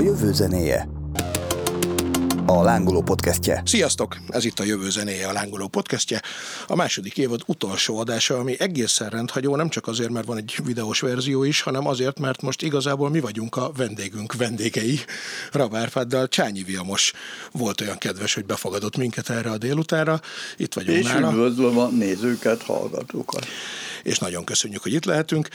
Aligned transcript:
A 0.00 0.02
jövő 0.02 0.32
zenéje. 0.32 0.88
A 2.46 2.62
Lángoló 2.62 3.02
podcastje. 3.02 3.62
Sziasztok! 3.64 4.16
Ez 4.28 4.44
itt 4.44 4.58
a 4.58 4.64
Jövő 4.64 4.90
zenéje, 4.90 5.28
a 5.28 5.32
Lángoló 5.32 5.68
podcastje. 5.68 6.22
A 6.66 6.74
második 6.74 7.18
évad 7.18 7.40
utolsó 7.46 7.98
adása, 7.98 8.38
ami 8.38 8.54
egészen 8.58 9.08
rendhagyó, 9.08 9.56
nem 9.56 9.68
csak 9.68 9.86
azért, 9.86 10.10
mert 10.10 10.26
van 10.26 10.36
egy 10.36 10.58
videós 10.64 11.00
verzió 11.00 11.42
is, 11.44 11.60
hanem 11.60 11.86
azért, 11.86 12.18
mert 12.18 12.42
most 12.42 12.62
igazából 12.62 13.10
mi 13.10 13.20
vagyunk 13.20 13.56
a 13.56 13.72
vendégünk 13.76 14.34
vendégei. 14.34 15.00
Rabárfáddal 15.52 16.28
Csányi 16.28 16.62
Viamos 16.62 17.12
volt 17.52 17.80
olyan 17.80 17.98
kedves, 17.98 18.34
hogy 18.34 18.44
befogadott 18.44 18.96
minket 18.96 19.30
erre 19.30 19.50
a 19.50 19.58
délutára. 19.58 20.20
Itt 20.56 20.74
vagyunk 20.74 20.98
És 20.98 21.06
nála. 21.06 21.30
üdvözlöm 21.30 21.78
a 21.78 21.88
nézőket, 21.88 22.62
hallgatókat. 22.62 23.46
és 24.02 24.18
nagyon 24.18 24.44
köszönjük, 24.44 24.82
hogy 24.82 24.92
itt 24.92 25.04
lehetünk. 25.04 25.48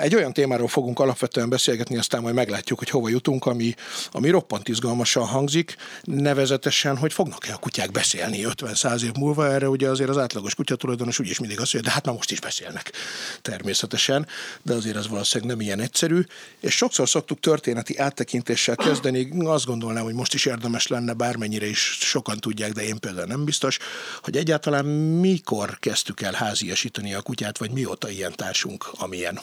Egy 0.00 0.14
olyan 0.14 0.32
témáról 0.32 0.68
fogunk 0.68 0.98
alapvetően 0.98 1.48
beszélgetni, 1.48 1.96
aztán 1.96 2.22
majd 2.22 2.34
meglátjuk, 2.34 2.78
hogy 2.78 2.90
hova 2.90 3.08
jutunk, 3.08 3.46
ami, 3.46 3.74
ami 4.10 4.30
roppant 4.30 4.68
izgalmasan 4.68 5.26
hangzik, 5.26 5.76
nevezetesen, 6.02 6.96
hogy 6.96 7.12
fognak-e 7.12 7.52
a 7.52 7.56
kutyák 7.56 7.90
beszélni 7.90 8.44
50-100 8.48 9.02
év 9.02 9.12
múlva, 9.18 9.52
erre 9.52 9.68
ugye 9.68 9.88
azért 9.88 10.10
az 10.10 10.18
átlagos 10.18 10.54
kutyatulajdonos 10.54 11.18
úgyis 11.18 11.38
mindig 11.38 11.60
azt 11.60 11.72
mondja, 11.72 11.90
de 11.90 11.96
hát 11.96 12.06
már 12.06 12.14
most 12.14 12.30
is 12.30 12.40
beszélnek 12.40 12.92
természetesen, 13.42 14.26
de 14.62 14.74
azért 14.74 14.96
ez 14.96 15.08
valószínűleg 15.08 15.56
nem 15.56 15.66
ilyen 15.66 15.80
egyszerű, 15.80 16.20
és 16.60 16.74
sokszor 16.74 17.08
szoktuk 17.08 17.40
történeti 17.40 17.98
áttekintéssel 17.98 18.76
kezdeni, 18.76 19.28
azt 19.44 19.66
gondolnám, 19.66 20.04
hogy 20.04 20.14
most 20.14 20.34
is 20.34 20.46
érdemes 20.46 20.86
lenne, 20.86 21.12
bármennyire 21.12 21.66
is 21.66 21.96
sokan 22.00 22.38
tudják, 22.38 22.72
de 22.72 22.82
én 22.82 22.98
például 23.00 23.26
nem 23.26 23.44
biztos, 23.44 23.78
hogy 24.22 24.36
egyáltalán 24.36 24.84
mikor 24.84 25.78
kezdtük 25.78 26.20
el 26.20 26.32
háziasítani 26.32 27.14
a 27.14 27.22
kutyát, 27.22 27.58
vagy 27.58 27.70
mióta 27.70 28.10
ilyen 28.10 28.32
társunk, 28.36 28.90
amilyen. 28.92 29.40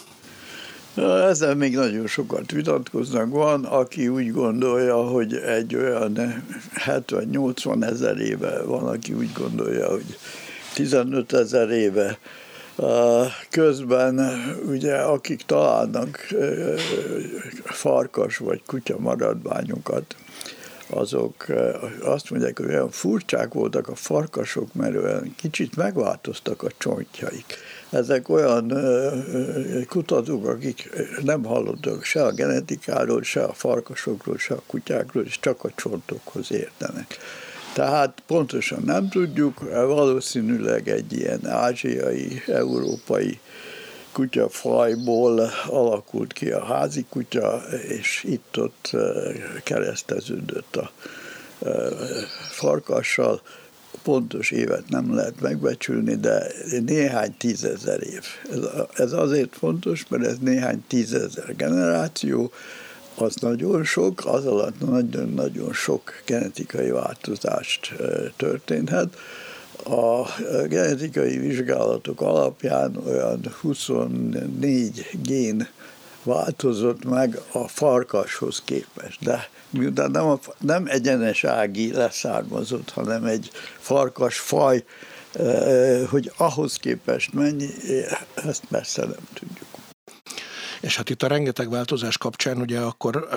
Ezzel 0.96 1.56
még 1.56 1.76
nagyon 1.76 2.08
sokat 2.08 2.52
vitatkoznak. 2.52 3.30
Van, 3.30 3.66
aki 3.66 4.08
úgy 4.08 4.32
gondolja, 4.32 4.96
hogy 4.96 5.36
egy 5.36 5.76
olyan 5.76 6.44
70-80 6.86 7.84
ezer 7.84 8.18
éve, 8.18 8.64
van, 8.64 8.88
aki 8.88 9.14
úgy 9.14 9.32
gondolja, 9.34 9.90
hogy 9.90 10.18
15 10.74 11.34
ezer 11.34 11.70
éve. 11.70 12.18
Közben 13.50 14.20
ugye 14.68 14.96
akik 14.96 15.42
találnak 15.46 16.28
farkas 17.64 18.38
vagy 18.38 18.62
kutya 18.66 19.00
maradványokat, 19.00 20.16
azok 20.88 21.46
azt 22.02 22.30
mondják, 22.30 22.58
hogy 22.58 22.68
olyan 22.68 22.90
furcsák 22.90 23.54
voltak 23.54 23.88
a 23.88 23.96
farkasok, 23.96 24.74
mert 24.74 24.96
olyan 24.96 25.36
kicsit 25.38 25.76
megváltoztak 25.76 26.64
a 26.64 26.70
csontjaik. 26.78 27.58
Ezek 27.92 28.30
olyan 28.30 28.74
kutatók, 29.88 30.48
akik 30.48 30.90
nem 31.24 31.44
hallottak 31.44 32.04
se 32.04 32.24
a 32.24 32.32
genetikáról, 32.32 33.24
se 33.24 33.44
a 33.44 33.54
farkasokról, 33.54 34.38
se 34.38 34.54
a 34.54 34.64
kutyákról, 34.68 35.26
és 35.26 35.40
csak 35.40 35.64
a 35.64 35.72
csontokhoz 35.76 36.52
értenek. 36.52 37.18
Tehát 37.74 38.24
pontosan 38.28 38.82
nem 38.86 39.10
tudjuk, 39.10 39.60
valószínűleg 39.70 40.88
egy 40.88 41.14
ilyen 41.14 41.48
ázsiai, 41.48 42.42
európai 42.48 43.40
kutyafajból 44.12 45.50
alakult 45.68 46.34
ki 46.34 46.52
a 46.52 46.66
házi 46.66 47.06
kutya, 47.10 47.62
és 47.88 48.24
itt-ott 48.28 48.92
kereszteződött 49.64 50.76
a 50.76 50.92
farkassal. 52.52 53.42
Pontos 54.04 54.52
évet 54.52 54.90
nem 54.90 55.16
lehet 55.16 55.42
megbecsülni, 55.42 56.16
de 56.16 56.48
néhány 56.86 57.36
tízezer 57.38 58.04
év. 58.04 58.24
Ez 58.94 59.14
azért 59.14 59.56
fontos, 59.56 60.06
mert 60.10 60.26
ez 60.26 60.38
néhány 60.40 60.84
tízezer 60.88 61.56
generáció, 61.56 62.52
az 63.16 63.36
nagyon 63.36 63.84
sok, 63.84 64.26
az 64.26 64.46
alatt 64.46 64.80
nagyon-nagyon 64.80 65.74
sok 65.74 66.22
genetikai 66.26 66.90
változást 66.90 67.94
történhet 68.38 69.16
a 69.84 70.28
genetikai 70.68 71.38
vizsgálatok 71.38 72.22
alapján 72.22 72.98
olyan 73.08 73.40
24 73.62 75.10
gén 75.24 75.68
változott 76.24 77.04
meg 77.04 77.40
a 77.52 77.68
farkashoz 77.68 78.62
képest, 78.66 79.24
de 79.24 79.50
miután 79.72 80.12
nem, 80.12 80.28
a, 80.28 80.40
nem 80.60 80.86
egyenes 80.88 81.44
ági 81.44 81.92
leszármazott, 81.92 82.90
hanem 82.90 83.26
egy 83.26 83.52
farkas 83.80 84.38
faj, 84.38 84.84
hogy 86.10 86.32
ahhoz 86.38 86.76
képest 86.76 87.34
mennyi, 87.34 87.70
ezt 88.36 88.64
persze 88.70 89.02
nem 89.02 89.28
tudjuk. 89.34 89.71
És 90.82 90.96
hát 90.96 91.10
itt 91.10 91.24
a 91.24 91.28
rengeteg 91.28 91.70
változás 91.70 92.18
kapcsán 92.18 92.58
ugye 92.58 92.80
akkor 92.80 93.28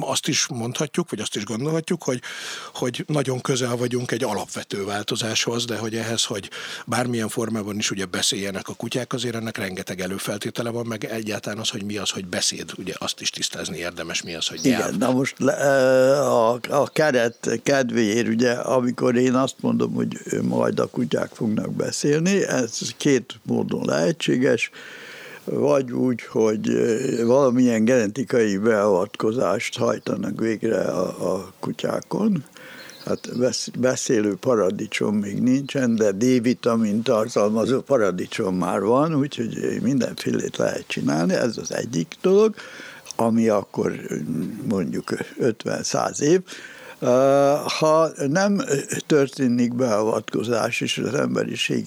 azt 0.00 0.28
is 0.28 0.46
mondhatjuk, 0.46 1.10
vagy 1.10 1.20
azt 1.20 1.36
is 1.36 1.44
gondolhatjuk, 1.44 2.02
hogy, 2.02 2.20
hogy 2.74 3.04
nagyon 3.06 3.40
közel 3.40 3.76
vagyunk 3.76 4.10
egy 4.10 4.24
alapvető 4.24 4.84
változáshoz, 4.84 5.64
de 5.64 5.76
hogy 5.76 5.96
ehhez, 5.96 6.24
hogy 6.24 6.50
bármilyen 6.86 7.28
formában 7.28 7.76
is 7.76 7.90
ugye 7.90 8.04
beszéljenek 8.04 8.68
a 8.68 8.74
kutyák, 8.74 9.12
azért 9.12 9.34
ennek 9.34 9.56
rengeteg 9.56 10.00
előfeltétele 10.00 10.70
van, 10.70 10.86
meg 10.86 11.04
egyáltalán 11.04 11.58
az, 11.58 11.68
hogy 11.68 11.84
mi 11.84 11.96
az, 11.96 12.10
hogy 12.10 12.26
beszéd, 12.26 12.72
ugye 12.76 12.94
azt 12.98 13.20
is 13.20 13.30
tisztázni 13.30 13.78
érdemes, 13.78 14.22
mi 14.22 14.34
az, 14.34 14.46
hogy 14.46 14.60
nyelv. 14.62 14.86
Igen, 14.86 14.98
na 14.98 15.10
most 15.12 15.40
a, 15.40 16.52
a 16.52 16.88
keret 16.92 17.60
kedvéért, 17.62 18.28
ugye, 18.28 18.52
amikor 18.52 19.16
én 19.16 19.34
azt 19.34 19.56
mondom, 19.60 19.92
hogy 19.94 20.18
majd 20.42 20.78
a 20.78 20.86
kutyák 20.86 21.30
fognak 21.34 21.72
beszélni, 21.72 22.42
ez 22.46 22.78
két 22.96 23.40
módon 23.42 23.84
lehetséges, 23.84 24.70
vagy 25.44 25.92
úgy, 25.92 26.22
hogy 26.22 26.70
valamilyen 27.24 27.84
genetikai 27.84 28.58
beavatkozást 28.58 29.78
hajtanak 29.78 30.40
végre 30.40 30.80
a, 30.80 31.34
a 31.34 31.52
kutyákon. 31.60 32.44
Hát 33.04 33.28
beszélő 33.78 34.34
paradicsom 34.34 35.16
még 35.16 35.42
nincsen, 35.42 35.94
de 35.94 36.12
D-vitamin 36.12 37.02
tartalmazó 37.02 37.80
paradicsom 37.80 38.56
már 38.56 38.80
van, 38.80 39.14
úgyhogy 39.14 39.78
mindenfélét 39.82 40.56
lehet 40.56 40.84
csinálni, 40.86 41.34
ez 41.34 41.56
az 41.58 41.74
egyik 41.74 42.16
dolog, 42.22 42.54
ami 43.16 43.48
akkor 43.48 43.92
mondjuk 44.68 45.14
50-100 45.40 46.20
év. 46.20 46.40
Ha 47.78 48.08
nem 48.28 48.60
történik 49.06 49.74
beavatkozás, 49.74 50.80
és 50.80 50.98
az 50.98 51.14
emberiség 51.14 51.86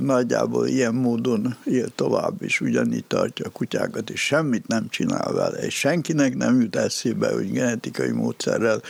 nagyjából 0.00 0.66
ilyen 0.66 0.94
módon 0.94 1.56
él 1.64 1.88
tovább, 1.94 2.42
és 2.42 2.60
ugyanígy 2.60 3.04
tartja 3.04 3.46
a 3.46 3.50
kutyákat, 3.50 4.10
és 4.10 4.20
semmit 4.20 4.66
nem 4.66 4.88
csinál 4.88 5.32
vele, 5.32 5.58
és 5.58 5.74
senkinek 5.74 6.34
nem 6.34 6.60
jut 6.60 6.76
eszébe, 6.76 7.32
hogy 7.32 7.52
genetikai 7.52 8.10
módszerrel 8.10 8.80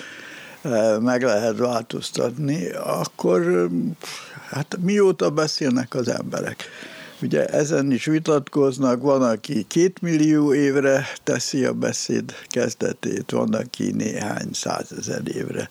meg 1.01 1.23
lehet 1.23 1.57
változtatni, 1.57 2.71
akkor 2.71 3.69
hát 4.51 4.79
mióta 4.81 5.31
beszélnek 5.31 5.95
az 5.95 6.09
emberek? 6.09 6.65
Ugye 7.23 7.47
ezen 7.47 7.93
is 7.93 8.05
vitatkoznak, 8.05 9.03
van, 9.03 9.23
aki 9.23 9.65
két 9.69 10.01
millió 10.03 10.55
évre 10.55 11.07
teszi 11.23 11.65
a 11.65 11.73
beszéd 11.73 12.35
kezdetét, 12.49 13.31
van, 13.31 13.55
aki 13.55 13.91
néhány 13.91 14.49
százezer 14.53 15.23
évre. 15.35 15.69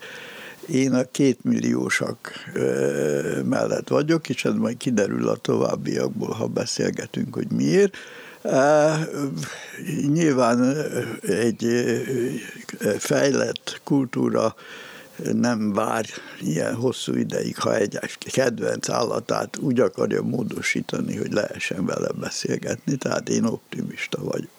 Én 0.68 0.94
a 0.94 1.04
két 1.10 1.44
milliósak 1.44 2.50
mellett 3.44 3.88
vagyok, 3.88 4.28
és 4.28 4.44
ez 4.44 4.54
majd 4.54 4.76
kiderül 4.76 5.28
a 5.28 5.36
továbbiakból, 5.36 6.32
ha 6.32 6.46
beszélgetünk, 6.46 7.34
hogy 7.34 7.50
miért. 7.50 7.96
Nyilván 10.12 10.76
egy 11.22 11.66
fejlett 12.98 13.80
kultúra 13.84 14.54
nem 15.32 15.72
vár 15.72 16.06
ilyen 16.40 16.74
hosszú 16.74 17.14
ideig, 17.14 17.58
ha 17.58 17.76
egy 17.76 17.98
kedvenc 18.18 18.88
állatát 18.88 19.56
úgy 19.58 19.80
akarja 19.80 20.22
módosítani, 20.22 21.16
hogy 21.16 21.32
lehessen 21.32 21.86
vele 21.86 22.12
beszélgetni, 22.12 22.96
tehát 22.96 23.28
én 23.28 23.44
optimista 23.44 24.24
vagyok. 24.24 24.50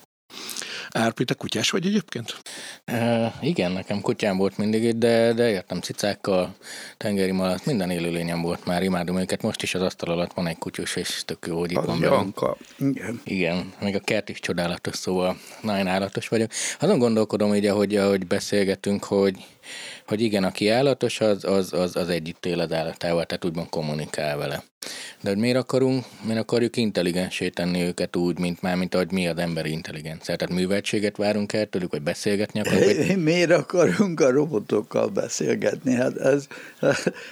Árpi, 0.91 1.23
te 1.25 1.33
kutyás 1.33 1.69
vagy 1.69 1.85
egyébként? 1.85 2.41
E, 2.85 3.33
igen, 3.41 3.71
nekem 3.71 4.01
kutyám 4.01 4.37
volt 4.37 4.57
mindig, 4.57 4.97
de, 4.97 5.33
de 5.33 5.49
értem 5.49 5.81
cicákkal, 5.81 6.55
tengeri 6.97 7.31
malac, 7.31 7.65
minden 7.65 7.89
élőlényem 7.89 8.41
volt 8.41 8.65
már, 8.65 8.83
imádom 8.83 9.17
őket. 9.17 9.41
Most 9.41 9.63
is 9.63 9.75
az 9.75 9.81
asztal 9.81 10.11
alatt 10.11 10.33
van 10.33 10.47
egy 10.47 10.57
kutyus, 10.57 10.95
és 10.95 11.21
tök 11.25 11.45
jó, 11.47 11.59
hogy 11.59 11.71
itt 11.71 11.81
van 11.85 11.99
Janka. 11.99 12.57
Igen. 12.79 13.21
Igen, 13.23 13.73
még 13.81 13.95
a 13.95 13.99
kert 13.99 14.29
is 14.29 14.39
csodálatos, 14.39 14.95
szóval 14.95 15.37
nagyon 15.61 15.87
állatos 15.87 16.27
vagyok. 16.27 16.51
Azon 16.79 16.99
gondolkodom 16.99 17.53
így, 17.53 17.65
ahogy, 17.65 17.95
ahogy 17.95 18.27
beszélgetünk, 18.27 19.03
hogy 19.03 19.45
hogy 20.07 20.21
igen, 20.21 20.43
aki 20.43 20.69
állatos, 20.69 21.21
az, 21.21 21.43
az, 21.43 21.73
az, 21.73 21.95
az 21.95 22.09
együtt 22.09 22.45
él 22.45 22.59
az 22.59 22.71
állatával, 22.71 23.25
tehát 23.25 23.45
úgymond 23.45 23.69
kommunikál 23.69 24.37
vele. 24.37 24.63
De 25.21 25.29
hogy 25.29 25.37
miért 25.37 25.57
akarunk, 25.57 26.05
miért 26.23 26.41
akarjuk 26.41 26.77
intelligensé 26.77 27.49
tenni 27.49 27.81
őket 27.81 28.15
úgy, 28.15 28.39
mint 28.39 28.61
már, 28.61 28.75
mint 28.75 28.95
ahogy 28.95 29.11
mi 29.11 29.27
az 29.27 29.37
emberi 29.37 29.71
intelligencia? 29.71 30.35
Tehát 30.35 30.53
műveltséget 30.53 31.17
várunk 31.17 31.53
el 31.53 31.65
tőlük, 31.65 31.91
vagy 31.91 32.01
beszélgetni 32.01 32.59
akarunk? 32.59 33.07
Vagy... 33.07 33.23
Miért 33.23 33.51
akarunk 33.51 34.19
a 34.19 34.31
robotokkal 34.31 35.07
beszélgetni? 35.07 35.93
Hát 35.93 36.17
ez, 36.17 36.47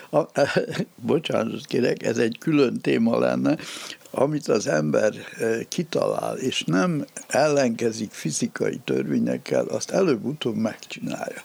a, 0.09 0.17
a, 0.17 0.59
bocsánat 0.95 1.65
kérek, 1.65 2.03
ez 2.03 2.17
egy 2.17 2.37
külön 2.39 2.79
téma 2.81 3.19
lenne, 3.19 3.57
amit 4.11 4.47
az 4.47 4.67
ember 4.67 5.13
eh, 5.39 5.59
kitalál, 5.69 6.37
és 6.37 6.63
nem 6.63 7.05
ellenkezik 7.27 8.11
fizikai 8.11 8.79
törvényekkel, 8.83 9.65
azt 9.65 9.91
előbb-utóbb 9.91 10.55
megcsinálja. 10.55 11.41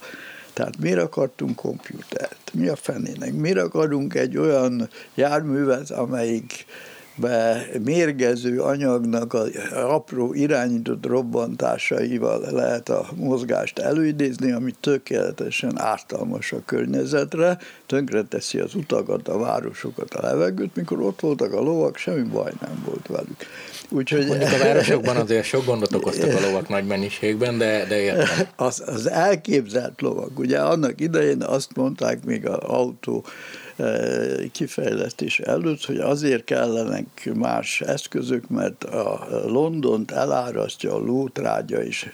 Tehát 0.61 0.81
miért 0.81 0.99
akartunk 0.99 1.57
komputert? 1.57 2.51
Mi 2.53 2.69
a 2.69 2.77
fenének? 2.77 3.33
Miért 3.33 3.59
akarunk 3.59 4.15
egy 4.15 4.37
olyan 4.37 4.89
járművet, 5.15 5.91
amelyik 5.91 6.67
be 7.17 7.67
mérgező 7.85 8.61
anyagnak 8.61 9.35
a 9.35 9.45
apró 9.73 10.35
irányított 10.35 11.07
robbantásaival 11.07 12.41
lehet 12.51 12.89
a 12.89 13.07
mozgást 13.17 13.79
előidézni, 13.79 14.53
ami 14.53 14.75
tökéletesen 14.81 15.81
ártalmas 15.81 16.53
a 16.53 16.63
környezetre, 16.65 17.59
tönkreteszi 17.87 18.59
az 18.59 18.75
utakat, 18.75 19.29
a 19.29 19.39
városokat, 19.39 20.15
a 20.15 20.23
levegőt, 20.23 20.77
mikor 20.77 21.01
ott 21.01 21.21
voltak 21.21 21.53
a 21.53 21.61
lovak, 21.61 21.97
semmi 21.97 22.29
baj 22.29 22.53
nem 22.61 22.83
volt 22.85 23.06
velük. 23.06 23.47
Úgyhogy... 23.91 24.27
Mondjuk 24.27 24.53
a 24.53 24.59
városokban 24.59 25.17
azért 25.17 25.45
sok 25.45 25.65
gondot 25.65 25.95
okoztak 25.95 26.35
a 26.35 26.41
lovak 26.41 26.69
nagy 26.69 26.87
mennyiségben, 26.87 27.59
de, 27.59 27.85
de 27.89 28.01
értem. 28.01 28.47
Az, 28.57 28.83
az 28.87 29.11
elképzelt 29.11 30.01
lovak. 30.01 30.39
Ugye 30.39 30.59
annak 30.61 31.01
idején 31.01 31.43
azt 31.43 31.77
mondták 31.77 32.25
még 32.25 32.47
az 32.47 32.59
autó 32.59 33.25
kifejlesztés 34.53 35.39
előtt, 35.39 35.85
hogy 35.85 35.97
azért 35.97 36.45
kellenek 36.45 37.31
más 37.35 37.81
eszközök, 37.81 38.49
mert 38.49 38.85
a 38.85 39.27
Londont 39.47 40.11
elárasztja 40.11 40.95
a 40.95 40.99
lótrágya, 40.99 41.83
és 41.83 42.09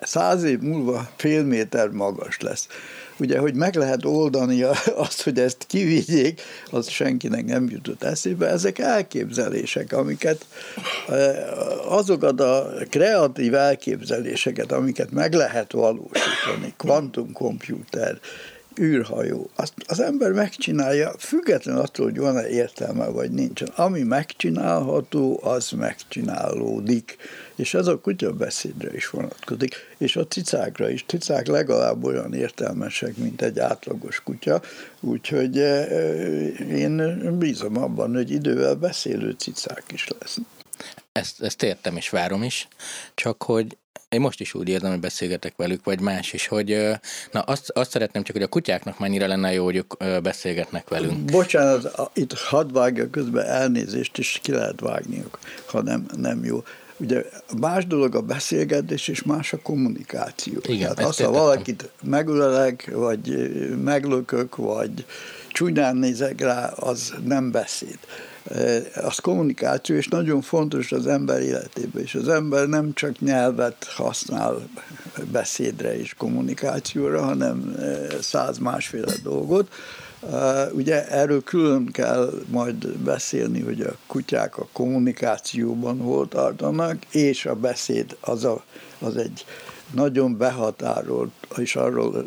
száz 0.00 0.42
év 0.42 0.58
múlva 0.58 1.08
fél 1.16 1.44
méter 1.44 1.88
magas 1.88 2.40
lesz. 2.40 2.68
Ugye, 3.16 3.38
hogy 3.38 3.54
meg 3.54 3.74
lehet 3.74 4.04
oldani 4.04 4.62
azt, 4.96 5.22
hogy 5.22 5.38
ezt 5.38 5.64
kivigyék, 5.66 6.40
az 6.70 6.88
senkinek 6.88 7.44
nem 7.44 7.68
jutott 7.70 8.02
eszébe. 8.02 8.46
Ezek 8.46 8.78
elképzelések, 8.78 9.92
amiket 9.92 10.46
azokat 11.88 12.40
a 12.40 12.72
kreatív 12.90 13.54
elképzeléseket, 13.54 14.72
amiket 14.72 15.10
meg 15.10 15.32
lehet 15.32 15.72
valósítani, 15.72 16.74
kvantumkomputer, 16.76 18.18
űrhajó. 18.80 19.50
Azt 19.54 19.72
az 19.86 20.00
ember 20.00 20.32
megcsinálja, 20.32 21.12
független 21.18 21.76
attól, 21.76 22.04
hogy 22.04 22.18
van-e 22.18 22.48
értelme, 22.48 23.06
vagy 23.06 23.30
nincsen. 23.30 23.68
Ami 23.76 24.02
megcsinálható, 24.02 25.40
az 25.42 25.70
megcsinálódik. 25.70 27.16
És 27.62 27.74
ez 27.74 27.86
a 27.86 27.98
kutyabeszédre 27.98 28.94
is 28.94 29.10
vonatkozik, 29.10 29.74
és 29.98 30.16
a 30.16 30.26
cicákra 30.26 30.90
is. 30.90 31.04
Cicák 31.06 31.46
legalább 31.46 32.04
olyan 32.04 32.34
értelmesek, 32.34 33.16
mint 33.16 33.42
egy 33.42 33.58
átlagos 33.58 34.22
kutya, 34.22 34.62
úgyhogy 35.00 35.58
eh, 35.58 36.70
én 36.70 37.38
bízom 37.38 37.76
abban, 37.76 38.14
hogy 38.14 38.30
idővel 38.30 38.74
beszélő 38.74 39.30
cicák 39.38 39.84
is 39.92 40.08
lesznek. 40.18 40.46
Ezt, 41.12 41.42
ezt 41.42 41.62
értem 41.62 41.96
és 41.96 42.10
várom 42.10 42.42
is, 42.42 42.68
csak 43.14 43.42
hogy 43.42 43.76
én 44.08 44.20
most 44.20 44.40
is 44.40 44.54
úgy 44.54 44.68
érzem, 44.68 44.90
hogy 44.90 45.00
beszélgetek 45.00 45.56
velük, 45.56 45.84
vagy 45.84 46.00
más 46.00 46.32
is, 46.32 46.46
hogy 46.46 46.88
na 47.30 47.40
azt, 47.40 47.70
azt 47.70 47.90
szeretném 47.90 48.22
csak, 48.22 48.34
hogy 48.34 48.44
a 48.44 48.48
kutyáknak 48.48 48.98
mennyire 48.98 49.26
lenne 49.26 49.52
jó, 49.52 49.64
hogy 49.64 49.76
ők 49.76 50.22
beszélgetnek 50.22 50.88
velünk. 50.88 51.24
Bocsánat, 51.24 52.10
itt 52.14 52.32
hadd 52.32 52.72
vágja 52.72 53.10
közben 53.10 53.46
elnézést, 53.46 54.18
és 54.18 54.38
ki 54.42 54.52
lehet 54.52 54.80
vágniuk, 54.80 55.38
ha 55.66 55.82
nem, 55.82 56.06
nem 56.16 56.44
jó. 56.44 56.62
Ugye 57.02 57.24
más 57.60 57.86
dolog 57.86 58.14
a 58.14 58.20
beszélgetés, 58.20 59.08
és 59.08 59.22
más 59.22 59.52
a 59.52 59.58
kommunikáció. 59.62 60.60
Igen, 60.62 60.94
Tehát 60.94 61.10
az, 61.10 61.16
ha 61.16 61.30
valakit 61.30 61.88
megölelek, 62.02 62.90
vagy 62.94 63.50
meglökök, 63.84 64.56
vagy 64.56 65.04
csúnyán 65.48 65.96
nézek 65.96 66.40
rá, 66.40 66.66
az 66.66 67.14
nem 67.24 67.50
beszéd 67.50 67.98
az 68.94 69.18
kommunikáció, 69.18 69.96
és 69.96 70.08
nagyon 70.08 70.40
fontos 70.40 70.92
az 70.92 71.06
ember 71.06 71.40
életében, 71.40 72.02
és 72.02 72.14
az 72.14 72.28
ember 72.28 72.66
nem 72.66 72.92
csak 72.94 73.20
nyelvet 73.20 73.84
használ 73.84 74.68
beszédre 75.32 75.98
és 75.98 76.14
kommunikációra, 76.14 77.22
hanem 77.22 77.76
száz 78.20 78.58
másféle 78.58 79.12
dolgot. 79.22 79.72
Ugye 80.72 81.08
erről 81.08 81.42
külön 81.42 81.86
kell 81.86 82.32
majd 82.48 82.88
beszélni, 82.88 83.60
hogy 83.60 83.80
a 83.80 83.96
kutyák 84.06 84.58
a 84.58 84.68
kommunikációban 84.72 85.98
hol 85.98 86.28
tartanak, 86.28 87.04
és 87.10 87.46
a 87.46 87.54
beszéd 87.54 88.16
az, 88.20 88.44
a, 88.44 88.64
az 88.98 89.16
egy 89.16 89.44
nagyon 89.94 90.36
behatárolt, 90.36 91.30
és 91.56 91.76
arról 91.76 92.24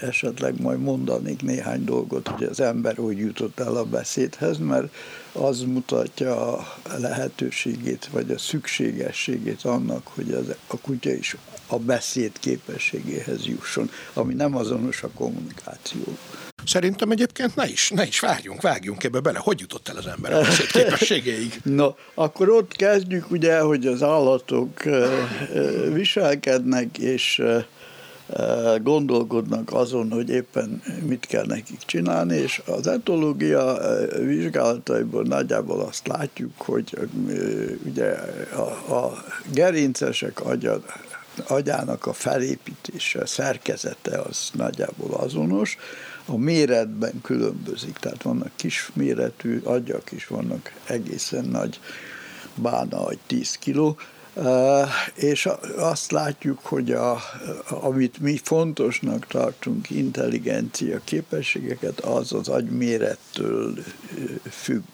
esetleg 0.00 0.60
majd 0.60 0.80
mondanék 0.80 1.42
néhány 1.42 1.84
dolgot, 1.84 2.28
hogy 2.28 2.44
az 2.44 2.60
ember 2.60 2.96
hogy 2.96 3.18
jutott 3.18 3.60
el 3.60 3.76
a 3.76 3.84
beszédhez, 3.84 4.58
mert 4.58 4.94
az 5.32 5.60
mutatja 5.60 6.56
a 6.56 6.66
lehetőségét, 6.98 8.08
vagy 8.12 8.30
a 8.30 8.38
szükségességét 8.38 9.62
annak, 9.62 10.06
hogy 10.06 10.30
az, 10.32 10.54
a 10.66 10.76
kutya 10.76 11.12
is 11.12 11.36
a 11.66 11.78
beszéd 11.78 12.32
képességéhez 12.38 13.46
jusson, 13.46 13.90
ami 14.12 14.34
nem 14.34 14.56
azonos 14.56 15.02
a 15.02 15.08
kommunikáció. 15.14 16.16
Szerintem 16.64 17.10
egyébként 17.10 17.56
ne 17.56 17.66
is, 17.66 17.90
ne 17.90 18.06
is 18.06 18.20
várjunk, 18.20 18.60
vágjunk 18.60 19.04
ebbe 19.04 19.20
bele. 19.20 19.38
Hogy 19.38 19.60
jutott 19.60 19.88
el 19.88 19.96
az 19.96 20.06
ember 20.06 20.32
a 20.32 20.40
beszéd 20.40 20.66
képességéig? 20.66 21.60
No, 21.64 21.94
akkor 22.14 22.48
ott 22.48 22.72
kezdjük 22.72 23.30
ugye, 23.30 23.60
hogy 23.60 23.86
az 23.86 24.02
állatok 24.02 24.82
viselkednek, 25.92 26.98
és 26.98 27.42
gondolkodnak 28.82 29.72
azon, 29.72 30.10
hogy 30.10 30.30
éppen 30.30 30.82
mit 31.06 31.26
kell 31.26 31.46
nekik 31.46 31.78
csinálni, 31.78 32.36
és 32.36 32.62
az 32.66 32.86
etológia 32.86 33.78
vizsgálataiból 34.18 35.22
nagyjából 35.22 35.80
azt 35.80 36.06
látjuk, 36.06 36.52
hogy 36.56 36.98
ugye 37.84 38.10
a, 38.54 38.94
a 38.94 39.24
gerincesek 39.52 40.44
agya, 40.44 40.80
agyának 41.46 42.06
a 42.06 42.12
felépítése, 42.12 43.26
szerkezete 43.26 44.18
az 44.18 44.50
nagyjából 44.52 45.14
azonos, 45.14 45.76
a 46.26 46.36
méretben 46.36 47.20
különbözik, 47.22 47.96
tehát 47.98 48.22
vannak 48.22 48.50
kis 48.56 48.90
méretű 48.94 49.60
agyak 49.64 50.12
is, 50.12 50.26
vannak 50.26 50.72
egészen 50.86 51.44
nagy 51.44 51.80
bána, 52.54 53.04
vagy 53.04 53.18
10 53.26 53.56
kiló, 53.58 53.96
és 55.14 55.48
azt 55.76 56.10
látjuk, 56.10 56.58
hogy 56.62 56.92
a, 56.92 57.18
amit 57.68 58.18
mi 58.18 58.40
fontosnak 58.42 59.26
tartunk, 59.26 59.90
intelligencia 59.90 61.00
képességeket, 61.04 62.00
az 62.00 62.32
az 62.32 62.48
agymérettől 62.48 63.74
függ. 64.50 64.84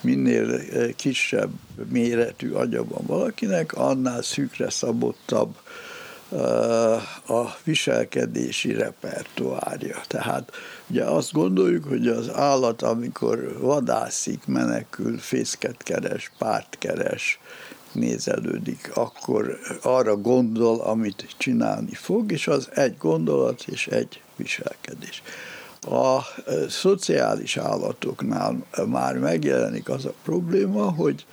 Minél 0.00 0.60
kisebb 0.96 1.50
méretű 1.88 2.50
agya 2.50 2.84
van 2.84 3.06
valakinek, 3.06 3.72
annál 3.72 4.22
szűkre 4.22 4.70
szabottabb 4.70 5.54
a 7.26 7.56
viselkedési 7.64 8.72
repertoárja. 8.72 10.00
Tehát 10.06 10.52
ugye 10.86 11.04
azt 11.04 11.32
gondoljuk, 11.32 11.84
hogy 11.84 12.08
az 12.08 12.30
állat, 12.34 12.82
amikor 12.82 13.58
vadászik, 13.60 14.46
menekül, 14.46 15.18
fészket 15.18 15.82
keres, 15.82 16.32
párt 16.38 16.76
keres, 16.78 17.40
nézelődik, 17.92 18.90
akkor 18.94 19.58
arra 19.82 20.16
gondol, 20.16 20.80
amit 20.80 21.34
csinálni 21.36 21.94
fog, 21.94 22.32
és 22.32 22.46
az 22.46 22.68
egy 22.74 22.96
gondolat 22.98 23.64
és 23.66 23.86
egy 23.86 24.22
viselkedés. 24.36 25.22
A 25.80 26.20
szociális 26.68 27.56
állatoknál 27.56 28.64
már 28.86 29.18
megjelenik 29.18 29.88
az 29.88 30.04
a 30.04 30.14
probléma, 30.22 30.90
hogy 30.90 31.26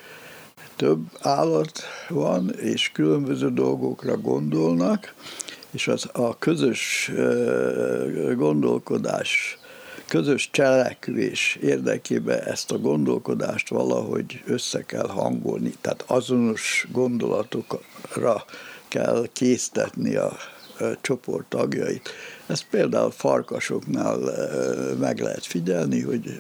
több 0.80 1.00
állat 1.22 1.82
van, 2.10 2.54
és 2.60 2.92
különböző 2.92 3.50
dolgokra 3.54 4.18
gondolnak, 4.18 5.14
és 5.72 5.88
az 5.88 6.10
a 6.14 6.38
közös 6.38 7.12
gondolkodás 8.36 9.58
közös 10.08 10.50
cselekvés 10.52 11.58
érdekében 11.62 12.40
ezt 12.40 12.72
a 12.72 12.78
gondolkodást 12.78 13.70
valahogy 13.70 14.44
össze 14.46 14.82
kell 14.82 15.08
hangolni, 15.08 15.74
tehát 15.82 16.04
azonos 16.08 16.88
gondolatokra 16.92 18.46
kell 18.88 19.28
késztetni 19.34 20.16
a 20.16 20.38
csoport 21.02 21.46
tagjait. 21.46 22.10
Ezt 22.48 22.66
például 22.70 23.12
farkasoknál 23.12 24.20
meg 25.00 25.20
lehet 25.20 25.46
figyelni, 25.46 26.02
hogy 26.02 26.38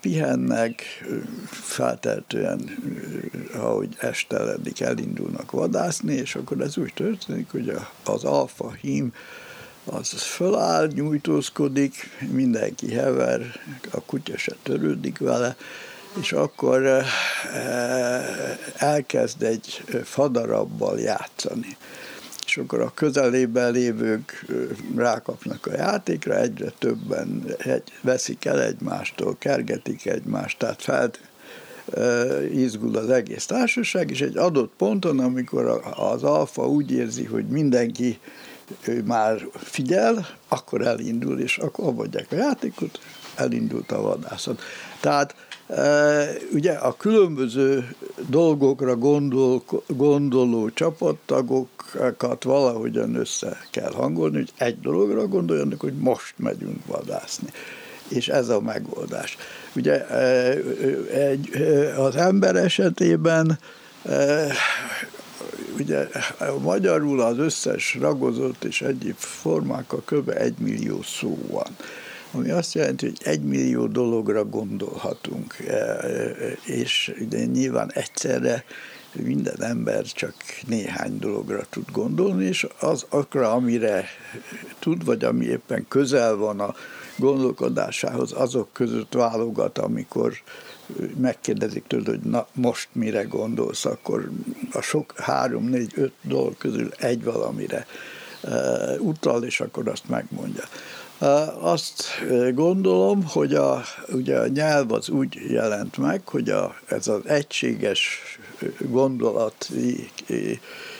pihennek, 0.00 0.82
felteltően, 1.50 2.60
ahogy 3.54 3.96
esteledik, 3.98 4.80
elindulnak 4.80 5.50
vadászni, 5.50 6.14
és 6.14 6.34
akkor 6.34 6.60
ez 6.60 6.78
úgy 6.78 6.92
történik, 6.94 7.50
hogy 7.50 7.72
az 8.04 8.24
alfa 8.24 8.72
hím 8.72 9.12
az 9.84 10.08
föláll, 10.08 10.86
nyújtózkodik, 10.86 12.10
mindenki 12.30 12.92
hever, 12.92 13.40
a 13.90 14.00
kutya 14.00 14.36
se 14.36 14.54
törődik 14.62 15.18
vele, 15.18 15.56
és 16.20 16.32
akkor 16.32 17.02
elkezd 18.76 19.42
egy 19.42 19.84
fadarabbal 20.04 21.00
játszani 21.00 21.76
és 22.48 22.56
akkor 22.56 22.80
a 22.80 22.92
közelében 22.94 23.72
lévők 23.72 24.46
rákapnak 24.96 25.66
a 25.66 25.72
játékra, 25.72 26.40
egyre 26.40 26.72
többen 26.78 27.56
veszik 28.00 28.44
el 28.44 28.62
egymástól, 28.62 29.36
kergetik 29.38 30.06
egymást, 30.06 30.58
tehát 30.58 30.82
fel 30.82 31.10
izgul 32.52 32.96
az 32.96 33.10
egész 33.10 33.46
társaság, 33.46 34.10
és 34.10 34.20
egy 34.20 34.36
adott 34.36 34.72
ponton, 34.76 35.18
amikor 35.18 35.82
az 35.96 36.22
alfa 36.22 36.68
úgy 36.68 36.90
érzi, 36.90 37.24
hogy 37.24 37.46
mindenki 37.46 38.18
ő 38.84 39.02
már 39.02 39.46
figyel, 39.52 40.26
akkor 40.48 40.86
elindul, 40.86 41.40
és 41.40 41.58
akkor 41.58 41.86
abadják 41.86 42.26
a 42.30 42.36
játékot, 42.36 43.00
elindult 43.34 43.92
a 43.92 44.00
vadászat. 44.00 44.62
Tehát 45.00 45.34
ugye 46.52 46.72
a 46.72 46.96
különböző 46.96 47.94
dolgokra 48.28 48.96
gondol, 48.96 49.62
gondoló 49.86 50.70
csapattagokat 50.70 52.42
valahogyan 52.44 53.14
össze 53.14 53.56
kell 53.70 53.92
hangolni, 53.92 54.36
hogy 54.36 54.52
egy 54.56 54.80
dologra 54.80 55.26
gondoljanak, 55.26 55.80
hogy 55.80 55.94
most 55.94 56.34
megyünk 56.36 56.86
vadászni. 56.86 57.48
És 58.08 58.28
ez 58.28 58.48
a 58.48 58.60
megoldás. 58.60 59.36
Ugye 59.74 60.06
egy, 61.10 61.50
az 61.96 62.16
ember 62.16 62.56
esetében 62.56 63.58
ugye 65.78 66.08
magyarul 66.60 67.20
az 67.20 67.38
összes 67.38 67.96
ragozott 68.00 68.64
és 68.64 68.82
egyéb 68.82 69.16
formákkal 69.16 70.02
kb. 70.04 70.28
egy 70.28 70.54
millió 70.58 71.02
szó 71.02 71.38
van 71.50 71.76
ami 72.32 72.50
azt 72.50 72.74
jelenti, 72.74 73.06
hogy 73.06 73.18
egy 73.22 73.42
millió 73.42 73.86
dologra 73.86 74.44
gondolhatunk, 74.44 75.58
e, 75.58 75.72
e, 75.72 76.34
és 76.64 77.14
de 77.28 77.44
nyilván 77.44 77.92
egyszerre 77.92 78.64
minden 79.12 79.62
ember 79.62 80.04
csak 80.04 80.34
néhány 80.66 81.18
dologra 81.18 81.66
tud 81.70 81.90
gondolni, 81.92 82.44
és 82.44 82.66
az 82.80 83.06
akra, 83.08 83.52
amire 83.52 84.04
tud, 84.78 85.04
vagy 85.04 85.24
ami 85.24 85.44
éppen 85.44 85.84
közel 85.88 86.36
van 86.36 86.60
a 86.60 86.74
gondolkodásához, 87.16 88.32
azok 88.32 88.72
között 88.72 89.12
válogat, 89.12 89.78
amikor 89.78 90.32
megkérdezik 91.16 91.84
tőle, 91.86 92.04
hogy 92.04 92.20
na 92.20 92.46
most 92.52 92.88
mire 92.92 93.22
gondolsz, 93.22 93.84
akkor 93.84 94.30
a 94.72 94.80
sok 94.80 95.12
három, 95.16 95.64
négy, 95.64 95.92
öt 95.94 96.12
dolog 96.22 96.56
közül 96.56 96.90
egy 96.98 97.24
valamire 97.24 97.86
uh, 98.42 99.06
utal, 99.06 99.44
és 99.44 99.60
akkor 99.60 99.88
azt 99.88 100.08
megmondja. 100.08 100.64
Azt 101.60 102.02
gondolom, 102.54 103.24
hogy 103.26 103.54
a, 103.54 103.82
ugye 104.08 104.38
a 104.38 104.46
nyelv 104.46 104.92
az 104.92 105.08
úgy 105.08 105.34
jelent 105.48 105.96
meg, 105.96 106.28
hogy 106.28 106.50
a, 106.50 106.74
ez 106.86 107.08
az 107.08 107.20
egységes 107.26 108.20
gondolati 108.78 110.10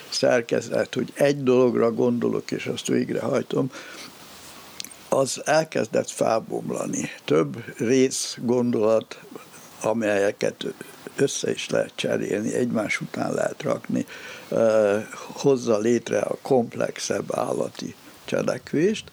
szerkezet, 0.08 0.94
hogy 0.94 1.12
egy 1.14 1.42
dologra 1.42 1.92
gondolok, 1.92 2.50
és 2.50 2.66
azt 2.66 2.86
végrehajtom, 2.86 3.70
az 5.08 5.42
elkezdett 5.44 6.10
felbomlani. 6.10 7.10
Több 7.24 7.64
rész 7.76 8.36
gondolat, 8.40 9.20
amelyeket 9.82 10.66
össze 11.16 11.50
is 11.50 11.68
lehet 11.68 11.92
cserélni, 11.94 12.54
egymás 12.54 13.00
után 13.00 13.32
lehet 13.32 13.62
rakni, 13.62 14.06
hozza 15.12 15.78
létre 15.78 16.18
a 16.18 16.38
komplexebb 16.42 17.36
állati 17.36 17.94
cselekvést 18.24 19.10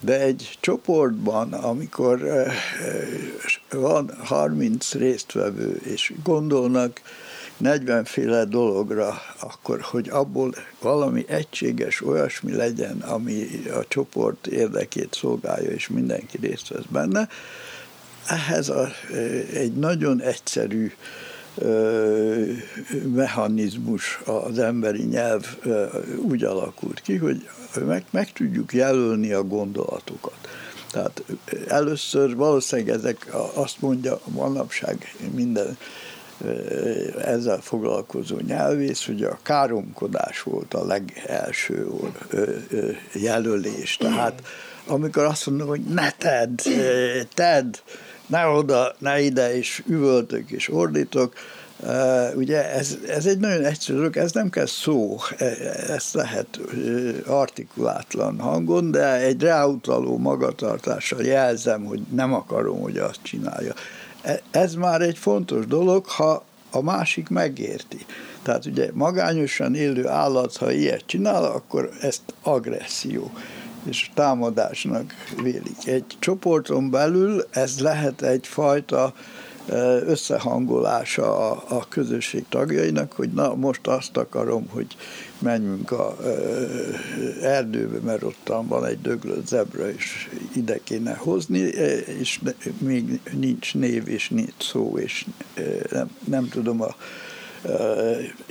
de 0.00 0.20
egy 0.20 0.58
csoportban, 0.60 1.52
amikor 1.52 2.22
eh, 2.22 2.46
eh, 2.46 2.52
van 3.70 4.10
30 4.24 4.92
résztvevő, 4.94 5.80
és 5.84 6.12
gondolnak 6.22 7.00
40 7.56 8.04
féle 8.04 8.44
dologra, 8.44 9.22
akkor, 9.40 9.80
hogy 9.80 10.08
abból 10.08 10.54
valami 10.80 11.24
egységes 11.28 12.02
olyasmi 12.02 12.52
legyen, 12.52 13.00
ami 13.00 13.46
a 13.72 13.84
csoport 13.88 14.46
érdekét 14.46 15.14
szolgálja, 15.14 15.70
és 15.70 15.88
mindenki 15.88 16.38
részt 16.40 16.68
vesz 16.68 16.84
benne, 16.88 17.28
ehhez 18.26 18.68
a, 18.68 18.88
eh, 19.12 19.48
egy 19.54 19.72
nagyon 19.72 20.20
egyszerű 20.20 20.92
mechanizmus 23.14 24.20
az 24.24 24.58
emberi 24.58 25.02
nyelv 25.02 25.56
úgy 26.16 26.44
alakult 26.44 27.00
ki, 27.00 27.16
hogy 27.16 27.48
meg, 27.86 28.04
meg 28.10 28.32
tudjuk 28.32 28.72
jelölni 28.72 29.32
a 29.32 29.42
gondolatokat. 29.42 30.48
Tehát 30.90 31.22
először 31.68 32.36
valószínűleg 32.36 32.96
ezek 32.96 33.26
azt 33.54 33.80
mondja 33.80 34.20
manapság 34.24 35.16
minden 35.34 35.76
ezzel 37.24 37.60
foglalkozó 37.60 38.36
nyelvész, 38.46 39.06
hogy 39.06 39.22
a 39.22 39.38
káromkodás 39.42 40.42
volt 40.42 40.74
a 40.74 40.86
legelső 40.86 41.86
jelölés. 43.12 43.96
Tehát 43.96 44.42
amikor 44.86 45.24
azt 45.24 45.46
mondom, 45.46 45.68
hogy 45.68 45.80
ne 45.80 46.10
tedd, 46.10 46.58
tedd, 47.34 47.74
ne 48.28 48.46
oda, 48.46 48.94
ne 48.98 49.20
ide, 49.20 49.56
és 49.56 49.82
üvöltök 49.86 50.50
és 50.50 50.72
ordítok, 50.72 51.34
ugye 52.34 52.72
ez, 52.72 52.98
ez 53.08 53.26
egy 53.26 53.38
nagyon 53.38 53.64
egyszerű 53.64 53.96
dolog, 53.98 54.16
ez 54.16 54.32
nem 54.32 54.50
kell 54.50 54.66
szó, 54.66 55.16
e, 55.36 55.44
ezt 55.88 56.14
lehet 56.14 56.60
artikulátlan 57.26 58.40
hangon, 58.40 58.90
de 58.90 59.14
egy 59.14 59.42
ráutaló 59.42 60.18
magatartással 60.18 61.22
jelzem, 61.22 61.84
hogy 61.84 62.00
nem 62.14 62.34
akarom, 62.34 62.80
hogy 62.80 62.98
azt 62.98 63.18
csinálja. 63.22 63.72
E, 64.22 64.40
ez 64.50 64.74
már 64.74 65.00
egy 65.00 65.18
fontos 65.18 65.66
dolog, 65.66 66.06
ha 66.06 66.44
a 66.70 66.82
másik 66.82 67.28
megérti. 67.28 68.06
Tehát 68.42 68.66
ugye 68.66 68.90
magányosan 68.92 69.74
élő 69.74 70.06
állat, 70.06 70.56
ha 70.56 70.72
ilyet 70.72 71.02
csinál, 71.06 71.44
akkor 71.44 71.90
ezt 72.00 72.22
agresszió 72.42 73.32
és 73.84 74.10
támadásnak 74.14 75.14
vélik. 75.42 75.86
Egy 75.86 76.04
csoporton 76.18 76.90
belül 76.90 77.46
ez 77.50 77.80
lehet 77.80 78.22
egyfajta 78.22 79.12
összehangolása 80.06 81.50
a, 81.50 81.64
a 81.68 81.88
közösség 81.88 82.44
tagjainak, 82.48 83.12
hogy 83.12 83.32
na 83.32 83.54
most 83.54 83.86
azt 83.86 84.16
akarom, 84.16 84.68
hogy 84.68 84.96
menjünk 85.38 85.90
a 85.90 86.16
erdőbe, 87.42 87.98
mert 87.98 88.22
ott 88.22 88.52
van 88.68 88.84
egy 88.84 89.00
döglött 89.00 89.46
zebra, 89.46 89.90
és 89.90 90.28
ide 90.52 90.78
kéne 90.84 91.14
hozni, 91.14 91.58
és 92.20 92.40
még 92.78 93.20
nincs 93.32 93.74
név, 93.74 94.08
és 94.08 94.28
nincs 94.28 94.52
szó, 94.58 94.98
és 94.98 95.26
nem, 95.90 96.10
nem 96.24 96.48
tudom 96.48 96.82
a 96.82 96.94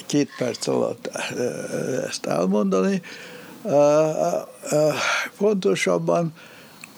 két 0.06 0.30
perc 0.38 0.68
alatt 0.68 1.10
ezt 2.08 2.26
elmondani. 2.26 3.02
Pontosabban 5.38 6.34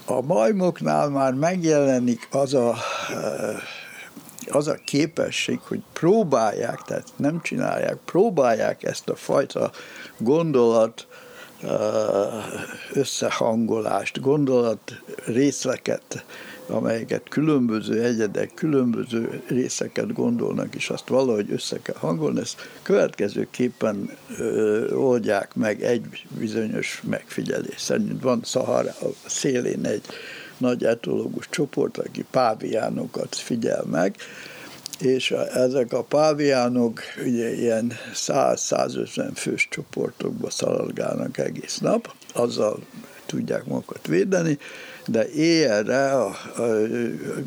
a 0.05 0.21
majmoknál 0.21 1.09
már 1.09 1.33
megjelenik 1.33 2.27
az 2.31 2.53
a 2.53 2.75
az 4.51 4.67
a 4.67 4.75
képesség, 4.85 5.59
hogy 5.67 5.81
próbálják, 5.93 6.81
tehát 6.81 7.07
nem 7.15 7.41
csinálják, 7.41 7.97
próbálják 8.05 8.83
ezt 8.83 9.09
a 9.09 9.15
fajta 9.15 9.71
gondolat 10.17 11.07
összehangolást, 12.93 14.21
gondolat 14.21 14.79
részleket, 15.25 16.25
amelyeket 16.69 17.29
különböző 17.29 18.03
egyedek, 18.03 18.53
különböző 18.53 19.41
részeket 19.47 20.13
gondolnak, 20.13 20.75
és 20.75 20.89
azt 20.89 21.07
valahogy 21.07 21.51
össze 21.51 21.81
kell 21.81 21.95
hangolni, 21.97 22.39
ezt 22.39 22.69
következőképpen 22.81 24.09
ö, 24.37 24.91
oldják 24.93 25.55
meg 25.55 25.83
egy 25.83 26.25
bizonyos 26.39 27.01
megfigyelés 27.09 27.81
szerint. 27.81 28.21
Van 28.21 28.41
Szahara 28.43 28.95
szélén 29.25 29.85
egy 29.85 30.03
nagy 30.57 30.83
etológus 30.83 31.49
csoport, 31.49 31.97
aki 31.97 32.25
páviánokat 32.31 33.35
figyel 33.35 33.83
meg, 33.91 34.15
és 34.99 35.31
ezek 35.53 35.93
a 35.93 36.03
páviánok 36.03 37.01
ugye 37.25 37.53
ilyen 37.55 37.93
100-150 38.13 39.31
fős 39.35 39.67
csoportokba 39.71 40.49
szaladgálnak 40.49 41.37
egész 41.37 41.77
nap, 41.77 42.13
azzal 42.33 42.79
tudják 43.25 43.65
magukat 43.65 44.07
védeni, 44.07 44.57
de 45.11 45.29
éjjelre 45.29 46.11
a, 46.11 46.25
a, 46.25 46.61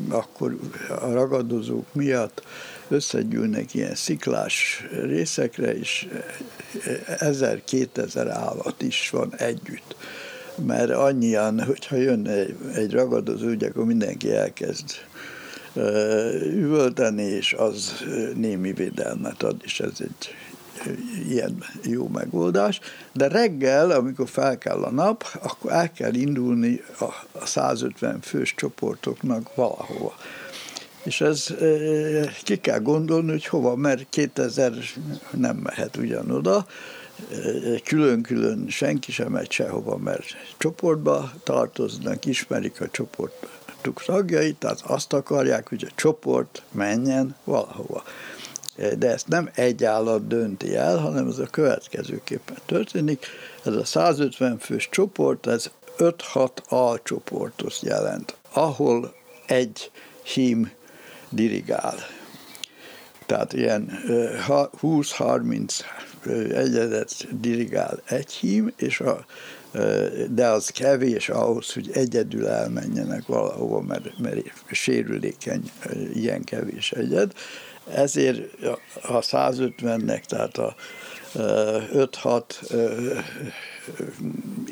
akkor 0.08 0.58
a 1.00 1.12
ragadozók 1.12 1.94
miatt 1.94 2.42
összegyűlnek 2.88 3.74
ilyen 3.74 3.94
sziklás 3.94 4.86
részekre, 5.04 5.78
és 5.78 6.08
1000-2000 7.06 8.26
állat 8.30 8.82
is 8.82 9.10
van 9.10 9.34
együtt. 9.36 9.96
Mert 10.66 10.90
annyian, 10.90 11.64
hogyha 11.64 11.96
jön 11.96 12.28
egy, 12.28 12.56
egy 12.74 12.92
ragadozó, 12.92 13.48
ugye 13.48 13.68
akkor 13.68 13.84
mindenki 13.84 14.32
elkezd 14.32 14.84
üvölteni, 16.54 17.22
és 17.22 17.52
az 17.52 17.92
némi 18.34 18.72
védelmet 18.72 19.42
ad, 19.42 19.56
és 19.64 19.80
ez 19.80 19.92
egy 19.98 20.34
ilyen 21.28 21.64
jó 21.82 22.08
megoldás, 22.08 22.80
de 23.12 23.28
reggel, 23.28 23.90
amikor 23.90 24.28
fel 24.28 24.58
kell 24.58 24.82
a 24.82 24.90
nap, 24.90 25.38
akkor 25.42 25.72
el 25.72 25.92
kell 25.92 26.14
indulni 26.14 26.82
a 27.32 27.46
150 27.46 28.20
fős 28.20 28.54
csoportoknak 28.54 29.54
valahova. 29.54 30.14
És 31.02 31.20
ez 31.20 31.46
ki 32.42 32.56
kell 32.60 32.78
gondolni, 32.78 33.30
hogy 33.30 33.46
hova, 33.46 33.76
mert 33.76 34.06
2000 34.10 34.72
nem 35.30 35.56
mehet 35.56 35.96
ugyanoda, 35.96 36.66
külön-külön 37.84 38.68
senki 38.68 39.12
sem 39.12 39.30
megy 39.32 39.50
sehova, 39.50 39.96
mert 39.96 40.24
csoportba 40.58 41.32
tartoznak, 41.44 42.24
ismerik 42.24 42.80
a 42.80 42.88
csoportuk 42.90 44.02
tagjait, 44.06 44.56
tehát 44.56 44.80
azt 44.86 45.12
akarják, 45.12 45.68
hogy 45.68 45.86
a 45.88 45.92
csoport 45.94 46.62
menjen 46.70 47.36
valahova. 47.44 48.02
De 48.76 49.10
ezt 49.10 49.28
nem 49.28 49.50
egy 49.54 49.84
állat 49.84 50.26
dönti 50.26 50.76
el, 50.76 50.98
hanem 50.98 51.28
ez 51.28 51.38
a 51.38 51.46
következőképpen 51.46 52.56
történik. 52.66 53.26
Ez 53.64 53.74
a 53.74 53.84
150 53.84 54.58
fős 54.58 54.88
csoport, 54.90 55.46
ez 55.46 55.70
5-6 55.98 56.48
alcsoportot 56.68 57.80
jelent, 57.80 58.36
ahol 58.52 59.14
egy 59.46 59.90
hím 60.22 60.70
dirigál. 61.28 61.94
Tehát 63.26 63.52
ilyen 63.52 64.02
20-30 64.82 65.80
egyedet 66.54 67.40
dirigál 67.40 68.02
egy 68.04 68.32
hím, 68.32 68.72
és 68.76 69.00
a, 69.00 69.24
de 70.28 70.46
az 70.46 70.68
kevés 70.68 71.28
ahhoz, 71.28 71.72
hogy 71.72 71.90
egyedül 71.92 72.46
elmenjenek 72.46 73.26
valahova, 73.26 73.80
mert, 73.80 74.18
mert 74.18 74.38
sérülékeny 74.70 75.70
ilyen 76.14 76.44
kevés 76.44 76.92
egyed. 76.92 77.32
Ezért 77.90 78.64
a 79.02 79.18
150-nek, 79.18 80.24
tehát 80.24 80.58
a 80.58 80.74
5-6 81.34 82.42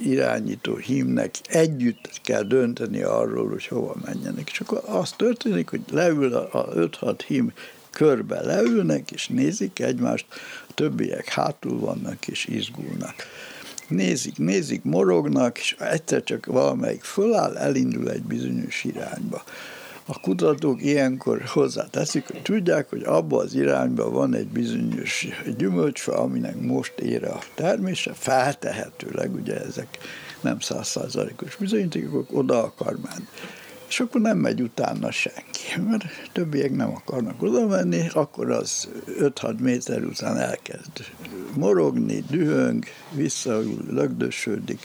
irányító 0.03 0.77
hímnek 0.77 1.35
együtt 1.49 2.21
kell 2.23 2.43
dönteni 2.43 3.03
arról, 3.03 3.49
hogy 3.49 3.67
hova 3.67 3.95
menjenek. 4.05 4.51
És 4.51 4.61
akkor 4.61 4.83
az 4.87 5.11
történik, 5.11 5.69
hogy 5.69 5.81
leül 5.91 6.35
a 6.35 6.69
5-6 6.75 7.21
hím 7.27 7.53
körbe 7.91 8.41
leülnek, 8.41 9.11
és 9.11 9.29
nézik 9.29 9.79
egymást, 9.79 10.27
a 10.69 10.73
többiek 10.75 11.29
hátul 11.29 11.79
vannak, 11.79 12.29
és 12.29 12.47
izgulnak. 12.47 13.15
Nézik, 13.89 14.39
nézik, 14.39 14.83
morognak, 14.83 15.59
és 15.59 15.77
egyszer 15.79 16.23
csak 16.23 16.47
valamelyik 16.47 17.03
föláll, 17.03 17.57
elindul 17.57 18.11
egy 18.11 18.23
bizonyos 18.23 18.85
irányba. 18.85 19.43
A 20.13 20.21
kutatók 20.21 20.83
ilyenkor 20.83 21.43
hozzáteszik, 21.43 22.27
hogy 22.27 22.43
tudják, 22.43 22.91
hogy 22.91 23.03
abba 23.03 23.39
az 23.39 23.55
irányba 23.55 24.11
van 24.11 24.35
egy 24.35 24.47
bizonyos 24.47 25.27
gyümölcsfa, 25.57 26.19
aminek 26.19 26.61
most 26.61 26.99
ér 26.99 27.25
a 27.25 27.39
termése, 27.55 28.13
feltehetőleg, 28.13 29.35
ugye 29.35 29.61
ezek 29.61 29.99
nem 30.41 30.61
százszázalékos 30.61 31.57
bizonyítékok, 31.57 32.29
oda 32.33 32.63
akar 32.63 32.97
menni 33.03 33.29
és 33.89 34.01
akkor 34.01 34.21
nem 34.21 34.39
megy 34.39 34.61
utána 34.61 35.11
senki, 35.11 35.81
mert 35.89 36.05
többiek 36.33 36.77
nem 36.77 36.95
akarnak 36.95 37.43
oda 37.43 37.67
menni, 37.67 38.09
akkor 38.13 38.51
az 38.51 38.89
5-6 39.21 39.59
méter 39.59 40.05
után 40.05 40.37
elkezd 40.37 40.91
morogni, 41.57 42.25
dühöng, 42.31 42.85
visszaül, 43.11 43.85
lögdösödik. 43.89 44.81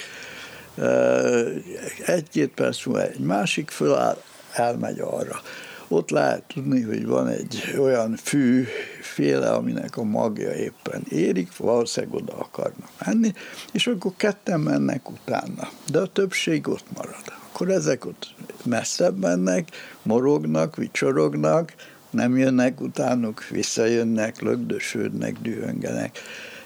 Egy-két 2.05 2.49
perc 2.49 2.85
múlva 2.85 3.03
egy 3.03 3.19
másik 3.19 3.69
föláll, 3.69 4.17
elmegy 4.55 4.99
arra. 4.99 5.41
Ott 5.87 6.09
lehet 6.09 6.43
tudni, 6.53 6.81
hogy 6.81 7.05
van 7.05 7.27
egy 7.27 7.75
olyan 7.79 8.15
fű 8.15 8.65
féle, 9.01 9.49
aminek 9.49 9.97
a 9.97 10.03
magja 10.03 10.53
éppen 10.53 11.03
érik, 11.09 11.57
valószínűleg 11.57 12.15
oda 12.15 12.33
akarnak 12.33 12.89
menni, 13.05 13.33
és 13.71 13.87
akkor 13.87 14.11
ketten 14.17 14.59
mennek 14.59 15.09
utána, 15.09 15.69
de 15.91 15.99
a 15.99 16.05
többség 16.05 16.67
ott 16.67 16.85
marad 16.95 17.43
akkor 17.55 17.69
ezek 17.69 18.05
ott 18.05 18.33
messzebb 18.63 19.19
mennek, 19.19 19.69
morognak, 20.01 20.75
vicsorognak, 20.75 21.73
nem 22.09 22.37
jönnek 22.37 22.81
utánuk, 22.81 23.47
visszajönnek, 23.47 24.41
lögdösödnek, 24.41 25.37
dühöngenek. 25.41 26.19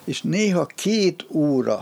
És 0.04 0.22
néha 0.22 0.66
két 0.66 1.26
óra 1.32 1.80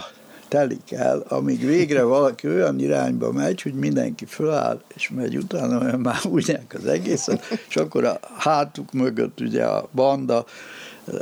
telik 0.47 0.91
el, 0.91 1.23
amíg 1.27 1.65
végre 1.65 2.03
valaki 2.03 2.47
olyan 2.47 2.79
irányba 2.79 3.31
megy, 3.31 3.61
hogy 3.61 3.73
mindenki 3.73 4.25
föláll, 4.25 4.81
és 4.95 5.09
megy 5.09 5.37
utána, 5.37 5.79
olyan 5.79 5.99
már 5.99 6.19
ugyanek 6.29 6.73
az 6.73 6.85
egészet, 6.85 7.43
és 7.69 7.75
akkor 7.75 8.03
a 8.03 8.19
hátuk 8.37 8.91
mögött 8.93 9.39
ugye 9.39 9.63
a 9.65 9.89
banda, 9.91 10.45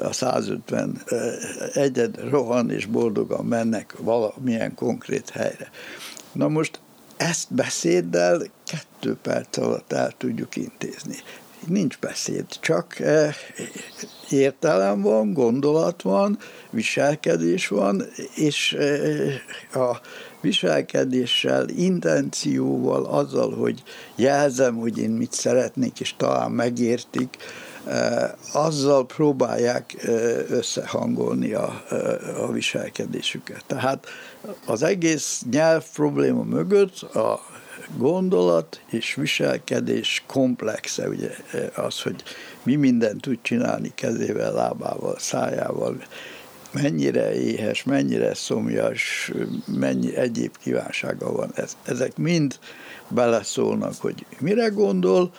a 0.01 0.13
150 0.13 1.01
egyed 1.73 2.29
rohan, 2.29 2.71
és 2.71 2.85
boldogan 2.85 3.45
mennek 3.45 3.95
valamilyen 3.99 4.75
konkrét 4.75 5.29
helyre. 5.29 5.69
Na 6.31 6.47
most 6.47 6.79
ezt 7.17 7.53
beszéddel 7.53 8.41
kettő 8.63 9.17
perc 9.21 9.57
alatt 9.57 9.93
el 9.93 10.13
tudjuk 10.17 10.55
intézni. 10.55 11.15
Nincs 11.67 11.99
beszéd, 11.99 12.45
csak 12.59 12.99
eh, 12.99 13.35
értelem 14.29 15.01
van, 15.01 15.33
gondolat 15.33 16.01
van, 16.01 16.37
viselkedés 16.69 17.67
van, 17.67 18.03
és 18.35 18.73
eh, 18.73 19.81
a 19.81 20.01
viselkedéssel, 20.41 21.69
intencióval, 21.69 23.05
azzal, 23.05 23.55
hogy 23.55 23.83
jelzem, 24.15 24.75
hogy 24.75 24.97
én 24.97 25.09
mit 25.09 25.33
szeretnék, 25.33 25.99
és 25.99 26.15
talán 26.17 26.51
megértik, 26.51 27.37
azzal 28.53 29.05
próbálják 29.05 29.95
összehangolni 30.49 31.53
a, 31.53 31.83
a 32.37 32.51
viselkedésüket. 32.51 33.63
Tehát 33.67 34.07
az 34.65 34.83
egész 34.83 35.43
nyelv 35.51 35.83
probléma 35.93 36.43
mögött 36.43 37.01
a 37.01 37.39
gondolat 37.97 38.81
és 38.89 39.15
viselkedés 39.15 40.23
komplexe, 40.27 41.07
ugye 41.07 41.29
az, 41.75 42.01
hogy 42.01 42.23
mi 42.63 42.75
mindent 42.75 43.21
tud 43.21 43.37
csinálni 43.41 43.91
kezével, 43.95 44.53
lábával, 44.53 45.15
szájával, 45.19 45.97
mennyire 46.71 47.33
éhes, 47.41 47.83
mennyire 47.83 48.33
szomjas, 48.33 49.31
mennyi 49.65 50.15
egyéb 50.15 50.57
kívánsága 50.57 51.31
van. 51.31 51.53
ezek 51.83 52.17
mind 52.17 52.59
beleszólnak, 53.07 53.93
hogy 53.99 54.25
mire 54.39 54.67
gondol, 54.67 55.31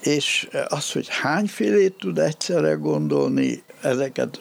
és 0.00 0.48
az, 0.68 0.92
hogy 0.92 1.06
hányfélét 1.08 1.94
tud 1.98 2.18
egyszerre 2.18 2.72
gondolni, 2.72 3.62
ezeket 3.86 4.40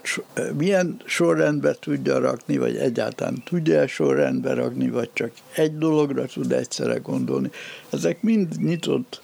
milyen 0.57 1.01
sorrendbe 1.05 1.75
tudja 1.79 2.19
rakni, 2.19 2.57
vagy 2.57 2.75
egyáltalán 2.75 3.43
tudja 3.43 3.87
sorrendbe 3.87 4.53
rakni, 4.53 4.89
vagy 4.89 5.09
csak 5.13 5.31
egy 5.55 5.77
dologra 5.77 6.25
tud 6.25 6.51
egyszerre 6.51 6.97
gondolni. 6.97 7.49
Ezek 7.89 8.21
mind 8.21 8.61
nyitott 8.61 9.21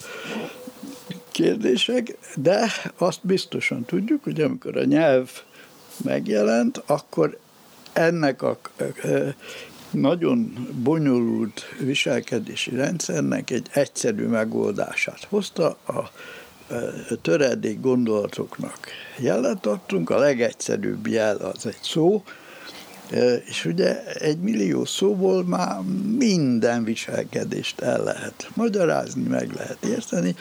kérdések, 1.31 2.17
de 2.36 2.71
azt 2.97 3.19
biztosan 3.21 3.86
tudjuk, 3.86 4.23
hogy 4.23 4.41
amikor 4.41 4.77
a 4.77 4.84
nyelv 4.84 5.29
megjelent, 6.03 6.84
akkor 6.86 7.38
ennek 7.93 8.41
a 8.41 8.60
nagyon 9.91 10.67
bonyolult 10.84 11.62
viselkedési 11.79 12.75
rendszernek 12.75 13.49
egy 13.49 13.67
egyszerű 13.71 14.25
megoldását 14.25 15.25
hozta, 15.29 15.67
a 15.88 16.12
töredék 17.21 17.79
gondolatoknak 17.79 18.77
jelet 19.17 19.65
adtunk, 19.65 20.10
a 20.10 20.17
legegyszerűbb 20.17 21.07
jel 21.07 21.36
az 21.36 21.65
egy 21.65 21.79
szó, 21.81 22.23
és 23.45 23.65
ugye 23.65 24.03
egy 24.03 24.39
millió 24.39 24.86
szóból 24.86 25.43
már 25.43 25.79
minden 26.17 26.84
viselkedést 26.84 27.81
el 27.81 28.03
lehet 28.03 28.49
magyarázni, 28.53 29.23
meg 29.23 29.53
lehet 29.53 29.86
érteni. 29.86 30.36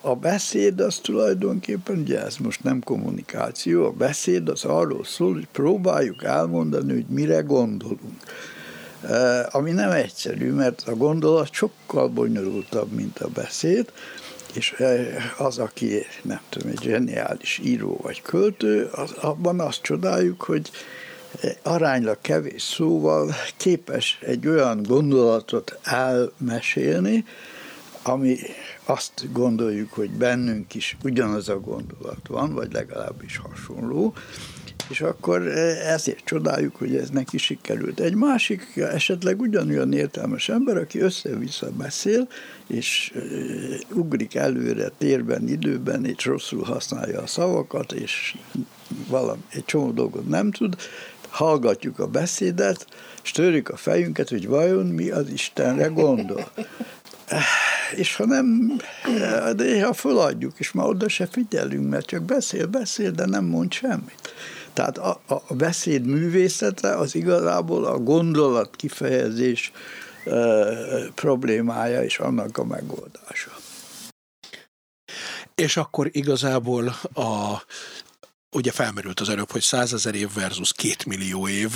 A, 0.00 0.14
beszéd 0.14 0.80
az 0.80 0.96
tulajdonképpen, 0.96 1.98
ugye 1.98 2.24
ez 2.24 2.36
most 2.36 2.62
nem 2.62 2.80
kommunikáció, 2.80 3.84
a 3.84 3.90
beszéd 3.90 4.48
az 4.48 4.64
arról 4.64 5.04
szól, 5.04 5.32
hogy 5.32 5.48
próbáljuk 5.52 6.22
elmondani, 6.22 6.92
hogy 6.92 7.06
mire 7.08 7.40
gondolunk. 7.40 8.22
Ami 9.50 9.70
nem 9.70 9.90
egyszerű, 9.90 10.50
mert 10.50 10.82
a 10.86 10.94
gondolat 10.94 11.52
sokkal 11.52 12.08
bonyolultabb, 12.08 12.92
mint 12.92 13.18
a 13.18 13.28
beszéd, 13.28 13.92
és 14.54 14.74
az, 15.38 15.58
aki 15.58 16.06
nem 16.22 16.40
tudom, 16.48 16.70
egy 16.70 16.82
zseniális 16.82 17.60
író 17.64 17.98
vagy 18.02 18.22
költő, 18.22 18.88
az, 18.92 19.12
abban 19.12 19.60
azt 19.60 19.82
csodáljuk, 19.82 20.42
hogy 20.42 20.70
aránylag 21.62 22.18
kevés 22.20 22.62
szóval 22.62 23.34
képes 23.56 24.18
egy 24.20 24.46
olyan 24.46 24.82
gondolatot 24.82 25.78
elmesélni, 25.82 27.24
ami 28.02 28.38
azt 28.84 29.32
gondoljuk, 29.32 29.92
hogy 29.92 30.10
bennünk 30.10 30.74
is 30.74 30.96
ugyanaz 31.04 31.48
a 31.48 31.60
gondolat 31.60 32.28
van, 32.28 32.54
vagy 32.54 32.72
legalábbis 32.72 33.36
hasonló, 33.36 34.14
És 34.88 35.00
akkor 35.00 35.46
ezért 35.86 36.24
csodáljuk, 36.24 36.76
hogy 36.76 36.96
ez 36.96 37.10
neki 37.10 37.38
sikerült. 37.38 38.00
Egy 38.00 38.14
másik, 38.14 38.76
esetleg 38.76 39.40
ugyanolyan 39.40 39.92
értelmes 39.92 40.48
ember, 40.48 40.76
aki 40.76 41.00
össze-vissza 41.00 41.70
beszél, 41.70 42.28
és 42.66 43.12
ugrik 43.92 44.34
előre 44.34 44.88
térben, 44.98 45.48
időben, 45.48 46.04
és 46.04 46.24
rosszul 46.24 46.62
használja 46.62 47.20
a 47.20 47.26
szavakat, 47.26 47.92
és 47.92 48.36
valami, 49.08 49.40
egy 49.50 49.64
csomó 49.64 49.90
dolgot 49.90 50.28
nem 50.28 50.50
tud, 50.50 50.76
hallgatjuk 51.28 51.98
a 51.98 52.06
beszédet, 52.06 52.86
és 53.22 53.30
törjük 53.30 53.68
a 53.68 53.76
fejünket, 53.76 54.28
hogy 54.28 54.46
vajon 54.46 54.86
mi 54.86 55.10
az 55.10 55.28
Istenre 55.28 55.86
gondol. 55.86 56.52
És 57.96 58.16
ha 58.16 58.26
nem, 58.26 58.76
de 59.56 59.64
néha 59.64 59.92
feladjuk, 59.92 60.52
és 60.58 60.72
már 60.72 60.86
oda 60.86 61.08
se 61.08 61.26
figyelünk, 61.26 61.90
mert 61.90 62.06
csak 62.06 62.22
beszél, 62.22 62.66
beszél, 62.66 63.10
de 63.10 63.26
nem 63.26 63.44
mond 63.44 63.72
semmit. 63.72 64.34
Tehát 64.74 64.98
a, 64.98 65.20
a 65.26 65.54
beszéd 65.54 66.06
művészete 66.06 66.96
az 66.96 67.14
igazából 67.14 67.84
a 67.84 67.98
gondolat 67.98 68.76
kifejezés 68.76 69.72
e, 70.24 70.32
problémája 71.14 72.02
és 72.02 72.18
annak 72.18 72.58
a 72.58 72.64
megoldása. 72.64 73.50
És 75.54 75.76
akkor 75.76 76.08
igazából 76.12 76.88
a 77.14 77.62
ugye 78.54 78.72
felmerült 78.72 79.20
az 79.20 79.28
előbb, 79.28 79.50
hogy 79.50 79.62
százezer 79.62 80.14
év 80.14 80.28
versus 80.34 80.72
két 80.72 81.06
millió 81.06 81.48
év, 81.48 81.70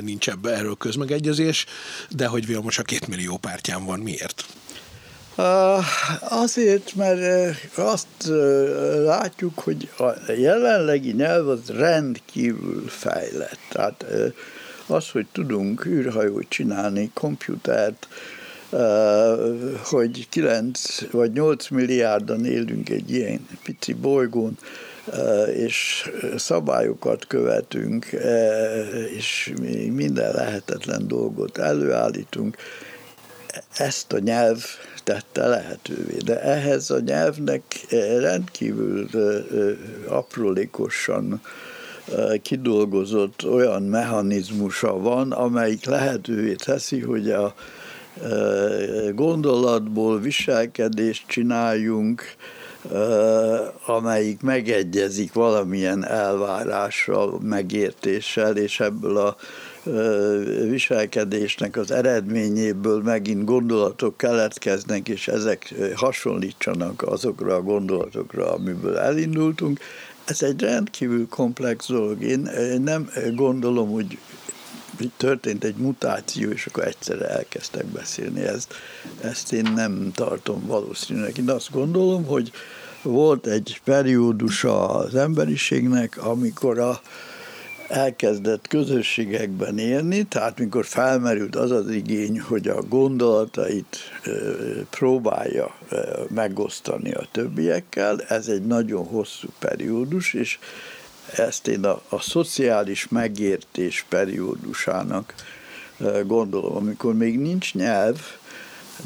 nincs 0.00 0.28
ebbe 0.28 0.50
erről 0.50 0.76
közmegegyezés, 0.76 1.66
de 2.10 2.26
hogy 2.26 2.46
Vilmos 2.46 2.78
a 2.78 2.82
két 2.82 3.06
millió 3.06 3.36
pártján 3.36 3.84
van, 3.84 4.00
miért? 4.00 4.46
Azért, 6.20 6.94
mert 6.94 7.56
azt 7.76 8.06
látjuk, 9.04 9.58
hogy 9.58 9.88
a 9.98 10.32
jelenlegi 10.36 11.12
nyelv 11.12 11.48
az 11.48 11.68
rendkívül 11.68 12.88
fejlett. 12.88 13.58
Tehát 13.68 14.04
az, 14.86 15.10
hogy 15.10 15.26
tudunk 15.32 15.86
űrhajót 15.86 16.48
csinálni, 16.48 17.10
komputert, 17.14 18.08
hogy 19.84 20.28
9 20.28 21.10
vagy 21.10 21.32
8 21.32 21.68
milliárdan 21.68 22.44
élünk 22.44 22.88
egy 22.88 23.10
ilyen 23.10 23.48
pici 23.62 23.92
bolygón, 23.92 24.58
és 25.54 26.10
szabályokat 26.36 27.26
követünk, 27.26 28.06
és 29.16 29.52
minden 29.92 30.34
lehetetlen 30.34 31.08
dolgot 31.08 31.58
előállítunk, 31.58 32.56
ezt 33.76 34.12
a 34.12 34.18
nyelv 34.18 34.64
tette 35.04 35.46
lehetővé. 35.46 36.16
De 36.24 36.40
ehhez 36.42 36.90
a 36.90 37.00
nyelvnek 37.00 37.62
rendkívül 38.20 39.08
aprólékosan 40.08 41.40
kidolgozott 42.42 43.44
olyan 43.44 43.82
mechanizmusa 43.82 44.98
van, 44.98 45.32
amelyik 45.32 45.84
lehetővé 45.84 46.54
teszi, 46.54 47.00
hogy 47.00 47.30
a 47.30 47.54
gondolatból 49.14 50.20
viselkedést 50.20 51.26
csináljunk, 51.26 52.22
amelyik 53.86 54.40
megegyezik 54.40 55.32
valamilyen 55.32 56.06
elvárással, 56.06 57.38
megértéssel, 57.42 58.56
és 58.56 58.80
ebből 58.80 59.16
a 59.16 59.36
viselkedésnek 60.68 61.76
az 61.76 61.90
eredményéből 61.90 63.02
megint 63.02 63.44
gondolatok 63.44 64.16
keletkeznek, 64.16 65.08
és 65.08 65.28
ezek 65.28 65.74
hasonlítsanak 65.94 67.02
azokra 67.02 67.54
a 67.54 67.62
gondolatokra, 67.62 68.52
amiből 68.52 68.96
elindultunk. 68.96 69.80
Ez 70.24 70.42
egy 70.42 70.60
rendkívül 70.60 71.28
komplex 71.28 71.88
dolog. 71.88 72.22
Én 72.22 72.50
nem 72.82 73.10
gondolom, 73.34 73.90
hogy 73.90 74.18
történt 75.16 75.64
egy 75.64 75.76
mutáció, 75.76 76.50
és 76.50 76.66
akkor 76.66 76.86
egyszerre 76.86 77.28
elkezdtek 77.28 77.86
beszélni. 77.86 78.40
Ezt, 78.40 78.74
ezt 79.20 79.52
én 79.52 79.72
nem 79.74 80.10
tartom 80.14 80.66
valószínűleg. 80.66 81.38
Én 81.38 81.50
azt 81.50 81.70
gondolom, 81.70 82.24
hogy 82.24 82.50
volt 83.02 83.46
egy 83.46 83.80
periódusa 83.84 84.88
az 84.88 85.14
emberiségnek, 85.14 86.24
amikor 86.24 86.78
a, 86.78 87.00
elkezdett 87.92 88.68
közösségekben 88.68 89.78
élni, 89.78 90.22
tehát 90.22 90.58
mikor 90.58 90.84
felmerült 90.84 91.56
az 91.56 91.70
az 91.70 91.90
igény, 91.90 92.40
hogy 92.40 92.68
a 92.68 92.82
gondolatait 92.82 93.96
próbálja 94.90 95.74
megosztani 96.28 97.12
a 97.12 97.26
többiekkel, 97.32 98.20
ez 98.20 98.48
egy 98.48 98.66
nagyon 98.66 99.04
hosszú 99.04 99.48
periódus, 99.58 100.34
és 100.34 100.58
ezt 101.36 101.68
én 101.68 101.84
a, 101.84 102.02
a 102.08 102.20
szociális 102.20 103.08
megértés 103.08 104.04
periódusának 104.08 105.34
gondolom, 106.26 106.76
amikor 106.76 107.14
még 107.14 107.38
nincs 107.38 107.74
nyelv, 107.74 108.18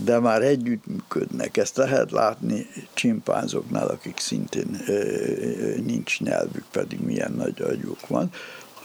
de 0.04 0.18
már 0.18 0.42
együttműködnek. 0.42 1.56
Ezt 1.56 1.76
lehet 1.76 2.10
látni 2.10 2.66
csimpánzoknál, 2.94 3.88
akik 3.88 4.18
szintén 4.18 4.80
nincs 5.84 6.20
nyelvük, 6.20 6.64
pedig 6.70 7.00
milyen 7.00 7.32
nagy 7.32 7.62
agyuk 7.62 8.06
van 8.06 8.30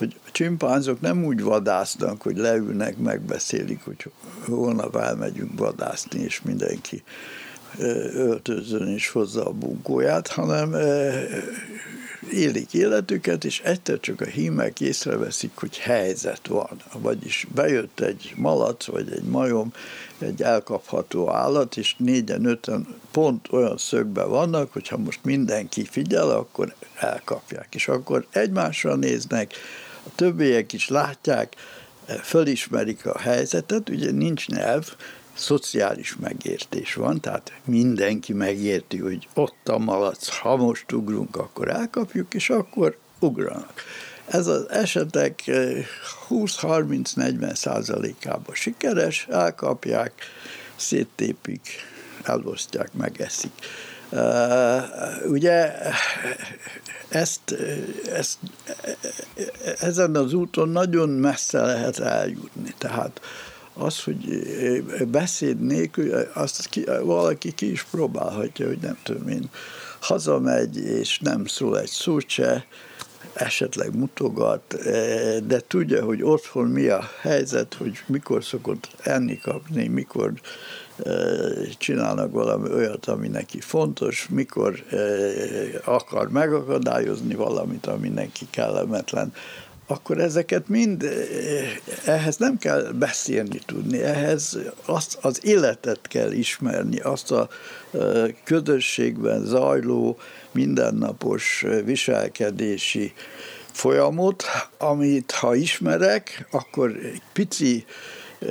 hogy 0.01 0.15
a 0.27 0.31
csimpánzok 0.31 1.01
nem 1.01 1.25
úgy 1.25 1.41
vadásznak, 1.41 2.21
hogy 2.21 2.37
leülnek, 2.37 2.97
megbeszélik, 2.97 3.83
hogy 3.83 4.11
holnap 4.45 4.95
elmegyünk 4.95 5.59
vadászni, 5.59 6.19
és 6.19 6.41
mindenki 6.41 7.03
öltözön 8.13 8.87
és 8.87 9.09
hozza 9.09 9.45
a 9.45 9.51
bunkóját, 9.51 10.27
hanem 10.27 10.75
élik 12.31 12.73
életüket, 12.73 13.43
és 13.43 13.59
egyszer 13.59 13.99
csak 13.99 14.21
a 14.21 14.25
hímek 14.25 14.79
észreveszik, 14.79 15.51
hogy 15.55 15.77
helyzet 15.77 16.47
van. 16.47 16.81
Vagyis 16.93 17.47
bejött 17.53 17.99
egy 17.99 18.33
malac, 18.35 18.85
vagy 18.85 19.11
egy 19.11 19.23
majom, 19.23 19.73
egy 20.17 20.41
elkapható 20.41 21.29
állat, 21.29 21.77
és 21.77 21.95
négyen, 21.97 22.45
öten 22.45 22.87
pont 23.11 23.47
olyan 23.51 23.77
szögben 23.77 24.29
vannak, 24.29 24.73
hogyha 24.73 24.97
most 24.97 25.19
mindenki 25.23 25.85
figyel, 25.85 26.29
akkor 26.29 26.73
elkapják. 26.99 27.67
És 27.75 27.87
akkor 27.87 28.25
egymásra 28.31 28.95
néznek, 28.95 29.53
a 30.03 30.09
többiek 30.15 30.73
is 30.73 30.87
látják, 30.87 31.55
fölismerik 32.23 33.05
a 33.05 33.19
helyzetet, 33.19 33.89
ugye 33.89 34.11
nincs 34.11 34.47
nyelv, 34.47 34.95
szociális 35.33 36.15
megértés 36.19 36.93
van, 36.93 37.21
tehát 37.21 37.51
mindenki 37.65 38.33
megérti, 38.33 38.97
hogy 38.97 39.27
ott 39.33 39.69
a 39.69 39.77
malac, 39.77 40.27
ha 40.27 40.55
most 40.55 40.91
ugrunk, 40.91 41.35
akkor 41.35 41.69
elkapjuk, 41.69 42.33
és 42.33 42.49
akkor 42.49 42.97
ugranak. 43.19 43.83
Ez 44.25 44.47
az 44.47 44.69
esetek 44.69 45.43
20-30-40 46.29 47.41
eh, 47.41 47.53
százalékában 47.53 48.55
sikeres, 48.55 49.27
elkapják, 49.29 50.13
széttépik, 50.75 51.69
elosztják, 52.23 52.93
megeszik. 52.93 53.51
Ugye 55.25 55.73
ezt, 57.09 57.55
ezt, 58.11 58.37
ezen 59.79 60.15
az 60.15 60.33
úton 60.33 60.69
nagyon 60.69 61.09
messze 61.09 61.61
lehet 61.61 61.99
eljutni. 61.99 62.73
Tehát 62.77 63.21
az, 63.73 64.03
hogy 64.03 64.43
beszéd 65.07 65.59
nélkül, 65.59 66.27
azt 66.33 66.67
ki, 66.67 66.83
valaki 67.03 67.51
ki 67.51 67.71
is 67.71 67.83
próbálhatja, 67.83 68.67
hogy 68.67 68.79
nem 68.81 68.97
tudom 69.03 69.27
én, 69.27 69.49
hazamegy, 69.99 70.77
és 70.77 71.19
nem 71.19 71.45
szól 71.45 71.79
egy 71.79 71.89
szót 71.89 72.29
se, 72.29 72.65
esetleg 73.33 73.95
mutogat, 73.95 74.77
de 75.47 75.61
tudja, 75.67 76.03
hogy 76.03 76.23
otthon 76.23 76.67
mi 76.67 76.87
a 76.87 77.09
helyzet, 77.21 77.73
hogy 77.73 78.03
mikor 78.05 78.43
szokott 78.43 78.89
enni 79.03 79.39
kapni, 79.39 79.87
mikor 79.87 80.33
csinálnak 81.77 82.31
valami 82.31 82.69
olyat, 82.69 83.05
ami 83.05 83.27
neki 83.27 83.59
fontos, 83.59 84.27
mikor 84.29 84.83
akar 85.83 86.29
megakadályozni 86.29 87.35
valamit, 87.35 87.85
ami 87.85 88.09
neki 88.09 88.47
kellemetlen, 88.49 89.33
akkor 89.87 90.19
ezeket 90.19 90.67
mind, 90.67 91.05
ehhez 92.05 92.37
nem 92.37 92.57
kell 92.57 92.81
beszélni 92.81 93.61
tudni, 93.65 94.01
ehhez 94.03 94.57
azt 94.85 95.17
az 95.21 95.45
életet 95.45 95.99
kell 96.07 96.31
ismerni, 96.31 96.99
azt 96.99 97.31
a 97.31 97.49
közösségben 98.43 99.45
zajló 99.45 100.17
mindennapos 100.51 101.65
viselkedési 101.85 103.13
folyamot, 103.71 104.43
amit 104.77 105.31
ha 105.31 105.55
ismerek, 105.55 106.47
akkor 106.51 106.89
egy 106.89 107.21
pici 107.33 107.85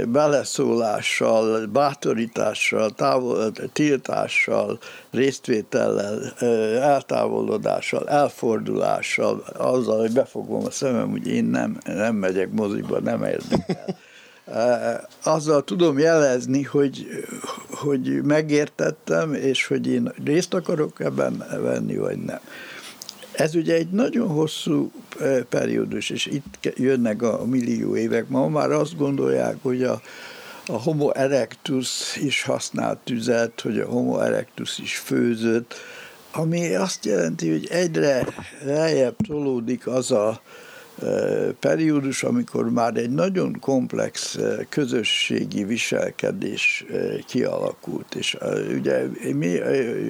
beleszólással, 0.09 1.67
bátorítással, 1.67 2.91
távol, 2.91 3.53
tiltással, 3.73 4.79
résztvétellel, 5.11 6.33
eltávolodással, 6.81 8.09
elfordulással, 8.09 9.45
azzal, 9.57 9.99
hogy 9.99 10.13
befogom 10.13 10.65
a 10.65 10.71
szemem, 10.71 11.11
hogy 11.11 11.27
én 11.27 11.45
nem, 11.45 11.79
nem 11.85 12.15
megyek 12.15 12.51
moziba, 12.51 13.01
nem 13.01 13.25
érdekel. 13.25 13.97
Azzal 15.23 15.65
tudom 15.65 15.99
jelezni, 15.99 16.63
hogy, 16.63 17.07
hogy 17.71 18.23
megértettem, 18.23 19.35
és 19.35 19.67
hogy 19.67 19.87
én 19.87 20.13
részt 20.25 20.55
akarok 20.55 21.01
ebben 21.01 21.45
venni, 21.63 21.97
vagy 21.97 22.19
nem. 22.19 22.41
Ez 23.41 23.55
ugye 23.55 23.75
egy 23.75 23.89
nagyon 23.91 24.29
hosszú 24.29 24.91
periódus, 25.49 26.11
és 26.11 26.27
itt 26.27 26.75
jönnek 26.77 27.23
a 27.23 27.45
millió 27.45 27.97
évek. 27.97 28.29
Ma 28.29 28.49
már 28.49 28.71
azt 28.71 28.97
gondolják, 28.97 29.57
hogy 29.63 29.83
a, 29.83 30.01
a 30.67 30.73
Homo 30.73 31.11
erectus 31.11 32.17
is 32.17 32.43
használt 32.43 32.99
tüzet, 32.99 33.61
hogy 33.61 33.79
a 33.79 33.87
Homo 33.87 34.19
erectus 34.19 34.79
is 34.79 34.97
főzött, 34.97 35.75
ami 36.33 36.75
azt 36.75 37.05
jelenti, 37.05 37.51
hogy 37.51 37.67
egyre 37.71 38.27
lejjebb 38.65 39.17
tolódik 39.27 39.87
az 39.87 40.11
a 40.11 40.41
periódus, 41.61 42.23
amikor 42.23 42.71
már 42.71 42.97
egy 42.97 43.11
nagyon 43.11 43.57
komplex 43.61 44.39
közösségi 44.69 45.65
viselkedés 45.65 46.85
kialakult, 47.27 48.15
és 48.15 48.37
ugye 48.79 49.07
mi 49.35 49.59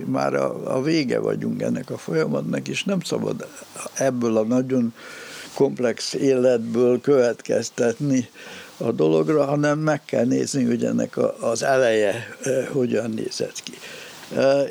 már 0.04 0.34
a, 0.34 0.76
a 0.76 0.82
vége 0.82 1.18
vagyunk 1.18 1.62
ennek 1.62 1.90
a 1.90 1.98
folyamatnak, 1.98 2.68
és 2.68 2.84
nem 2.84 3.00
szabad 3.00 3.46
ebből 3.94 4.36
a 4.36 4.42
nagyon 4.42 4.94
komplex 5.54 6.14
életből 6.14 7.00
következtetni 7.00 8.28
a 8.76 8.92
dologra, 8.92 9.44
hanem 9.44 9.78
meg 9.78 10.04
kell 10.04 10.24
nézni, 10.24 10.64
hogy 10.64 10.84
ennek 10.84 11.16
az 11.40 11.62
eleje 11.62 12.36
hogyan 12.72 13.10
nézett 13.10 13.62
ki. 13.62 13.72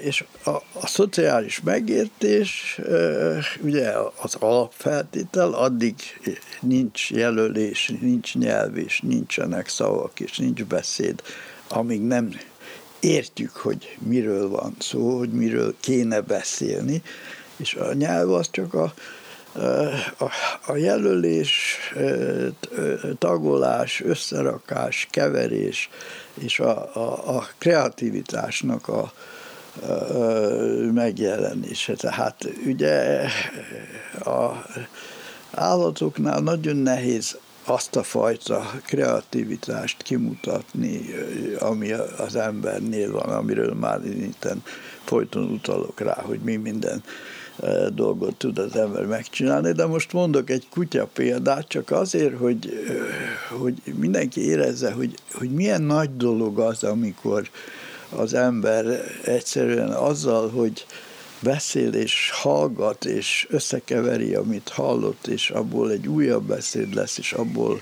És 0.01 0.25
a, 0.43 0.49
a 0.49 0.87
szociális 0.87 1.61
megértés 1.61 2.79
ugye 3.61 3.91
az 4.21 4.35
alapfeltétel, 4.35 5.53
addig 5.53 5.95
nincs 6.61 7.11
jelölés, 7.11 7.93
nincs 8.01 8.35
nyelv, 8.35 8.77
és 8.77 9.01
nincsenek 9.01 9.67
szavak, 9.67 10.19
és 10.19 10.37
nincs 10.37 10.63
beszéd, 10.63 11.21
amíg 11.67 12.01
nem 12.01 12.39
értjük, 12.99 13.55
hogy 13.55 13.97
miről 13.99 14.49
van 14.49 14.75
szó, 14.79 15.17
hogy 15.17 15.31
miről 15.31 15.75
kéne 15.79 16.21
beszélni, 16.21 17.01
és 17.57 17.73
a 17.73 17.93
nyelv 17.93 18.31
az 18.31 18.49
csak 18.51 18.73
a, 18.73 18.93
a, 20.17 20.31
a 20.65 20.75
jelölés, 20.75 21.77
tagolás, 23.17 24.01
összerakás, 24.01 25.07
keverés 25.11 25.89
és 26.33 26.59
a, 26.59 26.95
a, 26.95 27.37
a 27.37 27.47
kreativitásnak 27.57 28.87
a, 28.87 29.11
megjelenése. 30.93 31.93
Tehát 31.93 32.49
ugye 32.65 33.23
a 34.25 34.65
állatoknál 35.51 36.39
nagyon 36.39 36.75
nehéz 36.75 37.37
azt 37.63 37.95
a 37.95 38.03
fajta 38.03 38.71
kreativitást 38.85 40.01
kimutatni, 40.01 41.01
ami 41.59 41.91
az 42.17 42.35
embernél 42.35 43.11
van, 43.11 43.29
amiről 43.29 43.73
már 43.73 44.05
itt 44.05 44.47
folyton 45.03 45.43
utalok 45.43 45.99
rá, 45.99 46.21
hogy 46.21 46.39
mi 46.39 46.55
minden 46.55 47.03
dolgot 47.93 48.35
tud 48.35 48.57
az 48.57 48.75
ember 48.75 49.05
megcsinálni, 49.05 49.71
de 49.71 49.85
most 49.85 50.13
mondok 50.13 50.49
egy 50.49 50.67
kutya 50.69 51.05
példát, 51.13 51.67
csak 51.67 51.91
azért, 51.91 52.37
hogy, 52.37 52.87
hogy 53.59 53.81
mindenki 53.95 54.45
érezze, 54.45 54.91
hogy, 54.91 55.13
hogy 55.33 55.51
milyen 55.51 55.81
nagy 55.81 56.15
dolog 56.17 56.59
az, 56.59 56.83
amikor 56.83 57.49
az 58.09 58.33
ember 58.33 59.01
egyszerűen 59.23 59.91
azzal, 59.91 60.49
hogy 60.49 60.85
beszél 61.39 61.93
és 61.93 62.29
hallgat, 62.33 63.05
és 63.05 63.47
összekeveri, 63.49 64.33
amit 64.35 64.69
hallott, 64.69 65.27
és 65.27 65.49
abból 65.49 65.91
egy 65.91 66.07
újabb 66.07 66.43
beszéd 66.43 66.93
lesz, 66.93 67.17
és 67.17 67.33
abból 67.33 67.81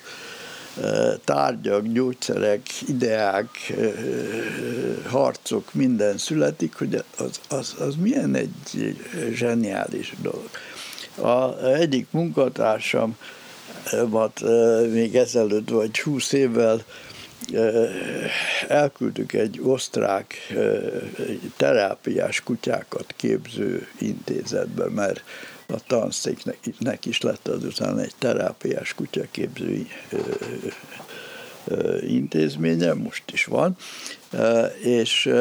e, 0.82 1.18
tárgyak, 1.24 1.88
gyógyszerek, 1.88 2.62
ideák, 2.88 3.50
e, 3.70 3.74
harcok, 5.10 5.74
minden 5.74 6.18
születik, 6.18 6.76
hogy 6.76 7.04
az, 7.18 7.40
az, 7.50 7.76
az 7.80 7.96
milyen 7.96 8.36
egy 8.36 8.96
zseniális 9.34 10.14
dolog. 10.22 10.50
A 11.16 11.66
egyik 11.66 12.08
munkatársam 12.12 13.18
e, 13.92 14.04
még 14.92 15.16
ezelőtt 15.16 15.70
vagy 15.70 16.00
húsz 16.00 16.32
évvel 16.32 16.84
elküldtük 18.68 19.34
egy 19.34 19.60
osztrák 19.64 20.54
terápiás 21.58 22.42
kutyákat 22.44 23.14
képző 23.16 23.88
intézetbe, 23.98 24.90
mert 24.90 25.24
a 25.68 25.80
tanszéknek 25.88 27.06
is 27.06 27.22
lett 27.22 27.48
azután 27.48 28.00
egy 28.00 28.14
terápiás 28.18 28.94
kutyaképző 28.94 29.88
intézménye, 32.02 32.94
most 32.94 33.24
is 33.32 33.46
van, 33.46 33.78
és 34.82 35.34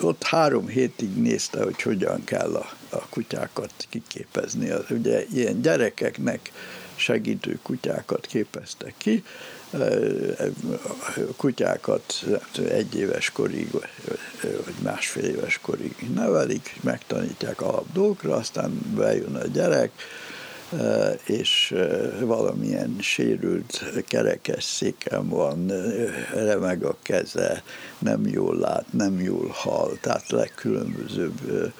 ott 0.00 0.22
három 0.22 0.66
hétig 0.66 1.16
nézte, 1.16 1.62
hogy 1.62 1.82
hogyan 1.82 2.24
kell 2.24 2.54
a, 2.54 2.72
a 2.88 3.08
kutyákat 3.08 3.72
kiképezni. 3.90 4.72
Ugye 4.90 5.24
ilyen 5.32 5.62
gyerekeknek 5.62 6.52
segítő 6.96 7.58
kutyákat 7.62 8.26
képeztek 8.26 8.94
ki, 8.96 9.24
kutyákat 11.36 12.24
egy 12.68 12.94
éves 12.94 13.30
korig, 13.30 13.70
vagy 14.40 14.74
másfél 14.82 15.24
éves 15.24 15.58
korig 15.62 15.94
nevelik, 16.14 16.76
megtanítják 16.82 17.60
alapdolgokra, 17.60 18.34
aztán 18.34 18.80
bejön 18.94 19.34
a 19.34 19.46
gyerek, 19.46 19.90
és 21.24 21.74
valamilyen 22.20 22.96
sérült 23.00 23.84
kerekes 24.08 24.64
széken 24.64 25.28
van, 25.28 25.72
remeg 26.34 26.84
a 26.84 26.96
keze, 27.02 27.62
nem 27.98 28.26
jól 28.26 28.58
lát, 28.58 28.92
nem 28.92 29.20
jól 29.20 29.48
hal, 29.48 29.98
tehát 30.00 30.30
legkülönbözőbb 30.30 31.72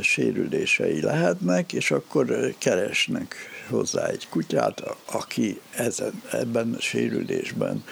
sérülései 0.00 1.00
lehetnek, 1.00 1.72
és 1.72 1.90
akkor 1.90 2.54
keresnek 2.58 3.36
hozzá 3.68 4.06
egy 4.06 4.28
kutyát, 4.28 4.82
aki 5.12 5.60
ezen, 5.70 6.22
ebben 6.30 6.74
a 6.78 6.80
sérülésben 6.80 7.84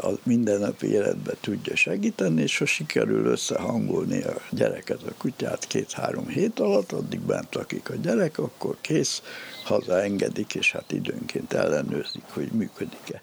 a 0.00 0.08
mindennapi 0.22 0.86
életben 0.86 1.36
tudja 1.40 1.76
segíteni, 1.76 2.42
és 2.42 2.58
ha 2.58 2.66
sikerül 2.66 3.26
összehangolni 3.26 4.22
a 4.22 4.34
gyereket, 4.50 5.02
a 5.02 5.12
kutyát 5.18 5.66
két-három 5.66 6.26
hét 6.26 6.60
alatt, 6.60 6.92
addig 6.92 7.20
bent 7.20 7.54
lakik 7.54 7.90
a 7.90 7.94
gyerek, 7.94 8.38
akkor 8.38 8.76
kész, 8.80 9.22
hazaengedik, 9.64 10.54
és 10.54 10.72
hát 10.72 10.92
időnként 10.92 11.52
ellenőrzik, 11.52 12.22
hogy 12.28 12.48
működik-e. 12.52 13.20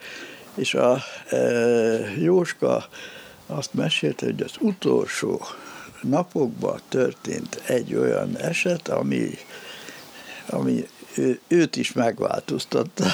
És 0.55 0.73
a 0.73 0.97
e, 1.29 1.37
Jóska 2.17 2.87
azt 3.47 3.73
mesélte, 3.73 4.25
hogy 4.25 4.41
az 4.41 4.53
utolsó 4.59 5.41
napokban 6.01 6.79
történt 6.89 7.61
egy 7.65 7.95
olyan 7.95 8.37
eset, 8.37 8.87
ami, 8.87 9.29
ami 10.49 10.87
ő, 11.15 11.39
őt 11.47 11.75
is 11.75 11.93
megváltoztatta, 11.93 13.05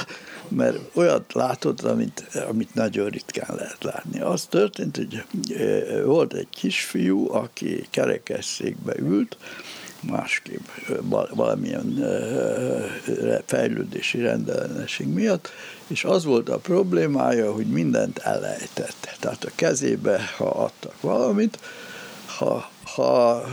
mert 0.47 0.77
olyat 0.93 1.33
látott, 1.33 1.81
amit, 1.81 2.27
amit 2.49 2.73
nagyon 2.73 3.09
ritkán 3.09 3.55
lehet 3.55 3.83
látni. 3.83 4.21
Az 4.21 4.45
történt, 4.45 4.97
hogy 4.97 5.23
volt 6.03 6.33
egy 6.33 6.47
kisfiú, 6.49 7.31
aki 7.31 7.87
kerekesszékbe 7.89 8.93
ült, 8.99 9.37
másképp 10.01 10.67
valamilyen 11.29 12.05
fejlődési 13.45 14.19
rendellenesség 14.19 15.07
miatt, 15.07 15.49
és 15.87 16.03
az 16.03 16.25
volt 16.25 16.49
a 16.49 16.57
problémája, 16.57 17.53
hogy 17.53 17.67
mindent 17.67 18.17
elejtett. 18.17 19.17
Tehát 19.19 19.43
a 19.43 19.51
kezébe, 19.55 20.21
ha 20.37 20.49
adtak 20.49 21.01
valamit, 21.01 21.59
ha 22.25 22.71
ha 22.97 23.43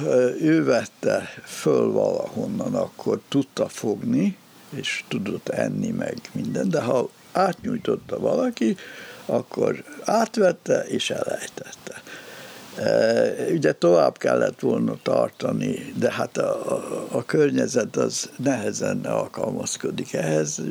ő 0.41 0.65
vette 0.65 1.29
föl 1.45 1.93
valahonnan, 1.93 2.75
akkor 2.75 3.21
tudta 3.29 3.69
fogni, 3.69 4.37
és 4.71 5.05
tudott 5.09 5.49
enni 5.49 5.91
meg 5.91 6.19
minden, 6.33 6.69
de 6.69 6.81
ha 6.81 7.11
átnyújtotta 7.33 8.19
valaki, 8.19 8.77
akkor 9.27 9.85
átvette 10.05 10.85
és 10.87 11.11
elejtette. 11.11 12.03
Ugye 13.51 13.73
tovább 13.73 14.19
kellett 14.19 14.61
volna 14.61 14.97
tartani, 15.03 15.93
de 15.97 16.13
hát 16.13 16.39
a, 16.39 16.73
a, 16.73 17.07
a 17.11 17.25
környezet 17.25 17.97
az 17.97 18.31
nehezen 18.37 19.01
alkalmazkodik 19.01 20.13
ehhez. 20.13 20.63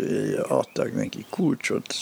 Adtak 0.47 0.95
neki 0.95 1.25
kulcsot, 1.29 1.93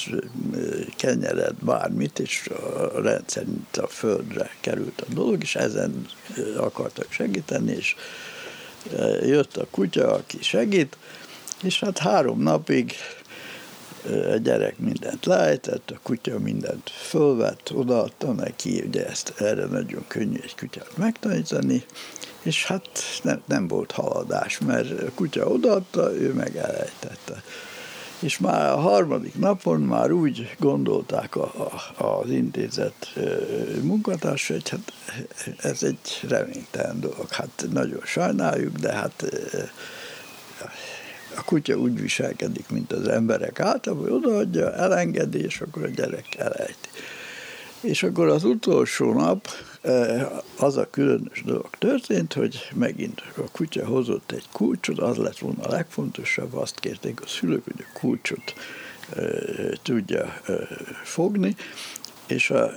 kenyeret, 0.96 1.56
bármit, 1.56 2.20
és 2.20 2.50
a 2.94 3.02
rendszerint 3.02 3.78
a 3.78 3.88
földre 3.88 4.50
került 4.60 5.02
a 5.02 5.14
dolog, 5.14 5.42
és 5.42 5.56
ezen 5.56 6.06
akartak 6.58 7.12
segíteni, 7.12 7.72
és 7.72 7.96
jött 9.22 9.58
a 9.58 9.68
kutya, 9.72 10.14
aki 10.14 10.38
segít, 10.42 10.98
és 11.64 11.80
hát 11.80 11.98
három 11.98 12.42
napig 12.42 12.94
a 14.06 14.38
gyerek 14.38 14.78
mindent 14.78 15.26
lejtett, 15.26 15.92
a 15.92 16.00
kutya 16.04 16.40
mindent 16.40 16.90
fölvett, 16.90 17.72
odaadta 17.74 18.32
neki, 18.32 18.84
ugye 18.88 19.08
ezt 19.08 19.34
erre 19.38 19.66
nagyon 19.66 20.06
könnyű 20.08 20.40
egy 20.44 20.56
kutyát 20.56 20.98
megtanítani, 20.98 21.84
és 22.42 22.66
hát 22.66 22.90
nem, 23.24 23.42
nem 23.46 23.68
volt 23.68 23.92
haladás, 23.92 24.60
mert 24.60 25.02
a 25.02 25.12
kutya 25.16 25.46
odaadta, 25.46 26.14
ő 26.14 26.34
meg 26.34 26.56
elejtette. 26.56 27.44
és 28.20 28.38
már 28.38 28.72
a 28.72 28.78
harmadik 28.78 29.36
napon 29.38 29.82
már 29.82 30.12
úgy 30.12 30.56
gondolták 30.60 31.36
a, 31.36 31.72
a, 31.98 32.04
az 32.06 32.30
intézet 32.30 33.14
munkatársai, 33.82 34.58
hogy 34.58 34.70
hát 34.70 34.94
ez 35.58 35.84
egy 35.84 36.20
reménytelen 36.28 37.00
dolog. 37.00 37.28
Hát 37.30 37.66
nagyon 37.72 38.02
sajnáljuk, 38.06 38.78
de 38.78 38.94
hát 38.94 39.26
a 41.36 41.44
kutya 41.44 41.76
úgy 41.76 42.02
viselkedik, 42.02 42.70
mint 42.70 42.91
az 42.91 43.08
emberek 43.08 43.60
általában, 43.60 44.04
hogy 44.04 44.13
odaadja, 44.13 44.74
elengedi, 44.74 45.44
és 45.44 45.62
akkor 45.62 45.84
a 45.84 45.88
gyerek 45.88 46.36
elejti. 46.38 46.89
És 47.82 48.04
akkor 48.04 48.28
az 48.28 48.44
utolsó 48.44 49.13
nap 49.13 49.48
az 50.58 50.78
a 50.78 50.88
különös 50.89 51.44
dolog 51.46 51.70
történt, 51.78 52.34
hogy 52.34 52.70
megint 52.74 53.22
a 53.38 53.52
kutya 53.52 53.86
hozott 53.86 54.32
egy 54.32 54.46
kulcsot, 54.52 55.00
az 55.00 55.17
lett 55.17 55.38
volna 55.38 55.63
a 55.63 55.72
legfontosabb, 55.72 56.54
azt 56.54 56.80
kérték 56.80 57.22
a 57.22 57.28
szülők, 57.28 57.63
hogy 57.63 57.86
a 57.94 58.00
kulcsot 58.00 58.54
tudja 59.82 60.41
fogni, 61.04 61.56
és 62.28 62.50
a, 62.50 62.72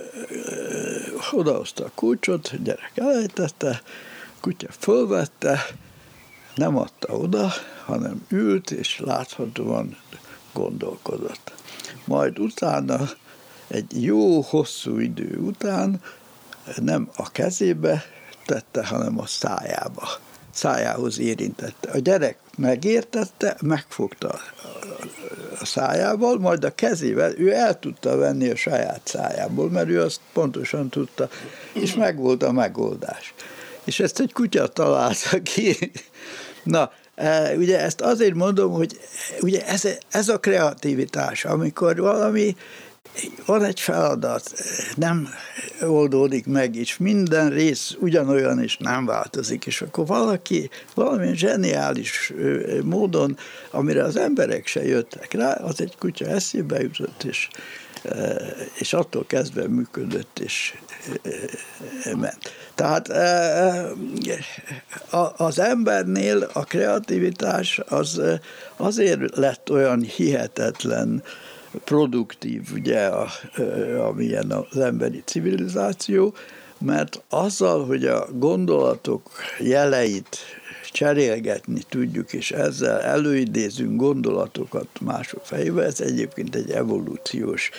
odahozta 1.31 1.85
a 1.85 1.91
kulcsot, 1.95 2.49
a 2.53 2.57
gyerek 2.63 2.91
elejtette, 2.95 3.69
a 3.69 4.39
kutya 4.39 4.67
fölvette, 4.79 5.65
nem 6.55 6.77
adta 6.77 7.13
oda, 7.13 7.51
hanem 7.85 8.25
ült, 8.29 8.71
és 8.71 8.99
láthatóan 8.99 9.97
gondolkodott. 10.53 11.53
Majd 12.05 12.39
utána, 12.39 13.09
egy 13.67 14.03
jó 14.03 14.41
hosszú 14.41 14.99
idő 14.99 15.37
után 15.37 16.01
nem 16.75 17.09
a 17.15 17.31
kezébe 17.31 18.03
tette, 18.45 18.85
hanem 18.85 19.19
a 19.19 19.25
szájába. 19.25 20.07
Szájához 20.51 21.19
érintette. 21.19 21.91
A 21.91 21.97
gyerek 21.97 22.37
megértette, 22.57 23.57
megfogta 23.61 24.39
a 25.59 25.65
szájával, 25.65 26.39
majd 26.39 26.63
a 26.63 26.75
kezével 26.75 27.37
ő 27.37 27.53
el 27.53 27.79
tudta 27.79 28.15
venni 28.15 28.49
a 28.49 28.55
saját 28.55 29.01
szájából, 29.03 29.69
mert 29.69 29.89
ő 29.89 30.01
azt 30.01 30.19
pontosan 30.33 30.89
tudta, 30.89 31.29
és 31.73 31.95
megvolt 31.95 32.43
a 32.43 32.51
megoldás. 32.51 33.33
És 33.83 33.99
ezt 33.99 34.19
egy 34.19 34.33
kutya 34.33 34.67
találta 34.67 35.41
ki. 35.41 35.91
Na, 36.65 36.91
e, 37.15 37.55
ugye 37.55 37.79
ezt 37.79 38.01
azért 38.01 38.33
mondom, 38.33 38.71
hogy 38.71 38.99
ugye 39.41 39.67
ez, 39.67 39.87
ez 40.09 40.29
a 40.29 40.39
kreativitás, 40.39 41.45
amikor 41.45 41.97
valami 41.97 42.55
van 43.45 43.63
egy 43.63 43.79
feladat, 43.79 44.53
nem 44.95 45.29
oldódik 45.81 46.45
meg, 46.45 46.75
és 46.75 46.97
minden 46.97 47.49
rész 47.49 47.95
ugyanolyan, 47.99 48.63
és 48.63 48.77
nem 48.77 49.05
változik, 49.05 49.65
és 49.65 49.81
akkor 49.81 50.05
valaki 50.05 50.69
valamilyen 50.93 51.35
zseniális 51.35 52.33
módon, 52.83 53.37
amire 53.71 54.03
az 54.03 54.15
emberek 54.15 54.67
se 54.67 54.85
jöttek 54.85 55.33
rá, 55.33 55.53
az 55.53 55.81
egy 55.81 55.95
kutya 55.99 56.25
eszébe 56.25 56.81
jutott, 56.81 57.23
és, 57.23 57.47
és 58.73 58.93
attól 58.93 59.25
kezdve 59.27 59.67
működött, 59.67 60.39
és. 60.39 60.73
Tehát 62.75 63.07
az 65.37 65.59
embernél 65.59 66.49
a 66.53 66.63
kreativitás 66.63 67.81
az 67.89 68.21
azért 68.75 69.35
lett 69.35 69.71
olyan 69.71 70.01
hihetetlen, 70.01 71.23
produktív, 71.83 72.61
ugye, 72.73 73.09
amilyen 73.99 74.51
az 74.51 74.77
emberi 74.77 75.21
civilizáció, 75.25 76.33
mert 76.77 77.21
azzal, 77.29 77.85
hogy 77.85 78.05
a 78.05 78.27
gondolatok 78.33 79.29
jeleit 79.59 80.37
cserélgetni 80.91 81.81
tudjuk, 81.89 82.33
és 82.33 82.51
ezzel 82.51 83.01
előidézünk 83.01 83.99
gondolatokat 83.99 84.87
mások 85.01 85.45
fejébe, 85.45 85.83
ez 85.83 86.01
egyébként 86.01 86.55
egy 86.55 86.71
evolúciós 86.71 87.69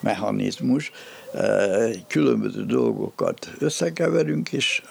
mechanizmus, 0.00 0.90
különböző 2.06 2.64
dolgokat 2.64 3.50
összekeverünk, 3.58 4.52
és 4.52 4.82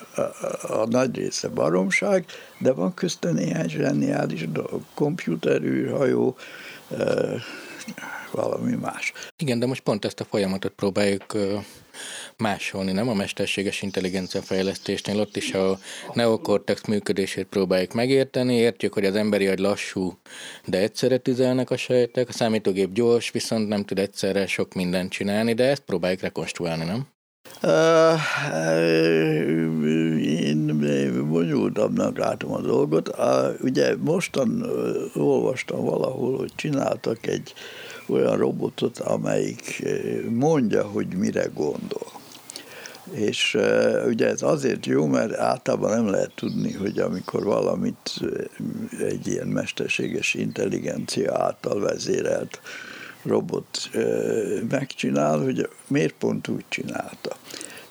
a, 0.67 0.85
nagy 0.87 1.15
része 1.15 1.47
baromság, 1.47 2.25
de 2.59 2.73
van 2.73 2.93
közte 2.93 3.31
néhány 3.31 3.69
zseniális 3.69 4.51
dolog, 4.51 4.81
komputerűrhajó, 4.93 6.35
valami 8.31 8.75
más. 8.75 9.13
Igen, 9.37 9.59
de 9.59 9.65
most 9.65 9.81
pont 9.81 10.05
ezt 10.05 10.19
a 10.19 10.25
folyamatot 10.25 10.71
próbáljuk 10.71 11.25
másolni, 12.37 12.91
nem 12.91 13.09
a 13.09 13.13
mesterséges 13.13 13.81
intelligencia 13.81 14.41
fejlesztésnél, 14.41 15.19
ott 15.19 15.37
is 15.37 15.53
a 15.53 15.79
neokortex 16.13 16.85
működését 16.85 17.45
próbáljuk 17.45 17.93
megérteni, 17.93 18.55
értjük, 18.55 18.93
hogy 18.93 19.05
az 19.05 19.15
emberi 19.15 19.47
agy 19.47 19.59
lassú, 19.59 20.17
de 20.65 20.77
egyszerre 20.77 21.17
tüzelnek 21.17 21.69
a 21.69 21.77
sejtek, 21.77 22.29
a 22.29 22.33
számítógép 22.33 22.93
gyors, 22.93 23.31
viszont 23.31 23.67
nem 23.67 23.83
tud 23.83 23.99
egyszerre 23.99 24.47
sok 24.47 24.73
mindent 24.73 25.11
csinálni, 25.11 25.53
de 25.53 25.63
ezt 25.63 25.83
próbáljuk 25.85 26.21
rekonstruálni, 26.21 26.85
nem? 26.85 27.07
Én 30.21 30.77
bonyolultabbnak 31.29 32.17
látom 32.17 32.53
a 32.53 32.61
dolgot. 32.61 33.15
Ugye 33.61 33.95
mostan 33.95 34.65
olvastam 35.15 35.85
valahol, 35.85 36.37
hogy 36.37 36.51
csináltak 36.55 37.27
egy 37.27 37.53
olyan 38.07 38.37
robotot, 38.37 38.99
amelyik 38.99 39.83
mondja, 40.29 40.83
hogy 40.83 41.07
mire 41.17 41.49
gondol. 41.53 42.23
És 43.11 43.57
ugye 44.07 44.27
ez 44.27 44.41
azért 44.41 44.85
jó, 44.85 45.05
mert 45.05 45.33
általában 45.33 45.89
nem 45.89 46.07
lehet 46.07 46.31
tudni, 46.35 46.73
hogy 46.73 46.99
amikor 46.99 47.43
valamit 47.43 48.21
egy 48.99 49.27
ilyen 49.27 49.47
mesterséges 49.47 50.33
intelligencia 50.33 51.37
által 51.37 51.79
vezérelt 51.79 52.59
robot 53.23 53.89
megcsinál, 54.69 55.39
hogy 55.39 55.69
miért 55.87 56.13
pont 56.13 56.47
úgy 56.47 56.65
csinálta. 56.69 57.35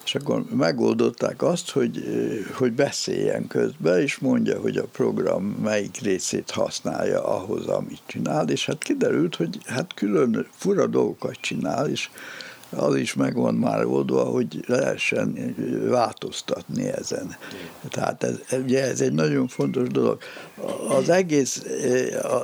És 0.04 0.14
akkor 0.14 0.44
megoldották 0.50 1.42
azt, 1.42 1.70
hogy, 1.70 2.04
hogy 2.52 2.72
beszéljen 2.72 3.46
közben, 3.46 4.00
és 4.00 4.18
mondja, 4.18 4.60
hogy 4.60 4.76
a 4.76 4.86
program 4.92 5.44
melyik 5.44 6.00
részét 6.00 6.50
használja 6.50 7.24
ahhoz, 7.24 7.66
amit 7.66 8.00
csinál, 8.06 8.48
és 8.48 8.66
hát 8.66 8.82
kiderült, 8.82 9.36
hogy 9.36 9.58
hát 9.66 9.94
külön 9.94 10.46
fura 10.50 10.86
dolgokat 10.86 11.36
csinál, 11.40 11.88
és 11.88 12.10
az 12.76 12.96
is 12.96 13.14
megvan 13.14 13.54
már 13.54 13.84
oldva, 13.84 14.24
hogy 14.24 14.64
lehessen 14.66 15.54
változtatni 15.88 16.88
ezen. 16.88 17.36
Tehát 17.88 18.24
ez, 18.24 18.38
ugye 18.64 18.82
ez 18.82 19.00
egy 19.00 19.12
nagyon 19.12 19.48
fontos 19.48 19.88
dolog. 19.88 20.18
Az 20.88 21.08
egész, 21.08 21.62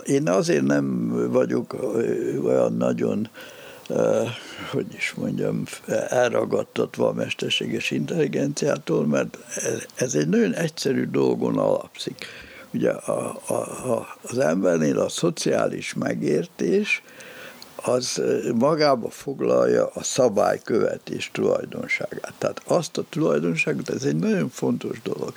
én 0.04 0.28
azért 0.28 0.64
nem 0.64 1.08
vagyok 1.30 1.76
olyan 2.44 2.76
nagyon 2.76 3.28
hogy 4.70 4.94
is 4.94 5.14
mondjam, 5.16 5.64
elragadtatva 6.08 7.08
a 7.08 7.12
mesterséges 7.12 7.90
intelligenciától, 7.90 9.06
mert 9.06 9.38
ez 9.94 10.14
egy 10.14 10.28
nagyon 10.28 10.54
egyszerű 10.54 11.04
dolgon 11.04 11.58
alapszik. 11.58 12.26
Ugye 12.72 12.90
a, 12.90 13.40
a, 13.46 13.54
a, 13.92 14.16
az 14.22 14.38
embernél 14.38 14.98
a 14.98 15.08
szociális 15.08 15.94
megértés 15.94 17.02
az 17.82 18.22
magába 18.54 19.10
foglalja 19.10 19.90
a 19.94 20.02
szabálykövetés 20.02 21.30
tulajdonságát. 21.32 22.34
Tehát 22.38 22.62
azt 22.64 22.98
a 22.98 23.04
tulajdonságot, 23.08 23.90
ez 23.90 24.02
egy 24.02 24.16
nagyon 24.16 24.48
fontos 24.48 25.02
dolog, 25.02 25.32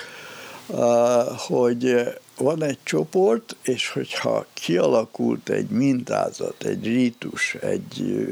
hogy 1.37 2.13
van 2.37 2.63
egy 2.63 2.77
csoport, 2.83 3.55
és 3.63 3.89
hogyha 3.89 4.45
kialakult 4.53 5.49
egy 5.49 5.69
mintázat, 5.69 6.63
egy 6.63 6.85
rítus, 6.85 7.55
egy 7.55 8.27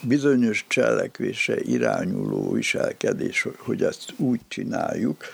bizonyos 0.00 0.64
cselekvése 0.68 1.60
irányuló 1.60 2.50
viselkedés, 2.50 3.46
hogy 3.58 3.82
ezt 3.82 4.12
úgy 4.16 4.40
csináljuk, 4.48 5.24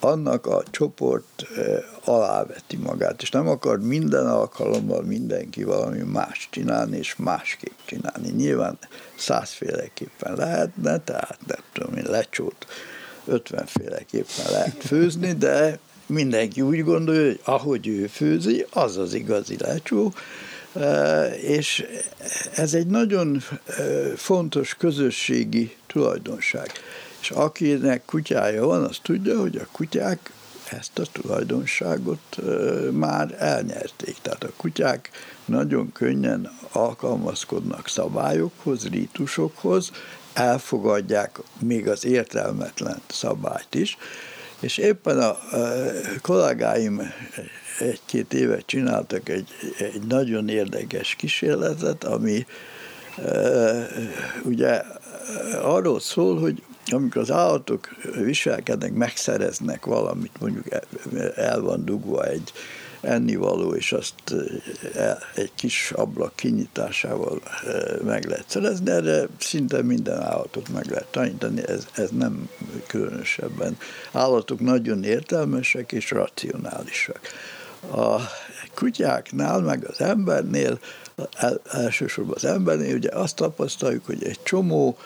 annak 0.00 0.46
a 0.46 0.62
csoport 0.70 1.46
aláveti 2.04 2.76
magát, 2.76 3.22
és 3.22 3.30
nem 3.30 3.48
akar 3.48 3.80
minden 3.80 4.26
alkalommal 4.26 5.02
mindenki 5.02 5.64
valami 5.64 6.00
más 6.00 6.48
csinálni, 6.50 6.96
és 6.96 7.16
másképp 7.16 7.78
csinálni. 7.84 8.30
Nyilván 8.30 8.78
százféleképpen 9.16 10.34
lehetne, 10.34 10.98
tehát 10.98 11.38
nem 11.46 11.60
tudom 11.72 11.96
én, 11.96 12.04
lecsót 12.06 12.66
ötvenféleképpen 13.26 14.50
lehet 14.50 14.84
főzni, 14.84 15.32
de 15.32 15.78
mindenki 16.06 16.60
úgy 16.60 16.84
gondolja, 16.84 17.22
hogy 17.22 17.40
ahogy 17.44 17.86
ő 17.86 18.06
főzi, 18.06 18.66
az 18.70 18.96
az 18.96 19.14
igazi 19.14 19.56
lecsó, 19.58 20.12
e, 20.74 21.24
és 21.34 21.84
ez 22.54 22.74
egy 22.74 22.86
nagyon 22.86 23.42
e, 23.66 23.82
fontos 24.16 24.74
közösségi 24.74 25.76
tulajdonság. 25.86 26.70
És 27.24 27.30
akinek 27.30 28.04
kutyája 28.04 28.66
van, 28.66 28.84
az 28.84 28.98
tudja, 29.02 29.40
hogy 29.40 29.56
a 29.56 29.66
kutyák 29.72 30.32
ezt 30.70 30.98
a 30.98 31.02
tulajdonságot 31.12 32.38
már 32.90 33.34
elnyerték. 33.38 34.16
Tehát 34.22 34.44
a 34.44 34.52
kutyák 34.56 35.10
nagyon 35.44 35.92
könnyen 35.92 36.50
alkalmazkodnak 36.72 37.88
szabályokhoz, 37.88 38.88
rítusokhoz, 38.88 39.90
elfogadják 40.32 41.40
még 41.58 41.88
az 41.88 42.04
értelmetlen 42.04 43.00
szabályt 43.06 43.74
is, 43.74 43.96
és 44.60 44.78
éppen 44.78 45.18
a 45.18 45.38
kollégáim 46.22 47.12
egy-két 47.78 48.34
évet 48.34 48.66
csináltak 48.66 49.28
egy, 49.28 49.48
egy 49.78 50.02
nagyon 50.08 50.48
érdekes 50.48 51.14
kísérletet, 51.14 52.04
ami 52.04 52.46
ugye 54.42 54.82
arról 55.62 56.00
szól, 56.00 56.40
hogy 56.40 56.62
amikor 56.86 57.22
az 57.22 57.30
állatok 57.30 57.88
viselkednek, 58.14 58.92
megszereznek 58.92 59.84
valamit, 59.84 60.40
mondjuk 60.40 60.66
el 61.36 61.60
van 61.60 61.84
dugva 61.84 62.24
egy 62.24 62.52
ennivaló, 63.04 63.74
és 63.74 63.92
azt 63.92 64.14
egy 65.34 65.50
kis 65.54 65.90
ablak 65.90 66.36
kinyitásával 66.36 67.42
meg 68.04 68.24
lehet 68.24 68.44
szerezni, 68.48 68.90
erre 68.90 69.26
szinte 69.38 69.82
minden 69.82 70.22
állatot 70.22 70.68
meg 70.68 70.86
lehet 70.86 71.06
tanítani, 71.10 71.68
ez, 71.68 71.86
ez 71.94 72.10
nem 72.10 72.48
különösebben. 72.86 73.78
Állatok 74.12 74.60
nagyon 74.60 75.04
értelmesek 75.04 75.92
és 75.92 76.10
racionálisak. 76.10 77.20
A 77.92 78.20
kutyáknál, 78.74 79.60
meg 79.60 79.84
az 79.84 80.00
embernél, 80.00 80.78
elsősorban 81.70 82.34
az 82.34 82.44
embernél, 82.44 82.94
ugye 82.94 83.10
azt 83.10 83.36
tapasztaljuk, 83.36 84.06
hogy 84.06 84.24
egy 84.24 84.38
csomó 84.42 84.98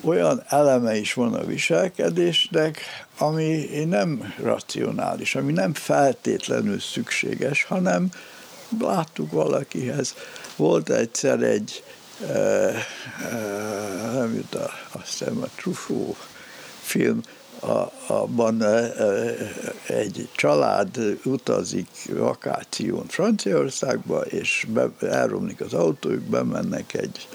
olyan 0.00 0.42
eleme 0.48 0.96
is 0.96 1.14
van 1.14 1.34
a 1.34 1.44
viselkedésnek, 1.44 2.80
ami 3.18 3.84
nem 3.84 4.34
racionális, 4.42 5.34
ami 5.34 5.52
nem 5.52 5.74
feltétlenül 5.74 6.80
szükséges, 6.80 7.64
hanem 7.64 8.08
láttuk 8.80 9.32
valakihez. 9.32 10.14
Volt 10.56 10.90
egyszer 10.90 11.42
egy, 11.42 11.82
e, 12.28 12.32
e, 12.32 12.74
nem 14.12 14.34
jut 14.34 14.54
a, 14.54 14.70
azt 14.92 15.18
hiszem 15.18 15.42
a 15.42 15.46
Truffaut 15.56 16.16
film, 16.82 17.20
a, 17.60 17.92
abban 18.06 18.62
egy 19.86 20.28
család 20.34 21.18
utazik 21.24 21.88
vakáción 22.12 23.06
Franciaországba, 23.08 24.20
és 24.20 24.66
be, 24.68 24.88
elromlik 25.00 25.60
az 25.60 25.72
autójuk, 25.72 26.22
bemennek 26.22 26.94
egy 26.94 27.28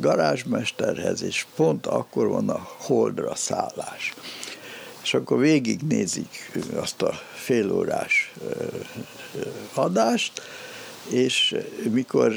garázsmesterhez, 0.00 1.22
és 1.22 1.46
pont 1.56 1.86
akkor 1.86 2.28
van 2.28 2.48
a 2.48 2.68
holdra 2.78 3.34
szállás. 3.34 4.14
És 5.02 5.14
akkor 5.14 5.38
végignézik 5.38 6.60
azt 6.74 7.02
a 7.02 7.12
félórás 7.34 8.32
adást, 9.74 10.42
és 11.10 11.56
mikor 11.90 12.32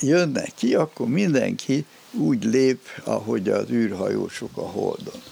jönnek 0.00 0.52
ki, 0.56 0.74
akkor 0.74 1.08
mindenki 1.08 1.84
úgy 2.12 2.44
lép, 2.44 2.80
ahogy 3.04 3.48
az 3.48 3.70
űrhajósok 3.70 4.50
a 4.54 4.68
holdon. 4.68 5.22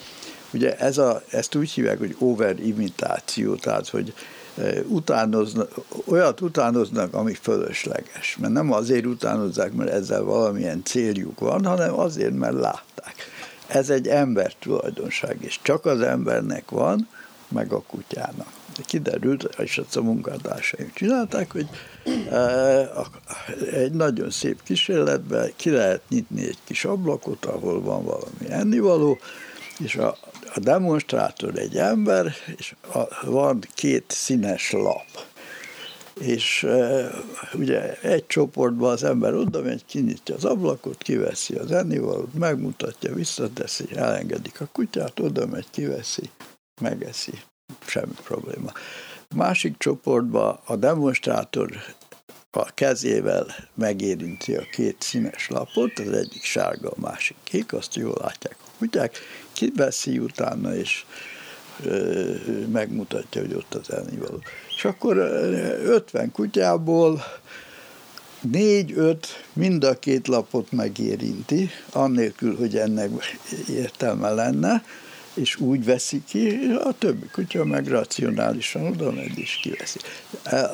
Ugye 0.52 0.76
ez 0.76 0.98
a, 0.98 1.22
ezt 1.30 1.54
úgy 1.54 1.70
hívják, 1.70 1.98
hogy 1.98 2.16
over-imitáció, 2.18 3.54
tehát 3.54 3.88
hogy 3.88 4.12
utánoznak, 4.86 5.70
olyat 6.04 6.40
utánoznak, 6.40 7.14
ami 7.14 7.34
fölösleges. 7.34 8.36
Mert 8.40 8.52
nem 8.52 8.72
azért 8.72 9.06
utánozzák, 9.06 9.72
mert 9.72 9.90
ezzel 9.90 10.22
valamilyen 10.22 10.82
céljuk 10.84 11.38
van, 11.38 11.64
hanem 11.64 11.98
azért, 11.98 12.34
mert 12.34 12.54
látták. 12.54 13.14
Ez 13.66 13.90
egy 13.90 14.06
ember 14.06 14.52
tulajdonság, 14.58 15.36
és 15.40 15.58
csak 15.62 15.86
az 15.86 16.00
embernek 16.00 16.70
van, 16.70 17.08
meg 17.48 17.72
a 17.72 17.82
kutyának. 17.82 18.56
Kiderült, 18.86 19.48
és 19.58 19.78
azt 19.78 19.96
a 19.96 20.02
munkatársaim 20.02 20.90
csinálták, 20.94 21.52
hogy 21.52 21.68
egy 23.72 23.92
nagyon 23.92 24.30
szép 24.30 24.62
kísérletben 24.62 25.52
ki 25.56 25.70
lehet 25.70 26.02
nyitni 26.08 26.46
egy 26.46 26.58
kis 26.64 26.84
ablakot, 26.84 27.44
ahol 27.44 27.82
van 27.82 28.04
valami 28.04 28.48
ennivaló, 28.48 29.18
és 29.78 29.96
a, 29.96 30.16
a 30.58 30.60
demonstrátor 30.60 31.58
egy 31.58 31.76
ember, 31.76 32.32
és 32.56 32.74
a, 32.94 33.26
van 33.26 33.60
két 33.74 34.04
színes 34.08 34.72
lap. 34.72 35.06
És 36.20 36.62
e, 36.62 37.10
ugye 37.54 38.00
egy 38.00 38.26
csoportban 38.26 38.90
az 38.90 39.04
ember 39.04 39.34
oda 39.34 39.62
megy, 39.62 39.84
kinyitja 39.84 40.34
az 40.34 40.44
ablakot, 40.44 41.02
kiveszi 41.02 41.54
az 41.54 41.72
ennivalót, 41.72 42.34
megmutatja, 42.34 43.14
visszateszi, 43.14 43.84
elengedik 43.94 44.60
a 44.60 44.68
kutyát, 44.72 45.20
oda 45.20 45.46
megy, 45.46 45.66
kiveszi, 45.70 46.30
megeszi, 46.80 47.32
semmi 47.86 48.14
probléma. 48.24 48.72
Másik 49.36 49.78
csoportban 49.78 50.58
a 50.64 50.76
demonstrátor 50.76 51.70
a 52.50 52.64
kezével 52.74 53.46
megérinti 53.74 54.56
a 54.56 54.62
két 54.72 54.96
színes 55.02 55.48
lapot, 55.48 55.98
az 55.98 56.12
egyik 56.12 56.42
sárga, 56.42 56.90
a 56.90 57.00
másik 57.00 57.36
kék, 57.44 57.72
azt 57.72 57.94
jól 57.94 58.16
látják 58.20 58.56
kutyák, 58.78 59.16
kiveszi 59.52 60.18
utána, 60.18 60.74
és 60.74 61.04
megmutatja, 62.72 63.40
hogy 63.40 63.54
ott 63.54 63.74
az 63.74 63.92
elnivaló. 63.92 64.42
És 64.76 64.84
akkor 64.84 65.16
50 65.16 66.32
kutyából 66.32 67.24
négy-öt 68.40 69.26
mind 69.52 69.84
a 69.84 69.98
két 69.98 70.28
lapot 70.28 70.72
megérinti, 70.72 71.70
annélkül, 71.92 72.56
hogy 72.56 72.76
ennek 72.76 73.38
értelme 73.68 74.30
lenne, 74.30 74.84
és 75.34 75.56
úgy 75.56 75.84
veszi 75.84 76.22
ki, 76.28 76.58
a 76.84 76.92
többi 76.98 77.26
kutya 77.32 77.64
meg 77.64 77.86
racionálisan 77.86 78.86
oda 78.86 79.10
megy 79.10 79.38
és 79.38 79.58
kiveszi. 79.62 79.98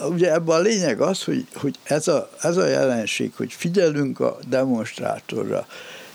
Ugye 0.09 0.33
ebben 0.33 0.57
a 0.57 0.61
lényeg 0.61 1.01
az, 1.01 1.25
hogy, 1.25 1.47
hogy 1.55 1.79
ez, 1.83 2.09
a, 2.09 2.31
ez 2.41 2.57
a 2.57 2.67
jelenség, 2.67 3.33
hogy 3.37 3.53
figyelünk 3.53 4.21
a 4.21 4.39
demonstrátorra, 4.49 5.67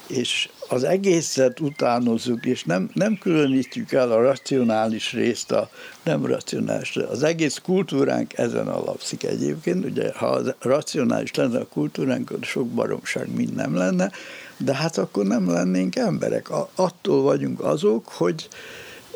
és 0.08 0.50
az 0.70 0.84
egészet 0.84 1.60
utánozzuk, 1.60 2.46
és 2.46 2.64
nem, 2.64 2.90
nem 2.94 3.18
különítjük 3.18 3.92
el 3.92 4.12
a 4.12 4.22
racionális 4.22 5.14
részt 5.14 5.52
a 5.52 5.70
nem 6.04 6.26
racionális. 6.26 6.96
Az 6.96 7.24
egész 7.24 7.58
kultúránk 7.64 8.38
ezen 8.38 8.68
alapszik 8.68 9.24
egyébként. 9.24 9.86
Ugye, 9.86 10.12
ha 10.16 10.26
az 10.26 10.54
racionális 10.60 11.34
lenne 11.34 11.60
a 11.60 11.68
kultúránk, 11.68 12.32
akkor 12.32 12.46
sok 12.46 12.68
baromság 12.68 13.36
mind 13.36 13.54
nem 13.54 13.76
lenne, 13.76 14.12
de 14.58 14.76
hát 14.76 14.98
akkor 14.98 15.26
nem 15.26 15.52
lennénk 15.52 15.96
emberek. 15.96 16.50
Attól 16.76 17.22
vagyunk 17.22 17.60
azok, 17.60 18.08
hogy 18.08 18.48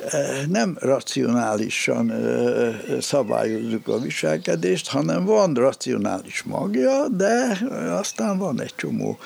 e, 0.09 0.45
nem 0.49 0.77
racionálisan 0.79 2.11
e, 2.11 3.01
szabályozzuk 3.01 3.87
a 3.87 3.99
viselkedést, 3.99 4.89
hanem 4.89 5.25
van 5.25 5.53
racionális 5.53 6.43
magja, 6.43 7.07
de 7.07 7.59
aztán 7.89 8.37
van 8.37 8.61
egy 8.61 8.73
csomó 8.75 9.17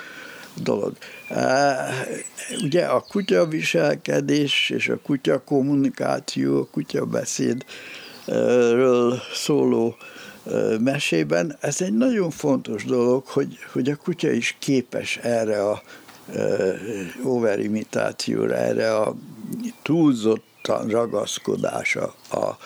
dolog. 0.61 0.93
Ugye 2.63 2.85
a 2.85 3.05
kutya 3.09 3.45
viselkedés 3.45 4.69
és 4.69 4.89
a 4.89 4.97
kutya 4.97 5.43
kommunikáció, 5.43 6.59
a 6.59 6.67
kutya 6.71 7.05
beszédről 7.05 9.19
szóló 9.33 9.95
mesében, 10.79 11.57
ez 11.59 11.81
egy 11.81 11.93
nagyon 11.93 12.29
fontos 12.29 12.85
dolog, 12.85 13.25
hogy, 13.25 13.57
hogy 13.71 13.89
a 13.89 13.95
kutya 13.95 14.31
is 14.31 14.55
képes 14.59 15.17
erre 15.17 15.69
a 15.69 15.81
overimitációra, 17.23 18.55
erre 18.55 18.95
a 18.95 19.15
túlzottan 19.81 20.87
ragaszkodása 20.87 22.15
a, 22.29 22.37
a 22.37 22.57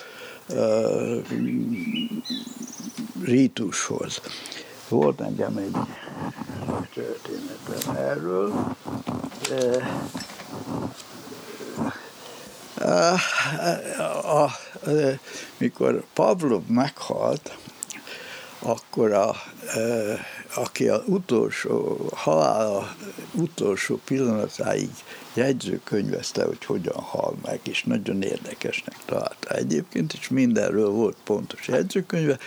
rítushoz. 3.24 4.22
Volt 4.92 5.18
nekem 5.18 5.58
egy 5.58 5.76
történetem 6.94 7.96
erről. 7.96 8.76
Mikor 15.58 16.04
Pavlov 16.14 16.66
meghalt, 16.68 17.58
akkor 18.60 19.12
a, 19.12 19.36
aki 20.56 20.88
az 20.88 21.02
utolsó, 21.06 22.10
halála 22.16 22.96
utolsó 23.34 24.00
pillanatáig 24.06 24.90
jegyzőkönyvezte, 25.34 26.46
hogy 26.46 26.66
hogyan 26.66 27.00
hal 27.02 27.36
meg, 27.46 27.60
és 27.64 27.84
nagyon 27.84 28.22
érdekesnek 28.22 28.96
találta 29.06 29.50
egyébként, 29.56 30.14
és 30.14 30.30
mindenről 30.30 30.90
volt 30.90 31.18
pontos 31.24 31.68
jegyzőkönyve, 31.68 32.38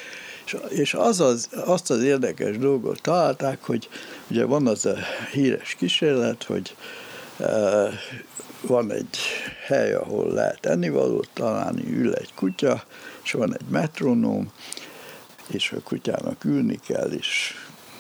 és, 0.45 0.57
és 0.69 0.95
az 0.95 1.21
az, 1.21 1.49
azt 1.65 1.91
az 1.91 2.03
érdekes 2.03 2.59
dolgot 2.59 3.03
találták, 3.03 3.63
hogy 3.63 3.89
ugye 4.31 4.45
van 4.45 4.67
az 4.67 4.87
a 4.87 4.97
híres 5.33 5.75
kísérlet, 5.75 6.43
hogy 6.43 6.77
e, 7.39 7.91
van 8.61 8.93
egy 8.93 9.19
hely, 9.67 9.95
ahol 9.95 10.33
lehet 10.33 10.67
ennivalót 10.67 11.29
találni, 11.33 11.97
ül 11.97 12.15
egy 12.15 12.35
kutya, 12.35 12.85
és 13.23 13.33
van 13.33 13.55
egy 13.55 13.69
metronóm, 13.69 14.53
és 15.47 15.73
a 15.73 15.81
kutyának 15.83 16.45
ülni 16.45 16.79
kell, 16.87 17.11
és 17.11 17.55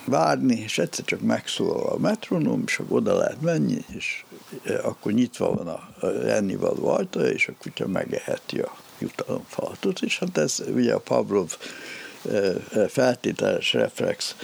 várni, 0.04 0.60
és 0.60 0.78
egyszer 0.78 1.04
csak 1.04 1.20
megszólal 1.20 1.86
a 1.86 1.98
metronóm, 1.98 2.62
és 2.66 2.78
akkor 2.78 2.96
oda 2.96 3.16
lehet 3.16 3.40
menni, 3.40 3.84
és 3.96 4.24
akkor 4.82 5.12
nyitva 5.12 5.54
van 5.54 5.68
a 5.68 6.06
ennivaló 6.26 6.88
ajtaja, 6.88 7.30
és 7.30 7.48
a 7.48 7.52
kutya 7.62 7.86
megeheti 7.86 8.58
a 8.58 8.76
jutalomfaltot, 8.98 10.00
és 10.02 10.18
hát 10.18 10.38
ez 10.38 10.62
ugye 10.74 10.94
a 10.94 10.98
Pavlov 10.98 11.56
feltételes 12.88 13.72
reflex 13.72 14.36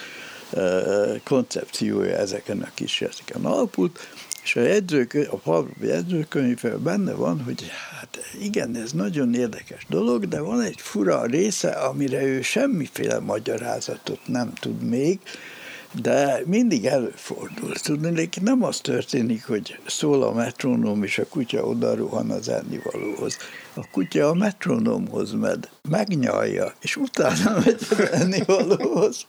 koncepciója 1.25 2.17
ezeken 2.17 2.61
a 2.61 2.71
kísérleteken 2.75 3.45
alapult, 3.45 3.99
és 4.43 4.57
a, 4.57 4.61
jegyzőkö, 4.61 5.25
a 5.31 5.37
Pavlov 5.37 5.83
jegyzőkönyvben 5.83 6.83
benne 6.83 7.13
van, 7.13 7.43
hogy 7.43 7.71
hát 7.91 8.19
igen, 8.41 8.77
ez 8.77 8.93
nagyon 8.93 9.35
érdekes 9.35 9.87
dolog, 9.89 10.29
de 10.29 10.41
van 10.41 10.61
egy 10.61 10.81
fura 10.81 11.25
része, 11.25 11.71
amire 11.71 12.23
ő 12.23 12.43
semmiféle 12.43 13.19
magyarázatot 13.19 14.21
nem 14.27 14.53
tud 14.55 14.83
még, 14.83 15.21
de 15.93 16.43
mindig 16.47 16.87
előfordul. 16.87 17.73
Tudni, 17.73 18.29
nem 18.41 18.63
az 18.63 18.81
történik, 18.81 19.47
hogy 19.47 19.79
szól 19.87 20.23
a 20.23 20.33
metronóm, 20.33 21.03
és 21.03 21.19
a 21.19 21.27
kutya 21.27 21.63
oda 21.63 21.95
rohan 21.95 22.31
az 22.31 22.49
ennivalóhoz. 22.49 23.37
A 23.75 23.91
kutya 23.91 24.29
a 24.29 24.35
metronómhoz 24.35 25.33
med, 25.33 25.69
megnyalja, 25.89 26.75
és 26.81 26.97
utána 26.97 27.55
megy 27.65 27.87
az 27.91 28.11
ennivalóhoz. 28.11 29.27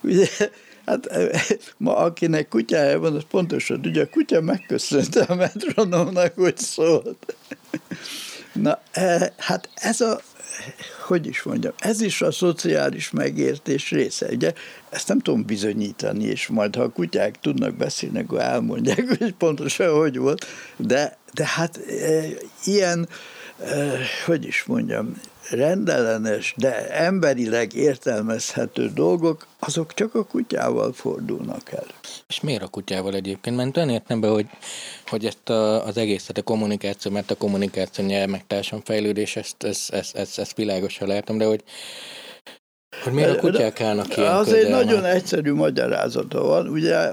Ugye, 0.00 0.26
hát 0.86 1.08
ma 1.76 1.96
akinek 1.96 2.48
kutyája 2.48 2.98
van, 2.98 3.14
az 3.14 3.24
pontosan 3.30 3.80
ugye 3.84 4.02
a 4.02 4.08
kutya 4.08 4.40
megköszönte 4.40 5.22
a 5.22 5.34
metronómnak, 5.34 6.34
hogy 6.34 6.56
szólt. 6.56 7.36
Na, 8.52 8.80
e, 8.92 9.32
hát 9.36 9.68
ez 9.74 10.00
a 10.00 10.20
hogy 11.06 11.26
is 11.26 11.42
mondjam, 11.42 11.72
ez 11.78 12.00
is 12.00 12.22
a 12.22 12.30
szociális 12.30 13.10
megértés 13.10 13.90
része. 13.90 14.26
Ugye 14.32 14.52
ezt 14.90 15.08
nem 15.08 15.18
tudom 15.18 15.44
bizonyítani, 15.44 16.24
és 16.24 16.46
majd 16.46 16.76
ha 16.76 16.82
a 16.82 16.88
kutyák 16.88 17.40
tudnak 17.40 17.76
beszélni, 17.76 18.18
akkor 18.18 18.40
elmondják, 18.40 19.08
hogy 19.18 19.34
pontosan 19.34 19.98
hogy 19.98 20.16
volt, 20.16 20.46
de, 20.76 21.16
de 21.32 21.46
hát 21.46 21.76
e, 21.76 22.24
ilyen, 22.64 23.08
hogy 24.26 24.44
is 24.44 24.64
mondjam, 24.64 25.20
rendellenes, 25.50 26.54
de 26.56 26.88
emberileg 26.88 27.74
értelmezhető 27.74 28.90
dolgok, 28.94 29.46
azok 29.58 29.94
csak 29.94 30.14
a 30.14 30.24
kutyával 30.24 30.92
fordulnak 30.92 31.72
el. 31.72 31.86
És 32.28 32.40
miért 32.40 32.62
a 32.62 32.68
kutyával 32.68 33.14
egyébként? 33.14 33.56
Mert 33.56 33.76
olyan 33.76 33.88
értem 33.88 34.20
be, 34.20 34.28
hogy, 34.28 34.46
hogy 35.06 35.26
ezt 35.26 35.48
a, 35.48 35.86
az 35.86 35.96
egészet, 35.96 36.38
a 36.38 36.42
kommunikáció, 36.42 37.10
mert 37.12 37.30
a 37.30 37.36
kommunikáció 37.36 38.04
nyelv 38.04 38.30
meg 38.30 38.44
fejlődés, 38.84 39.36
ezt, 39.36 39.62
ezt, 39.62 39.90
ezt, 39.90 40.16
ezt, 40.16 40.38
ezt 40.38 40.56
világosan 40.56 41.08
látom, 41.08 41.38
de 41.38 41.44
hogy 41.44 41.62
hogy 43.02 43.12
miért 43.12 43.36
a 43.36 43.40
kutyák 43.40 43.80
állnak 43.80 44.16
ilyen 44.16 44.34
Az 44.34 44.52
egy 44.52 44.68
nagyon 44.68 45.04
egyszerű 45.04 45.52
magyarázata 45.52 46.42
van. 46.42 46.68
Ugye, 46.68 47.10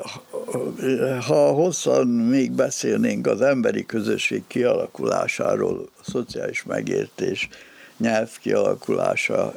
ha 1.28 1.52
hosszan 1.52 2.08
még 2.08 2.52
beszélnénk 2.52 3.28
az 3.28 3.42
emberi 3.42 3.86
közösség 3.86 4.44
kialakulásáról, 4.48 5.90
a 6.00 6.10
szociális 6.12 6.64
megértés, 6.64 7.50
nyelv 7.98 8.30
kialakulása, 8.42 9.54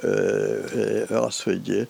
az, 1.09 1.43
hogy 1.43 1.89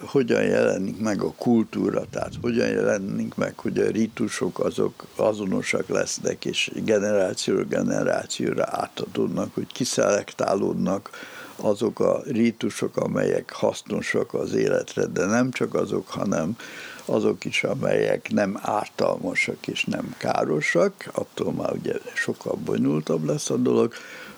hogyan 0.00 0.42
jelenik 0.42 0.98
meg 1.00 1.22
a 1.22 1.32
kultúra, 1.32 2.04
tehát 2.10 2.32
hogyan 2.42 2.68
jelenik 2.68 3.34
meg, 3.34 3.58
hogy 3.58 3.78
a 3.78 3.90
ritusok 3.90 4.58
azok 4.58 5.06
azonosak 5.16 5.88
lesznek, 5.88 6.44
és 6.44 6.70
generációra 6.84 7.64
generációra 7.64 8.64
átadódnak, 8.70 9.54
hogy 9.54 9.66
kiszelektálódnak 9.72 11.10
azok 11.56 12.00
a 12.00 12.22
rítusok, 12.24 12.96
amelyek 12.96 13.52
hasznosak 13.52 14.34
az 14.34 14.52
életre, 14.52 15.06
de 15.06 15.24
nem 15.24 15.50
csak 15.50 15.74
azok, 15.74 16.08
hanem 16.08 16.56
azok 17.04 17.44
is, 17.44 17.64
amelyek 17.64 18.30
nem 18.30 18.58
ártalmasak 18.62 19.66
és 19.66 19.84
nem 19.84 20.14
károsak, 20.18 21.08
attól 21.12 21.52
már 21.52 21.72
ugye 21.72 21.94
sokkal 22.14 22.54
bonyolultabb 22.64 23.24
lesz 23.24 23.50
a 23.50 23.56
dolog, 23.56 23.92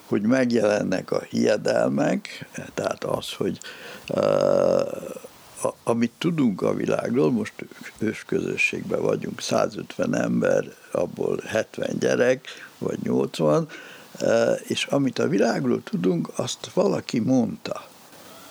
hogy 0.07 0.23
megjelennek 0.23 1.11
a 1.11 1.21
hiedelmek, 1.21 2.49
tehát 2.75 3.05
az, 3.05 3.33
hogy 3.33 3.59
uh, 4.15 5.73
amit 5.83 6.13
tudunk 6.19 6.63
a 6.63 6.75
világról, 6.75 7.31
most 7.31 7.53
ős 7.99 8.25
közösségben 8.27 9.03
vagyunk, 9.03 9.41
150 9.41 10.15
ember, 10.15 10.65
abból 10.93 11.41
70 11.47 11.99
gyerek, 11.99 12.47
vagy 12.79 12.99
80, 13.03 13.63
uh, 13.63 13.69
és 14.67 14.85
amit 14.85 15.19
a 15.19 15.29
világról 15.29 15.83
tudunk, 15.83 16.29
azt 16.35 16.71
valaki 16.75 17.19
mondta. 17.19 17.87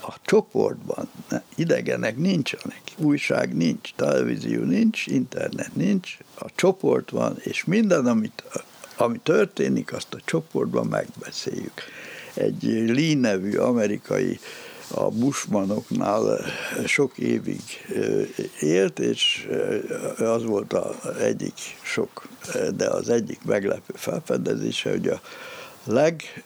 A 0.01 0.13
csoportban 0.21 1.09
idegenek 1.55 2.17
nincsenek, 2.17 2.81
újság 2.97 3.55
nincs, 3.55 3.93
televízió 3.95 4.63
nincs, 4.63 5.07
internet 5.07 5.75
nincs, 5.75 6.17
a 6.39 6.45
csoport 6.55 7.09
van, 7.09 7.37
és 7.39 7.63
minden, 7.65 8.05
amit 8.05 8.43
ami 8.97 9.19
történik, 9.23 9.93
azt 9.93 10.13
a 10.13 10.21
csoportban 10.25 10.87
megbeszéljük. 10.87 11.81
Egy 12.33 12.63
Lee 12.87 13.15
nevű 13.15 13.57
amerikai 13.57 14.39
a 14.87 15.09
Bushmanoknál 15.09 16.39
sok 16.85 17.17
évig 17.17 17.61
élt, 18.59 18.99
és 18.99 19.47
az 20.17 20.43
volt 20.43 20.73
az 20.73 21.15
egyik 21.19 21.53
sok, 21.81 22.27
de 22.75 22.87
az 22.87 23.09
egyik 23.09 23.39
meglepő 23.45 23.93
felfedezése, 23.95 24.89
hogy 24.89 25.07
a 25.07 25.21
leg 25.87 26.43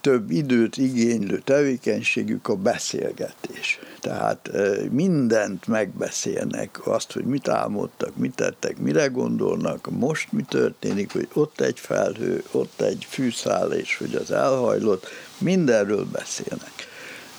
több 0.00 0.30
időt 0.30 0.76
igénylő 0.76 1.38
tevékenységük 1.38 2.48
a 2.48 2.54
beszélgetés. 2.54 3.78
Tehát 4.00 4.50
mindent 4.90 5.66
megbeszélnek, 5.66 6.86
azt, 6.86 7.12
hogy 7.12 7.24
mit 7.24 7.48
álmodtak, 7.48 8.16
mit 8.16 8.34
tettek, 8.34 8.78
mire 8.78 9.06
gondolnak, 9.06 9.90
most 9.90 10.32
mi 10.32 10.44
történik, 10.48 11.12
hogy 11.12 11.28
ott 11.32 11.60
egy 11.60 11.78
felhő, 11.78 12.42
ott 12.50 12.80
egy 12.80 13.06
fűszál, 13.08 13.72
és 13.72 13.96
hogy 13.96 14.14
az 14.14 14.30
elhajlott, 14.30 15.06
mindenről 15.38 16.04
beszélnek. 16.04 16.72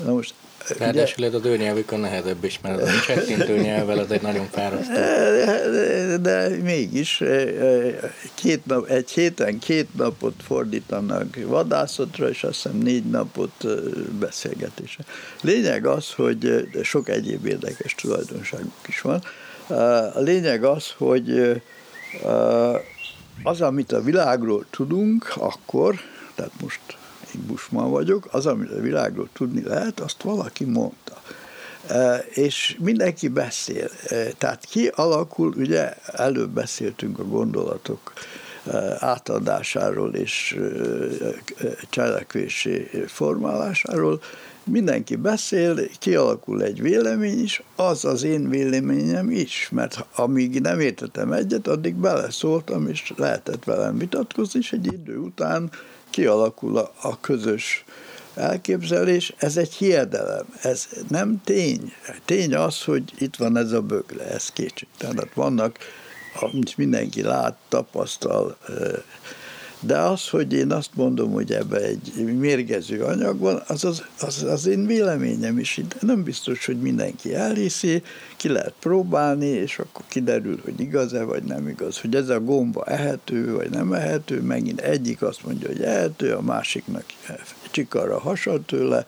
Na 0.03 0.13
most 0.13 0.33
Ráadásul 0.77 1.25
ez 1.25 1.33
a 1.33 1.39
dőnyelvükön 1.39 1.99
nehezebb 1.99 2.43
is, 2.43 2.59
mert 2.61 2.81
a 2.81 2.87
csettintő 3.05 3.57
nyelvvel 3.57 3.97
az 3.97 4.11
egy 4.11 4.21
nagyon 4.21 4.47
fárasztó. 4.51 4.93
De, 4.93 6.17
de 6.17 6.49
mégis 6.63 7.23
két 8.33 8.65
nap, 8.65 8.89
egy 8.89 9.09
héten 9.11 9.59
két 9.59 9.95
napot 9.95 10.33
fordítanak 10.43 11.37
vadászatra, 11.45 12.29
és 12.29 12.43
azt 12.43 12.55
hiszem 12.55 12.77
négy 12.77 13.05
napot 13.05 13.65
beszélgetésre. 14.19 15.03
Lényeg 15.41 15.85
az, 15.85 16.11
hogy 16.13 16.69
sok 16.83 17.09
egyéb 17.09 17.45
érdekes 17.45 17.95
tulajdonságuk 17.95 18.73
is 18.87 19.01
van. 19.01 19.23
A 20.13 20.19
lényeg 20.19 20.63
az, 20.63 20.93
hogy 20.97 21.61
az, 23.43 23.61
amit 23.61 23.91
a 23.91 24.01
világról 24.01 24.65
tudunk, 24.69 25.33
akkor, 25.35 25.95
tehát 26.35 26.51
most 26.61 26.79
én 27.35 27.45
Bushman 27.47 27.89
vagyok, 27.89 28.27
az, 28.31 28.45
amit 28.45 28.71
a 28.71 28.81
világról 28.81 29.29
tudni 29.33 29.63
lehet, 29.63 29.99
azt 29.99 30.21
valaki 30.21 30.65
mondta. 30.65 31.21
E, 31.87 32.25
és 32.29 32.77
mindenki 32.79 33.27
beszél. 33.27 33.89
E, 34.07 34.31
tehát 34.37 34.65
ki 34.65 34.87
alakul, 34.87 35.53
ugye 35.57 35.93
előbb 36.05 36.49
beszéltünk 36.49 37.19
a 37.19 37.23
gondolatok 37.23 38.13
e, 38.65 38.95
átadásáról 38.99 40.13
és 40.13 40.59
cselekvési 41.89 42.89
formálásáról, 43.07 44.21
mindenki 44.63 45.15
beszél, 45.15 45.75
kialakul 45.99 46.63
egy 46.63 46.81
vélemény 46.81 47.43
is, 47.43 47.63
az 47.75 48.05
az 48.05 48.23
én 48.23 48.49
véleményem 48.49 49.31
is, 49.31 49.69
mert 49.71 50.05
amíg 50.15 50.61
nem 50.61 50.79
értettem 50.79 51.31
egyet, 51.31 51.67
addig 51.67 51.95
beleszóltam, 51.95 52.87
és 52.87 53.13
lehetett 53.15 53.63
velem 53.63 53.97
vitatkozni, 53.97 54.59
és 54.59 54.71
egy 54.71 54.85
idő 54.85 55.17
után 55.17 55.69
kialakul 56.11 56.77
a, 56.77 56.91
a 57.01 57.19
közös 57.19 57.83
elképzelés, 58.35 59.33
ez 59.37 59.57
egy 59.57 59.73
hiedelem, 59.73 60.45
ez 60.61 60.87
nem 61.09 61.41
tény. 61.43 61.93
Tény 62.25 62.55
az, 62.55 62.83
hogy 62.83 63.03
itt 63.17 63.35
van 63.35 63.57
ez 63.57 63.71
a 63.71 63.81
bögle, 63.81 64.23
ez 64.23 64.49
kétség. 64.49 64.87
Tehát 64.97 65.33
vannak, 65.33 65.77
amit 66.39 66.77
mindenki 66.77 67.21
lát, 67.21 67.57
tapasztal, 67.69 68.57
de 69.81 69.97
az, 69.97 70.29
hogy 70.29 70.53
én 70.53 70.71
azt 70.71 70.89
mondom, 70.93 71.31
hogy 71.31 71.51
ebbe 71.51 71.77
egy 71.77 72.37
mérgező 72.37 73.03
anyag 73.03 73.39
van, 73.39 73.63
az 73.67 73.83
az, 73.83 74.03
az, 74.19 74.43
az 74.43 74.65
én 74.65 74.85
véleményem 74.85 75.59
is. 75.59 75.81
Nem 75.99 76.23
biztos, 76.23 76.65
hogy 76.65 76.79
mindenki 76.79 77.35
elhiszi, 77.35 78.03
ki 78.37 78.49
lehet 78.49 78.73
próbálni, 78.79 79.45
és 79.45 79.79
akkor 79.79 80.05
kiderül, 80.07 80.59
hogy 80.63 80.79
igaz-e, 80.79 81.23
vagy 81.23 81.43
nem 81.43 81.67
igaz. 81.67 81.99
Hogy 81.99 82.15
ez 82.15 82.29
a 82.29 82.39
gomba 82.39 82.83
ehető, 82.85 83.55
vagy 83.55 83.69
nem 83.69 83.93
ehető, 83.93 84.41
megint 84.41 84.81
egyik 84.81 85.21
azt 85.21 85.45
mondja, 85.45 85.67
hogy 85.67 85.81
ehető, 85.81 86.33
a 86.33 86.41
másiknak 86.41 87.03
csikarra 87.71 88.19
hasad 88.19 88.61
tőle. 88.61 89.05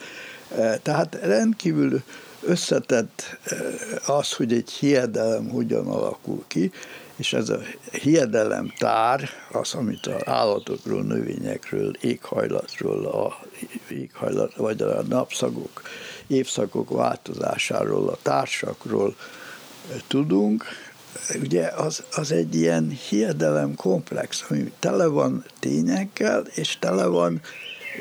Tehát 0.82 1.19
rendkívül 1.21 2.01
összetett 2.41 3.38
az, 4.05 4.32
hogy 4.32 4.53
egy 4.53 4.69
hiedelem 4.69 5.49
hogyan 5.49 5.88
alakul 5.88 6.43
ki, 6.47 6.71
és 7.24 7.34
ez 7.34 7.49
a 7.49 7.59
hiedelem 7.91 8.74
tár, 8.78 9.30
az, 9.51 9.74
amit 9.74 10.05
az 10.05 10.21
állatokról, 10.28 11.03
növényekről, 11.03 11.95
éghajlatról, 12.01 13.05
a 13.05 13.39
éghajlat, 13.89 14.55
vagy 14.55 14.82
a 14.82 15.01
napszagok, 15.01 15.82
évszakok 16.28 16.89
változásáról, 16.89 18.09
a 18.09 18.17
társakról 18.21 19.15
tudunk, 20.07 20.65
ugye 21.41 21.67
az, 21.67 22.03
az 22.11 22.32
egy 22.32 22.55
ilyen 22.55 22.89
hiedelem 23.09 23.76
komplex, 23.76 24.45
ami 24.49 24.71
tele 24.80 25.05
van 25.05 25.45
tényekkel, 25.59 26.43
és 26.53 26.78
tele 26.80 27.05
van 27.05 27.41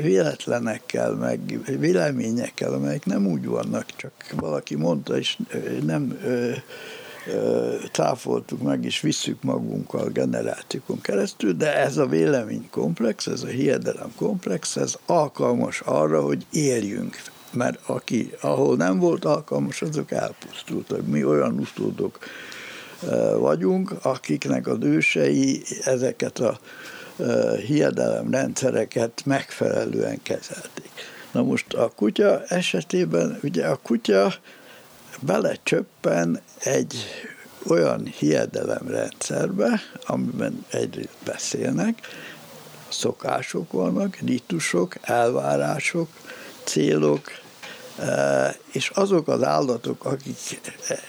véletlenekkel, 0.03 1.13
meg 1.13 1.61
véleményekkel, 1.79 2.73
amelyek 2.73 3.05
nem 3.05 3.27
úgy 3.27 3.47
vannak, 3.47 3.87
csak 3.97 4.13
valaki 4.37 4.77
mondta, 4.77 5.19
és 5.19 5.39
nem 5.83 6.19
cáfoltuk 7.93 8.63
meg, 8.63 8.85
és 8.85 9.01
visszük 9.01 9.43
magunkkal 9.43 10.09
generációkon 10.09 11.01
keresztül, 11.01 11.53
de 11.53 11.77
ez 11.77 11.97
a 11.97 12.07
véleménykomplex, 12.07 13.27
ez 13.27 13.43
a 13.43 13.47
hiedelem 13.47 14.13
komplex, 14.17 14.77
ez 14.77 14.95
alkalmas 15.07 15.81
arra, 15.81 16.23
hogy 16.23 16.47
éljünk. 16.53 17.23
Mert 17.53 17.79
aki, 17.87 18.31
ahol 18.41 18.77
nem 18.77 18.99
volt 18.99 19.25
alkalmas, 19.25 19.83
azok 19.83 20.11
elpusztultak. 20.11 21.07
Mi 21.07 21.25
olyan 21.25 21.59
utódok 21.59 22.19
vagyunk, 23.39 23.95
akiknek 24.03 24.67
az 24.67 24.79
ősei 24.81 25.63
ezeket 25.85 26.39
a 26.39 26.59
hiedelemrendszereket 27.67 29.23
megfelelően 29.25 30.23
kezelték. 30.23 30.91
Na 31.33 31.43
most 31.43 31.75
a 31.75 31.93
kutya 31.97 32.45
esetében, 32.45 33.39
ugye 33.43 33.67
a 33.67 33.77
kutya 33.83 34.35
belecsöppen 35.21 36.41
egy 36.59 36.95
olyan 37.67 38.07
hiedelemrendszerbe, 38.07 39.81
amiben 40.07 40.65
egyrészt 40.71 41.17
beszélnek, 41.25 41.99
szokások 42.89 43.73
vannak, 43.73 44.17
ritusok, 44.17 44.95
elvárások, 45.01 46.09
célok, 46.65 47.21
e, 47.99 48.57
és 48.73 48.89
azok 48.95 49.29
az 49.29 49.43
állatok, 49.43 50.05
akik 50.05 50.61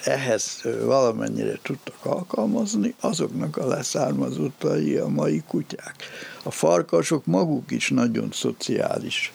ehhez 0.03 0.61
valamennyire 0.81 1.59
tudtak 1.61 2.05
alkalmazni, 2.05 2.95
azoknak 2.99 3.57
a 3.57 3.67
leszármazottai 3.67 4.95
a 4.95 5.07
mai 5.07 5.43
kutyák. 5.47 5.95
A 6.43 6.51
farkasok 6.51 7.25
maguk 7.25 7.71
is 7.71 7.89
nagyon 7.89 8.29
szociális 8.31 9.33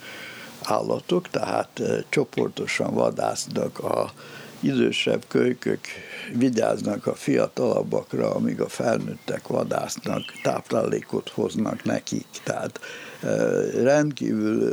állatok, 0.63 1.29
tehát 1.31 1.81
e, 1.81 2.05
csoportosan 2.09 2.95
vadásznak 2.95 3.79
a 3.79 4.13
idősebb 4.61 5.25
kölykök 5.29 5.81
vigyáznak 6.35 7.07
a 7.07 7.15
fiatalabbakra, 7.15 8.35
amíg 8.35 8.61
a 8.61 8.69
felnőttek 8.69 9.47
vadásznak, 9.47 10.23
táplálékot 10.43 11.29
hoznak 11.29 11.85
nekik. 11.85 12.27
Tehát 12.43 12.81
rendkívül 13.83 14.73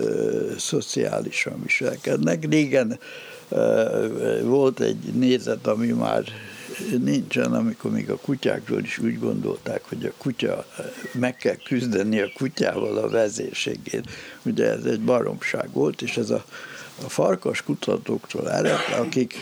szociálisan 0.57 1.61
viselkednek. 1.63 2.45
Régen 2.49 2.99
volt 4.43 4.79
egy 4.79 5.13
nézet, 5.13 5.67
ami 5.67 5.87
már 5.87 6.23
nincsen, 7.03 7.53
amikor 7.53 7.91
még 7.91 8.09
a 8.09 8.17
kutyákról 8.17 8.81
is 8.81 8.97
úgy 8.97 9.19
gondolták, 9.19 9.81
hogy 9.89 10.05
a 10.05 10.11
kutya, 10.17 10.65
meg 11.13 11.35
kell 11.35 11.55
küzdeni 11.55 12.19
a 12.19 12.31
kutyával 12.35 12.97
a 12.97 13.09
vezérségét. 13.09 14.09
Ugye 14.43 14.71
ez 14.71 14.83
egy 14.83 15.01
baromság 15.01 15.71
volt, 15.73 16.01
és 16.01 16.17
ez 16.17 16.29
a 16.29 16.45
a 17.03 17.09
farkas 17.09 17.63
kutatóktól 17.63 18.51
ered, 18.51 18.79
akik 18.99 19.41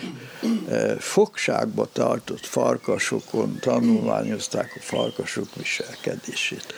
e, 0.70 0.96
fogságba 1.00 1.88
tartott 1.92 2.46
farkasokon 2.46 3.58
tanulmányozták 3.60 4.74
a 4.76 4.82
farkasok 4.82 5.56
viselkedését. 5.56 6.74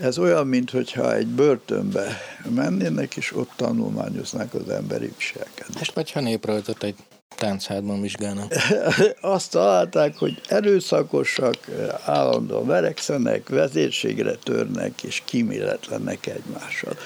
Ez 0.00 0.18
olyan, 0.18 0.46
mintha 0.46 1.14
egy 1.14 1.26
börtönbe 1.26 2.20
mennének, 2.54 3.16
és 3.16 3.36
ott 3.36 3.50
tanulmányoznák 3.56 4.54
az 4.54 4.68
emberi 4.68 5.12
viselkedést. 5.18 5.80
És 5.80 5.90
vagy 5.94 6.10
ha 6.10 6.20
néprajzot 6.20 6.82
egy 6.82 6.96
táncházban 7.36 8.00
vizsgálnak. 8.00 8.54
Azt 9.20 9.50
találták, 9.50 10.16
hogy 10.16 10.40
erőszakosak, 10.48 11.56
állandóan 12.04 12.66
verekszenek, 12.66 13.48
vezérségre 13.48 14.34
törnek, 14.34 15.02
és 15.02 15.22
kíméletlenek 15.24 16.26
egymással. 16.26 16.96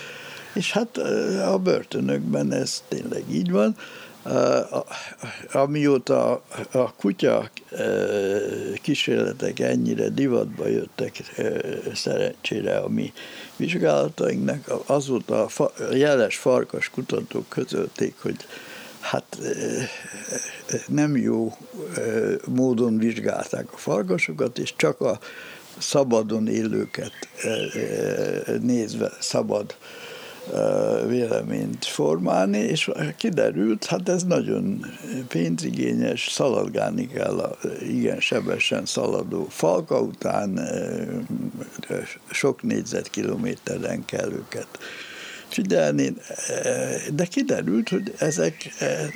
És 0.58 0.72
hát 0.72 0.96
a 1.52 1.58
börtönökben 1.58 2.52
ez 2.52 2.82
tényleg 2.88 3.22
így 3.30 3.50
van. 3.50 3.76
Amióta 5.52 6.42
a 6.72 6.92
kutya 6.92 7.50
kísérletek 8.82 9.58
ennyire 9.58 10.08
divatba 10.08 10.66
jöttek 10.66 11.22
szerencsére 11.94 12.76
a 12.76 12.88
mi 12.88 13.12
vizsgálatainknak, 13.56 14.72
azóta 14.86 15.44
a 15.44 15.70
jeles 15.92 16.36
farkas 16.36 16.90
kutatók 16.90 17.48
közölték, 17.48 18.14
hogy 18.22 18.36
hát 19.00 19.38
nem 20.86 21.16
jó 21.16 21.56
módon 22.46 22.98
vizsgálták 22.98 23.72
a 23.72 23.76
farkasokat, 23.76 24.58
és 24.58 24.72
csak 24.76 25.00
a 25.00 25.18
szabadon 25.78 26.48
élőket 26.48 27.12
nézve 28.60 29.12
szabad 29.20 29.76
véleményt 31.06 31.84
formálni, 31.84 32.58
és 32.58 32.90
kiderült, 33.16 33.84
hát 33.84 34.08
ez 34.08 34.24
nagyon 34.24 34.86
pénzigényes, 35.28 36.28
szaladgálni 36.30 37.06
kell 37.06 37.38
a 37.38 37.58
igen 37.82 38.20
sebesen 38.20 38.86
szaladó 38.86 39.46
falka 39.50 40.00
után, 40.00 40.60
sok 42.30 42.62
négyzetkilométeren 42.62 44.04
kell 44.04 44.32
őket 44.32 44.68
figyelni, 45.48 46.14
de 47.14 47.24
kiderült, 47.24 47.88
hogy 47.88 48.14
ezek 48.18 48.70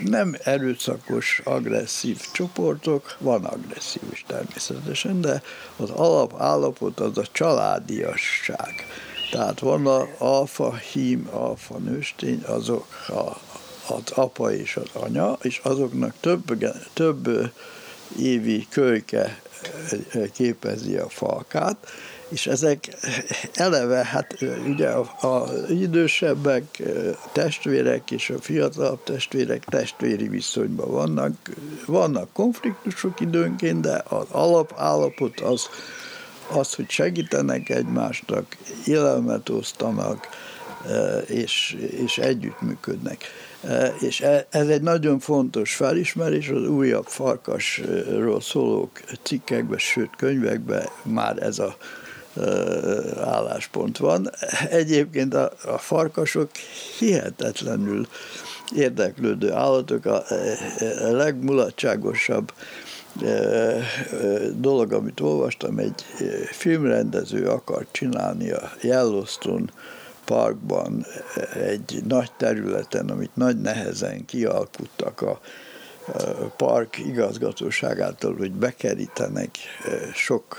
nem 0.05 0.35
erőszakos, 0.43 1.41
agresszív 1.45 2.21
csoportok, 2.33 3.17
van 3.19 3.45
agresszív 3.45 4.03
is 4.13 4.25
természetesen, 4.27 5.21
de 5.21 5.43
az 5.77 5.91
alapállapot 5.91 7.01
az 7.01 7.19
a 7.19 7.27
családiasság 7.33 8.87
tehát 9.33 9.61
van 9.61 9.87
a 9.87 10.09
alfa 10.19 10.75
hím, 10.75 11.29
alfa 11.31 11.79
nőstény, 11.79 12.43
azok 12.47 12.87
a, 13.09 13.39
az 13.95 14.11
apa 14.15 14.55
és 14.55 14.77
az 14.77 15.03
anya, 15.03 15.39
és 15.43 15.61
azoknak 15.63 16.15
több, 16.21 16.59
több 16.93 17.53
évi 18.19 18.67
kölyke 18.71 19.41
képezi 20.33 20.97
a 20.97 21.09
falkát, 21.09 21.77
és 22.29 22.47
ezek 22.47 22.89
eleve, 23.55 24.05
hát 24.05 24.37
ugye 24.67 24.89
az 25.21 25.71
idősebbek, 25.71 26.83
testvérek 27.33 28.11
és 28.11 28.31
a 28.31 28.41
fiatalabb 28.41 29.03
testvérek 29.03 29.65
testvéri 29.65 30.29
viszonyban 30.29 30.91
vannak. 30.91 31.33
Vannak 31.87 32.33
konfliktusok 32.33 33.21
időnként, 33.21 33.81
de 33.81 34.03
az 34.09 34.27
alapállapot 34.31 35.41
az 35.41 35.69
az, 36.57 36.75
hogy 36.75 36.91
segítenek 36.91 37.69
egymásnak, 37.69 38.57
élelmet 38.87 39.49
osztanak, 39.49 40.29
e, 40.87 41.19
és, 41.19 41.77
és 42.05 42.19
együttműködnek. 42.19 43.25
E, 43.63 43.95
és 44.01 44.21
e, 44.21 44.47
ez 44.51 44.69
egy 44.69 44.83
nagyon 44.83 45.19
fontos 45.19 45.75
felismerés, 45.75 46.49
az 46.49 46.69
újabb 46.69 47.07
farkasról 47.07 48.41
szóló 48.41 48.91
cikkekben, 49.23 49.79
sőt 49.79 50.11
könyvekben 50.17 50.89
már 51.03 51.43
ez 51.43 51.59
a 51.59 51.77
álláspont 53.25 53.99
van. 53.99 54.31
Egyébként 54.71 55.35
a, 55.35 55.53
a 55.65 55.79
farkasok 55.79 56.51
hihetetlenül 56.99 58.07
érdeklődő 58.75 59.53
állatok, 59.53 60.05
a 60.05 60.23
legmulatságosabb 61.11 62.53
dolog, 64.55 64.93
amit 64.93 65.21
olvastam, 65.21 65.79
egy 65.79 66.03
filmrendező 66.51 67.47
akart 67.47 67.89
csinálni 67.91 68.51
a 68.51 68.73
Yellowstone 68.81 69.73
parkban 70.25 71.07
egy 71.55 72.03
nagy 72.09 72.31
területen, 72.37 73.09
amit 73.09 73.37
nagy 73.37 73.61
nehezen 73.61 74.25
kialkuttak 74.25 75.21
a 75.21 75.41
park 76.57 76.99
igazgatóságától, 76.99 78.35
hogy 78.37 78.53
bekerítenek 78.53 79.51
sok 80.15 80.57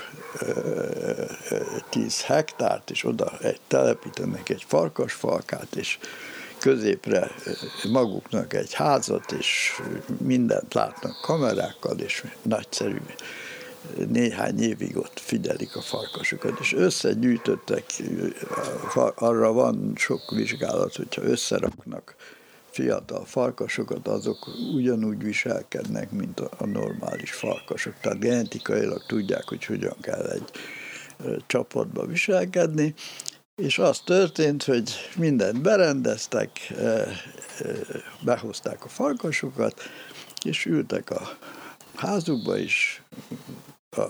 tíz 1.90 2.22
hektárt, 2.22 2.90
és 2.90 3.04
oda 3.04 3.32
egy, 3.40 3.60
telepítenek 3.68 4.48
egy 4.48 4.64
farkasfalkát, 4.66 5.76
és 5.76 5.98
középre 6.64 7.30
maguknak 7.92 8.54
egy 8.54 8.72
házat, 8.72 9.32
és 9.32 9.80
mindent 10.18 10.74
látnak 10.74 11.20
kamerákkal, 11.22 11.98
és 11.98 12.24
nagyszerű 12.42 12.96
néhány 14.08 14.60
évig 14.60 14.96
ott 14.96 15.18
figyelik 15.18 15.76
a 15.76 15.80
farkasokat, 15.80 16.58
és 16.60 16.72
összegyűjtöttek, 16.72 17.84
arra 19.14 19.52
van 19.52 19.92
sok 19.96 20.30
vizsgálat, 20.30 20.96
hogyha 20.96 21.22
összeraknak 21.22 22.14
fiatal 22.70 23.24
farkasokat, 23.24 24.08
azok 24.08 24.48
ugyanúgy 24.74 25.22
viselkednek, 25.22 26.10
mint 26.10 26.40
a 26.40 26.66
normális 26.66 27.32
farkasok. 27.32 27.94
Tehát 28.00 28.20
genetikailag 28.20 29.06
tudják, 29.06 29.44
hogy 29.48 29.64
hogyan 29.64 29.96
kell 30.00 30.26
egy 30.26 30.50
csapatba 31.46 32.06
viselkedni, 32.06 32.94
és 33.54 33.78
az 33.78 34.00
történt, 34.00 34.62
hogy 34.62 34.90
mindent 35.16 35.62
berendeztek, 35.62 36.70
eh, 36.70 37.00
eh, 37.00 37.16
behozták 38.20 38.84
a 38.84 38.88
farkasokat, 38.88 39.82
és 40.44 40.64
ültek 40.64 41.10
a 41.10 41.38
házukba 41.94 42.56
is, 42.56 43.02
a 43.90 44.04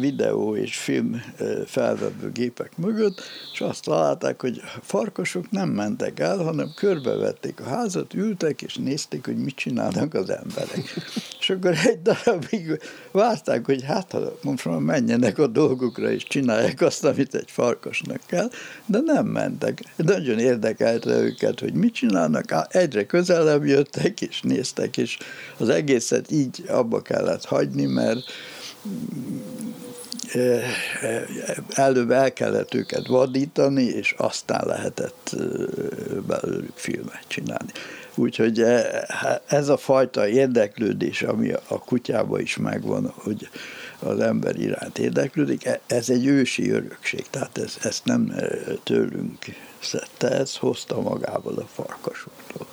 videó 0.00 0.56
és 0.56 0.76
film 0.76 1.22
felvevő 1.66 2.30
gépek 2.32 2.76
mögött, 2.76 3.22
és 3.52 3.60
azt 3.60 3.84
találták, 3.84 4.40
hogy 4.40 4.60
farkasok 4.82 5.50
nem 5.50 5.68
mentek 5.68 6.20
el, 6.20 6.36
hanem 6.36 6.72
körbevették 6.76 7.60
a 7.60 7.64
házat, 7.64 8.14
ültek 8.14 8.62
és 8.62 8.74
nézték, 8.76 9.24
hogy 9.24 9.36
mit 9.36 9.54
csinálnak 9.54 10.14
az 10.14 10.30
emberek. 10.30 10.82
És 11.40 11.50
akkor 11.50 11.76
egy 11.84 12.02
darabig 12.02 12.80
várták, 13.10 13.64
hogy 13.66 13.82
hát 13.82 14.16
most 14.42 14.64
már 14.64 14.78
menjenek 14.78 15.38
a 15.38 15.46
dolgukra, 15.46 16.10
és 16.10 16.24
csinálják 16.24 16.80
azt, 16.80 17.04
amit 17.04 17.34
egy 17.34 17.50
farkasnak 17.50 18.20
kell, 18.26 18.50
de 18.86 19.00
nem 19.04 19.26
mentek. 19.26 19.82
Nagyon 19.96 20.38
érdekelte 20.38 21.10
őket, 21.10 21.60
hogy 21.60 21.72
mit 21.72 21.94
csinálnak, 21.94 22.66
egyre 22.68 23.06
közelebb 23.06 23.64
jöttek, 23.64 24.20
és 24.20 24.40
néztek, 24.40 24.96
és 24.96 25.18
az 25.56 25.68
egészet 25.68 26.30
így 26.30 26.64
abba 26.68 27.02
kellett 27.02 27.44
hagyni, 27.44 27.84
mert 27.84 28.13
előbb 31.68 32.10
el 32.10 32.32
kellett 32.32 32.74
őket 32.74 33.06
vadítani, 33.06 33.82
és 33.82 34.14
aztán 34.16 34.66
lehetett 34.66 35.36
belőlük 36.26 36.76
filmet 36.76 37.24
csinálni. 37.26 37.72
Úgyhogy 38.14 38.64
ez 39.46 39.68
a 39.68 39.76
fajta 39.76 40.28
érdeklődés, 40.28 41.22
ami 41.22 41.52
a 41.52 41.78
kutyában 41.78 42.40
is 42.40 42.56
megvan, 42.56 43.12
hogy 43.16 43.48
az 43.98 44.20
ember 44.20 44.58
iránt 44.58 44.98
érdeklődik, 44.98 45.64
e, 45.64 45.80
ez 45.86 46.10
egy 46.10 46.26
ősi 46.26 46.70
örökség, 46.70 47.24
tehát 47.30 47.58
ez, 47.58 47.76
ezt 47.82 48.04
nem 48.04 48.34
tőlünk 48.82 49.44
szedte, 49.80 50.30
ez 50.30 50.56
hozta 50.56 51.00
magával 51.00 51.54
a 51.54 51.66
farkasoktól. 51.74 52.66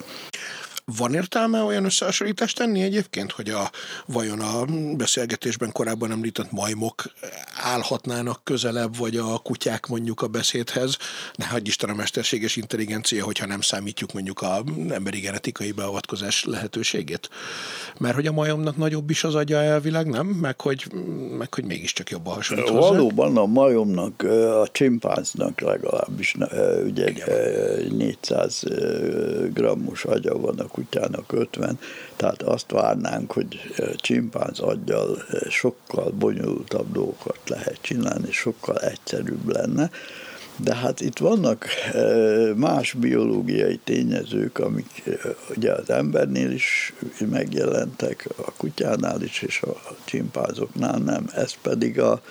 Van 0.84 1.14
értelme 1.14 1.62
olyan 1.62 1.84
összehasonlítást 1.84 2.56
tenni 2.56 2.82
egyébként, 2.82 3.32
hogy 3.32 3.48
a, 3.48 3.70
vajon 4.06 4.40
a 4.40 4.64
beszélgetésben 4.96 5.72
korábban 5.72 6.10
említett 6.10 6.52
majmok 6.52 7.04
állhatnának 7.62 8.44
közelebb, 8.44 8.96
vagy 8.96 9.16
a 9.16 9.38
kutyák 9.38 9.86
mondjuk 9.86 10.22
a 10.22 10.26
beszédhez, 10.26 10.96
ne 11.34 11.46
hagyj 11.46 11.68
Isten 11.68 11.90
a 11.90 11.94
mesterséges 11.94 12.56
intelligencia, 12.56 13.24
hogyha 13.24 13.46
nem 13.46 13.60
számítjuk 13.60 14.12
mondjuk 14.12 14.40
a 14.40 14.62
emberi 14.88 15.20
genetikai 15.20 15.72
beavatkozás 15.72 16.44
lehetőségét. 16.44 17.30
Mert 17.98 18.14
hogy 18.14 18.26
a 18.26 18.32
majomnak 18.32 18.76
nagyobb 18.76 19.10
is 19.10 19.24
az 19.24 19.34
agya 19.34 19.62
elvileg, 19.62 20.06
nem? 20.06 20.26
Meg 20.26 20.60
hogy, 20.60 20.86
meg 21.38 21.54
hogy 21.54 21.64
mégiscsak 21.64 22.10
jobb 22.10 22.26
a 22.26 22.30
hasonlít 22.30 22.68
hozzá. 22.68 22.88
Valóban 22.88 23.36
a 23.36 23.46
majomnak, 23.46 24.22
a 24.62 24.68
csimpánznak 24.72 25.60
legalábbis 25.60 26.36
ugye 26.84 27.12
400 27.90 28.62
grammos 29.52 30.04
agya 30.04 30.38
van 30.38 30.58
a 30.58 30.66
kutyának 30.72 31.32
50, 31.32 31.78
tehát 32.16 32.42
azt 32.42 32.70
várnánk, 32.70 33.32
hogy 33.32 33.60
csimpánz 33.96 34.60
aggyal 34.60 35.22
sokkal 35.50 36.10
bonyolultabb 36.10 36.92
dolgokat 36.92 37.48
lehet 37.48 37.78
csinálni, 37.80 38.32
sokkal 38.32 38.78
egyszerűbb 38.78 39.48
lenne. 39.48 39.90
De 40.56 40.74
hát 40.74 41.00
itt 41.00 41.18
vannak 41.18 41.66
más 42.56 42.92
biológiai 42.92 43.80
tényezők, 43.84 44.58
amik 44.58 45.02
ugye 45.56 45.72
az 45.72 45.90
embernél 45.90 46.50
is 46.50 46.92
megjelentek, 47.30 48.28
a 48.36 48.52
kutyánál 48.52 49.22
is, 49.22 49.42
és 49.42 49.62
a 49.62 49.96
csimpázoknál 50.04 50.98
nem. 50.98 51.30
Ez 51.34 51.52
pedig 51.62 52.00
a, 52.00 52.22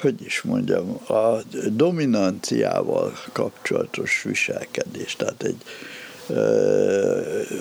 hogy 0.00 0.22
is 0.22 0.42
mondjam, 0.42 1.00
a 1.08 1.38
dominanciával 1.70 3.12
kapcsolatos 3.32 4.22
viselkedés. 4.22 5.16
Tehát 5.16 5.42
egy 5.42 5.62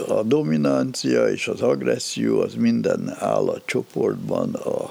a 0.07 0.23
dominancia 0.23 1.29
és 1.29 1.47
az 1.47 1.61
agresszió 1.61 2.39
az 2.39 2.53
minden 2.53 3.15
állatcsoportban 3.19 4.53
a 4.53 4.89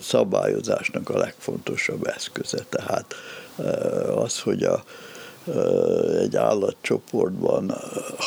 szabályozásnak 0.00 1.08
a 1.08 1.18
legfontosabb 1.18 2.06
eszköze. 2.06 2.64
Tehát 2.68 3.14
az, 4.14 4.40
hogy 4.40 4.62
a, 4.62 4.84
egy 6.20 6.36
állatcsoportban, 6.36 7.74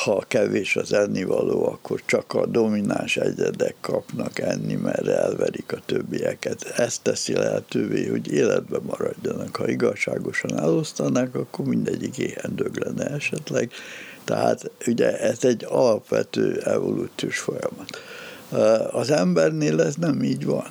ha 0.04 0.24
kevés 0.28 0.76
az 0.76 0.94
ennivaló, 0.94 1.66
akkor 1.66 2.02
csak 2.06 2.34
a 2.34 2.46
domináns 2.46 3.18
egyedek 3.18 3.76
kapnak 3.82 4.40
enni, 4.40 4.74
mert 4.74 5.08
elverik 5.08 5.72
a 5.72 5.82
többieket. 5.86 6.64
Ez 6.78 7.00
teszi 7.00 7.34
lehetővé, 7.34 8.06
hogy 8.08 8.32
életbe 8.32 8.80
maradjanak. 8.82 9.56
Ha 9.56 9.70
igazságosan 9.70 10.60
elosztanák, 10.60 11.36
akkor 11.36 11.66
mindegyik 11.66 12.18
éhen 12.18 12.56
dög 12.56 12.78
lenne 12.78 13.06
esetleg 13.06 13.72
tehát 14.26 14.72
ugye 14.88 15.20
ez 15.20 15.44
egy 15.44 15.66
alapvető 15.70 16.62
evolúciós 16.64 17.40
folyamat. 17.40 18.00
Az 18.92 19.12
embernél 19.12 19.82
ez 19.82 19.96
nem 19.96 20.24
így 20.24 20.46
van. 20.46 20.68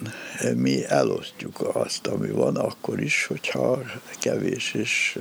Mi 0.55 0.85
elosztjuk 0.87 1.71
azt, 1.73 2.07
ami 2.07 2.31
van, 2.31 2.57
akkor 2.57 3.01
is, 3.01 3.27
hogyha 3.27 3.83
kevés, 4.21 4.75
és, 4.75 5.19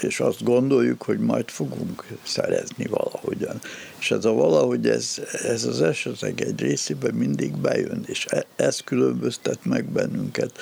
és 0.00 0.20
azt 0.20 0.44
gondoljuk, 0.44 1.02
hogy 1.02 1.18
majd 1.18 1.48
fogunk 1.48 2.04
szerezni 2.22 2.86
valahogyan. 2.86 3.60
És 3.98 4.10
ez 4.10 4.24
a 4.24 4.32
valahogy, 4.32 4.88
ez, 4.88 5.20
ez 5.32 5.64
az 5.64 5.82
esetek 5.82 6.40
egy 6.40 6.60
részében 6.60 7.14
mindig 7.14 7.56
bejön, 7.56 8.04
és 8.06 8.26
e, 8.28 8.44
ez 8.56 8.80
különböztet 8.80 9.64
meg 9.64 9.84
bennünket 9.84 10.58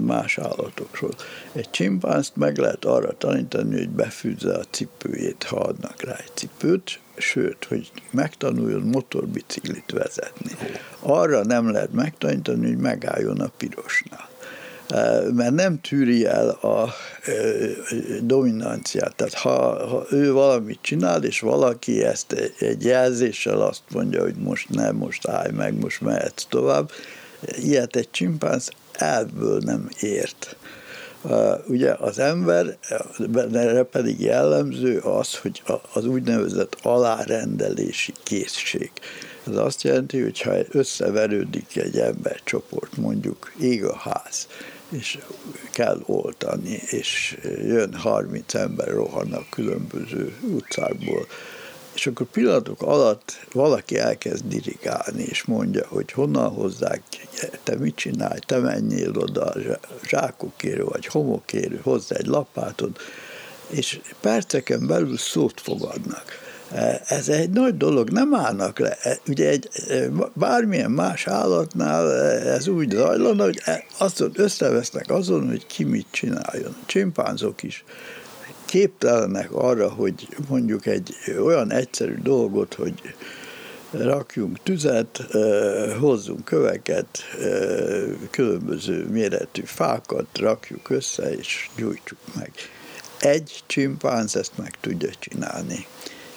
más 0.00 0.38
állatokról. 0.38 1.10
Egy 1.52 1.70
csimpánzt 1.70 2.36
meg 2.36 2.58
lehet 2.58 2.84
arra 2.84 3.12
tanítani, 3.18 3.76
hogy 3.76 3.88
befűzze 3.88 4.54
a 4.54 4.64
cipőjét, 4.70 5.42
ha 5.42 5.56
adnak 5.56 6.02
rá 6.02 6.16
egy 6.16 6.30
cipőt, 6.34 7.00
sőt, 7.16 7.64
hogy 7.64 7.90
megtanuljon 8.10 8.82
motorbiciklit 8.82 9.90
vezetni. 9.92 10.50
Arra 11.00 11.44
nem 11.44 11.70
lehet 11.70 11.92
megtanítani, 11.92 12.66
hogy 12.66 12.78
megálljon 12.78 13.40
a 13.40 13.50
pirosnál 13.56 14.28
mert 15.34 15.54
nem 15.54 15.80
tűri 15.80 16.26
el 16.26 16.48
a 16.48 16.94
dominanciát. 18.20 19.14
Tehát 19.16 19.34
ha, 19.34 19.88
ha 19.88 20.06
ő 20.10 20.32
valamit 20.32 20.78
csinál, 20.80 21.24
és 21.24 21.40
valaki 21.40 22.04
ezt 22.04 22.52
egy 22.58 22.84
jelzéssel 22.84 23.60
azt 23.60 23.82
mondja, 23.90 24.22
hogy 24.22 24.34
most 24.34 24.68
nem, 24.68 24.96
most 24.96 25.28
állj 25.28 25.50
meg, 25.50 25.78
most 25.78 26.00
mehetsz 26.00 26.46
tovább, 26.48 26.90
ilyet 27.62 27.96
egy 27.96 28.10
csimpánz 28.10 28.70
elvből 29.00 29.60
nem 29.64 29.88
ért. 30.00 30.56
Ugye 31.66 31.92
az 31.92 32.18
ember, 32.18 32.78
erre 33.52 33.82
pedig 33.82 34.20
jellemző 34.20 34.98
az, 34.98 35.36
hogy 35.36 35.62
az 35.92 36.04
úgynevezett 36.04 36.76
alárendelési 36.82 38.12
készség. 38.22 38.90
Ez 39.48 39.56
azt 39.56 39.82
jelenti, 39.82 40.20
hogy 40.20 40.40
ha 40.40 40.52
összeverődik 40.70 41.76
egy 41.76 41.98
embercsoport, 41.98 42.96
mondjuk 42.96 43.52
ég 43.60 43.84
a 43.84 43.96
ház, 43.96 44.46
és 44.88 45.18
kell 45.72 46.00
oltani, 46.06 46.82
és 46.86 47.38
jön 47.42 47.94
30 47.94 48.54
ember 48.54 48.88
rohannak 48.88 49.50
különböző 49.50 50.36
utcákból, 50.42 51.26
és 51.94 52.06
akkor 52.06 52.26
pillanatok 52.26 52.82
alatt 52.82 53.46
valaki 53.52 53.98
elkezd 53.98 54.44
dirigálni, 54.46 55.22
és 55.22 55.44
mondja, 55.44 55.86
hogy 55.88 56.12
honnan 56.12 56.48
hozzák, 56.48 57.02
te 57.62 57.76
mit 57.76 57.94
csinálj, 57.94 58.38
te 58.46 58.58
menjél 58.58 59.12
oda 59.16 59.54
zsákokérő 60.06 60.84
vagy 60.84 61.06
homokérő, 61.06 61.80
hozzá 61.82 62.16
egy 62.16 62.26
lapátod, 62.26 62.96
és 63.68 64.00
perceken 64.20 64.86
belül 64.86 65.16
szót 65.18 65.60
fogadnak. 65.60 66.24
Ez 67.06 67.28
egy 67.28 67.50
nagy 67.50 67.76
dolog, 67.76 68.10
nem 68.10 68.34
állnak 68.34 68.78
le. 68.78 68.98
Ugye 69.26 69.48
egy, 69.48 69.68
bármilyen 70.34 70.90
más 70.90 71.26
állatnál 71.26 72.12
ez 72.46 72.68
úgy 72.68 72.90
zajlana, 72.90 73.44
hogy 73.44 73.60
azon 73.98 74.32
összevesznek 74.34 75.10
azon, 75.10 75.48
hogy 75.48 75.66
ki 75.66 75.84
mit 75.84 76.06
csináljon. 76.10 76.76
Csimpánzok 76.86 77.62
is 77.62 77.84
képtelenek 78.70 79.52
arra, 79.52 79.88
hogy 79.88 80.28
mondjuk 80.48 80.86
egy 80.86 81.14
olyan 81.38 81.72
egyszerű 81.72 82.14
dolgot, 82.22 82.74
hogy 82.74 82.94
rakjunk 83.90 84.62
tüzet, 84.62 85.26
hozzunk 86.00 86.44
köveket, 86.44 87.18
különböző 88.30 89.06
méretű 89.06 89.62
fákat, 89.64 90.26
rakjuk 90.38 90.90
össze 90.90 91.34
és 91.34 91.68
gyújtsuk 91.76 92.18
meg. 92.34 92.50
Egy 93.18 93.62
csimpánz 93.66 94.36
ezt 94.36 94.52
meg 94.56 94.74
tudja 94.80 95.10
csinálni. 95.18 95.86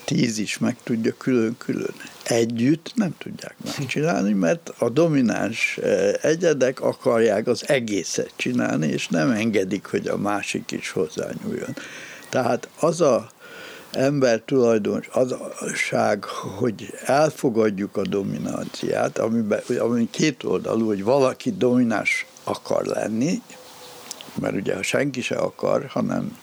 Tíz 0.06 0.38
is 0.38 0.58
meg 0.58 0.78
tudja 0.84 1.14
külön-külön. 1.18 1.96
Együtt 2.24 2.92
nem 2.96 3.16
tudják 3.18 3.56
megcsinálni, 3.78 4.34
mert 4.34 4.72
a 4.78 4.90
domináns 4.90 5.80
egyedek 6.22 6.82
akarják 6.82 7.48
az 7.48 7.70
egészet 7.70 8.32
csinálni, 8.36 8.88
és 8.88 9.08
nem 9.08 9.32
engedik, 9.32 9.86
hogy 9.86 10.08
a 10.08 10.18
másik 10.18 10.72
is 10.72 10.90
hozzányúljon. 10.90 11.76
Tehát 12.34 12.68
az 12.80 13.02
a 13.02 13.30
ember 13.92 14.42
tulajdonos, 14.46 15.08
az 15.12 15.32
a 15.32 15.54
ság, 15.76 16.24
hogy 16.24 16.94
elfogadjuk 17.06 17.98
a 17.98 18.02
dominanciát, 18.02 19.18
amiben, 19.18 19.62
ami 19.80 20.10
két 20.10 20.44
oldalú, 20.44 20.86
hogy 20.86 21.04
valaki 21.04 21.52
domináns 21.52 22.26
akar 22.44 22.86
lenni, 22.86 23.42
mert 24.40 24.56
ugye 24.56 24.76
ha 24.76 24.84
senki 24.84 25.22
se 25.22 25.36
akar, 25.36 25.86
hanem 25.86 26.38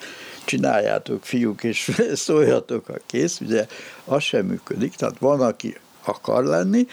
csináljátok 0.44 1.24
fiúk, 1.24 1.62
és 1.62 1.90
szóljatok 2.14 2.88
a 2.88 2.98
kész, 3.06 3.40
ugye 3.40 3.66
az 4.04 4.22
sem 4.22 4.46
működik, 4.46 4.94
tehát 4.94 5.18
van, 5.18 5.40
aki 5.40 5.76
akar 6.04 6.44
lenni, 6.44 6.86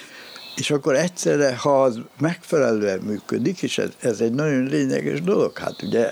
és 0.57 0.71
akkor 0.71 0.95
egyszerre, 0.95 1.55
ha 1.55 1.83
az 1.83 1.99
megfelelően 2.19 2.99
működik, 2.99 3.61
és 3.61 3.77
ez, 3.77 3.89
ez 3.99 4.19
egy 4.19 4.33
nagyon 4.33 4.63
lényeges 4.63 5.21
dolog, 5.21 5.57
hát 5.57 5.81
ugye 5.81 6.11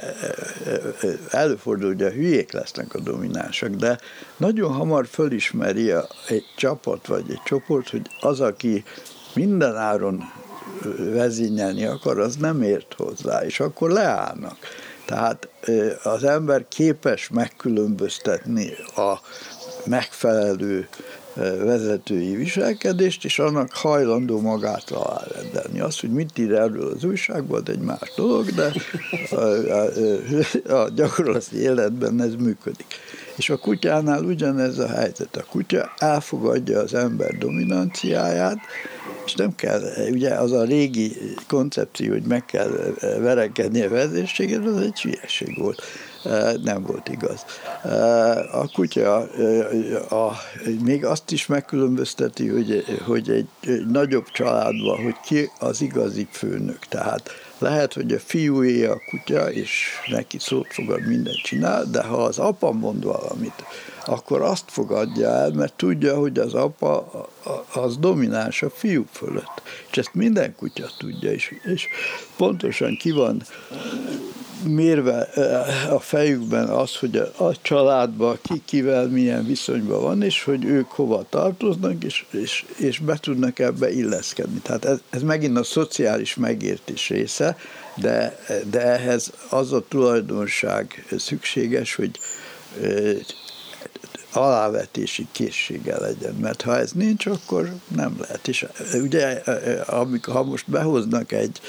előfordul, 1.29 1.87
hogy 1.87 2.03
a 2.03 2.09
hülyék 2.09 2.51
lesznek 2.51 2.93
a 2.93 2.99
dominánsak, 2.99 3.69
de 3.69 3.99
nagyon 4.37 4.73
hamar 4.73 5.07
fölismeri 5.07 5.91
a, 5.91 6.07
egy 6.27 6.43
csapat 6.57 7.07
vagy 7.07 7.25
egy 7.29 7.41
csoport, 7.45 7.89
hogy 7.89 8.01
az, 8.19 8.39
aki 8.39 8.83
minden 9.33 9.75
áron 9.75 10.23
vezényelni 10.97 11.85
akar, 11.85 12.19
az 12.19 12.35
nem 12.35 12.61
ért 12.61 12.93
hozzá, 12.97 13.45
és 13.45 13.59
akkor 13.59 13.89
leállnak. 13.89 14.57
Tehát 15.05 15.47
az 16.03 16.23
ember 16.23 16.65
képes 16.67 17.29
megkülönböztetni 17.29 18.73
a 18.95 19.19
megfelelő 19.85 20.87
vezetői 21.63 22.35
viselkedést, 22.35 23.25
és 23.25 23.39
annak 23.39 23.71
hajlandó 23.73 24.41
magát 24.41 24.91
alárendelni. 24.91 25.79
Az, 25.79 25.99
hogy 25.99 26.11
mit 26.11 26.37
ír 26.37 26.53
erről 26.53 26.91
az 26.95 27.03
újságban, 27.03 27.63
egy 27.65 27.79
más 27.79 28.11
dolog, 28.15 28.45
de 28.45 28.73
a, 29.29 29.35
a, 29.35 30.81
a 30.81 30.89
gyakorlati 30.89 31.57
életben 31.57 32.21
ez 32.21 32.35
működik. 32.35 32.85
És 33.35 33.49
a 33.49 33.57
kutyánál 33.57 34.23
ugyanez 34.23 34.77
a 34.77 34.87
helyzet. 34.87 35.35
A 35.35 35.45
kutya 35.49 35.93
elfogadja 35.97 36.79
az 36.79 36.93
ember 36.93 37.37
dominanciáját, 37.37 38.57
és 39.25 39.33
nem 39.33 39.55
kell, 39.55 39.81
ugye 40.11 40.33
az 40.33 40.51
a 40.51 40.63
régi 40.63 41.17
koncepció, 41.47 42.11
hogy 42.11 42.23
meg 42.23 42.45
kell 42.45 42.93
verekedni 42.99 43.81
a 43.81 43.89
vezérséget, 43.89 44.65
az 44.65 44.81
egy 44.81 45.01
hülyeség 45.01 45.57
volt 45.57 45.81
nem 46.63 46.83
volt 46.83 47.09
igaz. 47.09 47.45
A 48.51 48.71
kutya 48.73 49.15
a, 50.09 50.31
még 50.83 51.05
azt 51.05 51.31
is 51.31 51.45
megkülönbözteti, 51.45 52.47
hogy, 52.47 52.83
hogy 53.05 53.29
egy, 53.29 53.47
egy 53.61 53.85
nagyobb 53.87 54.25
családban, 54.31 55.03
hogy 55.03 55.15
ki 55.25 55.49
az 55.59 55.81
igazi 55.81 56.27
főnök. 56.31 56.79
Tehát 56.89 57.29
lehet, 57.57 57.93
hogy 57.93 58.11
a 58.11 58.19
fiúé 58.19 58.85
a 58.85 58.97
kutya, 59.09 59.51
és 59.51 59.87
neki 60.07 60.37
szót 60.39 60.67
fogad, 60.73 61.07
mindent 61.07 61.41
csinál, 61.41 61.85
de 61.91 62.03
ha 62.03 62.23
az 62.23 62.37
apa 62.37 62.71
mond 62.71 63.03
valamit, 63.03 63.63
akkor 64.05 64.41
azt 64.41 64.63
fogadja 64.67 65.29
el, 65.29 65.51
mert 65.51 65.73
tudja, 65.73 66.17
hogy 66.17 66.39
az 66.39 66.53
apa 66.53 67.27
az 67.73 67.97
domináns 67.97 68.61
a 68.61 68.69
fiú 68.69 69.05
fölött. 69.11 69.61
És 69.91 69.97
ezt 69.97 70.13
minden 70.13 70.55
kutya 70.55 70.87
tudja, 70.97 71.31
és, 71.31 71.53
és 71.63 71.87
pontosan 72.37 72.97
ki 72.97 73.11
van 73.11 73.43
mérve 74.63 75.29
a 75.89 75.99
fejükben 75.99 76.67
az, 76.67 76.95
hogy 76.95 77.17
a, 77.37 77.61
családban 77.61 78.37
ki 78.41 78.61
kivel 78.65 79.07
milyen 79.07 79.45
viszonyban 79.45 80.01
van, 80.01 80.21
és 80.21 80.43
hogy 80.43 80.65
ők 80.65 80.91
hova 80.91 81.25
tartoznak, 81.29 82.03
és, 82.03 82.25
és, 82.31 82.65
és 82.77 82.99
be 82.99 83.17
tudnak 83.17 83.59
ebbe 83.59 83.91
illeszkedni. 83.91 84.59
Tehát 84.59 84.85
ez, 84.85 84.97
ez 85.09 85.21
megint 85.21 85.57
a 85.57 85.63
szociális 85.63 86.35
megértés 86.35 87.09
része, 87.09 87.57
de, 87.95 88.39
de 88.69 88.81
ehhez 88.81 89.31
az 89.49 89.73
a 89.73 89.85
tulajdonság 89.87 91.05
szükséges, 91.17 91.95
hogy 91.95 92.19
alávetési 94.35 95.27
készsége 95.31 95.99
legyen, 95.99 96.33
mert 96.33 96.61
ha 96.61 96.77
ez 96.77 96.91
nincs, 96.91 97.25
akkor 97.25 97.73
nem 97.95 98.15
lehet. 98.19 98.47
És 98.47 98.65
ugye, 98.93 99.41
amikor, 99.85 100.33
ha 100.33 100.43
most 100.43 100.69
behoznak 100.69 101.31
egy, 101.31 101.59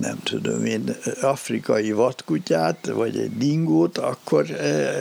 nem 0.00 0.18
tudom 0.22 0.64
én, 0.64 0.96
afrikai 1.20 1.92
vadkutyát, 1.92 2.86
vagy 2.86 3.18
egy 3.18 3.36
dingót, 3.36 3.98
akkor 3.98 4.46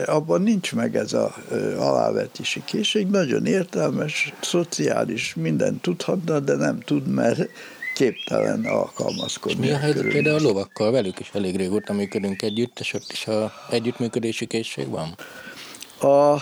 abban 0.06 0.41
nincs 0.41 0.74
meg 0.74 0.96
ez 0.96 1.14
a 1.14 1.36
alávetési 1.78 2.62
készség. 2.66 3.08
Nagyon 3.08 3.46
értelmes, 3.46 4.34
szociális, 4.41 5.36
mindent 5.36 5.82
tudhatna, 5.82 6.39
de 6.39 6.56
nem 6.56 6.80
tud, 6.80 7.08
mert 7.08 7.50
képtelen 7.96 8.66
alkalmazkodni. 8.66 9.66
És 9.66 9.70
mi 9.70 9.76
a 9.76 9.78
helyzet 9.78 10.08
például 10.08 10.38
a 10.38 10.41
lovakkal? 10.41 10.91
Velük 10.91 11.20
is 11.20 11.30
elég 11.34 11.56
régóta 11.56 11.94
működünk 11.94 12.41
együtt, 12.41 12.80
és 12.80 12.94
ott 12.94 13.12
is 13.12 13.28
a 13.28 13.54
együttműködési 13.70 14.46
készség 14.46 14.89
van? 14.89 15.18
A 16.04 16.41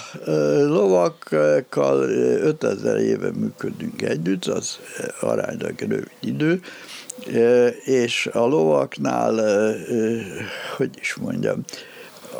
lovakkal 0.67 2.09
5000 2.09 2.99
éve 2.99 3.31
működünk 3.31 4.01
együtt, 4.01 4.45
az 4.45 4.79
aránylag 5.19 5.79
rövid 5.79 6.11
idő, 6.19 6.61
és 7.83 8.29
a 8.33 8.45
lovaknál, 8.45 9.35
hogy 10.77 10.89
is 10.99 11.15
mondjam, 11.15 11.63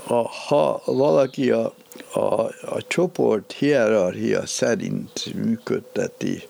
a, 0.08 0.14
ha 0.14 0.82
valaki 0.86 1.52
a, 1.52 1.74
a, 2.14 2.42
a 2.62 2.82
csoport 2.88 3.52
hierarchia 3.52 4.46
szerint 4.46 5.34
működteti 5.34 6.44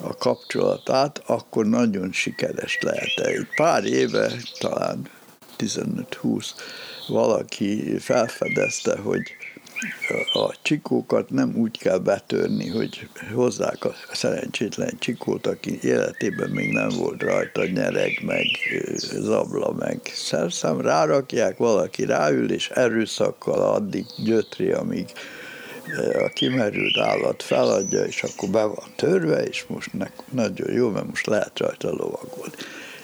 a 0.00 0.16
kapcsolatát, 0.16 1.22
akkor 1.26 1.66
nagyon 1.66 2.12
sikeres 2.12 2.78
lehet. 2.80 3.18
Egy 3.20 3.46
pár 3.56 3.84
éve, 3.84 4.32
talán 4.58 5.08
15-20, 5.58 6.46
valaki 7.08 7.98
felfedezte, 7.98 8.98
hogy 8.98 9.22
a 10.32 10.54
csikókat 10.62 11.30
nem 11.30 11.54
úgy 11.56 11.78
kell 11.78 11.98
betörni, 11.98 12.68
hogy 12.68 13.08
hozzák 13.32 13.84
a 13.84 13.94
szerencsétlen 14.12 14.98
csikót, 14.98 15.46
aki 15.46 15.78
életében 15.82 16.50
még 16.50 16.72
nem 16.72 16.88
volt 16.88 17.22
rajta 17.22 17.66
nyereg, 17.66 18.22
meg 18.24 18.46
zabla, 18.96 19.72
meg 19.72 20.00
szerszám, 20.14 20.80
rárakják, 20.80 21.56
valaki 21.56 22.04
ráül, 22.04 22.52
és 22.52 22.68
erőszakkal 22.68 23.60
addig 23.60 24.04
gyötri, 24.24 24.70
amíg 24.70 25.06
a 26.24 26.28
kimerült 26.28 26.98
állat 26.98 27.42
feladja, 27.42 28.04
és 28.04 28.22
akkor 28.22 28.48
be 28.48 28.64
van 28.64 28.86
törve, 28.96 29.42
és 29.42 29.64
most 29.66 29.90
nagyon 30.30 30.72
jó, 30.72 30.88
mert 30.88 31.06
most 31.06 31.26
lehet 31.26 31.58
rajta 31.58 31.88
lovagolni. 31.88 32.54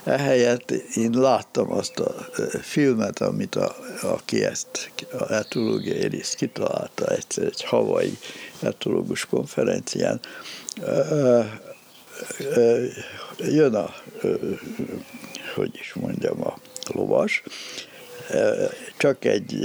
Ehelyett 0.07 0.71
én 0.71 1.11
láttam 1.11 1.73
azt 1.73 1.99
a 1.99 2.15
filmet, 2.63 3.21
amit 3.21 3.55
a, 3.55 3.77
aki 4.03 4.45
ezt 4.45 4.91
a 5.19 5.33
etológiai 5.33 6.07
részt 6.07 6.35
kitalálta 6.35 7.07
egyszer 7.07 7.45
egy 7.45 7.65
havai 7.65 8.19
etológus 8.61 9.25
konferencián. 9.25 10.21
Jön 13.39 13.75
a, 13.75 13.95
hogy 15.55 15.71
is 15.75 15.95
mondjam, 15.95 16.47
a 16.47 16.55
lovas, 16.93 17.43
csak 18.97 19.25
egy 19.25 19.59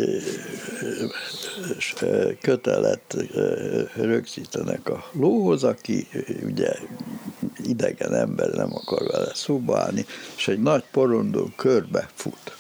kötelet 2.42 3.16
rögzítenek 3.96 4.90
a 4.90 5.10
lóhoz, 5.12 5.64
aki 5.64 6.08
ugye 6.44 6.74
idegen 7.58 8.14
ember 8.14 8.50
nem 8.50 8.74
akar 8.74 9.08
vele 9.12 9.34
szóba 9.34 9.80
állni, 9.80 10.06
és 10.36 10.48
egy 10.48 10.62
nagy 10.62 10.84
porondon 10.92 11.54
körbe 11.56 12.10
fut. 12.14 12.56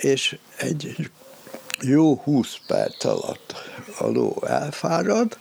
És 0.00 0.38
egy 0.56 1.10
jó 1.80 2.16
20 2.16 2.56
perc 2.66 3.04
alatt 3.04 3.54
a 3.98 4.06
ló 4.06 4.42
elfárad, 4.46 5.38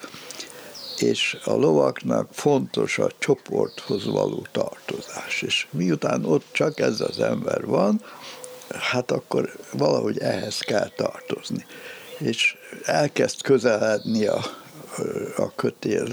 és 0.98 1.38
a 1.46 1.54
lovaknak 1.54 2.28
fontos 2.32 2.98
a 2.98 3.12
csoporthoz 3.20 4.06
való 4.06 4.46
tartozás. 4.52 5.42
És 5.42 5.68
miután 5.72 6.26
ott 6.26 6.46
csak 6.52 6.80
ez 6.80 7.02
az 7.02 7.20
ember 7.20 7.66
van, 7.66 8.02
hát 8.74 9.12
akkor 9.12 9.54
valahogy 9.72 10.18
ehhez 10.18 10.60
kell 10.60 10.90
tartozni. 10.96 11.66
És 12.18 12.58
elkezd 12.86 13.42
közeledni 13.42 14.26
a, 14.26 14.42
a 15.38 15.56
kötél 15.56 16.08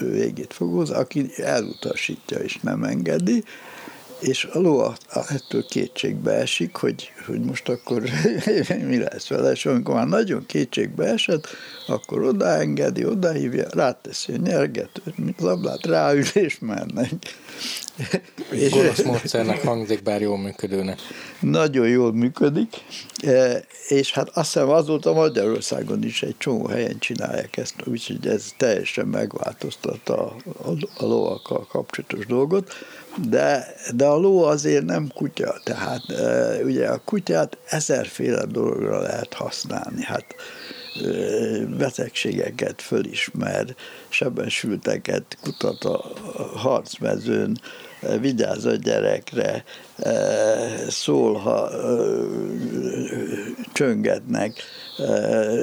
végét 0.00 0.52
fogóz, 0.52 0.90
aki 0.90 1.30
elutasítja 1.36 2.38
és 2.38 2.56
nem 2.56 2.84
engedi, 2.84 3.44
és 4.20 4.48
a 4.52 4.58
ló 4.58 4.92
ettől 5.28 5.66
kétségbe 5.66 6.32
esik, 6.32 6.76
hogy, 6.76 7.12
hogy 7.26 7.40
most 7.40 7.68
akkor 7.68 8.02
mi 8.88 8.98
lesz 8.98 9.28
vele, 9.28 9.50
és 9.50 9.66
amikor 9.66 9.94
már 9.94 10.06
nagyon 10.06 10.46
kétségbe 10.46 11.04
esett, 11.04 11.46
akkor 11.86 12.22
odaengedi, 12.22 13.04
odahívja, 13.04 13.66
ráteszi 13.70 14.32
a 14.32 14.36
nyergetőt, 14.36 15.18
mint 15.18 15.40
lablát, 15.40 15.86
ráül 15.86 16.24
és 16.32 16.58
mennek. 16.58 17.10
és 18.50 18.70
Gonosz 18.70 19.02
módszernek 19.02 19.62
hangzik, 19.62 20.02
bár 20.02 20.20
jól 20.20 20.38
működőnek. 20.38 20.98
Nagyon 21.40 21.88
jól 21.88 22.12
működik, 22.12 22.74
e, 23.22 23.64
és 23.88 24.12
hát 24.12 24.28
azt 24.28 24.52
hiszem 24.52 24.68
azóta 24.68 25.12
Magyarországon 25.12 26.04
is 26.04 26.22
egy 26.22 26.34
csomó 26.38 26.66
helyen 26.66 26.98
csinálják 26.98 27.56
ezt, 27.56 27.74
úgyhogy 27.84 28.26
ez 28.26 28.44
teljesen 28.56 29.06
megváltoztatta 29.06 30.26
a, 30.26 30.36
a, 30.68 30.70
a 30.96 31.04
lovakkal 31.06 31.66
kapcsolatos 31.70 32.26
dolgot, 32.26 32.72
de, 33.24 33.74
de 33.94 34.06
a 34.06 34.16
ló 34.16 34.42
azért 34.42 34.84
nem 34.84 35.10
kutya, 35.14 35.54
tehát 35.64 36.02
ugye 36.64 36.88
a 36.88 37.00
kutyát 37.04 37.58
ezerféle 37.68 38.44
dologra 38.44 39.00
lehet 39.00 39.34
használni, 39.34 40.02
hát 40.02 40.24
betegségeket 41.78 42.82
fölismer, 42.82 43.74
sebesülteket 44.08 45.38
kutat 45.42 45.84
a 45.84 46.12
harcmezőn, 46.54 47.58
vigyáz 48.20 48.64
a 48.64 48.74
gyerekre, 48.74 49.64
szól, 50.88 51.34
ha 51.34 51.70
csöngetnek, 53.72 54.62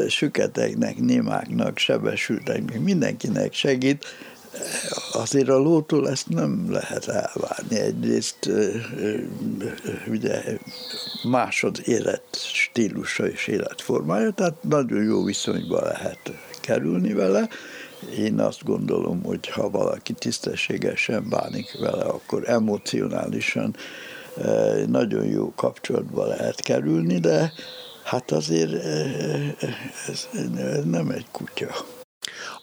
süketeknek, 0.08 0.98
némáknak, 0.98 1.78
sebesülteknek, 1.78 2.80
mindenkinek 2.80 3.54
segít, 3.54 4.06
azért 5.14 5.50
a 5.50 5.58
lótól 5.58 6.10
ezt 6.10 6.30
nem 6.30 6.72
lehet 6.72 7.08
elvárni. 7.08 7.80
Egyrészt 7.80 8.50
ugye 10.08 10.58
más 11.24 11.64
az 11.64 11.88
élet 11.88 12.24
stílusa 12.32 13.28
és 13.28 13.48
életformája, 13.48 14.32
tehát 14.32 14.64
nagyon 14.64 15.04
jó 15.04 15.24
viszonyba 15.24 15.82
lehet 15.82 16.20
kerülni 16.62 17.14
vele. 17.14 17.50
Én 18.18 18.40
azt 18.40 18.64
gondolom, 18.64 19.24
hogy 19.24 19.50
ha 19.50 19.70
valaki 19.70 20.14
tisztességesen 20.14 21.30
bánik 21.30 21.80
vele, 21.80 22.04
akkor 22.04 22.50
emocionálisan 22.50 23.76
nagyon 24.88 25.26
jó 25.26 25.54
kapcsolatba 25.56 26.26
lehet 26.26 26.62
kerülni, 26.62 27.20
de 27.20 27.54
hát 28.04 28.32
azért 28.32 28.74
ez 30.08 30.28
nem 30.86 31.10
egy 31.10 31.26
kutya. 31.32 32.02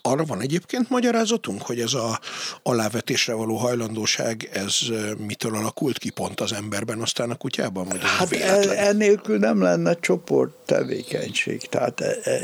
Arra 0.02 0.24
van 0.24 0.40
egyébként 0.40 0.90
magyarázatunk, 0.90 1.62
hogy 1.62 1.80
ez 1.80 1.94
a 1.94 2.20
alávetésre 2.62 3.32
való 3.32 3.56
hajlandóság, 3.56 4.48
ez 4.52 4.78
mitől 5.26 5.54
alakult 5.56 5.98
ki 5.98 6.10
pont 6.10 6.40
az 6.40 6.52
emberben, 6.52 7.00
aztán 7.00 7.30
a 7.30 7.34
kutyában? 7.34 7.88
Vagy 7.88 8.00
hát 8.02 8.32
e, 8.32 8.86
ennélkül 8.86 9.38
nem 9.38 9.62
lenne 9.62 9.94
csoport 9.94 10.52
tevékenység. 10.66 11.60
Tehát 11.60 12.00
e, 12.00 12.16
e, 12.22 12.40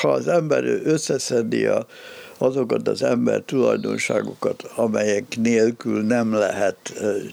ha 0.00 0.08
az 0.08 0.28
ember 0.28 0.64
összeszedi 0.64 1.66
a 1.66 1.86
azokat 2.38 2.88
az 2.88 3.02
ember 3.02 3.40
tulajdonságokat, 3.40 4.62
amelyek 4.76 5.36
nélkül 5.36 6.02
nem 6.02 6.32
lehet 6.32 6.76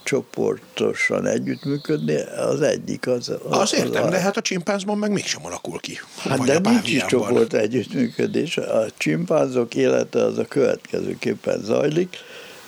csoportosan 0.03 1.25
együttműködni, 1.25 2.17
az 2.37 2.61
egyik 2.61 3.07
az... 3.07 3.29
az 3.29 3.57
az 3.57 3.73
értem, 3.73 4.03
a... 4.03 4.09
de 4.09 4.19
hát 4.19 4.37
a 4.37 4.41
csimpánzban 4.41 4.97
meg 4.97 5.11
mégsem 5.11 5.45
alakul 5.45 5.79
ki. 5.79 5.99
Hát 6.17 6.39
de 6.39 6.59
nincs 6.59 6.89
is 6.89 7.05
csoport 7.05 7.53
együttműködés. 7.53 8.57
A 8.57 8.85
csimpánzok 8.97 9.75
élete 9.75 10.23
az 10.23 10.37
a 10.37 10.45
következőképpen 10.45 11.61
zajlik. 11.63 12.17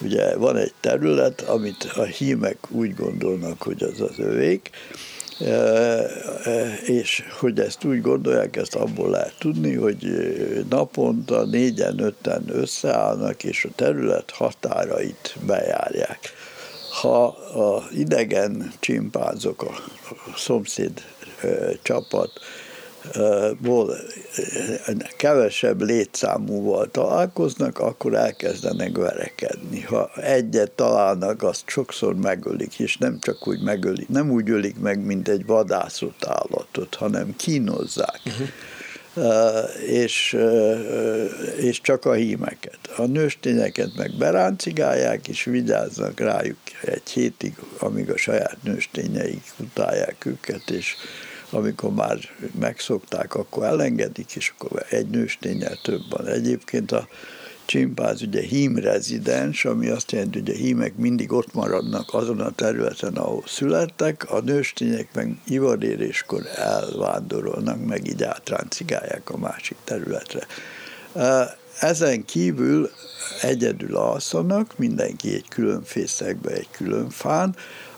Ugye 0.02 0.38
van 0.38 0.58
egy 0.58 0.74
terület, 0.80 1.42
amit 1.42 1.84
a 1.96 2.04
hímek 2.04 2.58
úgy 2.70 2.96
gondolnak, 2.96 3.62
hogy 3.62 3.84
az 3.84 4.02
az 4.02 4.20
övék, 4.20 4.70
és 6.86 7.24
hogy 7.40 7.60
ezt 7.60 7.84
úgy 7.84 8.02
gondolják, 8.02 8.56
ezt 8.56 8.76
abból 8.76 9.10
lehet 9.10 9.36
tudni, 9.40 9.76
hogy 9.76 10.08
naponta 10.70 11.46
négyen, 11.46 12.00
öten 12.00 12.44
összeállnak, 12.48 13.44
és 13.44 13.66
a 13.66 13.74
terület 13.76 14.32
határait 14.32 15.36
bejárják. 15.46 16.20
Ha 17.02 17.26
a 17.28 17.88
idegen 17.92 18.74
csimpánzok, 18.80 19.62
a 19.62 19.74
szomszéd 20.36 21.02
csapat 21.82 22.32
ból 23.62 23.95
kevesebb 25.18 25.82
létszámúval 25.82 26.91
találkoznak, 26.91 27.80
akkor 27.80 28.14
elkezdenek 28.14 28.97
verekedni. 28.97 29.82
Ha 29.82 30.12
egyet 30.16 30.72
találnak, 30.72 31.43
azt 31.43 31.64
sokszor 31.66 32.16
megölik, 32.16 32.80
és 32.80 32.97
nem 32.97 33.20
csak 33.20 33.47
úgy 33.47 33.62
megölik, 33.62 34.10
nem 34.10 34.32
úgy 34.32 34.49
ölik 34.49 34.80
meg, 34.80 35.06
mint 35.06 35.28
egy 35.28 35.45
vadászott 35.45 36.26
állatot, 36.26 36.95
hanem 36.95 37.36
kínozzák. 37.36 38.22
Uh-huh. 38.26 38.47
Uh, 39.16 39.89
és, 39.89 40.34
uh, 40.38 41.30
és 41.58 41.82
csak 41.82 42.06
a 42.06 42.14
hímeket. 42.14 42.80
A 42.95 43.06
nőstényeket 43.06 43.95
meg 43.95 44.12
beráncigálják, 44.18 45.28
és 45.28 45.43
vigyáznak 45.43 46.20
rájuk 46.20 46.58
egy 46.82 47.10
hétig, 47.10 47.54
amíg 47.80 48.10
a 48.10 48.18
saját 48.18 48.58
nőstényeik 48.64 49.43
utálják 49.58 50.26
őket, 50.26 50.70
és 50.70 50.95
amikor 51.54 51.93
már 51.93 52.18
megszokták, 52.60 53.36
akkor 53.36 53.64
elengedik, 53.64 54.36
és 54.36 54.54
akkor 54.58 54.86
egy 54.89 55.08
nőstényel 55.08 55.80
több 55.82 56.01
van. 56.10 56.28
Egyébként 56.28 56.91
a 56.91 57.08
csimpáz 57.66 58.22
ugye 58.22 58.41
hím 58.41 58.78
rezidens, 58.78 59.66
ami 59.66 59.88
azt 59.88 60.12
jelenti, 60.12 60.39
hogy 60.39 60.49
a 60.49 60.54
hímek 60.54 60.95
mindig 60.95 61.32
ott 61.32 61.54
maradnak 61.54 62.14
azon 62.14 62.39
a 62.39 62.51
területen, 62.51 63.14
ahol 63.14 63.43
születtek, 63.47 64.32
a 64.32 64.39
nőstények 64.39 65.08
meg 65.14 65.38
ivaréréskor 65.45 66.41
elvándorolnak, 66.56 67.86
meg 67.86 68.08
így 68.08 68.24
átráncigálják 68.24 69.30
a 69.30 69.38
másik 69.38 69.78
területre. 69.84 70.47
Ezen 71.80 72.26
kívül 72.26 72.89
egyedül 73.41 73.95
alszanak, 73.95 74.78
mindenki 74.78 75.34
egy 75.34 75.47
külön 75.47 75.84
fészekbe, 75.84 76.51
egy 76.51 76.70
külön 76.72 77.10
fán, 77.10 77.56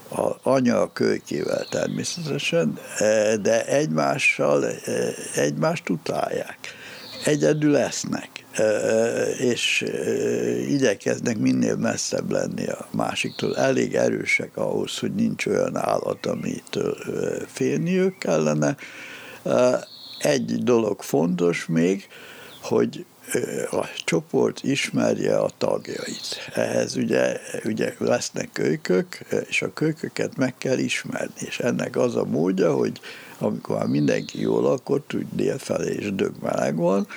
a 0.09 0.49
anya 0.49 0.81
a 0.81 0.91
kölykével 0.93 1.65
természetesen, 1.69 2.79
e, 2.97 3.37
de 3.37 3.65
egymással 3.65 4.65
e, 4.65 4.73
egymást 5.35 5.89
utálják. 5.89 6.57
Egyedül 7.25 7.71
lesznek, 7.71 8.29
e, 8.51 8.63
és 9.29 9.85
igyekeznek 10.67 11.37
minél 11.37 11.75
messzebb 11.75 12.31
lenni 12.31 12.67
a 12.67 12.87
másiktól. 12.91 13.57
Elég 13.57 13.95
erősek 13.95 14.57
ahhoz, 14.57 14.97
hogy 14.99 15.15
nincs 15.15 15.45
olyan 15.45 15.77
állat, 15.77 16.25
amitől 16.25 16.97
félniük 17.47 18.17
kellene. 18.17 18.75
Egy 20.19 20.63
dolog 20.63 21.01
fontos 21.01 21.65
még, 21.65 22.07
hogy 22.61 23.05
a 23.71 23.85
csoport 24.03 24.63
ismerje 24.63 25.37
a 25.37 25.49
tagjait. 25.57 26.51
Ehhez 26.53 26.95
ugye, 26.95 27.39
ugye 27.63 27.93
lesznek 27.97 28.49
kölykök, 28.53 29.19
és 29.47 29.61
a 29.61 29.73
kölyköket 29.73 30.37
meg 30.37 30.57
kell 30.57 30.77
ismerni, 30.77 31.33
és 31.47 31.59
ennek 31.59 31.95
az 31.95 32.15
a 32.15 32.25
módja, 32.25 32.73
hogy 32.73 32.99
amikor 33.37 33.77
már 33.77 33.87
mindenki 33.87 34.41
jól 34.41 34.61
lakott, 34.61 35.13
úgy 35.13 35.27
délfelé 35.31 35.93
és 35.93 36.13
dögmeleg 36.13 36.75
van, 36.75 37.07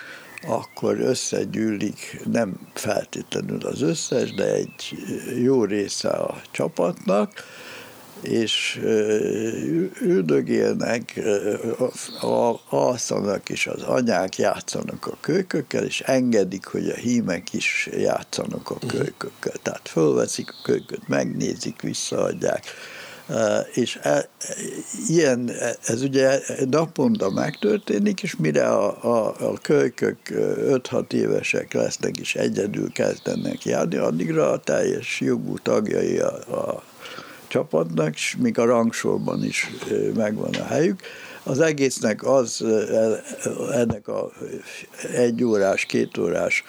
akkor 0.47 1.01
összegyűlik 1.01 2.21
nem 2.31 2.61
feltétlenül 2.75 3.67
az 3.67 3.83
összes, 3.83 4.35
de 4.35 4.53
egy 4.53 4.97
jó 5.43 5.65
része 5.65 6.09
a 6.09 6.41
csapatnak, 6.51 7.45
és 8.23 8.81
üldögélnek, 10.01 11.21
alszanak, 12.69 13.49
és 13.49 13.67
az 13.67 13.83
anyák 13.83 14.39
játszanak 14.39 15.07
a 15.07 15.17
kölykökkel, 15.21 15.85
és 15.85 16.01
engedik, 16.01 16.67
hogy 16.67 16.89
a 16.89 16.95
hímek 16.95 17.53
is 17.53 17.89
játszanak 17.97 18.71
a 18.71 18.77
mhm. 18.81 18.87
kölykökkel. 18.87 19.55
Tehát 19.63 19.89
fölveszik 19.89 20.51
a 20.51 20.63
kölyköt, 20.63 21.09
megnézik, 21.09 21.81
visszaadják. 21.81 22.65
És 23.73 23.99
e, 24.03 24.29
ilyen, 25.09 25.51
ez 25.87 26.03
ugye 26.03 26.41
naponta 26.71 27.31
megtörténik, 27.31 28.23
és 28.23 28.37
mire 28.37 28.69
a, 28.69 29.05
a, 29.05 29.35
a 29.41 29.59
kölykök 29.63 30.17
5-6 30.31 31.13
évesek 31.13 31.73
lesznek, 31.73 32.17
és 32.17 32.35
egyedül 32.35 32.93
kezdenek 32.93 33.65
járni, 33.65 33.97
addigra 33.97 34.51
a 34.51 34.59
teljes 34.59 35.21
jogú 35.21 35.59
tagjai 35.59 36.19
a, 36.19 36.33
a 36.33 36.83
csapatnak, 37.49 38.15
és 38.15 38.37
még 38.39 38.59
a 38.59 38.65
rangsorban 38.65 39.45
is 39.45 39.71
megvan 40.15 40.55
a 40.55 40.65
helyük. 40.65 41.01
Az 41.43 41.61
egésznek 41.61 42.27
az, 42.27 42.65
ennek 43.73 44.09
a 44.09 44.31
egy 45.15 45.45
órás, 45.45 45.85
két 45.85 46.19
órás 46.19 46.65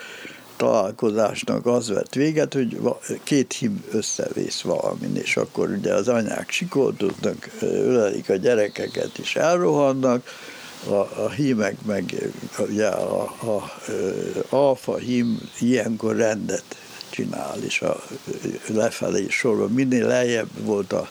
találkozásnak 0.58 1.66
az 1.66 1.90
vett 1.90 2.14
véget, 2.14 2.54
hogy 2.54 2.80
két 3.24 3.54
hím 3.54 3.84
összevész 3.92 4.62
valamin, 4.62 5.16
és 5.16 5.38
akkor 5.38 5.70
ugye 5.70 5.94
az 5.94 6.08
anyák 6.08 6.50
sikoltoznak, 6.50 7.50
ölelik 7.62 8.30
a 8.30 8.36
gyerekeket, 8.36 9.18
és 9.18 9.36
elrohannak, 9.36 10.28
a, 10.88 11.24
a 11.24 11.30
hímek 11.36 11.76
meg 11.86 12.32
ugye 12.70 12.88
a, 12.88 13.22
a, 13.22 13.48
a 13.50 13.72
alfa 14.50 14.98
hím 14.98 15.40
ilyenkor 15.60 16.16
rendet 16.16 16.79
csinál, 17.20 17.64
és 17.64 17.82
a 17.82 18.04
lefelé 18.68 19.26
sorban 19.30 19.72
minél 19.72 20.08
lejjebb 20.08 20.50
volt 20.64 20.94
a 20.94 21.10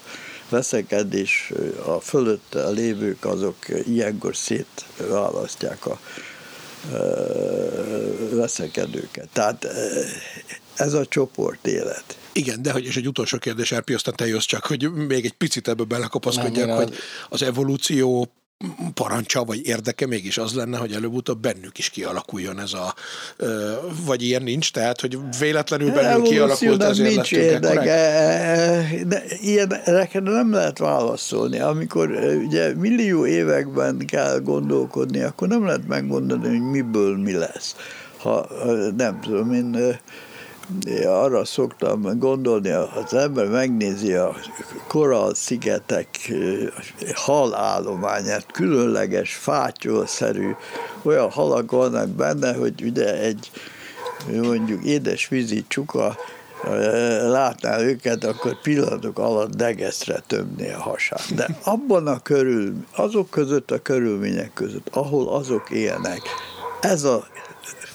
veszekedés, 0.49 1.51
a 1.85 1.99
fölötte 1.99 2.65
a 2.65 2.69
lévők 2.69 3.25
azok 3.25 3.55
ilyenkor 3.85 4.35
szétválasztják 4.35 5.85
a 5.85 5.99
veszekedőket. 8.31 9.29
Tehát 9.33 9.67
ez 10.75 10.93
a 10.93 11.05
csoport 11.05 11.67
élet. 11.67 12.17
Igen, 12.31 12.61
de 12.61 12.71
hogy 12.71 12.85
és 12.85 12.95
egy 12.95 13.07
utolsó 13.07 13.37
kérdés, 13.37 13.71
Erpi, 13.71 13.93
aztán 13.93 14.15
te 14.15 14.27
jössz 14.27 14.45
csak, 14.45 14.65
hogy 14.65 14.91
még 14.91 15.25
egy 15.25 15.33
picit 15.33 15.67
ebbe 15.67 15.83
belekapaszkodjak, 15.83 16.69
hogy 16.71 16.93
az 17.29 17.41
evolúció 17.41 18.31
parancsa 18.93 19.43
vagy 19.43 19.67
érdeke 19.67 20.07
mégis 20.07 20.37
az 20.37 20.53
lenne, 20.53 20.77
hogy 20.77 20.91
előbb-utóbb 20.91 21.41
bennük 21.41 21.77
is 21.77 21.89
kialakuljon 21.89 22.59
ez 22.59 22.73
a, 22.73 22.93
vagy 24.05 24.21
ilyen 24.21 24.43
nincs, 24.43 24.71
tehát, 24.71 25.01
hogy 25.01 25.17
véletlenül 25.39 25.91
bennük 25.91 26.23
kialakult, 26.23 26.83
ezért 26.83 27.13
nincs 27.13 27.31
érdeke, 27.31 27.93
de 29.07 29.23
ilyenekre 29.41 30.19
nem 30.19 30.51
lehet 30.51 30.77
válaszolni. 30.77 31.59
Amikor 31.59 32.09
ugye 32.45 32.75
millió 32.75 33.25
években 33.25 33.97
kell 33.97 34.39
gondolkodni, 34.39 35.21
akkor 35.21 35.47
nem 35.47 35.65
lehet 35.65 35.87
megmondani, 35.87 36.47
hogy 36.47 36.61
miből 36.61 37.17
mi 37.17 37.33
lesz. 37.33 37.75
Ha 38.17 38.47
nem 38.97 39.19
tudom, 39.21 39.53
én 39.53 39.99
arra 41.05 41.45
szoktam 41.45 42.19
gondolni, 42.19 42.69
az 42.69 43.13
ember 43.13 43.47
megnézi 43.47 44.13
a 44.13 44.35
korall-szigetek 44.87 46.31
halállományát, 47.13 48.51
különleges, 48.51 49.33
fátyolszerű, 49.33 50.51
olyan 51.01 51.29
halak 51.31 51.71
vannak 51.71 52.07
benne, 52.07 52.53
hogy 52.53 52.83
ugye 52.83 53.19
egy 53.19 53.51
mondjuk 54.27 54.83
édesvízi 54.83 55.65
csuka 55.67 56.15
látná 57.27 57.79
őket, 57.79 58.23
akkor 58.23 58.61
pillanatok 58.61 59.19
alatt 59.19 59.55
degeszre 59.55 60.23
tömné 60.27 60.71
a 60.73 60.79
hasát. 60.79 61.35
De 61.35 61.47
abban 61.63 62.07
a 62.07 62.19
körül, 62.19 62.73
azok 62.95 63.29
között 63.29 63.71
a 63.71 63.81
körülmények 63.81 64.53
között, 64.53 64.87
ahol 64.91 65.27
azok 65.27 65.69
élnek, 65.69 66.21
ez 66.81 67.03
a 67.03 67.27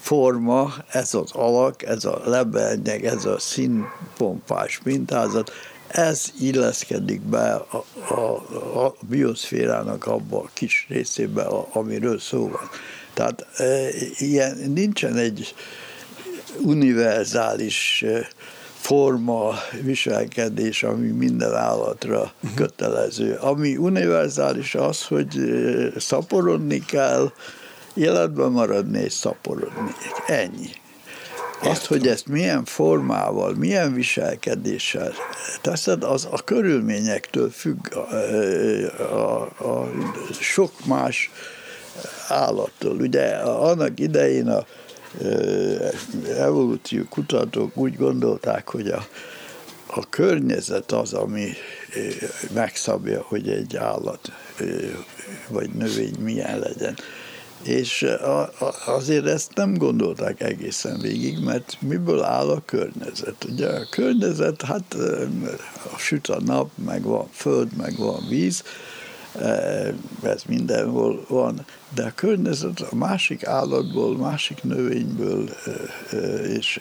forma, 0.05 0.75
ez 0.89 1.15
az 1.15 1.31
alak, 1.33 1.83
ez 1.83 2.05
a 2.05 2.21
lebernyeg, 2.25 3.05
ez 3.05 3.25
a 3.25 3.39
színpompás 3.39 4.81
mintázat, 4.85 5.53
ez 5.87 6.33
illeszkedik 6.41 7.21
be 7.21 7.55
a, 7.55 7.85
a, 8.15 8.85
a 8.85 8.95
bioszférának 9.09 10.07
abba 10.07 10.39
a 10.39 10.51
kis 10.53 10.87
részébe, 10.89 11.43
amiről 11.73 12.19
szó 12.19 12.49
van. 12.49 12.69
Tehát 13.15 13.47
e, 13.57 13.89
ilyen, 14.19 14.57
nincsen 14.75 15.17
egy 15.17 15.55
univerzális 16.63 18.03
e, 18.07 18.29
forma, 18.75 19.55
viselkedés, 19.83 20.83
ami 20.83 21.09
minden 21.09 21.55
állatra 21.55 22.33
kötelező. 22.55 23.35
Ami 23.35 23.77
univerzális 23.77 24.75
az, 24.75 25.03
hogy 25.03 25.39
e, 25.39 26.01
szaporodni 26.01 26.85
kell, 26.85 27.33
életben 27.95 28.51
maradni 28.51 29.01
és 29.01 29.13
szaporodni. 29.13 29.95
Ennyi. 30.27 30.71
Azt, 31.63 31.87
hogy 31.87 32.07
ezt 32.07 32.27
milyen 32.27 32.65
formával, 32.65 33.55
milyen 33.55 33.95
viselkedéssel 33.95 35.13
teszed, 35.61 36.03
az 36.03 36.29
a 36.31 36.45
körülményektől 36.45 37.51
függ 37.51 37.95
a, 37.95 38.15
a, 39.15 39.43
a 39.43 39.91
sok 40.41 40.73
más 40.87 41.31
állattól. 42.29 42.97
Ugye 42.97 43.37
annak 43.37 44.01
idején 44.01 44.49
a 44.49 44.65
evolúció 46.39 47.05
kutatók 47.09 47.77
úgy 47.77 47.97
gondolták, 47.97 48.69
hogy 48.69 48.89
a, 48.89 49.07
a 49.87 50.09
környezet 50.09 50.93
az, 50.93 51.13
ami 51.13 51.53
megszabja, 52.55 53.23
hogy 53.29 53.49
egy 53.49 53.77
állat 53.77 54.33
vagy 55.49 55.71
növény 55.71 56.17
milyen 56.21 56.59
legyen. 56.59 56.97
És 57.65 58.07
azért 58.87 59.27
ezt 59.27 59.55
nem 59.55 59.75
gondolták 59.75 60.41
egészen 60.41 60.99
végig, 61.01 61.39
mert 61.39 61.77
miből 61.81 62.23
áll 62.23 62.49
a 62.49 62.63
környezet? 62.65 63.45
Ugye 63.45 63.69
a 63.69 63.87
környezet, 63.91 64.63
hát 64.63 64.95
a 65.95 65.99
süt 65.99 66.27
a 66.29 66.41
nap, 66.41 66.71
meg 66.85 67.03
van 67.03 67.29
föld, 67.33 67.77
meg 67.77 67.97
van 67.97 68.27
víz, 68.29 68.63
ez 70.23 70.43
mindenhol 70.47 71.25
van, 71.29 71.67
de 71.95 72.03
a 72.03 72.13
környezet 72.15 72.81
a 72.81 72.95
másik 72.95 73.47
állatból, 73.47 74.17
másik 74.17 74.63
növényből 74.63 75.49
és 76.57 76.81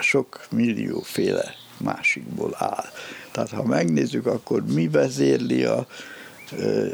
sok 0.00 0.46
millióféle 0.50 1.54
másikból 1.78 2.54
áll. 2.58 2.84
Tehát 3.30 3.50
ha 3.50 3.62
megnézzük, 3.62 4.26
akkor 4.26 4.64
mi 4.64 4.88
vezérli 4.88 5.64
a, 5.64 5.86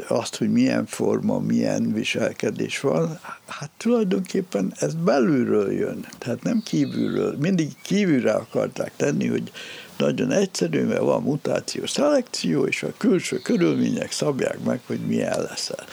azt, 0.07 0.35
hogy 0.35 0.51
milyen 0.51 0.85
forma, 0.85 1.39
milyen 1.39 1.93
viselkedés 1.93 2.79
van, 2.79 3.19
hát 3.47 3.69
tulajdonképpen 3.77 4.73
ez 4.79 4.93
belülről 4.93 5.71
jön, 5.71 6.07
tehát 6.17 6.43
nem 6.43 6.61
kívülről. 6.65 7.35
Mindig 7.39 7.71
kívülre 7.81 8.31
akarták 8.31 8.91
tenni, 8.95 9.27
hogy 9.27 9.51
nagyon 9.97 10.31
egyszerű, 10.31 10.83
mert 10.83 10.99
van 10.99 11.21
mutáció, 11.21 11.85
szelekció, 11.85 12.65
és 12.65 12.83
a 12.83 12.93
külső 12.97 13.37
körülmények 13.37 14.11
szabják 14.11 14.59
meg, 14.59 14.79
hogy 14.85 14.99
milyen 14.99 15.41
leszel. 15.41 15.85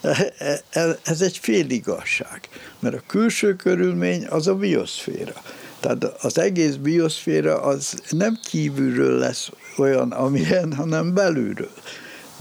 E, 0.00 0.62
e, 0.70 0.98
ez 1.04 1.20
egy 1.20 1.38
féligasság, 1.38 2.48
mert 2.78 2.94
a 2.94 3.02
külső 3.06 3.56
körülmény 3.56 4.26
az 4.26 4.46
a 4.46 4.54
bioszféra. 4.54 5.42
Tehát 5.80 6.04
az 6.04 6.38
egész 6.38 6.74
bioszféra 6.74 7.62
az 7.62 8.02
nem 8.10 8.38
kívülről 8.44 9.18
lesz 9.18 9.50
olyan, 9.76 10.10
amilyen, 10.10 10.72
hanem 10.72 11.14
belülről 11.14 11.70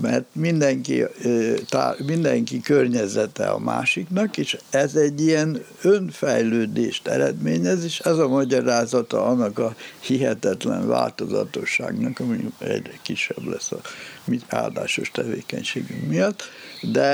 mert 0.02 0.26
mindenki, 0.32 1.04
mindenki 2.06 2.62
környezete 2.62 3.48
a 3.48 3.60
másiknak, 3.60 4.38
és 4.38 4.58
ez 4.70 4.96
egy 4.96 5.22
ilyen 5.22 5.64
önfejlődést 5.82 7.08
eredményez, 7.08 7.84
és 7.84 8.00
ez 8.00 8.18
a 8.18 8.28
magyarázata 8.28 9.26
annak 9.26 9.60
a 9.60 9.76
hihetetlen 10.00 10.88
változatosságnak, 10.88 12.20
ami 12.20 12.52
egyre 12.58 12.94
kisebb 13.02 13.46
lesz 13.46 13.72
a 13.72 13.82
mi 14.26 14.40
áldásos 14.48 15.12
tevékenységünk 15.12 16.08
miatt, 16.08 16.44
de 16.82 17.10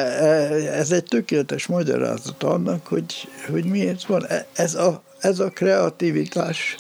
ez 0.72 0.92
egy 0.92 1.04
tökéletes 1.04 1.66
magyarázat 1.66 2.44
annak, 2.44 2.88
hogy, 2.88 3.28
hogy 3.50 3.66
miért 3.66 4.06
van. 4.06 4.26
E, 4.26 4.46
ez 4.54 4.76
a, 4.76 5.02
ez 5.20 5.40
a 5.40 5.50
kreativitás 5.50 6.78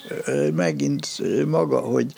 megint 0.55 1.07
maga, 1.45 1.79
hogy 1.79 2.13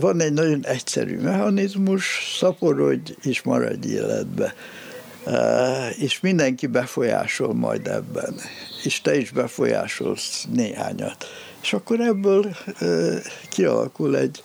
van 0.00 0.20
egy 0.20 0.32
nagyon 0.32 0.66
egyszerű 0.66 1.18
mechanizmus, 1.20 2.36
szaporodj 2.38 3.14
és 3.22 3.42
maradj 3.42 3.88
életbe. 3.88 4.54
Eh, 5.26 6.02
és 6.02 6.20
mindenki 6.20 6.66
befolyásol 6.66 7.54
majd 7.54 7.86
ebben. 7.86 8.34
És 8.84 9.00
te 9.00 9.16
is 9.16 9.30
befolyásolsz 9.30 10.46
néhányat. 10.52 11.26
És 11.62 11.72
akkor 11.72 12.00
ebből 12.00 12.46
eh, 12.78 13.22
kialakul 13.48 14.16
egy 14.16 14.40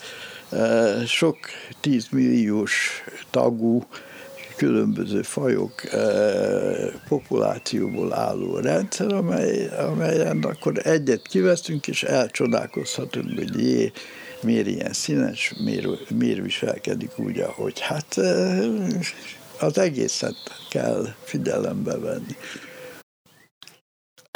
sok 1.06 1.38
tízmilliós 1.82 3.04
tagú, 3.32 3.84
különböző 4.56 5.22
fajok 5.22 5.74
populációból 7.08 8.14
álló 8.14 8.58
rendszer, 8.58 9.14
amely, 9.14 9.68
amelyen 9.68 10.44
akkor 10.44 10.80
egyet 10.84 11.28
kiveszünk, 11.28 11.88
és 11.88 12.04
elcsodálkozhatunk, 12.04 13.38
hogy 13.38 13.60
jé, 13.60 13.92
miért 14.44 14.68
ilyen 14.68 14.94
színes, 14.94 15.54
miért, 15.64 16.10
miért 16.10 16.42
viselkedik 16.42 17.20
úgy, 17.20 17.40
ahogy. 17.40 17.80
Hát 17.80 18.18
az 19.60 19.78
egészet 19.78 20.36
kell 20.70 21.08
figyelembe 21.24 21.98
venni. 21.98 22.36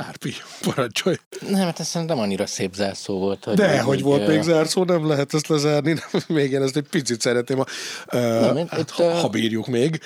Árpi, 0.05 0.33
parancsolj. 0.61 1.15
Nem, 1.49 1.61
hát 1.61 1.79
ez 1.79 1.91
nem 1.93 2.19
annyira 2.19 2.45
szép 2.45 2.73
zárszó 2.73 3.19
volt. 3.19 3.43
Hogy 3.43 3.55
De, 3.55 3.81
hogy 3.81 4.01
volt 4.01 4.27
még 4.27 4.41
zárszó, 4.41 4.83
nem 4.83 5.07
lehet 5.07 5.33
ezt 5.33 5.47
lezárni. 5.47 5.93
Nem, 6.11 6.21
még 6.27 6.51
én 6.51 6.61
ezt 6.61 6.75
egy 6.75 6.87
picit 6.89 7.21
szeretném, 7.21 7.63
nem, 8.11 8.55
uh, 8.55 8.79
itt, 8.79 8.89
ha, 8.89 9.13
ha 9.13 9.27
bírjuk 9.27 9.67
még. 9.67 9.99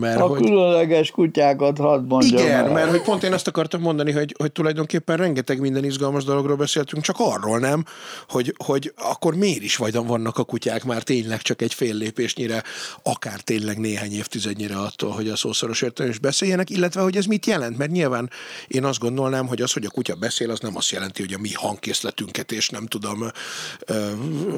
Mert, 0.00 0.20
a 0.20 0.26
hogy... 0.26 0.40
különleges 0.40 1.10
kutyákat 1.10 1.78
hadd 1.78 2.02
mondjam 2.02 2.42
Igen, 2.42 2.64
el. 2.64 2.72
mert 2.72 2.90
hogy 2.90 3.02
pont 3.02 3.22
én 3.22 3.32
azt 3.32 3.46
akartam 3.46 3.80
mondani, 3.80 4.12
hogy, 4.12 4.34
hogy 4.38 4.52
tulajdonképpen 4.52 5.16
rengeteg 5.16 5.60
minden 5.60 5.84
izgalmas 5.84 6.24
dologról 6.24 6.56
beszéltünk, 6.56 7.02
csak 7.02 7.16
arról 7.18 7.58
nem, 7.58 7.84
hogy, 8.28 8.54
hogy 8.64 8.92
akkor 8.96 9.34
miért 9.34 9.62
is 9.62 9.76
vagy 9.76 9.94
vannak 9.94 10.38
a 10.38 10.44
kutyák 10.44 10.84
már 10.84 11.02
tényleg 11.02 11.42
csak 11.42 11.62
egy 11.62 11.74
fél 11.74 11.94
lépésnyire, 11.94 12.62
akár 13.02 13.40
tényleg 13.40 13.78
néhány 13.78 14.12
évtizednyire 14.12 14.76
attól, 14.76 15.10
hogy 15.10 15.28
a 15.28 15.36
szószoros 15.36 15.82
értelem 15.82 16.10
is 16.10 16.18
beszéljenek, 16.18 16.70
illetve 16.70 17.00
hogy 17.00 17.16
ez 17.16 17.24
mit 17.24 17.46
jelent, 17.46 17.78
mert 17.78 17.90
nyilván 17.90 18.30
én 18.68 18.84
azt 18.84 18.98
gondolom, 18.98 19.16
gondolnám, 19.18 19.46
hogy 19.46 19.62
az, 19.62 19.72
hogy 19.72 19.84
a 19.84 19.90
kutya 19.90 20.14
beszél, 20.14 20.50
az 20.50 20.60
nem 20.60 20.76
azt 20.76 20.90
jelenti, 20.90 21.22
hogy 21.22 21.32
a 21.32 21.38
mi 21.38 21.52
hangkészletünket, 21.52 22.52
és 22.52 22.68
nem 22.68 22.86
tudom, 22.86 23.30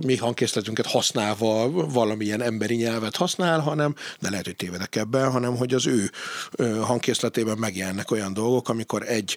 mi 0.07 0.17
hangkészletünket 0.17 0.87
használva 0.87 1.71
valamilyen 1.71 2.43
emberi 2.43 2.75
nyelvet 2.75 3.17
használ, 3.17 3.61
hanem, 3.61 3.95
de 4.21 4.31
lehet, 4.31 4.45
hogy 4.45 4.57
tévedek 4.57 4.97
ebben, 4.97 5.31
hanem 5.31 5.57
hogy 5.57 5.75
az 5.75 5.87
ő 5.87 6.11
hangkészletében 6.81 7.59
megjelennek 7.59 8.11
olyan 8.11 8.33
dolgok, 8.33 8.69
amikor 8.69 9.03
egy, 9.09 9.37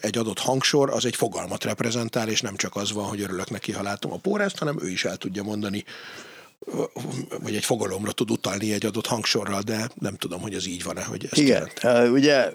egy 0.00 0.18
adott 0.18 0.38
hangsor 0.38 0.90
az 0.90 1.04
egy 1.04 1.16
fogalmat 1.16 1.64
reprezentál, 1.64 2.28
és 2.28 2.40
nem 2.40 2.56
csak 2.56 2.76
az 2.76 2.92
van, 2.92 3.04
hogy 3.04 3.20
örülök 3.20 3.50
neki, 3.50 3.72
ha 3.72 3.82
látom 3.82 4.12
a 4.12 4.16
pórázt, 4.16 4.58
hanem 4.58 4.78
ő 4.82 4.88
is 4.88 5.04
el 5.04 5.16
tudja 5.16 5.42
mondani 5.42 5.84
vagy 7.42 7.54
egy 7.54 7.64
fogalomra 7.64 8.12
tud 8.12 8.30
utalni 8.30 8.72
egy 8.72 8.86
adott 8.86 9.06
hangsorral, 9.06 9.60
de 9.60 9.88
nem 9.94 10.16
tudom, 10.16 10.40
hogy 10.40 10.54
ez 10.54 10.66
így 10.66 10.82
van-e, 10.82 11.04
hogy 11.04 11.24
ezt 11.24 11.40
Igen, 11.40 11.70
jelent. 11.82 12.12
ugye 12.12 12.52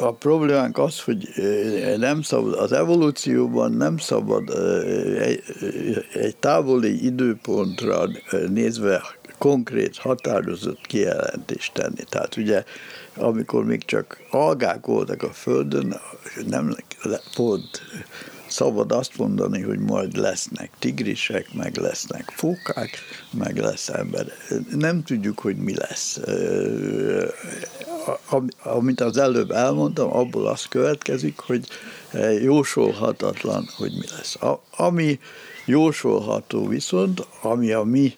a 0.00 0.12
problémánk 0.12 0.78
az, 0.78 1.00
hogy 1.00 1.28
nem 1.96 2.22
szabad, 2.22 2.54
az 2.54 2.72
evolúcióban 2.72 3.72
nem 3.72 3.98
szabad 3.98 4.50
egy, 5.20 5.42
egy 6.12 6.36
távoli 6.36 7.04
időpontra 7.04 8.08
nézve 8.48 9.02
konkrét, 9.38 9.96
határozott 9.96 10.86
kijelentést 10.86 11.72
tenni. 11.72 12.04
Tehát 12.08 12.36
ugye, 12.36 12.64
amikor 13.14 13.64
még 13.64 13.84
csak 13.84 14.20
algák 14.30 14.86
voltak 14.86 15.22
a 15.22 15.32
Földön, 15.32 16.00
nem 16.46 16.76
volt 17.36 17.82
szabad 18.48 18.92
azt 18.92 19.16
mondani, 19.16 19.62
hogy 19.62 19.78
majd 19.78 20.16
lesznek 20.16 20.70
tigrisek, 20.78 21.54
meg 21.54 21.76
lesznek 21.76 22.32
fókák, 22.36 22.90
meg 23.30 23.56
lesz 23.56 23.88
ember. 23.88 24.26
Nem 24.70 25.02
tudjuk, 25.02 25.38
hogy 25.38 25.56
mi 25.56 25.74
lesz. 25.74 26.20
Amit 28.62 29.00
az 29.00 29.16
előbb 29.16 29.50
elmondtam, 29.50 30.12
abból 30.12 30.46
az 30.46 30.64
következik, 30.64 31.38
hogy 31.38 31.66
jósolhatatlan, 32.42 33.68
hogy 33.76 33.92
mi 33.92 34.06
lesz. 34.16 34.36
Ami 34.76 35.18
jósolható 35.64 36.66
viszont, 36.66 37.26
ami 37.42 37.72
a 37.72 37.82
mi 37.82 38.16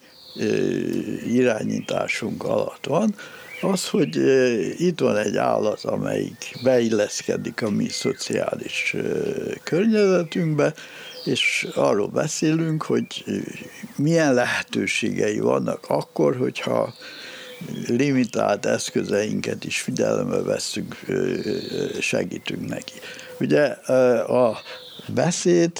irányításunk 1.26 2.44
alatt 2.44 2.86
van, 2.86 3.14
Az, 3.60 3.88
hogy 3.88 4.16
itt 4.80 5.00
van 5.00 5.16
egy 5.16 5.36
állat, 5.36 5.84
amelyik 5.84 6.56
beilleszkedik 6.62 7.62
a 7.62 7.70
mi 7.70 7.88
szociális 7.88 8.96
környezetünkbe, 9.62 10.74
és 11.24 11.68
arról 11.74 12.08
beszélünk, 12.08 12.82
hogy 12.82 13.24
milyen 13.96 14.34
lehetőségei 14.34 15.38
vannak 15.38 15.84
akkor, 15.88 16.36
hogyha 16.36 16.94
limitált 17.86 18.66
eszközeinket 18.66 19.64
is 19.64 19.80
figyelembe 19.80 20.42
vesszük, 20.42 20.96
segítünk 22.00 22.68
neki. 22.68 22.94
Ugye 23.40 23.64
a 23.64 24.60
beszéd, 25.14 25.72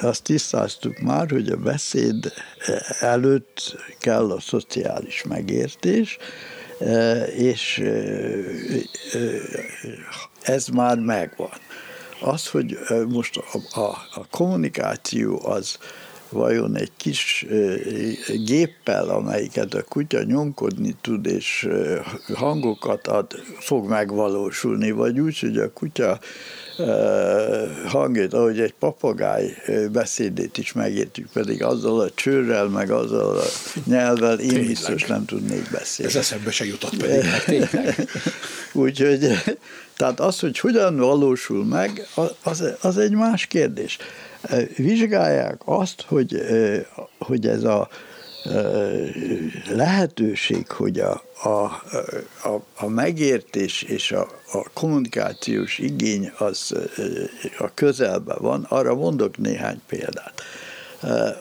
azt 0.00 0.22
tisztáztuk 0.22 0.98
már, 0.98 1.30
hogy 1.30 1.48
a 1.48 1.56
beszéd 1.56 2.32
előtt 3.00 3.76
kell 3.98 4.30
a 4.30 4.40
szociális 4.40 5.24
megértés, 5.28 6.18
és 7.36 7.82
ez 10.42 10.66
már 10.66 10.98
megvan. 10.98 11.50
Az, 12.20 12.48
hogy 12.48 12.78
most 13.08 13.36
a, 13.36 13.80
a, 13.80 13.96
a 14.14 14.26
kommunikáció 14.30 15.40
az 15.44 15.78
vajon 16.30 16.76
egy 16.76 16.92
kis 16.96 17.46
géppel, 18.44 19.08
amelyiket 19.08 19.74
a 19.74 19.82
kutya 19.82 20.22
nyomkodni 20.22 20.96
tud, 21.00 21.26
és 21.26 21.68
hangokat 22.34 23.06
ad, 23.06 23.32
fog 23.58 23.88
megvalósulni, 23.88 24.90
vagy 24.90 25.20
úgy, 25.20 25.38
hogy 25.38 25.58
a 25.58 25.72
kutya 25.72 26.18
hangját, 27.86 28.34
ahogy 28.34 28.60
egy 28.60 28.74
papagáj 28.78 29.54
beszédét 29.92 30.58
is 30.58 30.72
megértjük, 30.72 31.28
pedig 31.32 31.62
azzal 31.62 32.00
a 32.00 32.10
csőrrel, 32.14 32.68
meg 32.68 32.90
azzal 32.90 33.38
a 33.38 33.44
nyelvvel 33.84 34.38
én 34.38 34.48
Tényleg. 34.48 34.66
biztos 34.66 35.04
nem 35.04 35.24
tudnék 35.24 35.70
beszélni. 35.70 36.12
Ez 36.12 36.18
eszembe 36.18 36.50
se 36.50 36.64
jutott 36.64 36.96
pedig. 36.96 37.24
Úgyhogy, 38.72 39.32
tehát 39.96 40.20
az, 40.20 40.40
hogy 40.40 40.58
hogyan 40.58 40.96
valósul 40.96 41.64
meg, 41.64 42.06
az, 42.42 42.62
az 42.80 42.98
egy 42.98 43.12
más 43.12 43.46
kérdés. 43.46 43.98
Vizsgálják 44.76 45.60
azt, 45.64 46.04
hogy, 46.06 46.42
hogy 47.18 47.46
ez 47.46 47.64
a 47.64 47.88
lehetőség, 49.68 50.70
hogy 50.70 51.00
a, 51.00 51.22
a, 51.42 51.48
a, 52.48 52.62
a 52.76 52.88
megértés 52.88 53.82
és 53.82 54.12
a, 54.12 54.28
a 54.52 54.70
kommunikációs 54.72 55.78
igény 55.78 56.32
az 56.38 56.74
a 57.58 57.74
közelben 57.74 58.36
van, 58.40 58.66
arra 58.68 58.94
mondok 58.94 59.36
néhány 59.38 59.80
példát. 59.86 60.42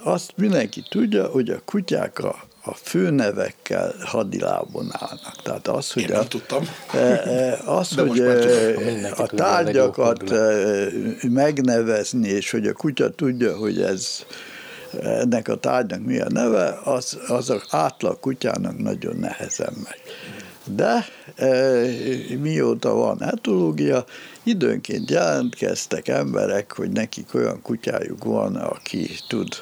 Azt 0.03 0.33
mindenki 0.35 0.83
tudja, 0.89 1.25
hogy 1.25 1.49
a 1.49 1.61
kutyák 1.65 2.19
a, 2.19 2.43
a 2.63 2.73
főnevekkel 2.73 3.95
hadilábon 3.99 4.89
állnak. 4.91 5.41
Tehát 5.43 5.67
az, 5.67 5.91
hogy 5.91 6.09
Én 6.09 6.15
a, 6.15 6.27
tudtam. 6.27 6.63
Az, 7.65 7.95
hogy 7.95 8.19
a 9.15 9.25
tárgyakat 9.25 10.33
megnevezni, 11.21 12.29
és 12.29 12.51
hogy 12.51 12.67
a 12.67 12.73
kutya 12.73 13.09
tudja, 13.09 13.55
hogy 13.55 13.81
ez 13.81 14.25
ennek 15.03 15.47
a 15.47 15.55
tárgynak 15.55 16.01
mi 16.05 16.19
a 16.19 16.29
neve, 16.29 16.79
az, 16.83 17.19
az 17.27 17.49
az 17.49 17.63
átlag 17.69 18.19
kutyának 18.19 18.77
nagyon 18.77 19.15
nehezen 19.15 19.73
megy. 19.83 20.01
De 20.65 21.05
e, 21.35 21.81
mióta 22.39 22.93
van 22.93 23.23
etológia, 23.23 24.05
időnként 24.43 25.09
jelentkeztek 25.09 26.07
emberek, 26.07 26.71
hogy 26.75 26.91
nekik 26.91 27.33
olyan 27.33 27.61
kutyájuk 27.61 28.23
van, 28.23 28.55
aki 28.55 29.09
tud 29.27 29.53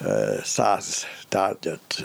e, 0.00 0.40
száz 0.44 1.04
tárgyat 1.28 2.04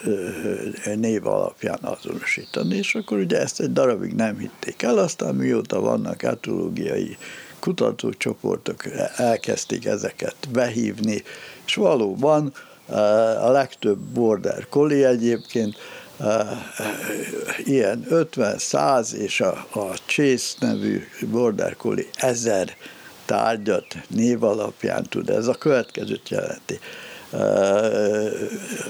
e, 0.83 0.95
név 0.95 1.27
alapján 1.27 1.79
azonosítani, 1.81 2.75
és 2.75 2.95
akkor 2.95 3.17
ugye 3.17 3.39
ezt 3.39 3.59
egy 3.59 3.73
darabig 3.73 4.13
nem 4.13 4.37
hitték 4.37 4.81
el, 4.81 4.97
aztán 4.97 5.35
mióta 5.35 5.79
vannak 5.79 6.23
etológiai 6.23 7.17
kutatócsoportok, 7.59 8.85
elkezdték 9.15 9.85
ezeket 9.85 10.35
behívni, 10.51 11.23
és 11.69 11.75
valóban 11.75 12.53
eh, 12.87 13.45
a 13.45 13.51
legtöbb 13.51 13.97
border 13.97 14.67
collie 14.69 15.07
egyébként 15.07 15.75
eh, 16.19 16.47
ilyen 17.63 18.05
50-100 18.09 19.11
és 19.11 19.41
a, 19.41 19.65
a 19.73 19.93
Chase 20.05 20.55
nevű 20.59 21.07
border 21.31 21.75
collie 21.75 22.05
ezer 22.15 22.75
tárgyat 23.25 23.85
név 24.07 24.43
alapján 24.43 25.03
tud. 25.03 25.29
Ez 25.29 25.47
a 25.47 25.53
következőt 25.53 26.29
jelenti. 26.29 26.79
Eh, 27.31 28.31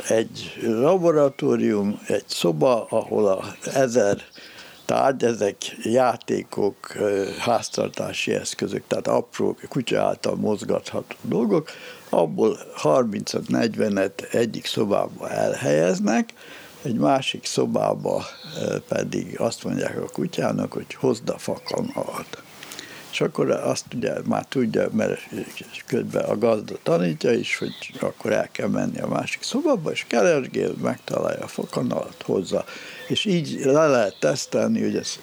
egy 0.07 0.60
laboratórium, 0.61 1.99
egy 2.07 2.27
szoba, 2.27 2.85
ahol 2.89 3.27
a 3.27 3.56
ezer 3.73 4.18
tárgy, 4.85 5.23
ezek 5.23 5.56
játékok, 5.84 6.97
háztartási 7.39 8.34
eszközök, 8.34 8.84
tehát 8.88 9.07
apró 9.07 9.57
kutya 9.69 10.01
által 10.01 10.35
mozgatható 10.35 11.15
dolgok, 11.22 11.69
abból 12.10 12.57
30-40-et 12.84 14.34
egyik 14.34 14.65
szobába 14.65 15.30
elhelyeznek, 15.30 16.34
egy 16.81 16.95
másik 16.95 17.45
szobába 17.45 18.26
pedig 18.88 19.40
azt 19.40 19.64
mondják 19.64 19.98
a 19.98 20.10
kutyának, 20.14 20.73
hogy 20.73 20.94
hozd 20.94 21.30
a 21.30 21.38
fakanalat. 21.38 22.44
És 23.11 23.22
akkor 23.22 23.49
azt 23.52 23.86
ugye 23.94 24.14
már 24.23 24.45
tudja, 24.45 24.90
mert 24.91 25.22
közben 25.86 26.23
a 26.23 26.38
gazda 26.38 26.76
tanítja 26.84 27.31
is, 27.31 27.57
hogy 27.57 27.73
akkor 27.99 28.31
el 28.31 28.49
kell 28.52 28.68
menni 28.68 28.99
a 28.99 29.07
másik 29.07 29.44
szobába, 29.44 29.91
és 29.91 30.06
keresgél, 30.07 30.73
megtalálja 30.81 31.44
a 31.44 31.48
fakanalat, 31.48 32.23
hozza. 32.26 32.65
És 33.07 33.26
így 33.26 33.60
le 33.64 33.88
lehet 33.88 34.15
tesztelni, 34.19 34.81
hogy 34.81 34.95
ez 34.95 35.19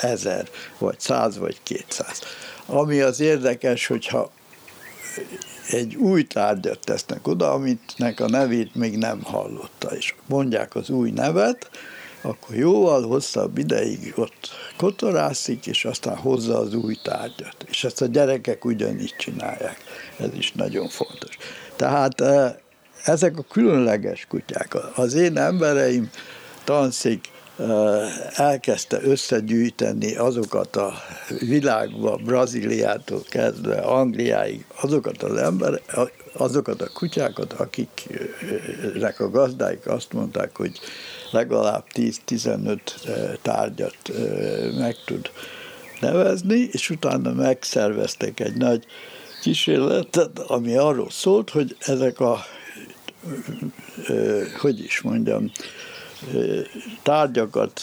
ezer, 0.00 0.48
vagy 0.78 1.00
száz, 1.00 1.38
vagy 1.38 1.60
kétszáz. 1.62 2.20
Ami 2.66 3.00
az 3.00 3.20
érdekes, 3.20 3.86
hogyha 3.86 4.30
egy 5.70 5.94
új 5.94 6.22
tárgyat 6.22 6.78
tesznek 6.78 7.26
oda, 7.26 7.52
amitnek 7.52 8.20
a 8.20 8.28
nevét 8.28 8.74
még 8.74 8.96
nem 8.96 9.22
hallotta, 9.22 9.96
és 9.96 10.14
mondják 10.26 10.74
az 10.74 10.90
új 10.90 11.10
nevet, 11.10 11.70
akkor 12.22 12.56
jóval 12.56 13.02
hosszabb 13.02 13.58
ideig 13.58 14.12
ott 14.16 14.48
kotorászik, 14.76 15.66
és 15.66 15.84
aztán 15.84 16.16
hozza 16.16 16.58
az 16.58 16.74
új 16.74 16.96
tárgyat. 17.02 17.64
És 17.68 17.84
ezt 17.84 18.02
a 18.02 18.06
gyerekek 18.06 18.64
ugyanígy 18.64 19.14
csinálják. 19.18 19.76
Ez 20.18 20.28
is 20.36 20.52
nagyon 20.52 20.88
fontos. 20.88 21.36
Tehát 21.76 22.20
eh, 22.20 22.54
ezek 23.04 23.38
a 23.38 23.42
különleges 23.42 24.26
kutyák. 24.28 24.76
Az 24.94 25.14
én 25.14 25.36
embereim 25.36 26.10
tanszék 26.64 27.32
elkezdte 28.34 29.02
összegyűjteni 29.02 30.16
azokat 30.16 30.76
a 30.76 30.92
világba, 31.40 32.16
Brazíliától 32.16 33.22
kezdve 33.28 33.76
Angliáig, 33.76 34.64
azokat 34.80 35.22
az 35.22 35.36
ember, 35.36 35.80
azokat 36.32 36.82
a 36.82 36.90
kutyákat, 36.94 37.52
akiknek 37.52 39.20
a 39.20 39.30
gazdáik 39.30 39.86
azt 39.86 40.12
mondták, 40.12 40.56
hogy 40.56 40.78
legalább 41.30 41.84
10-15 41.94 42.78
tárgyat 43.42 43.96
meg 44.78 44.96
tud 45.06 45.30
nevezni, 46.00 46.68
és 46.72 46.90
utána 46.90 47.32
megszerveztek 47.32 48.40
egy 48.40 48.56
nagy 48.56 48.84
kísérletet, 49.42 50.38
ami 50.38 50.76
arról 50.76 51.10
szólt, 51.10 51.50
hogy 51.50 51.76
ezek 51.80 52.20
a, 52.20 52.38
hogy 54.60 54.78
is 54.84 55.00
mondjam, 55.00 55.50
tárgyakat 57.02 57.80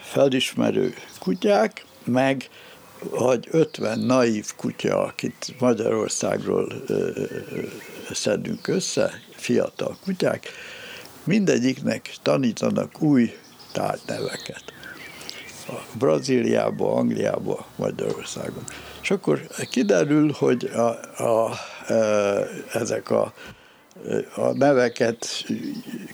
felismerő 0.00 0.94
kutyák, 1.18 1.84
meg 2.04 2.48
vagy 3.10 3.48
50 3.50 3.98
naív 3.98 4.46
kutya, 4.56 5.02
akit 5.02 5.54
Magyarországról 5.58 6.72
szedünk 8.10 8.68
össze, 8.68 9.10
fiatal 9.30 9.96
kutyák, 10.04 10.48
mindegyiknek 11.24 12.14
tanítanak 12.22 13.02
új 13.02 13.34
tárgyneveket. 13.72 14.62
A 15.68 15.72
Brazíliába, 15.98 16.94
Angliába, 16.94 17.66
Magyarországon. 17.76 18.64
És 19.02 19.10
akkor 19.10 19.46
kiderül, 19.70 20.32
hogy 20.32 20.64
a, 20.64 21.22
a, 21.24 21.58
ezek 22.72 23.10
a 23.10 23.32
a 24.34 24.52
neveket 24.52 25.26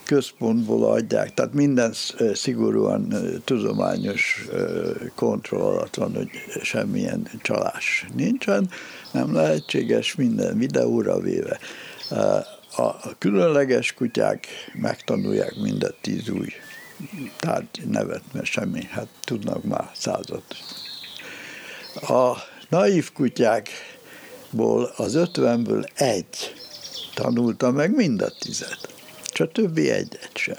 központból 0.03 0.91
adják, 0.91 1.33
tehát 1.33 1.53
minden 1.53 1.93
szigorúan 2.33 3.13
tudományos 3.43 4.47
kontroll 5.15 5.61
alatt 5.61 5.95
van, 5.95 6.15
hogy 6.15 6.29
semmilyen 6.63 7.29
csalás 7.41 8.05
nincsen, 8.15 8.69
nem 9.11 9.33
lehetséges, 9.33 10.15
minden 10.15 10.57
videóra 10.57 11.19
véve. 11.19 11.59
A 12.75 13.17
különleges 13.17 13.93
kutyák 13.93 14.47
megtanulják 14.73 15.55
minden 15.61 15.93
tíz 16.01 16.29
új 16.29 16.47
tárgy 17.39 17.87
nevet, 17.89 18.23
mert 18.31 18.45
semmi, 18.45 18.83
hát 18.83 19.07
tudnak 19.23 19.63
már 19.63 19.89
százat. 19.93 20.43
A 21.95 22.33
naív 22.69 23.11
kutyákból 23.11 24.93
az 24.95 25.15
ötvenből 25.15 25.85
egy 25.95 26.53
tanulta 27.15 27.71
meg 27.71 27.95
mind 27.95 28.21
a 28.21 28.29
tizet. 28.39 28.89
Csak 29.23 29.51
többi 29.51 29.89
egyet 29.89 30.29
sem. 30.33 30.57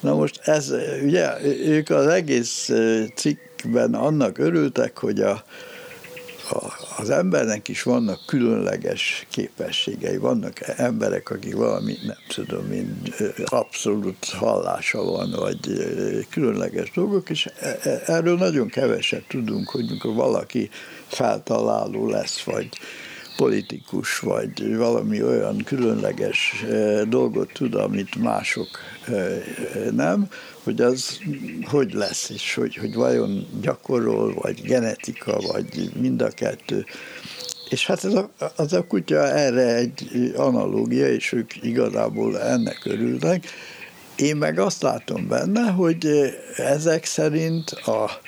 Na 0.00 0.14
most 0.14 0.40
ez, 0.44 0.72
ugye, 1.02 1.44
ők 1.44 1.90
az 1.90 2.06
egész 2.06 2.70
cikkben 3.14 3.94
annak 3.94 4.38
örültek, 4.38 4.98
hogy 4.98 5.20
a, 5.20 5.44
az 6.96 7.10
embernek 7.10 7.68
is 7.68 7.82
vannak 7.82 8.26
különleges 8.26 9.26
képességei, 9.30 10.16
vannak 10.16 10.60
emberek, 10.76 11.30
akik 11.30 11.54
valami, 11.54 11.96
nem 12.06 12.16
tudom 12.28 12.72
én, 12.72 13.02
abszolút 13.44 14.24
hallása 14.24 15.02
van, 15.04 15.30
vagy 15.30 15.58
különleges 16.30 16.90
dolgok, 16.90 17.30
és 17.30 17.46
e, 17.60 17.78
e, 17.82 18.02
erről 18.06 18.36
nagyon 18.36 18.68
keveset 18.68 19.24
tudunk, 19.28 19.68
hogy 19.68 19.90
mikor 19.90 20.14
valaki 20.14 20.70
feltaláló 21.06 22.08
lesz, 22.08 22.42
vagy 22.42 22.68
politikus, 23.36 24.18
vagy 24.18 24.76
valami 24.76 25.22
olyan 25.22 25.56
különleges 25.64 26.64
dolgot 27.08 27.52
tud, 27.52 27.74
amit 27.74 28.14
mások 28.14 28.68
nem, 29.90 30.28
hogy 30.62 30.80
az 30.80 31.18
hogy 31.64 31.92
lesz, 31.92 32.28
és 32.28 32.54
hogy, 32.54 32.76
hogy 32.76 32.94
vajon 32.94 33.46
gyakorol, 33.60 34.34
vagy 34.34 34.62
genetika, 34.62 35.38
vagy 35.52 35.90
mind 36.00 36.22
a 36.22 36.28
kettő. 36.28 36.84
És 37.68 37.86
hát 37.86 38.04
ez 38.04 38.14
a, 38.14 38.30
az 38.56 38.72
a 38.72 38.86
kutya 38.86 39.28
erre 39.28 39.74
egy 39.74 40.32
analógia, 40.36 41.08
és 41.08 41.32
ők 41.32 41.64
igazából 41.64 42.40
ennek 42.40 42.80
örülnek. 42.84 43.46
Én 44.16 44.36
meg 44.36 44.58
azt 44.58 44.82
látom 44.82 45.28
benne, 45.28 45.70
hogy 45.70 46.08
ezek 46.56 47.04
szerint 47.04 47.70
a 47.70 48.20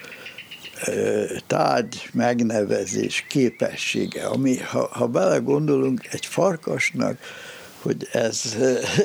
tárgy 1.47 2.09
megnevezés 2.13 3.25
képessége, 3.29 4.27
ami, 4.27 4.57
ha, 4.57 4.89
ha 4.93 5.07
belegondolunk, 5.07 6.07
egy 6.11 6.27
farkasnak 6.27 7.19
hogy 7.85 8.09
ez, 8.13 8.57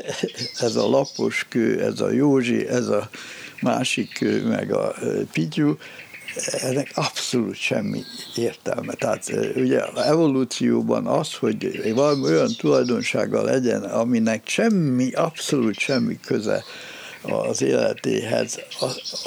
ez 0.65 0.75
a 0.75 0.89
lapos 0.89 1.45
kő, 1.49 1.83
ez 1.83 1.99
a 1.99 2.11
Józsi, 2.11 2.67
ez 2.67 2.87
a 2.87 3.09
másik 3.61 4.13
kő, 4.13 4.45
meg 4.45 4.73
a 4.73 4.95
pityú, 5.31 5.77
ennek 6.61 6.91
abszolút 6.95 7.55
semmi 7.55 8.03
értelme. 8.35 8.93
Tehát 8.93 9.31
ugye 9.55 9.79
a 9.79 10.07
evolúcióban 10.07 11.07
az, 11.07 11.33
hogy 11.33 11.93
valami 11.93 12.23
olyan 12.23 12.51
tulajdonsága 12.57 13.41
legyen, 13.41 13.83
aminek 13.83 14.47
semmi, 14.47 15.11
abszolút 15.11 15.77
semmi 15.77 16.19
köze 16.25 16.63
az 17.21 17.61
életéhez, 17.61 18.59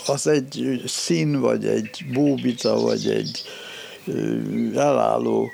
az, 0.06 0.27
egy 0.27 0.82
szín, 0.86 1.40
vagy 1.40 1.66
egy 1.66 2.05
bóbica, 2.12 2.74
vagy 2.74 3.10
egy 3.10 3.43
elálló 4.74 5.51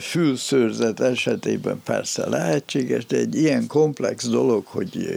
fülszőrzet 0.00 1.00
esetében 1.00 1.80
persze 1.84 2.28
lehetséges, 2.28 3.06
de 3.06 3.16
egy 3.16 3.34
ilyen 3.34 3.66
komplex 3.66 4.28
dolog, 4.28 4.66
hogy 4.66 5.08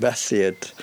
beszélt 0.00 0.74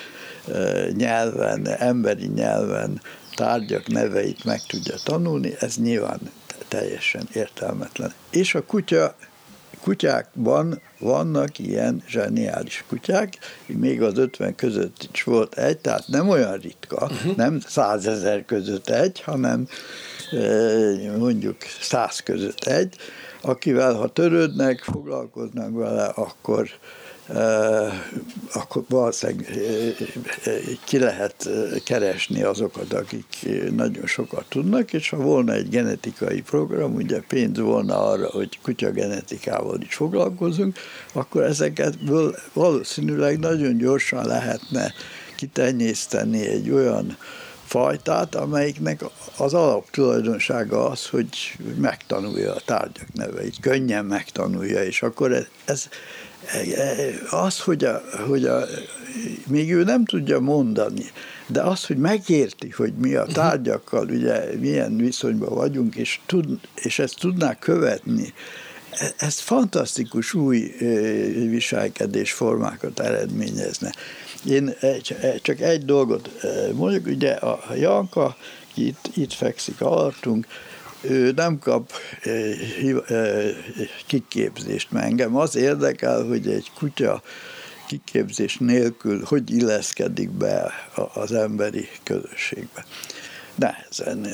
nyelven, 0.96 1.66
emberi 1.66 2.26
nyelven 2.26 3.00
tárgyak 3.34 3.88
neveit 3.88 4.44
meg 4.44 4.60
tudja 4.66 4.94
tanulni, 5.04 5.54
ez 5.58 5.76
nyilván 5.76 6.20
teljesen 6.68 7.28
értelmetlen. 7.32 8.12
És 8.30 8.54
a 8.54 8.64
kutya 8.64 9.16
kutyákban 9.82 10.80
vannak 10.98 11.58
ilyen 11.58 12.02
zseniális 12.08 12.84
kutyák, 12.88 13.32
még 13.66 14.02
az 14.02 14.18
50 14.18 14.54
között 14.54 15.08
is 15.12 15.22
volt 15.22 15.54
egy, 15.54 15.78
tehát 15.78 16.04
nem 16.06 16.28
olyan 16.28 16.56
ritka, 16.56 17.04
uh-huh. 17.04 17.36
nem 17.36 17.60
százezer 17.60 18.44
között 18.44 18.88
egy, 18.88 19.20
hanem 19.20 19.68
mondjuk 21.18 21.56
száz 21.80 22.20
között 22.20 22.64
egy, 22.64 22.96
akivel 23.40 23.94
ha 23.94 24.08
törődnek, 24.08 24.78
foglalkoznak 24.78 25.72
vele, 25.72 26.04
akkor 26.04 26.68
akkor 28.52 28.84
valószínűleg 28.88 29.46
ki 30.84 30.98
lehet 30.98 31.48
keresni 31.84 32.42
azokat, 32.42 32.92
akik 32.92 33.48
nagyon 33.74 34.06
sokat 34.06 34.44
tudnak, 34.48 34.92
és 34.92 35.08
ha 35.08 35.16
volna 35.16 35.52
egy 35.52 35.68
genetikai 35.68 36.40
program, 36.40 36.94
ugye 36.94 37.20
pénz 37.28 37.58
volna 37.58 38.04
arra, 38.10 38.30
hogy 38.30 38.58
kutyagenetikával 38.62 39.80
is 39.80 39.94
foglalkozunk, 39.94 40.78
akkor 41.12 41.42
ezeket 41.42 41.94
valószínűleg 42.52 43.38
nagyon 43.38 43.76
gyorsan 43.76 44.26
lehetne 44.26 44.92
kitenyészteni 45.36 46.46
egy 46.46 46.70
olyan 46.70 47.16
fajtát, 47.64 48.34
amelyiknek 48.34 49.04
az 49.36 49.54
alaptulajdonsága 49.54 50.88
az, 50.88 51.06
hogy 51.06 51.28
megtanulja 51.76 52.54
a 52.54 52.60
tárgyak 52.64 53.12
neveit, 53.12 53.60
könnyen 53.60 54.04
megtanulja, 54.04 54.84
és 54.84 55.02
akkor 55.02 55.32
ez, 55.32 55.46
ez 55.64 55.88
az, 57.30 57.60
hogy, 57.60 57.84
a, 57.84 58.02
hogy 58.26 58.44
a, 58.44 58.64
még 59.46 59.72
ő 59.72 59.82
nem 59.82 60.04
tudja 60.04 60.40
mondani, 60.40 61.10
de 61.46 61.60
az, 61.60 61.84
hogy 61.84 61.96
megérti, 61.96 62.70
hogy 62.70 62.92
mi 62.92 63.14
a 63.14 63.24
tárgyakkal, 63.24 64.08
ugye 64.08 64.44
milyen 64.58 64.96
viszonyban 64.96 65.54
vagyunk, 65.54 65.94
és, 65.94 66.20
tud, 66.26 66.58
és 66.74 66.98
ezt 66.98 67.18
tudná 67.18 67.58
követni, 67.58 68.32
ez 69.16 69.38
fantasztikus 69.38 70.34
új 70.34 70.74
viselkedésformákat 71.48 73.00
eredményezne. 73.00 73.92
Én 74.48 74.74
csak 75.42 75.60
egy 75.60 75.84
dolgot 75.84 76.30
mondjuk, 76.72 77.06
ugye 77.06 77.30
a 77.30 77.74
Janka 77.74 78.36
itt, 78.74 79.10
itt 79.14 79.32
fekszik 79.32 79.80
alattunk, 79.80 80.46
ő 81.02 81.32
nem 81.36 81.58
kap 81.58 81.92
kiképzést, 84.06 84.90
mert 84.90 85.06
engem 85.06 85.36
az 85.36 85.56
érdekel, 85.56 86.24
hogy 86.24 86.48
egy 86.48 86.70
kutya 86.78 87.22
kiképzés 87.86 88.56
nélkül 88.56 89.22
hogy 89.24 89.50
illeszkedik 89.50 90.30
be 90.30 90.72
az 91.14 91.32
emberi 91.32 91.88
közösségbe. 92.02 92.84
Nehezen. 93.54 94.26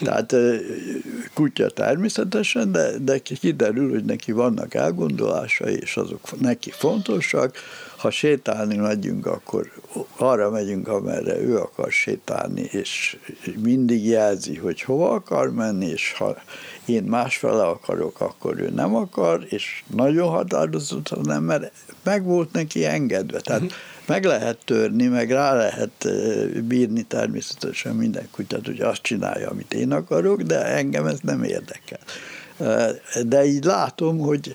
Tehát 0.00 0.34
kutya 1.34 1.70
természetesen, 1.70 2.72
de, 2.72 2.98
de 2.98 3.18
kiderül, 3.18 3.90
hogy 3.90 4.04
neki 4.04 4.32
vannak 4.32 4.74
elgondolásai, 4.74 5.74
és 5.80 5.96
azok 5.96 6.40
neki 6.40 6.70
fontosak, 6.70 7.56
ha 8.02 8.10
sétálni 8.10 8.76
megyünk, 8.76 9.26
akkor 9.26 9.72
arra 10.16 10.50
megyünk, 10.50 10.88
amerre 10.88 11.40
ő 11.40 11.58
akar 11.58 11.92
sétálni, 11.92 12.60
és 12.60 13.16
mindig 13.62 14.06
jelzi, 14.06 14.56
hogy 14.56 14.80
hova 14.80 15.10
akar 15.10 15.52
menni, 15.52 15.86
és 15.86 16.12
ha 16.12 16.36
én 16.84 17.02
másfele 17.02 17.62
akarok, 17.62 18.20
akkor 18.20 18.60
ő 18.60 18.70
nem 18.70 18.94
akar, 18.94 19.44
és 19.48 19.84
nagyon 19.94 20.28
határozottan 20.28 21.20
nem, 21.22 21.42
mert 21.42 21.72
meg 22.02 22.24
volt 22.24 22.52
neki 22.52 22.84
engedve. 22.84 23.40
Tehát 23.40 23.62
uh-huh. 23.62 23.76
meg 24.06 24.24
lehet 24.24 24.58
törni, 24.64 25.06
meg 25.06 25.30
rá 25.30 25.54
lehet 25.54 26.08
bírni 26.64 27.02
természetesen 27.02 27.94
minden 27.94 28.28
kutyát, 28.30 28.66
hogy 28.66 28.80
azt 28.80 29.02
csinálja, 29.02 29.50
amit 29.50 29.74
én 29.74 29.92
akarok, 29.92 30.42
de 30.42 30.64
engem 30.64 31.06
ez 31.06 31.18
nem 31.22 31.42
érdekel. 31.42 32.00
De 33.22 33.44
így 33.44 33.64
látom, 33.64 34.18
hogy 34.18 34.54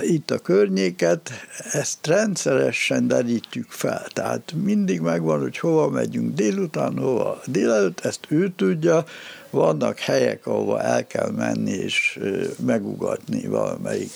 itt 0.00 0.30
a 0.30 0.38
környéket, 0.38 1.30
ezt 1.72 2.06
rendszeresen 2.06 3.08
derítjük 3.08 3.70
fel. 3.70 4.06
Tehát 4.12 4.52
mindig 4.64 5.00
megvan, 5.00 5.40
hogy 5.40 5.58
hova 5.58 5.88
megyünk 5.88 6.34
délután, 6.34 6.98
hova 6.98 7.40
délelőtt, 7.46 8.00
ezt 8.00 8.26
ő 8.28 8.52
tudja, 8.56 9.04
vannak 9.50 9.98
helyek, 9.98 10.46
ahova 10.46 10.80
el 10.80 11.06
kell 11.06 11.30
menni 11.30 11.70
és 11.70 12.20
megugatni 12.64 13.46
valamelyik 13.46 14.10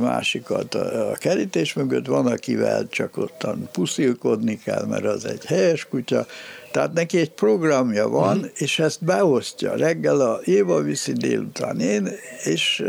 másikat 0.00 0.74
a 0.74 1.16
kerítés 1.18 1.72
mögött, 1.72 2.06
van, 2.06 2.26
akivel 2.26 2.88
csak 2.88 3.16
ottan 3.16 3.68
puszilkodni 3.72 4.58
kell, 4.64 4.84
mert 4.84 5.04
az 5.04 5.24
egy 5.24 5.44
helyes 5.44 5.88
kutya, 5.88 6.26
tehát 6.70 6.92
neki 6.92 7.18
egy 7.18 7.30
programja 7.30 8.08
van, 8.08 8.36
uh-huh. 8.36 8.50
és 8.54 8.78
ezt 8.78 9.04
beosztja. 9.04 9.76
Reggel 9.76 10.20
a 10.20 10.40
Éva 10.44 10.82
viszi, 10.82 11.12
délután 11.12 11.80
én, 11.80 12.08
és 12.44 12.84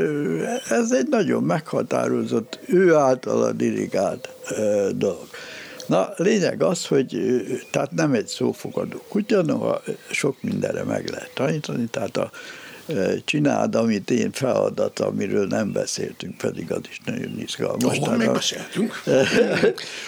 ez 0.70 0.92
egy 0.92 1.08
nagyon 1.08 1.44
meghatározott, 1.44 2.60
ő 2.66 2.96
által 2.96 3.52
dirigált 3.52 4.30
dolog. 4.96 5.28
Na, 5.88 6.10
lényeg 6.16 6.64
az, 6.64 6.86
hogy 6.86 7.18
tehát 7.72 7.92
nem 7.92 8.14
egy 8.14 8.28
szófogadó 8.28 9.02
kutya, 9.08 9.42
noha 9.42 9.82
sok 10.12 10.42
mindenre 10.42 10.84
meg 10.84 11.10
lehet 11.10 11.32
tanítani, 11.34 11.86
tehát 11.86 12.18
a 12.18 12.32
csináld, 13.26 13.76
amit 13.76 14.10
én 14.10 14.32
feladat, 14.32 15.00
amiről 15.00 15.48
nem 15.48 15.72
beszéltünk, 15.72 16.38
pedig 16.38 16.72
az 16.72 16.82
is 16.90 17.02
nagyon 17.06 17.40
izgalmas. 17.40 17.98
Ahol 17.98 18.18
még 18.18 18.32
beszéltünk. 18.32 19.04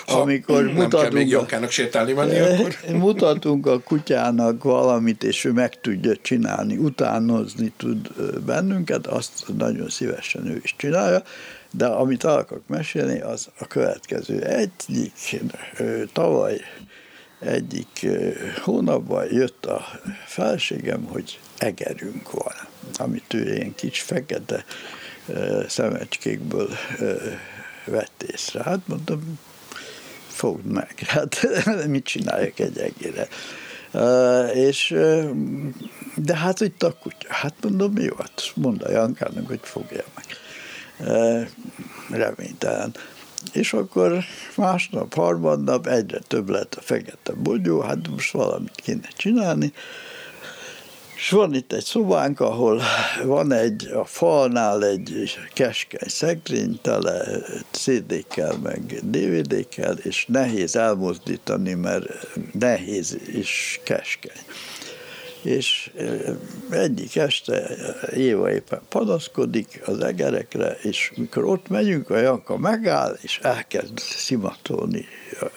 amikor 0.05 0.63
nem 0.63 0.73
mutatunk, 0.73 1.01
kell 1.03 1.11
még 1.11 1.27
Jankának 1.27 1.71
sétálni 1.71 2.13
menni, 2.13 2.39
akkor... 2.39 2.77
mutatunk 2.93 3.67
a 3.67 3.79
kutyának 3.79 4.63
valamit, 4.63 5.23
és 5.23 5.45
ő 5.45 5.51
meg 5.51 5.81
tudja 5.81 6.15
csinálni, 6.21 6.77
utánozni 6.77 7.73
tud 7.77 8.07
bennünket, 8.45 9.07
azt 9.07 9.43
nagyon 9.57 9.89
szívesen 9.89 10.47
ő 10.47 10.59
is 10.63 10.75
csinálja, 10.77 11.23
de 11.71 11.85
amit 11.85 12.23
el 12.23 12.37
akarok 12.37 12.67
mesélni, 12.67 13.19
az 13.19 13.49
a 13.59 13.67
következő. 13.67 14.41
Egyik 14.41 15.41
tavaly 16.13 16.61
egyik 17.39 18.07
hónapban 18.61 19.25
jött 19.31 19.65
a 19.65 19.85
felségem, 20.25 21.03
hogy 21.03 21.39
egerünk 21.57 22.31
van, 22.31 22.53
amit 23.01 23.33
ő 23.33 23.53
ilyen 23.53 23.75
kis 23.75 24.01
fekete 24.01 24.65
szemecskékből 25.67 26.69
vett 27.85 28.23
észre. 28.31 28.63
Hát 28.63 28.87
mondtam, 28.87 29.39
fogd 30.27 30.65
meg, 30.65 30.95
hát 31.07 31.47
mit 31.87 32.03
csináljak 32.03 32.59
egy 32.59 32.77
egére. 32.77 33.27
És, 34.53 34.95
de 36.15 36.35
hát 36.35 36.59
itt 36.59 36.83
a 36.83 36.93
kutya, 36.93 37.27
hát 37.27 37.53
mondom, 37.61 37.97
jó, 37.97 38.15
hát 38.17 38.51
mondd 38.55 38.83
a 38.83 38.91
Jankának, 38.91 39.47
hogy 39.47 39.59
fogja 39.61 40.03
meg. 40.15 40.25
Uh, 40.99 41.47
reménytelen. 42.09 42.95
És 43.53 43.73
akkor 43.73 44.23
másnap, 44.55 45.13
harmadnap 45.13 45.87
egyre 45.87 46.19
több 46.27 46.49
lett 46.49 46.75
a 46.75 46.81
fekete 46.81 47.33
bogyó, 47.33 47.79
hát 47.79 48.07
most 48.07 48.31
valamit 48.31 48.75
kéne 48.75 49.07
csinálni. 49.17 49.73
És 51.21 51.29
van 51.29 51.53
itt 51.53 51.73
egy 51.73 51.83
szobánk, 51.83 52.39
ahol 52.39 52.81
van 53.23 53.51
egy, 53.51 53.89
a 53.93 54.05
falnál 54.05 54.85
egy 54.85 55.39
keskeny 55.53 56.07
szekrény 56.07 56.79
tele 56.81 57.25
CD-kkel, 57.71 58.57
meg 58.63 58.99
DVD-kkel, 59.03 59.97
és 59.97 60.25
nehéz 60.27 60.75
elmozdítani, 60.75 61.73
mert 61.73 62.05
nehéz 62.51 63.17
és 63.25 63.79
keskeny 63.83 64.41
és 65.41 65.91
egyik 66.69 67.15
este 67.15 67.69
Éva 68.15 68.51
éppen 68.51 68.79
panaszkodik 68.89 69.81
az 69.85 69.99
egerekre, 69.99 70.71
és 70.71 71.11
mikor 71.15 71.43
ott 71.43 71.67
megyünk, 71.67 72.09
a 72.09 72.17
Janka 72.17 72.57
megáll, 72.57 73.17
és 73.21 73.39
elkezd 73.43 73.99
szimatolni 73.99 75.05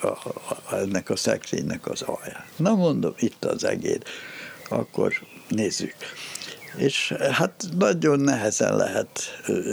a, 0.02 0.74
ennek 0.74 1.10
a 1.10 1.16
szekrénynek 1.16 1.86
az 1.86 2.02
alján. 2.02 2.44
Na 2.56 2.74
mondom, 2.74 3.14
itt 3.18 3.44
az 3.44 3.64
egér. 3.64 4.02
Akkor 4.68 5.12
nézzük. 5.48 5.94
És 6.76 7.14
hát 7.30 7.64
nagyon 7.78 8.20
nehezen 8.20 8.76
lehet 8.76 9.20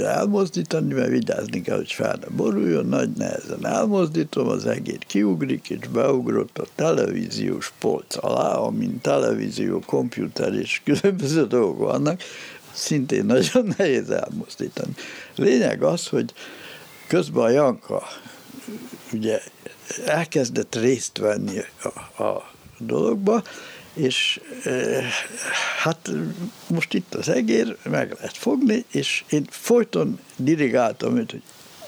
elmozdítani, 0.04 0.94
mert 0.94 1.10
vigyázni 1.10 1.62
kell, 1.62 1.76
hogy 1.76 1.92
fel 1.92 2.18
ne 2.22 2.28
boruljon, 2.36 2.86
nagy 2.86 3.10
nehezen 3.10 3.66
elmozdítom, 3.66 4.48
az 4.48 4.66
egér 4.66 5.06
kiugrik, 5.08 5.70
és 5.70 5.88
beugrott 5.88 6.58
a 6.58 6.66
televíziós 6.76 7.74
polc 7.80 8.24
alá, 8.24 8.54
amin 8.54 9.02
televízió, 9.02 9.80
komputer 9.86 10.54
és 10.54 10.82
különböző 10.86 11.48
dolgok 11.48 11.78
vannak, 11.78 12.22
szintén 12.74 13.26
nagyon 13.26 13.74
nehéz 13.78 14.10
elmozdítani. 14.10 14.94
Lényeg 15.36 15.84
az, 15.84 16.08
hogy 16.08 16.34
közben 17.08 17.44
a 17.44 17.50
Janka 17.50 18.04
ugye 19.14 19.42
elkezdett 20.06 20.76
részt 20.76 21.18
venni 21.18 21.60
a, 22.18 22.24
a 22.24 22.52
dologba, 22.78 23.44
és 23.94 24.40
hát 25.78 26.10
most 26.68 26.94
itt 26.94 27.14
az 27.14 27.30
egér, 27.30 27.78
meg 27.84 28.14
lehet 28.18 28.38
fogni, 28.38 28.86
és 28.92 29.24
én 29.30 29.48
folyton 29.50 30.20
dirigáltam 30.36 31.18
őt, 31.18 31.32
hogy 31.32 31.42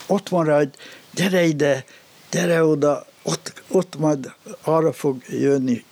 ott 0.08 0.30
van 0.30 0.46
rá, 0.46 0.58
hogy 0.58 0.70
gyere 1.12 1.44
ide, 1.44 1.86
gyere 2.32 2.64
oda, 2.64 3.06
ott, 3.24 3.64
ott 3.68 3.98
majd 3.98 4.34
arra 4.62 4.94
fog 4.94 5.24
jönni. 5.30 5.84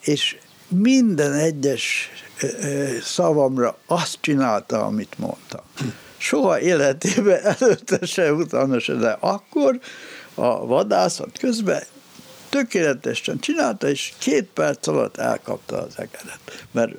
És 0.00 0.36
minden 0.68 1.32
egyes 1.32 2.10
szavamra 3.02 3.78
azt 3.86 4.18
csinálta, 4.20 4.84
amit 4.84 5.18
mondtam. 5.18 5.60
Soha 6.16 6.60
életében 6.60 7.44
előtte 7.58 8.06
se, 8.06 8.32
utána 8.32 8.78
se, 8.78 8.94
de 8.94 9.16
akkor 9.20 9.80
a 10.34 10.66
vadászat 10.66 11.38
közben 11.38 11.82
tökéletesen 12.52 13.38
csinálta, 13.38 13.88
és 13.88 14.12
két 14.18 14.44
perc 14.54 14.86
alatt 14.86 15.16
elkapta 15.16 15.82
az 15.82 15.92
egeret. 15.96 16.66
Mert 16.70 16.92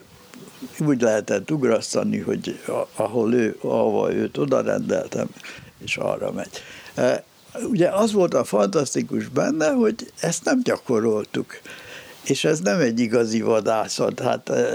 úgy 0.79 1.01
lehetett 1.01 1.51
ugrasztani, 1.51 2.17
hogy 2.17 2.59
ahol 2.95 3.33
ő, 3.33 3.57
ahova 3.61 4.13
őt 4.13 4.37
oda 4.37 4.61
rendeltem, 4.61 5.27
és 5.83 5.97
arra 5.97 6.31
megy. 6.31 6.49
E, 6.95 7.23
ugye 7.69 7.89
az 7.89 8.11
volt 8.11 8.33
a 8.33 8.43
fantasztikus 8.43 9.27
benne, 9.27 9.69
hogy 9.69 10.11
ezt 10.19 10.45
nem 10.45 10.61
gyakoroltuk. 10.63 11.59
És 12.23 12.43
ez 12.43 12.59
nem 12.59 12.79
egy 12.79 12.99
igazi 12.99 13.41
vadászat, 13.41 14.19
hát 14.19 14.49
e, 14.49 14.65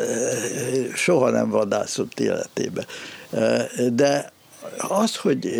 soha 0.95 1.31
nem 1.31 1.51
vadászott 1.51 2.21
életébe. 2.21 2.87
E, 3.31 3.69
de 3.93 4.33
az, 4.79 5.17
hogy, 5.17 5.51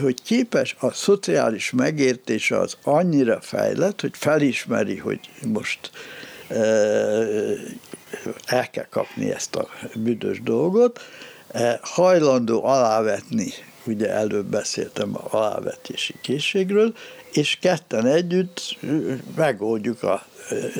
hogy 0.00 0.22
képes 0.22 0.76
a 0.78 0.90
szociális 0.92 1.70
megértés 1.70 2.50
az 2.50 2.76
annyira 2.82 3.40
fejlett, 3.40 4.00
hogy 4.00 4.12
felismeri, 4.16 4.96
hogy 4.96 5.20
most 5.46 5.90
el 8.46 8.70
kell 8.70 8.86
kapni 8.90 9.30
ezt 9.30 9.56
a 9.56 9.68
büdös 9.94 10.42
dolgot, 10.42 11.00
hajlandó 11.80 12.64
alávetni, 12.64 13.52
ugye 13.86 14.10
előbb 14.10 14.46
beszéltem 14.46 15.16
a 15.16 15.36
alávetési 15.36 16.14
készségről, 16.20 16.94
és 17.32 17.58
ketten 17.60 18.06
együtt 18.06 18.76
megoldjuk 19.36 20.02
a 20.02 20.26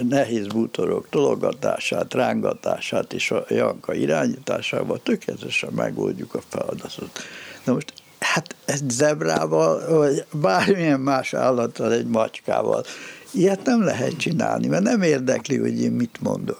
nehéz 0.08 0.46
bútorok 0.46 1.08
tologatását, 1.10 2.14
rángatását 2.14 3.12
és 3.12 3.30
a 3.30 3.44
Janka 3.48 3.94
irányításával 3.94 5.00
tökéletesen 5.02 5.72
megoldjuk 5.72 6.34
a 6.34 6.42
feladatot. 6.48 7.22
Na 7.66 7.72
most 7.72 7.92
hát 8.20 8.54
egy 8.64 8.90
zebrával, 8.90 9.98
vagy 9.98 10.24
bármilyen 10.32 11.00
más 11.00 11.34
állattal, 11.34 11.92
egy 11.92 12.06
macskával, 12.06 12.84
ilyet 13.30 13.64
nem 13.64 13.84
lehet 13.84 14.16
csinálni, 14.16 14.66
mert 14.66 14.82
nem 14.82 15.02
érdekli, 15.02 15.56
hogy 15.56 15.82
én 15.82 15.92
mit 15.92 16.16
mondok. 16.20 16.58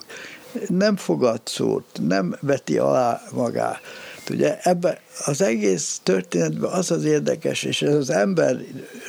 Nem 0.67 0.95
fogad 0.95 1.41
szót, 1.43 1.85
nem 2.07 2.35
veti 2.41 2.77
alá 2.77 3.21
magát. 3.33 3.81
Ugye 4.29 4.57
ebbe 4.61 5.01
az 5.25 5.41
egész 5.41 5.99
történetben 6.03 6.71
az 6.71 6.91
az 6.91 7.03
érdekes, 7.03 7.63
és 7.63 7.81
ez 7.81 7.93
az 7.95 8.09
ember 8.09 8.57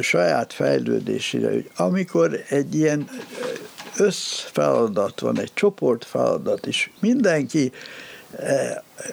saját 0.00 0.52
fejlődésére, 0.52 1.50
hogy 1.50 1.70
amikor 1.76 2.40
egy 2.48 2.74
ilyen 2.74 3.08
összfeladat 3.96 5.20
van, 5.20 5.40
egy 5.40 5.50
csoportfeladat, 5.54 6.66
és 6.66 6.90
mindenki 7.00 7.72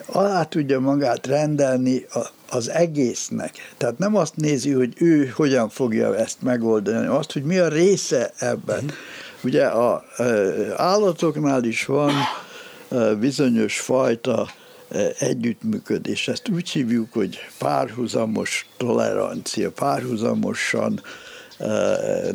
alá 0.06 0.44
tudja 0.44 0.80
magát 0.80 1.28
rendelni 1.28 2.06
az 2.50 2.70
egésznek. 2.70 3.74
Tehát 3.78 3.98
nem 3.98 4.16
azt 4.16 4.36
nézi, 4.36 4.72
hogy 4.72 4.94
ő 4.98 5.28
hogyan 5.36 5.70
fogja 5.70 6.18
ezt 6.18 6.42
megoldani, 6.42 6.98
hanem 6.98 7.16
azt, 7.16 7.32
hogy 7.32 7.44
mi 7.44 7.58
a 7.58 7.68
része 7.68 8.32
ebben. 8.38 8.84
Mm. 8.84 8.88
Ugye 9.44 9.66
a 9.66 10.04
eh, 10.18 10.26
állatoknál 10.76 11.64
is 11.64 11.86
van 11.86 12.14
eh, 12.92 13.16
bizonyos 13.16 13.80
fajta 13.80 14.48
együttműködés. 15.20 16.28
Ezt 16.28 16.50
úgy 16.50 16.70
hívjuk, 16.70 17.14
hogy 17.14 17.40
párhuzamos 17.58 18.70
tolerancia, 18.78 19.72
párhuzamosan 19.72 21.02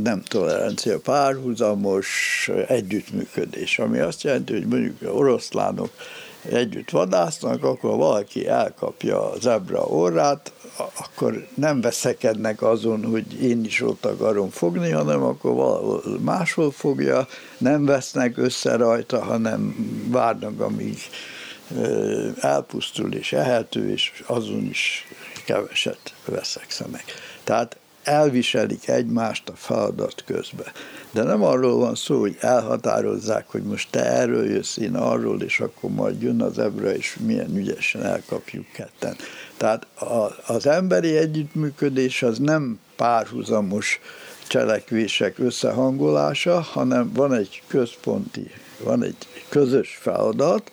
nem 0.03 0.23
tolerancia, 0.29 0.99
párhuzamos 0.99 2.09
együttműködés, 2.67 3.79
ami 3.79 3.99
azt 3.99 4.23
jelenti, 4.23 4.53
hogy 4.53 4.67
mondjuk 4.67 5.17
oroszlánok 5.17 5.91
együtt 6.43 6.91
vadásznak, 6.91 7.65
akkor 7.65 7.97
valaki 7.97 8.49
elkapja 8.49 9.31
a 9.31 9.39
zebra 9.41 9.81
orrát, 9.81 10.53
akkor 10.77 11.47
nem 11.55 11.81
veszekednek 11.81 12.63
azon, 12.63 13.05
hogy 13.05 13.43
én 13.43 13.65
is 13.65 13.83
ott 13.83 14.05
akarom 14.05 14.51
fogni, 14.51 14.91
hanem 14.91 15.23
akkor 15.23 15.55
valahol 15.55 16.03
máshol 16.21 16.71
fogja, 16.71 17.27
nem 17.59 17.85
vesznek 17.85 18.39
össze 18.39 18.77
rajta, 18.77 19.25
hanem 19.25 19.75
várnak, 20.11 20.61
amíg 20.61 20.99
elpusztul 22.41 23.15
és 23.15 23.33
ehető, 23.33 23.91
és 23.91 24.23
azon 24.27 24.65
is 24.65 25.07
keveset 25.45 26.15
veszekszenek. 26.25 27.05
Tehát 27.45 27.77
elviselik 28.03 28.89
egymást 28.89 29.49
a 29.49 29.53
feladat 29.57 30.23
közben. 30.27 30.67
De 31.11 31.23
nem 31.23 31.43
arról 31.43 31.79
van 31.79 31.95
szó, 31.95 32.21
hogy 32.21 32.37
elhatározzák, 32.41 33.49
hogy 33.49 33.63
most 33.63 33.89
te 33.91 34.05
erről 34.05 34.51
jössz, 34.51 34.77
én 34.77 34.95
arról, 34.95 35.43
és 35.43 35.61
akkor 35.61 35.91
majd 35.91 36.23
jön 36.23 36.43
az 36.43 36.59
ebre, 36.59 36.97
és 36.97 37.17
milyen 37.21 37.57
ügyesen 37.57 38.05
elkapjuk 38.05 38.67
ketten. 38.73 39.17
Tehát 39.57 39.87
a, 39.95 40.53
az 40.53 40.67
emberi 40.67 41.17
együttműködés 41.17 42.23
az 42.23 42.39
nem 42.39 42.79
párhuzamos 42.97 44.01
cselekvések 44.47 45.39
összehangolása, 45.39 46.61
hanem 46.61 47.13
van 47.13 47.33
egy 47.33 47.63
központi, 47.67 48.51
van 48.83 49.03
egy 49.03 49.17
közös 49.49 49.99
feladat, 50.01 50.71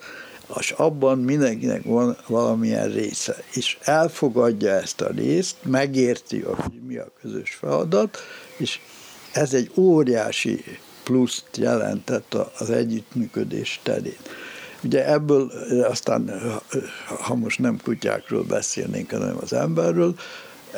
és 0.56 0.70
abban 0.70 1.18
mindenkinek 1.18 1.82
van 1.84 2.16
valamilyen 2.26 2.90
része, 2.90 3.36
és 3.52 3.78
elfogadja 3.80 4.70
ezt 4.70 5.00
a 5.00 5.10
részt, 5.10 5.56
megérti, 5.62 6.40
hogy 6.40 6.80
mi 6.86 6.96
a 6.96 7.12
közös 7.20 7.54
feladat, 7.54 8.18
és 8.56 8.80
ez 9.32 9.54
egy 9.54 9.70
óriási 9.76 10.64
pluszt 11.04 11.56
jelentett 11.56 12.34
az 12.58 12.70
együttműködés 12.70 13.80
terén. 13.82 14.16
Ugye 14.82 15.12
ebből 15.12 15.50
aztán, 15.82 16.40
ha 17.20 17.34
most 17.34 17.58
nem 17.58 17.80
kutyákról 17.82 18.42
beszélnénk, 18.42 19.10
hanem 19.10 19.36
az 19.40 19.52
emberről, 19.52 20.14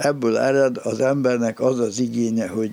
ebből 0.02 0.38
ered 0.38 0.76
az 0.82 1.00
embernek 1.00 1.60
az 1.60 1.78
az 1.78 1.98
igénye, 1.98 2.48
hogy 2.48 2.70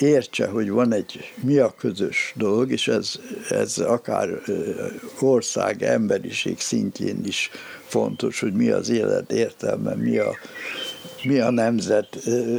értse, 0.00 0.46
hogy 0.46 0.70
van 0.70 0.92
egy 0.92 1.32
mi 1.42 1.56
a 1.56 1.74
közös 1.78 2.32
dolog, 2.36 2.70
és 2.70 2.88
ez, 2.88 3.12
ez 3.50 3.78
akár 3.78 4.28
ország, 5.20 5.82
emberiség 5.82 6.60
szintjén 6.60 7.20
is 7.24 7.50
fontos, 7.86 8.40
hogy 8.40 8.52
mi 8.52 8.68
az 8.68 8.88
élet 8.88 9.32
értelme, 9.32 9.94
mi 9.94 10.18
a 10.18 10.36
mi 11.24 11.38
a 11.38 11.50
nemzet 11.50 12.16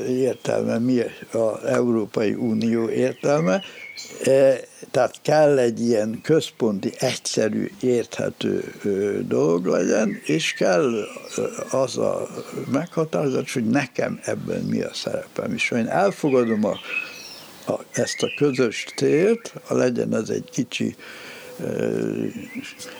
értelme, 0.07 0.79
mi 0.79 1.01
az 1.31 1.63
Európai 1.65 2.33
Unió 2.33 2.89
értelme, 2.89 3.61
tehát 4.91 5.15
kell 5.21 5.57
egy 5.57 5.81
ilyen 5.81 6.19
központi, 6.23 6.91
egyszerű, 6.99 7.71
érthető 7.81 8.73
dolog 9.27 9.65
legyen, 9.65 10.21
és 10.25 10.53
kell 10.53 10.93
az 11.71 11.97
a 11.97 12.27
meghatározás, 12.71 13.53
hogy 13.53 13.67
nekem 13.67 14.19
ebben 14.23 14.61
mi 14.61 14.81
a 14.81 14.93
szerepem. 14.93 15.53
És 15.53 15.69
ha 15.69 15.77
én 15.77 15.87
elfogadom 15.87 16.65
a, 16.65 16.77
a, 17.71 17.79
ezt 17.91 18.21
a 18.21 18.33
közös 18.37 18.85
célt, 18.95 19.53
ha 19.65 19.75
legyen 19.75 20.15
ez 20.15 20.29
egy 20.29 20.49
kicsi 20.51 20.95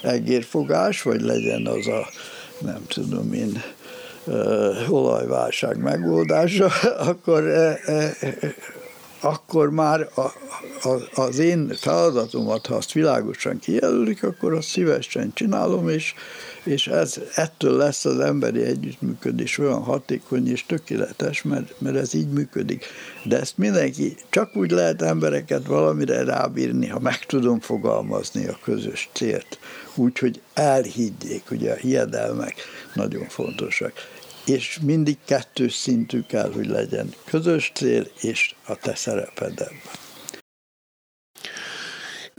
egérfogás, 0.01 1.01
vagy 1.01 1.21
legyen 1.21 1.67
az 1.67 1.87
a, 1.87 2.09
nem 2.59 2.85
tudom 2.87 3.33
én, 3.33 3.61
olajválság 4.89 5.77
megoldása, 5.77 6.65
akkor 7.11 7.43
akkor 9.21 9.69
már 9.69 10.09
a, 10.15 10.21
a, 10.87 11.21
az 11.21 11.37
én 11.37 11.71
feladatomat, 11.77 12.65
ha 12.65 12.75
azt 12.75 12.91
világosan 12.91 13.59
kijelölik, 13.59 14.23
akkor 14.23 14.53
azt 14.53 14.67
szívesen 14.67 15.31
csinálom, 15.33 15.89
és, 15.89 16.13
és 16.63 16.87
ez, 16.87 17.15
ettől 17.35 17.77
lesz 17.77 18.05
az 18.05 18.19
emberi 18.19 18.61
együttműködés 18.61 19.57
olyan 19.57 19.83
hatékony 19.83 20.49
és 20.49 20.65
tökéletes, 20.65 21.41
mert, 21.41 21.81
mert 21.81 21.95
ez 21.95 22.13
így 22.13 22.29
működik. 22.29 22.85
De 23.23 23.39
ezt 23.39 23.57
mindenki, 23.57 24.15
csak 24.29 24.55
úgy 24.55 24.71
lehet 24.71 25.01
embereket 25.01 25.65
valamire 25.65 26.23
rábírni, 26.23 26.87
ha 26.87 26.99
meg 26.99 27.25
tudom 27.25 27.59
fogalmazni 27.59 28.47
a 28.47 28.59
közös 28.63 29.09
célt, 29.13 29.59
úgyhogy 29.95 30.41
elhiggyék, 30.53 31.43
ugye 31.51 31.71
a 31.71 31.75
hiedelmek 31.75 32.55
nagyon 32.93 33.25
fontosak 33.27 33.93
és 34.49 34.79
mindig 34.81 35.17
kettős 35.25 35.73
szintű 35.73 36.21
kell, 36.21 36.51
hogy 36.51 36.65
legyen. 36.65 37.13
Közös 37.25 37.71
cél 37.73 38.07
és 38.21 38.55
a 38.65 38.75
te 38.75 38.95
szereped 38.95 39.67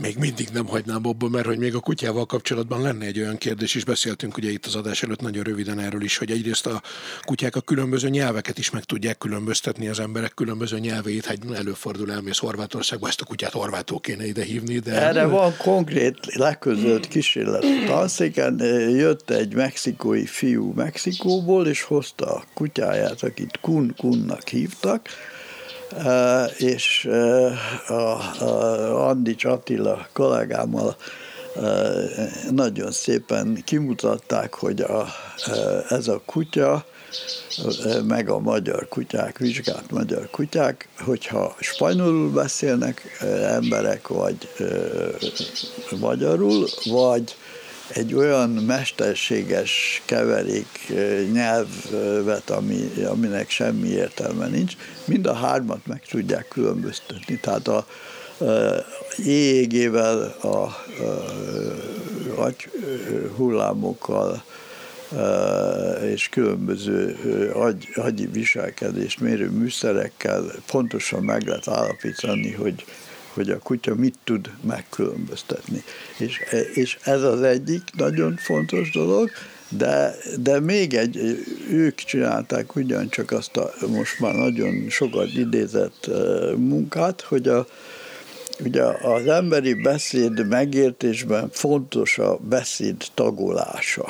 még 0.00 0.16
mindig 0.18 0.48
nem 0.52 0.66
hagynám 0.66 1.06
abba, 1.06 1.28
mert 1.28 1.46
hogy 1.46 1.58
még 1.58 1.74
a 1.74 1.80
kutyával 1.80 2.26
kapcsolatban 2.26 2.82
lenne 2.82 3.06
egy 3.06 3.18
olyan 3.18 3.38
kérdés, 3.38 3.74
és 3.74 3.84
beszéltünk 3.84 4.36
ugye 4.36 4.50
itt 4.50 4.66
az 4.66 4.74
adás 4.74 5.02
előtt 5.02 5.20
nagyon 5.20 5.42
röviden 5.42 5.78
erről 5.78 6.02
is, 6.02 6.16
hogy 6.16 6.30
egyrészt 6.30 6.66
a 6.66 6.82
kutyák 7.22 7.56
a 7.56 7.60
különböző 7.60 8.08
nyelveket 8.08 8.58
is 8.58 8.70
meg 8.70 8.84
tudják 8.84 9.18
különböztetni 9.18 9.88
az 9.88 10.00
emberek 10.00 10.34
különböző 10.34 10.78
nyelveit, 10.78 11.24
hát 11.24 11.38
előfordul 11.54 12.12
elmész 12.12 12.38
Horvátországba, 12.38 13.08
ezt 13.08 13.20
a 13.20 13.24
kutyát 13.24 13.52
horvától 13.52 14.00
kéne 14.00 14.26
ide 14.26 14.44
hívni. 14.44 14.78
De... 14.78 14.92
Erre 14.92 15.26
van 15.26 15.56
konkrét 15.56 16.34
leközölt 16.34 17.08
kísérlet. 17.08 17.64
Tanszéken 17.86 18.58
jött 18.90 19.30
egy 19.30 19.54
mexikói 19.54 20.26
fiú 20.26 20.72
Mexikóból, 20.72 21.66
és 21.66 21.82
hozta 21.82 22.34
a 22.34 22.44
kutyáját, 22.54 23.22
akit 23.22 23.58
Kun 23.60 23.94
Kunnak 23.96 24.48
hívtak, 24.48 25.08
és 26.56 27.08
a, 27.86 27.92
a 27.92 29.08
Andics 29.08 29.44
Attila 29.44 30.06
kollégámmal 30.12 30.96
nagyon 32.50 32.92
szépen 32.92 33.62
kimutatták, 33.64 34.54
hogy 34.54 34.80
a, 34.80 35.06
ez 35.88 36.08
a 36.08 36.22
kutya, 36.24 36.84
meg 38.06 38.28
a 38.28 38.38
magyar 38.38 38.88
kutyák, 38.88 39.38
vizsgált 39.38 39.90
magyar 39.90 40.30
kutyák, 40.30 40.88
hogyha 40.98 41.56
spanyolul 41.60 42.30
beszélnek 42.30 43.18
emberek, 43.42 44.08
vagy 44.08 44.48
magyarul, 46.00 46.66
vagy 46.84 47.36
egy 47.94 48.14
olyan 48.14 48.50
mesterséges 48.50 50.02
keverék 50.04 50.92
nyelvet, 51.32 52.50
ami, 52.50 52.90
aminek 53.10 53.50
semmi 53.50 53.88
értelme 53.88 54.46
nincs, 54.46 54.76
mind 55.04 55.26
a 55.26 55.34
hármat 55.34 55.86
meg 55.86 56.02
tudják 56.10 56.48
különböztetni. 56.48 57.38
Tehát 57.40 57.68
a, 57.68 57.86
jégével, 59.16 60.34
a, 60.40 60.56
a 62.42 62.52
hullámokkal 63.36 64.42
és 66.04 66.28
különböző 66.28 67.16
agy, 67.54 67.88
agyi 67.94 68.26
viselkedést 68.26 69.20
mérő 69.20 69.50
műszerekkel 69.50 70.44
pontosan 70.66 71.22
meg 71.22 71.46
lehet 71.46 71.68
állapítani, 71.68 72.52
hogy 72.52 72.84
hogy 73.32 73.50
a 73.50 73.58
kutya 73.58 73.94
mit 73.94 74.14
tud 74.24 74.50
megkülönböztetni. 74.60 75.82
És, 76.18 76.40
és 76.74 76.98
ez 77.04 77.22
az 77.22 77.42
egyik 77.42 77.82
nagyon 77.96 78.36
fontos 78.36 78.90
dolog, 78.90 79.30
de, 79.68 80.14
de 80.40 80.60
még 80.60 80.94
egy, 80.94 81.16
ők 81.70 81.94
csinálták 81.94 82.76
ugyancsak 82.76 83.30
azt 83.30 83.56
a 83.56 83.72
most 83.86 84.20
már 84.20 84.34
nagyon 84.34 84.86
sokat 84.88 85.32
idézett 85.34 86.10
munkát, 86.56 87.20
hogy 87.20 87.48
a, 87.48 87.66
ugye 88.64 88.82
az 88.82 89.26
emberi 89.26 89.74
beszéd 89.74 90.46
megértésben 90.46 91.48
fontos 91.52 92.18
a 92.18 92.36
beszéd 92.36 92.96
tagolása. 93.14 94.06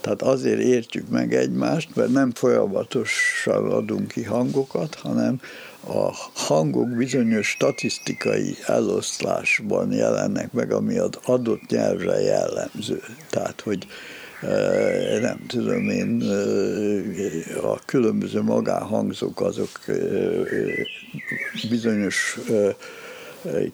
Tehát 0.00 0.22
azért 0.22 0.60
értjük 0.60 1.08
meg 1.08 1.34
egymást, 1.34 1.88
mert 1.94 2.12
nem 2.12 2.30
folyamatosan 2.34 3.70
adunk 3.70 4.08
ki 4.08 4.22
hangokat, 4.22 4.94
hanem 4.94 5.40
a 5.86 6.10
hangok 6.34 6.96
bizonyos 6.96 7.48
statisztikai 7.48 8.56
eloszlásban 8.66 9.92
jelennek 9.92 10.52
meg, 10.52 10.72
ami 10.72 10.98
az 10.98 11.10
adott 11.24 11.66
nyelvre 11.68 12.20
jellemző. 12.20 13.02
Tehát, 13.30 13.60
hogy 13.60 13.86
e, 14.42 15.18
nem 15.20 15.46
tudom 15.46 15.90
én, 15.90 16.22
e, 16.22 17.66
a 17.66 17.78
különböző 17.84 18.42
magánhangzók 18.42 19.40
azok 19.40 19.80
e, 19.86 19.94
bizonyos 21.68 22.38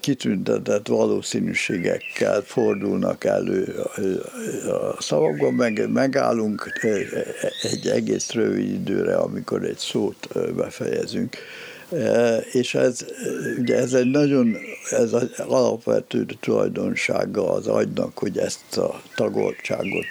kitüntetett 0.01 0.87
valószínűségekkel 0.87 2.41
fordulnak 2.41 3.25
elő 3.25 3.85
a 4.67 5.03
szavakban, 5.03 5.55
meg, 5.55 5.91
megállunk 5.93 6.81
egy 7.63 7.87
egész 7.87 8.33
rövid 8.33 8.71
időre, 8.71 9.17
amikor 9.17 9.65
egy 9.65 9.79
szót 9.79 10.29
befejezünk 10.57 11.37
és 12.53 12.75
ez, 12.75 13.05
ugye 13.59 13.77
ez 13.77 13.93
egy 13.93 14.11
nagyon, 14.11 14.57
ez 14.91 15.13
az 15.13 15.29
alapvető 15.47 16.27
tulajdonsága 16.41 17.53
az 17.53 17.67
agynak, 17.67 18.19
hogy 18.19 18.39
ezt 18.39 18.77
a 18.77 19.01
tagoltságot 19.17 20.07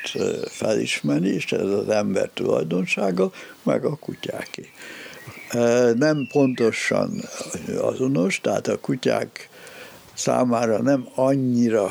felismeri, 0.49 1.33
és 1.33 1.51
ez 1.51 1.69
az 1.69 1.89
ember 1.89 2.29
tulajdonsága, 2.33 3.31
meg 3.63 3.85
a 3.85 3.95
kutyáké. 3.95 4.69
Nem 5.95 6.27
pontosan 6.31 7.23
azonos, 7.81 8.41
tehát 8.41 8.67
a 8.67 8.79
kutyák 8.79 9.49
számára 10.13 10.81
nem 10.81 11.07
annyira 11.15 11.89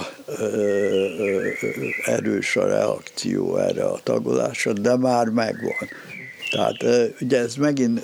erős 2.04 2.56
a 2.56 2.66
reakció 2.66 3.56
erre 3.56 3.84
a 3.84 4.00
tagolásra, 4.02 4.72
de 4.72 4.96
már 4.96 5.28
megvan. 5.28 5.88
Tehát 6.50 6.84
ugye 7.20 7.38
ez 7.38 7.54
megint 7.54 8.00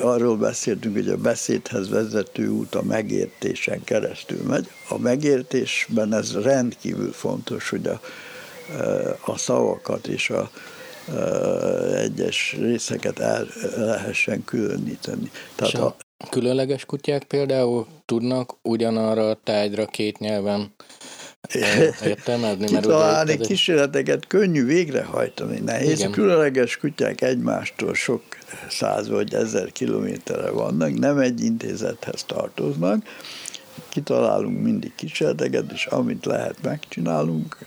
arról 0.00 0.36
beszéltünk, 0.36 0.94
hogy 0.94 1.08
a 1.08 1.16
beszédhez 1.16 1.88
vezető 1.88 2.48
út 2.48 2.74
a 2.74 2.82
megértésen 2.82 3.84
keresztül 3.84 4.42
megy. 4.42 4.68
A 4.88 4.98
megértésben 4.98 6.14
ez 6.14 6.32
rendkívül 6.42 7.12
fontos, 7.12 7.68
hogy 7.68 7.86
a, 7.86 8.00
a 9.24 9.38
szavakat 9.38 10.06
és 10.06 10.30
a, 10.30 10.50
egyes 11.94 12.56
részeket 12.58 13.18
el 13.18 13.46
lehessen 13.76 14.44
különíteni. 14.44 15.30
Tehát 15.54 15.74
a, 15.74 15.96
a 16.16 16.28
különleges 16.28 16.84
kutyák 16.84 17.24
például 17.24 17.86
tudnak 18.04 18.54
ugyanarra 18.62 19.30
a 19.30 19.40
tájra 19.44 19.86
két 19.86 20.18
nyelven 20.18 20.74
értelmezni. 22.04 22.66
Kitalálni 22.76 23.34
mert 23.36 23.46
kísérleteket 23.46 24.26
könnyű 24.26 24.64
végrehajtani, 24.64 25.60
nehéz. 25.60 25.98
Igen. 25.98 26.10
Különleges 26.10 26.76
kutyák 26.76 27.20
egymástól 27.20 27.94
sok 27.94 28.22
száz 28.70 29.08
vagy 29.08 29.34
ezer 29.34 29.72
kilométerre 29.72 30.50
vannak, 30.50 30.98
nem 30.98 31.18
egy 31.18 31.44
intézethez 31.44 32.24
tartoznak, 32.26 33.04
kitalálunk 33.88 34.62
mindig 34.62 34.94
kísérleteket, 34.94 35.72
és 35.72 35.86
amit 35.86 36.24
lehet, 36.24 36.56
megcsinálunk, 36.62 37.58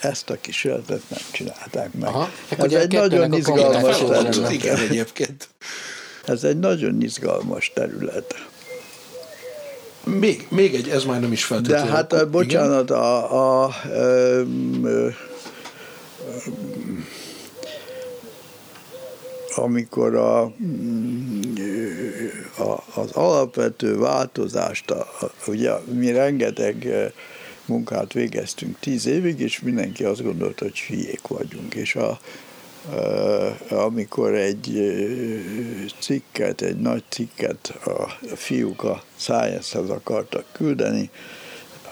ezt 0.00 0.30
a 0.30 0.36
kísérletet 0.40 1.02
nem 1.08 1.20
csinálták 1.32 1.92
meg. 1.92 2.08
Aha, 2.08 2.30
Ez 2.58 2.72
egy 2.72 2.92
nagyon 2.92 3.32
izgalmas 3.32 3.98
terület. 3.98 4.52
Igen, 4.52 4.78
egyébként. 4.78 5.48
Ez 6.24 6.44
egy 6.44 6.58
nagyon 6.58 7.02
izgalmas 7.02 7.72
terület. 7.74 8.34
Még, 10.06 10.46
még 10.50 10.74
egy, 10.74 10.88
ez 10.88 11.04
már 11.04 11.20
nem 11.20 11.32
is 11.32 11.44
feltétlenül. 11.44 11.86
De 11.86 11.92
hát, 11.92 12.12
akkor, 12.12 12.30
bocsánat, 12.30 12.90
a, 12.90 13.62
a, 13.62 13.64
a, 13.64 13.74
amikor 19.56 20.14
a, 20.14 20.42
a, 22.58 22.82
az 22.94 23.10
alapvető 23.12 23.98
változást, 23.98 24.90
a, 24.90 25.08
ugye 25.46 25.72
mi 25.92 26.12
rengeteg 26.12 26.88
munkát 27.64 28.12
végeztünk 28.12 28.78
tíz 28.80 29.06
évig, 29.06 29.40
és 29.40 29.60
mindenki 29.60 30.04
azt 30.04 30.22
gondolta, 30.22 30.64
hogy 30.64 30.78
hülyék 30.78 31.26
vagyunk. 31.26 31.74
És 31.74 31.94
a, 31.96 32.20
amikor 33.70 34.34
egy 34.34 34.80
cikket, 35.98 36.60
egy 36.60 36.76
nagy 36.76 37.02
cikket 37.08 37.74
a 37.84 38.08
fiúk 38.34 38.82
a 38.84 39.02
Science-hez 39.16 39.90
akartak 39.90 40.44
küldeni, 40.52 41.10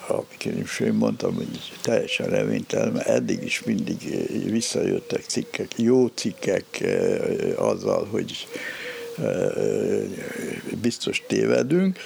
amikor 0.08 0.60
is 0.62 0.80
én 0.80 0.92
mondtam, 0.92 1.34
hogy 1.34 1.72
teljesen 1.82 2.26
reménytelen, 2.26 2.92
mert 2.92 3.08
eddig 3.08 3.42
is 3.42 3.62
mindig 3.64 3.96
visszajöttek 4.50 5.22
cikkek, 5.26 5.68
jó 5.76 6.06
cikkek 6.06 6.84
azzal, 7.56 8.06
hogy 8.10 8.46
biztos 10.82 11.22
tévedünk. 11.26 11.98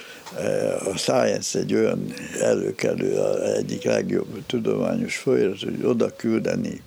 A 0.85 0.97
Science 0.97 1.59
egy 1.59 1.73
olyan 1.73 2.13
előkelő, 2.41 3.33
egyik 3.55 3.83
legjobb 3.83 4.45
tudományos 4.45 5.17
folyamat, 5.17 5.59
hogy 5.59 5.83
oda 5.83 6.15
küldeni 6.15 6.81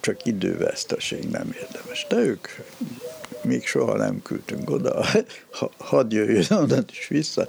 csak 0.00 0.26
időveszteség 0.26 1.28
nem 1.28 1.54
érdemes. 1.60 2.06
De 2.08 2.16
ők 2.16 2.48
még 3.42 3.66
soha 3.66 3.96
nem 3.96 4.22
küldtünk 4.22 4.70
oda, 4.70 5.04
hadd 5.78 6.12
jöjjön 6.12 6.46
onnan 6.50 6.84
is 6.90 7.08
vissza, 7.08 7.46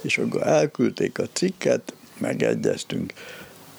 és 0.00 0.18
akkor 0.18 0.46
elküldték 0.46 1.18
a 1.18 1.26
cikket, 1.32 1.94
megegyeztünk, 2.18 3.12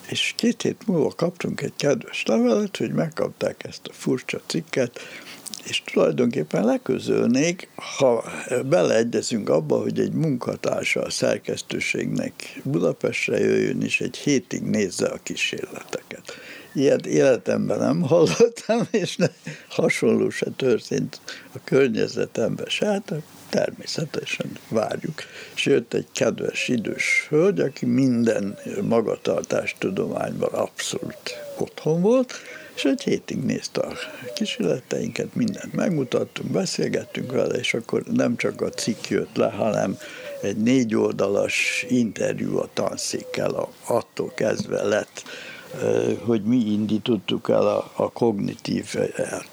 és 0.09 0.33
két 0.35 0.61
hét 0.61 0.87
múlva 0.87 1.09
kaptunk 1.15 1.61
egy 1.61 1.73
kedves 1.75 2.23
levelet, 2.25 2.77
hogy 2.77 2.91
megkapták 2.91 3.63
ezt 3.63 3.87
a 3.87 3.93
furcsa 3.93 4.41
cikket, 4.45 4.99
és 5.69 5.81
tulajdonképpen 5.85 6.65
leközölnék, 6.65 7.69
ha 7.97 8.23
beleegyezünk 8.65 9.49
abba, 9.49 9.81
hogy 9.81 9.99
egy 9.99 10.11
munkatársa 10.11 11.01
a 11.01 11.09
szerkesztőségnek 11.09 12.59
Budapestre 12.63 13.39
jöjjön, 13.39 13.81
és 13.81 14.01
egy 14.01 14.17
hétig 14.17 14.61
nézze 14.61 15.07
a 15.07 15.19
kísérleteket. 15.23 16.33
Ilyet 16.75 17.05
életemben 17.05 17.79
nem 17.79 18.01
hallottam, 18.01 18.87
és 18.91 19.15
ne, 19.15 19.27
hasonló 19.69 20.29
se 20.29 20.47
történt 20.55 21.19
a 21.53 21.57
környezetemben 21.63 22.67
se, 22.67 22.85
hát 22.85 23.13
természetesen 23.49 24.51
várjuk. 24.67 25.23
És 25.55 25.65
jött 25.65 25.93
egy 25.93 26.07
kedves 26.11 26.67
idős 26.67 27.25
hölgy, 27.29 27.59
aki 27.59 27.85
minden 27.85 28.57
magatartás 28.81 29.75
tudományban 29.79 30.53
abszolút 30.53 31.37
otthon 31.57 32.01
volt, 32.01 32.33
és 32.75 32.85
egy 32.85 33.03
hétig 33.03 33.37
nézte 33.37 33.81
a 33.81 33.93
kísérleteinket, 34.33 35.35
mindent 35.35 35.73
megmutattunk, 35.73 36.51
beszélgettünk 36.51 37.31
vele, 37.31 37.55
és 37.55 37.73
akkor 37.73 38.03
nem 38.03 38.35
csak 38.35 38.61
a 38.61 38.69
cikk 38.69 39.05
jött 39.07 39.35
le, 39.35 39.49
hanem 39.49 39.97
egy 40.41 40.57
négy 40.57 40.95
oldalas 40.95 41.85
interjú 41.89 42.57
a 42.57 42.69
tanszékkel, 42.73 43.69
attól 43.85 44.31
kezdve 44.35 44.83
lett 44.83 45.23
hogy 46.25 46.43
mi 46.43 46.55
indítottuk 46.55 47.49
el 47.49 47.67
a, 47.67 47.91
a 47.95 48.11
kognitív, 48.11 48.93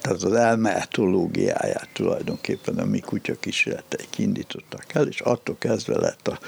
tehát 0.01 0.23
az 0.23 0.33
elmeetológiáját 0.33 1.89
tulajdonképpen 1.93 2.77
a 2.77 2.85
mi 2.85 2.99
kutya 2.99 3.33
kísérleteik 3.39 4.17
indítottak 4.17 4.85
el, 4.93 5.07
és 5.07 5.19
attól 5.19 5.55
kezdve 5.59 5.99
lett 5.99 6.27
a, 6.27 6.39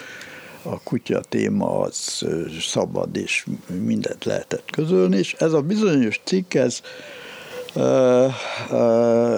a 0.62 0.80
kutya 0.84 1.22
téma 1.30 1.80
az 1.80 2.26
szabad, 2.60 3.16
és 3.16 3.46
mindent 3.84 4.26
lehetett 4.26 4.72
közölni, 4.72 5.18
és 5.18 5.34
ez 5.34 5.54
a 5.54 5.62
bizonyos 5.62 6.22
cikk, 6.24 6.54
ez, 6.54 6.82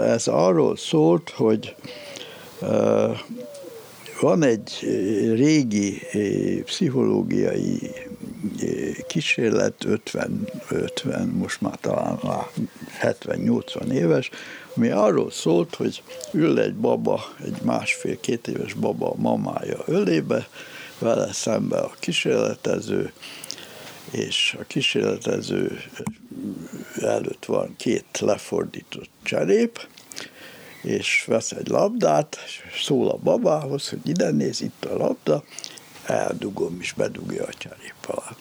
ez 0.04 0.28
arról 0.28 0.78
szólt, 0.78 1.30
hogy 1.30 1.76
van 4.22 4.44
egy 4.44 4.80
régi 5.34 6.02
pszichológiai 6.64 7.92
kísérlet, 9.08 9.84
50, 9.84 10.50
50 10.70 11.28
most 11.28 11.62
már 11.62 11.78
talán 11.82 12.20
70-80 13.02 13.92
éves, 13.92 14.30
ami 14.76 14.90
arról 14.90 15.32
szólt, 15.32 15.76
hogy 15.76 16.04
ül 16.32 16.60
egy 16.60 16.76
baba, 16.76 17.24
egy 17.44 17.62
másfél-két 17.62 18.48
éves 18.48 18.74
baba 18.74 19.12
a 19.12 19.16
mamája 19.16 19.78
ölébe, 19.86 20.48
vele 21.00 21.34
szembe 21.34 21.78
a 21.78 21.96
kísérletező, 22.00 23.12
és 24.12 24.58
a 24.60 24.64
kísérletező 24.64 25.80
előtt 27.02 27.46
van 27.46 27.76
két 27.78 28.20
lefordított 28.20 29.10
cserép, 29.24 29.88
és 30.82 31.24
vesz 31.28 31.52
egy 31.52 31.68
labdát, 31.68 32.38
szól 32.84 33.10
a 33.10 33.18
babához, 33.18 33.90
hogy 33.90 34.00
ide 34.04 34.32
néz, 34.32 34.62
itt 34.62 34.86
a 34.86 34.98
labda, 34.98 35.44
eldugom, 36.06 36.78
és 36.82 36.94
bedugja 36.94 37.44
a 37.44 37.54
cserép 37.54 37.97
alá. 38.08 38.36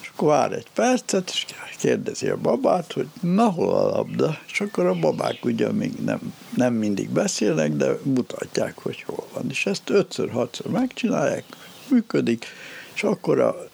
És 0.00 0.10
akkor 0.14 0.28
vár 0.28 0.52
egy 0.52 0.66
percet, 0.74 1.30
és 1.30 1.46
kérdezi 1.78 2.28
a 2.28 2.36
babát, 2.36 2.92
hogy 2.92 3.06
na 3.20 3.50
hol 3.50 3.74
a 3.74 3.88
labda, 3.88 4.38
és 4.52 4.60
akkor 4.60 4.86
a 4.86 4.94
babák 4.94 5.44
ugye 5.44 5.72
még 5.72 5.92
nem, 6.04 6.34
nem 6.56 6.74
mindig 6.74 7.08
beszélnek, 7.08 7.72
de 7.72 7.98
mutatják, 8.02 8.78
hogy 8.78 9.02
hol 9.02 9.26
van. 9.34 9.44
És 9.50 9.66
ezt 9.66 9.90
ötször-hatszor 9.90 10.70
megcsinálják, 10.70 11.44
működik, 11.88 12.46
és 12.94 13.02
akkor 13.02 13.40
a, 13.40 13.68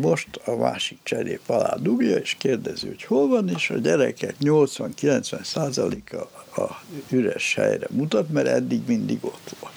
most 0.00 0.28
a 0.44 0.50
másik 0.50 0.98
cserép 1.02 1.40
alá 1.46 1.74
dugja, 1.80 2.16
és 2.16 2.34
kérdezi, 2.38 2.86
hogy 2.86 3.04
hol 3.04 3.28
van, 3.28 3.48
és 3.48 3.70
a 3.70 3.78
gyerekek 3.78 4.34
80-90 4.40 5.44
százaléka 5.44 6.30
a 6.56 6.80
üres 7.10 7.54
helyre 7.54 7.86
mutat, 7.90 8.28
mert 8.28 8.46
eddig 8.46 8.82
mindig 8.86 9.18
ott 9.24 9.56
volt. 9.60 9.75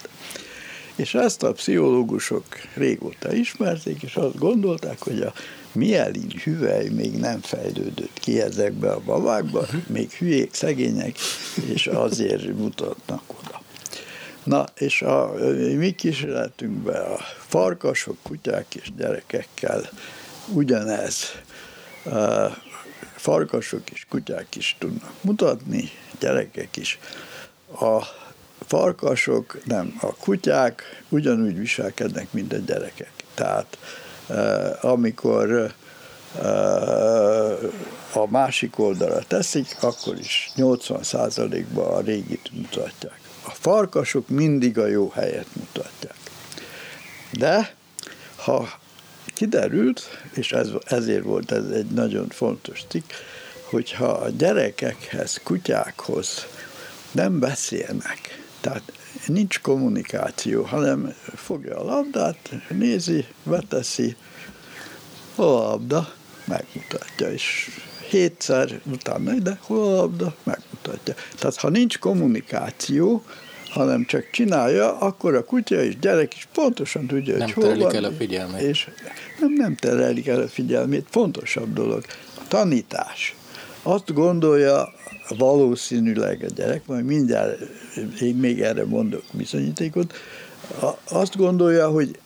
És 1.00 1.14
ezt 1.14 1.42
a 1.42 1.52
pszichológusok 1.52 2.44
régóta 2.74 3.32
ismerték, 3.32 4.02
és 4.02 4.16
azt 4.16 4.38
gondolták, 4.38 5.02
hogy 5.02 5.20
a 5.20 5.32
mielin 5.72 6.30
hüvely 6.44 6.88
még 6.88 7.18
nem 7.18 7.40
fejlődött 7.40 8.18
ki 8.20 8.40
ezekbe 8.40 8.90
a 8.90 9.00
babákba, 9.00 9.66
még 9.86 10.10
hülyék, 10.10 10.54
szegények, 10.54 11.16
és 11.72 11.86
azért 11.86 12.56
mutatnak 12.56 13.22
oda. 13.26 13.62
Na, 14.44 14.64
és 14.74 15.02
a 15.02 15.32
mi 15.76 15.90
kísérletünkben 15.90 17.02
a 17.02 17.16
farkasok, 17.46 18.16
kutyák 18.22 18.74
és 18.74 18.90
gyerekekkel 18.96 19.90
ugyanez. 20.52 21.24
Farkasok 23.16 23.90
és 23.90 24.06
kutyák 24.08 24.56
is 24.56 24.76
tudnak 24.78 25.12
mutatni, 25.20 25.90
gyerekek 26.18 26.76
is. 26.76 26.98
A 27.80 28.19
farkasok, 28.70 29.58
nem, 29.64 29.96
a 30.00 30.14
kutyák 30.14 31.02
ugyanúgy 31.08 31.58
viselkednek, 31.58 32.32
mint 32.32 32.52
a 32.52 32.56
gyerekek. 32.56 33.12
Tehát 33.34 33.78
amikor 34.80 35.74
a 38.12 38.26
másik 38.28 38.78
oldalra 38.78 39.18
teszik, 39.28 39.76
akkor 39.80 40.18
is 40.18 40.50
80%-ban 40.56 41.92
a 41.92 42.00
régit 42.00 42.50
mutatják. 42.52 43.20
A 43.46 43.50
farkasok 43.50 44.28
mindig 44.28 44.78
a 44.78 44.86
jó 44.86 45.08
helyet 45.08 45.46
mutatják. 45.56 46.16
De 47.32 47.74
ha 48.36 48.68
kiderült, 49.26 50.02
és 50.34 50.52
ez, 50.52 50.68
ezért 50.84 51.24
volt 51.24 51.52
ez 51.52 51.64
egy 51.64 51.90
nagyon 51.90 52.28
fontos 52.28 52.82
cikk, 52.88 53.10
hogyha 53.64 54.08
a 54.08 54.28
gyerekekhez, 54.28 55.40
kutyákhoz 55.44 56.46
nem 57.12 57.38
beszélnek, 57.38 58.39
tehát 58.60 58.92
nincs 59.26 59.60
kommunikáció, 59.60 60.62
hanem 60.62 61.14
fogja 61.34 61.80
a 61.80 61.84
labdát, 61.84 62.50
nézi, 62.68 63.26
veteszi, 63.42 64.16
hol 65.34 65.56
a 65.56 65.68
labda, 65.68 66.12
megmutatja, 66.44 67.32
és 67.32 67.68
hétszer 68.08 68.80
utána 68.92 69.32
ide, 69.32 69.58
hol 69.60 69.82
a 69.82 69.96
labda, 69.96 70.34
megmutatja. 70.42 71.14
Tehát 71.38 71.56
ha 71.56 71.68
nincs 71.68 71.98
kommunikáció, 71.98 73.24
hanem 73.70 74.04
csak 74.04 74.30
csinálja, 74.30 74.98
akkor 74.98 75.34
a 75.34 75.44
kutya 75.44 75.82
és 75.82 75.98
gyerek 75.98 76.34
is 76.36 76.48
pontosan 76.52 77.06
tudja, 77.06 77.36
nem 77.36 77.52
hogy 77.52 77.64
hol 77.64 77.76
van. 77.76 77.94
el 77.94 78.04
a 78.04 78.12
figyelmét. 78.12 78.60
És 78.60 78.88
nem, 79.40 79.52
nem 79.52 79.74
terelik 79.74 80.26
el 80.26 80.40
a 80.40 80.48
figyelmét, 80.48 81.06
fontosabb 81.10 81.72
dolog. 81.72 82.04
A 82.34 82.48
tanítás. 82.48 83.34
Azt 83.82 84.14
gondolja 84.14 84.92
valószínűleg 85.38 86.44
a 86.48 86.52
gyerek, 86.54 86.86
majd 86.86 87.04
mindjárt 87.04 87.58
én 88.20 88.34
még 88.34 88.60
erre 88.62 88.84
mondok 88.84 89.22
bizonyítékot, 89.32 90.14
azt 91.08 91.36
gondolja, 91.36 91.88
hogy 91.88 92.18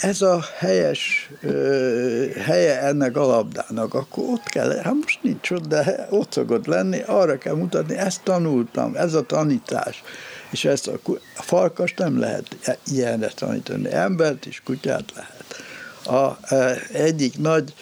ez 0.00 0.22
a 0.22 0.44
helyes 0.58 1.30
ö, 1.40 2.26
helye 2.38 2.80
ennek 2.80 3.16
a 3.16 3.26
labdának, 3.26 3.94
akkor 3.94 4.24
ott 4.24 4.44
kell, 4.44 4.76
hát 4.76 4.94
most 4.94 5.22
nincs 5.22 5.50
ott, 5.50 5.66
de 5.66 6.06
ott 6.10 6.32
szokott 6.32 6.66
lenni, 6.66 7.02
arra 7.06 7.38
kell 7.38 7.54
mutatni, 7.54 7.96
ezt 7.96 8.20
tanultam, 8.22 8.94
ez 8.94 9.14
a 9.14 9.22
tanítás. 9.22 10.02
És 10.50 10.64
ezt 10.64 10.86
a, 10.86 10.98
a 11.36 11.42
farkas 11.42 11.94
nem 11.94 12.18
lehet 12.18 12.56
ilyenre 12.86 13.28
tanítani, 13.28 13.92
embert 13.92 14.46
és 14.46 14.62
kutyát 14.64 15.12
lehet. 15.14 15.62
A, 16.04 16.54
e, 16.54 16.78
egyik 16.92 17.38
nagy 17.38 17.74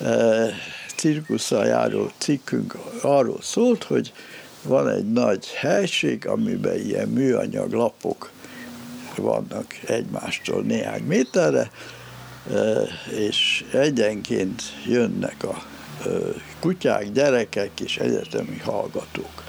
e, 0.00 0.46
cirkusszal 0.98 1.66
járó 1.66 2.10
cikkünk 2.18 2.74
arról 3.02 3.38
szólt, 3.42 3.84
hogy 3.84 4.12
van 4.62 4.88
egy 4.88 5.12
nagy 5.12 5.46
helység, 5.46 6.26
amiben 6.26 6.76
ilyen 6.76 7.08
műanyag 7.08 7.72
lapok 7.72 8.30
vannak 9.16 9.74
egymástól 9.86 10.62
néhány 10.62 11.02
méterre, 11.02 11.70
és 13.10 13.64
egyenként 13.72 14.62
jönnek 14.86 15.44
a 15.44 15.62
kutyák, 16.60 17.12
gyerekek 17.12 17.80
és 17.80 17.96
egyetemi 17.96 18.58
hallgatók. 18.58 19.44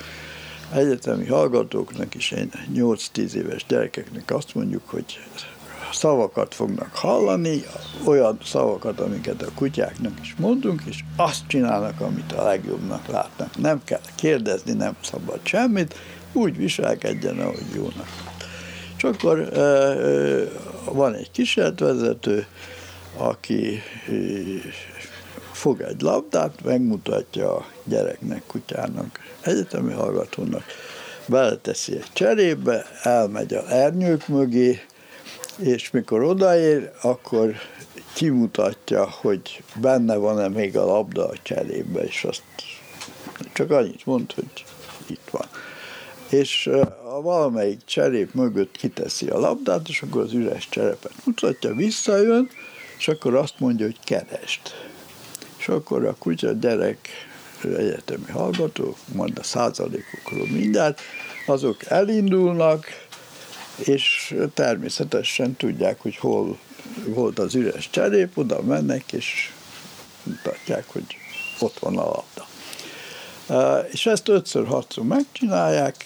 egyetemi 0.74 1.26
hallgatóknak 1.26 2.16
is, 2.16 2.34
8-10 2.74 3.32
éves 3.34 3.66
gyerekeknek 3.68 4.32
azt 4.32 4.56
mondjuk, 4.56 4.90
hogy 4.90 5.20
szavakat 5.92 6.56
fognak 6.56 6.96
hallani, 6.96 7.64
olyan 8.06 8.38
szavakat, 8.44 9.00
amiket 9.00 9.42
a 9.42 9.52
kutyáknak 9.56 10.20
is 10.22 10.36
mondunk, 10.38 10.82
és 10.86 11.00
azt 11.16 11.48
csinálnak, 11.48 12.02
amit 12.02 12.32
a 12.32 12.44
legjobbnak 12.44 13.08
látnak. 13.08 13.58
Nem 13.58 13.82
kell 13.84 14.02
kérdezni, 14.16 14.74
nem 14.74 14.96
szabad 15.04 15.40
semmit, 15.44 15.96
úgy 16.34 16.58
viselkedjen, 16.58 17.40
ahogy 17.40 17.66
jónak. 17.76 18.08
És 18.98 19.04
akkor 19.04 19.50
van 20.86 21.14
egy 21.14 21.32
kísérletvezető, 21.32 22.46
aki 23.18 23.82
fog 25.52 25.82
egy 25.82 26.02
labdát, 26.02 26.64
megmutatja 26.64 27.56
a 27.56 27.66
gyereknek, 27.84 28.44
kutyának, 28.48 29.20
egyetemi 29.42 29.94
hallgatónak, 29.94 30.64
beleteszi 31.26 31.96
egy 31.96 32.08
cserébe, 32.14 32.86
elmegy 33.04 33.54
a 33.54 33.72
ernyők 33.72 34.28
mögé, 34.28 34.82
és 35.60 35.92
mikor 35.92 36.24
odaér, 36.24 36.92
akkor 37.02 37.56
kimutatja, 38.14 39.10
hogy 39.10 39.64
benne 39.82 40.16
van-e 40.16 40.48
még 40.48 40.78
a 40.78 40.86
labda 40.86 41.28
a 41.28 41.38
cserébe, 41.42 42.04
és 42.04 42.24
azt 42.24 42.44
csak 43.54 43.72
annyit 43.72 44.06
mond, 44.06 44.34
hogy 44.34 44.66
itt 45.08 45.30
van. 45.32 45.48
És 46.30 46.68
a 47.04 47.22
valamelyik 47.22 47.80
cserép 47.86 48.34
mögött 48.34 48.72
kiteszi 48.72 49.28
a 49.28 49.40
labdát, 49.40 49.88
és 49.88 50.02
akkor 50.02 50.22
az 50.22 50.34
üres 50.34 50.70
cserepet 50.70 51.14
mutatja, 51.26 51.74
visszajön, 51.74 52.50
és 52.98 53.08
akkor 53.08 53.36
azt 53.36 53.60
mondja, 53.60 53.86
hogy 53.86 54.00
kerest. 54.04 54.90
És 55.58 55.68
akkor 55.68 56.06
a 56.06 56.16
kutya 56.20 56.52
gyerek 56.52 57.10
egyetemi 57.64 58.32
hallgató, 58.32 58.96
majd 59.14 59.38
a 59.38 59.44
százalékokról 59.44 60.48
mindjárt, 60.48 61.02
azok 61.46 61.86
elindulnak, 61.86 62.86
és 63.84 64.36
természetesen 64.54 65.56
tudják, 65.56 66.02
hogy 66.02 66.18
hol 66.18 66.60
volt 67.06 67.40
az 67.40 67.56
üres 67.56 67.90
cserép, 67.90 68.38
oda 68.38 68.62
mennek, 68.62 69.14
és 69.14 69.52
mutatják, 70.24 70.86
hogy 70.88 71.06
ott 71.60 71.80
van 71.80 71.98
a 71.98 72.04
labda. 72.04 72.48
És 73.92 74.06
ezt 74.06 74.28
ötször, 74.28 74.68
hatszor 74.68 75.04
megcsinálják, 75.04 76.06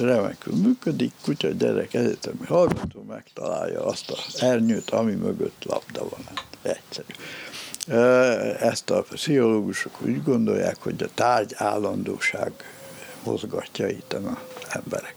remekül 0.00 0.54
működik, 0.54 1.12
kutya, 1.22 1.48
gyerek, 1.48 1.94
egyetemi 1.94 2.46
hallgató 2.46 3.02
megtalálja 3.08 3.84
azt 3.84 4.10
az 4.10 4.42
ernyőt, 4.42 4.90
ami 4.90 5.12
mögött 5.12 5.64
labda 5.64 6.08
van. 6.08 6.20
Hát 6.34 6.44
egyszerű. 6.62 7.12
Ezt 8.60 8.90
a 8.90 9.02
pszichológusok 9.02 10.02
úgy 10.02 10.22
gondolják, 10.22 10.76
hogy 10.82 11.02
a 11.02 11.08
tárgy 11.14 11.52
állandóság 11.56 12.52
mozgatja 13.24 13.88
itt 13.88 14.12
a 14.12 14.38
embereket. 14.68 15.15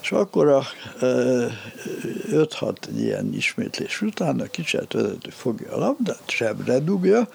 És 0.00 0.12
akkor 0.12 0.48
a 0.48 0.62
5-6 1.00 2.74
ilyen 2.96 3.34
ismétlés 3.34 4.02
után 4.02 4.40
a 4.40 4.46
vezető 4.92 5.30
fogja 5.30 5.72
a 5.72 5.78
labdát, 5.78 6.22
sebre 6.26 6.78
dugja, 6.78 7.28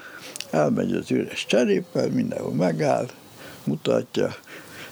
elmegy 0.50 0.94
az 0.94 1.12
üres 1.12 1.46
cseréppel, 1.46 2.10
mindenhol 2.10 2.54
megáll, 2.54 3.08
mutatja, 3.64 4.36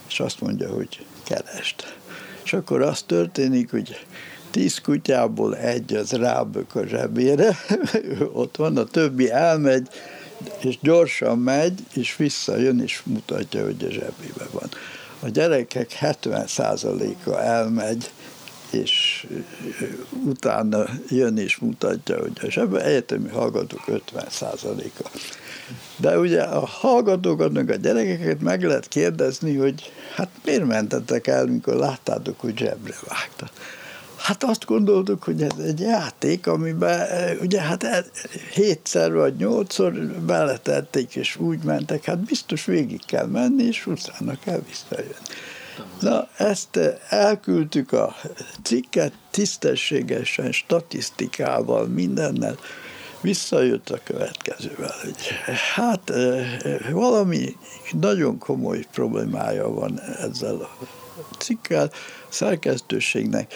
és 0.07 0.19
azt 0.19 0.41
mondja, 0.41 0.69
hogy 0.69 1.05
kerest. 1.23 1.97
És 2.43 2.53
akkor 2.53 2.81
az 2.81 3.01
történik, 3.01 3.71
hogy 3.71 4.05
tíz 4.51 4.81
kutyából 4.81 5.57
egy 5.57 5.93
az 5.93 6.11
rábök 6.11 6.75
a 6.75 6.85
zsebére, 6.85 7.57
ott 8.41 8.55
van, 8.55 8.77
a 8.77 8.83
többi 8.83 9.31
elmegy, 9.31 9.87
és 10.61 10.77
gyorsan 10.81 11.39
megy, 11.39 11.79
és 11.93 12.15
visszajön, 12.15 12.81
és 12.81 13.01
mutatja, 13.05 13.63
hogy 13.63 13.83
a 13.83 13.91
zsebébe 13.91 14.45
van. 14.51 14.69
A 15.23 15.29
gyerekek 15.29 15.97
70%-a 16.01 17.39
elmegy, 17.39 18.11
és 18.71 19.27
utána 20.25 20.85
jön 21.09 21.37
és 21.37 21.57
mutatja, 21.57 22.19
hogy 22.19 22.31
a 22.41 22.49
zsebbe 22.49 22.83
egyetemi 22.83 23.29
hallgatók 23.29 23.83
50%-a. 23.87 25.09
De 25.97 26.19
ugye 26.19 26.41
a 26.41 26.65
hallgatókat, 26.65 27.51
meg 27.51 27.69
a 27.69 27.75
gyerekeket 27.75 28.41
meg 28.41 28.63
lehet 28.63 28.87
kérdezni, 28.87 29.55
hogy 29.55 29.91
hát 30.15 30.29
miért 30.45 30.65
mentetek 30.65 31.27
el, 31.27 31.45
mikor 31.45 31.75
láttátok, 31.75 32.39
hogy 32.39 32.57
zsebre 32.57 32.95
vágta. 33.07 33.49
Hát 34.23 34.43
azt 34.43 34.65
gondoltuk, 34.65 35.23
hogy 35.23 35.41
ez 35.41 35.57
egy 35.65 35.79
játék, 35.79 36.47
amiben 36.47 37.07
ugye 37.41 37.61
hát 37.61 37.83
e, 37.83 38.05
hétszer 38.53 39.13
vagy 39.13 39.35
nyolcszor 39.35 39.93
beletették, 40.25 41.15
és 41.15 41.35
úgy 41.35 41.63
mentek, 41.63 42.03
hát 42.03 42.19
biztos 42.19 42.65
végig 42.65 43.05
kell 43.05 43.25
menni, 43.25 43.63
és 43.63 43.85
utána 43.85 44.39
kell 44.43 44.61
visszajönni. 44.67 45.13
Na, 45.99 46.27
ezt 46.37 46.79
elküldtük 47.09 47.91
a 47.91 48.15
cikket 48.61 49.13
tisztességesen, 49.31 50.51
statisztikával, 50.51 51.87
mindennel, 51.87 52.57
visszajött 53.21 53.89
a 53.89 53.99
következővel, 54.03 54.93
hogy 55.03 55.15
hát 55.73 56.11
valami 56.91 57.55
nagyon 57.91 58.37
komoly 58.37 58.85
problémája 58.91 59.69
van 59.69 59.99
ezzel 60.01 60.55
a 60.55 60.85
cikkel, 61.37 61.91
szerkesztőségnek, 62.29 63.53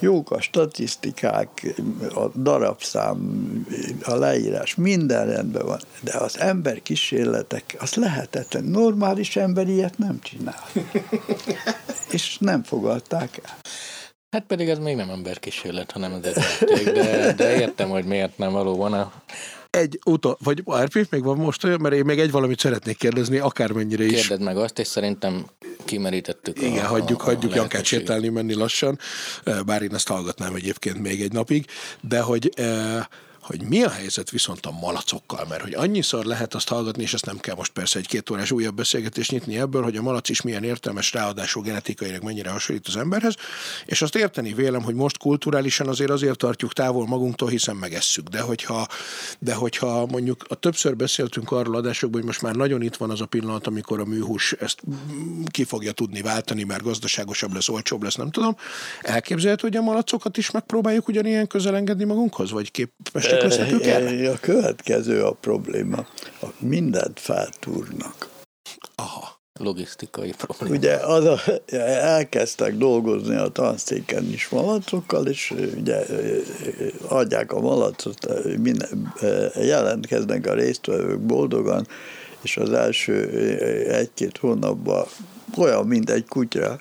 jók 0.00 0.30
a 0.30 0.40
statisztikák, 0.40 1.74
a 2.14 2.28
darabszám, 2.38 3.18
a 4.02 4.14
leírás, 4.14 4.74
minden 4.74 5.26
rendben 5.26 5.66
van, 5.66 5.80
de 6.00 6.18
az 6.18 6.38
ember 6.38 6.82
kísérletek, 6.82 7.76
az 7.78 7.94
lehetetlen. 7.94 8.64
Normális 8.64 9.36
ember 9.36 9.68
ilyet 9.68 9.98
nem 9.98 10.20
csinál. 10.22 10.64
És 12.10 12.38
nem 12.38 12.62
fogadták 12.62 13.40
el. 13.44 13.56
Hát 14.30 14.44
pedig 14.46 14.68
ez 14.68 14.78
még 14.78 14.96
nem 14.96 15.10
emberkísérlet, 15.10 15.90
hanem 15.90 16.12
az 16.12 16.26
egy 16.60 16.92
de, 16.92 17.32
de 17.32 17.60
értem, 17.60 17.88
hogy 17.88 18.04
miért 18.04 18.38
nem 18.38 18.52
valóban 18.52 18.92
a 18.92 19.12
egy 19.70 19.98
utol, 20.04 20.38
vagy 20.44 20.62
RP, 20.84 21.06
még 21.10 21.22
van 21.22 21.36
most 21.36 21.64
olyan, 21.64 21.80
mert 21.80 21.94
én 21.94 22.04
még 22.04 22.18
egy 22.18 22.30
valamit 22.30 22.58
szeretnék 22.58 22.96
kérdezni, 22.96 23.38
akármennyire 23.38 24.04
is. 24.04 24.26
Kérdedd 24.26 24.44
meg 24.44 24.56
azt, 24.56 24.78
és 24.78 24.86
szerintem 24.86 25.46
kimerítettük 25.84 26.62
Igen, 26.62 26.84
a, 26.84 26.88
hagyjuk, 26.88 27.22
a, 27.22 27.24
hagyjuk 27.24 27.52
a 27.52 27.54
Jankát 27.54 27.84
sétálni, 27.84 28.28
menni 28.28 28.54
lassan, 28.54 28.98
bár 29.66 29.82
én 29.82 29.94
ezt 29.94 30.08
hallgatnám 30.08 30.54
egyébként 30.54 30.98
még 30.98 31.22
egy 31.22 31.32
napig, 31.32 31.66
de 32.00 32.20
hogy 32.20 32.50
hogy 33.50 33.62
mi 33.62 33.82
a 33.82 33.90
helyzet 33.90 34.30
viszont 34.30 34.66
a 34.66 34.70
malacokkal, 34.70 35.46
mert 35.48 35.62
hogy 35.62 35.74
annyiszor 35.74 36.24
lehet 36.24 36.54
azt 36.54 36.68
hallgatni, 36.68 37.02
és 37.02 37.14
ezt 37.14 37.26
nem 37.26 37.38
kell 37.38 37.54
most 37.54 37.72
persze 37.72 37.98
egy 37.98 38.06
két 38.06 38.30
órás 38.30 38.50
újabb 38.50 38.74
beszélgetést 38.74 39.30
nyitni 39.30 39.58
ebből, 39.58 39.82
hogy 39.82 39.96
a 39.96 40.02
malac 40.02 40.28
is 40.28 40.42
milyen 40.42 40.64
értelmes, 40.64 41.12
ráadásul 41.12 41.62
genetikailag 41.62 42.22
mennyire 42.22 42.50
hasonlít 42.50 42.86
az 42.86 42.96
emberhez, 42.96 43.34
és 43.84 44.02
azt 44.02 44.16
érteni 44.16 44.52
vélem, 44.52 44.82
hogy 44.82 44.94
most 44.94 45.18
kulturálisan 45.18 45.88
azért 45.88 46.10
azért 46.10 46.36
tartjuk 46.36 46.72
távol 46.72 47.06
magunktól, 47.06 47.48
hiszen 47.48 47.76
megesszük, 47.76 48.28
de 48.28 48.40
hogyha, 48.40 48.86
de 49.38 49.54
hogyha 49.54 50.06
mondjuk 50.06 50.44
a 50.48 50.54
többször 50.54 50.96
beszéltünk 50.96 51.50
arról 51.50 51.76
adásokban, 51.76 52.18
hogy 52.18 52.28
most 52.28 52.42
már 52.42 52.54
nagyon 52.54 52.82
itt 52.82 52.96
van 52.96 53.10
az 53.10 53.20
a 53.20 53.26
pillanat, 53.26 53.66
amikor 53.66 54.00
a 54.00 54.04
műhús 54.04 54.52
ezt 54.52 54.80
ki 55.46 55.64
fogja 55.64 55.92
tudni 55.92 56.22
váltani, 56.22 56.62
mert 56.62 56.82
gazdaságosabb 56.82 57.54
lesz, 57.54 57.68
olcsóbb 57.68 58.02
lesz, 58.02 58.14
nem 58.14 58.30
tudom. 58.30 58.56
Elképzelhető, 59.00 59.68
hogy 59.68 59.76
a 59.76 59.82
malacokat 59.82 60.36
is 60.36 60.50
megpróbáljuk 60.50 61.08
ugyanilyen 61.08 61.46
közel 61.46 61.76
engedni 61.76 62.04
magunkhoz, 62.04 62.50
vagy 62.50 62.70
képesek 62.70 63.38
lesznek 63.42 64.32
A 64.34 64.38
következő 64.40 65.24
a 65.24 65.32
probléma. 65.32 66.06
Mindent 66.58 67.20
feltúrnak. 67.20 68.28
Aha 68.94 69.38
logisztikai 69.60 70.34
probléma. 70.36 70.74
Ugye 70.74 70.94
az 70.94 71.24
a, 71.24 71.40
elkezdtek 71.76 72.76
dolgozni 72.76 73.36
a 73.36 73.48
tanszéken 73.48 74.24
is 74.24 74.48
malacokkal, 74.48 75.26
és 75.26 75.54
ugye 75.76 76.04
adják 77.08 77.52
a 77.52 77.60
malacot, 77.60 78.28
minden, 78.58 79.14
jelentkeznek 79.54 80.46
a 80.46 80.54
résztvevők 80.54 81.20
boldogan, 81.20 81.86
és 82.42 82.56
az 82.56 82.72
első 82.72 83.28
egy-két 83.88 84.36
hónapban 84.36 85.06
olyan, 85.56 85.86
mint 85.86 86.10
egy 86.10 86.26
kutya. 86.28 86.80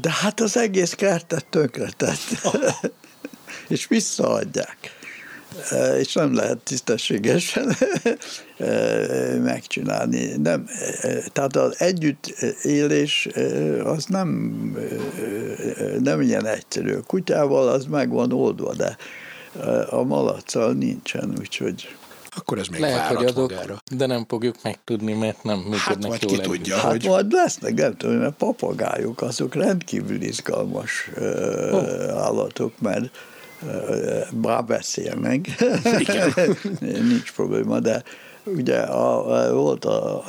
De 0.00 0.10
hát 0.10 0.40
az 0.40 0.56
egész 0.56 0.92
kertet 0.92 1.46
tönkretett. 1.46 2.18
és 3.68 3.86
visszaadják 3.86 4.95
és 5.98 6.12
nem 6.12 6.34
lehet 6.34 6.58
tisztességesen 6.58 7.76
megcsinálni. 9.42 10.36
Nem, 10.42 10.68
tehát 11.32 11.56
az 11.56 11.80
együttélés 11.80 13.28
az 13.84 14.04
nem, 14.04 14.28
nem 16.02 16.20
ilyen 16.20 16.46
egyszerű. 16.46 16.94
A 16.94 17.02
kutyával 17.02 17.68
az 17.68 17.84
meg 17.84 18.10
van 18.10 18.32
oldva, 18.32 18.74
de 18.74 18.96
a 19.90 20.02
malaccal 20.02 20.72
nincsen, 20.72 21.34
úgyhogy 21.38 21.88
akkor 22.36 22.58
ez 22.58 22.66
még 22.66 22.80
Lehet, 22.80 23.14
hogy 23.14 23.24
azok, 23.24 23.50
magára. 23.50 23.82
de 23.96 24.06
nem 24.06 24.24
fogjuk 24.28 24.54
megtudni, 24.62 25.12
mert 25.12 25.42
nem 25.42 25.58
működnek 25.58 26.10
hát, 26.10 26.22
jól 26.22 26.30
ki 26.32 26.48
tudja, 26.48 26.76
Hát 26.76 26.90
hogy... 26.90 27.04
majd 27.04 27.32
lesznek, 27.32 27.74
nem 27.74 27.96
tudom, 27.96 28.16
mert 28.16 28.34
papagájuk, 28.34 29.22
azok 29.22 29.54
rendkívül 29.54 30.22
izgalmas 30.22 31.10
oh. 31.16 32.08
állatok, 32.14 32.72
mert 32.80 33.10
bár 34.32 34.64
beszélnek, 34.64 35.46
nincs 36.80 37.32
probléma, 37.32 37.80
de 37.80 38.02
ugye 38.44 38.78
a, 38.78 39.52
volt 39.52 39.84
a, 39.84 40.24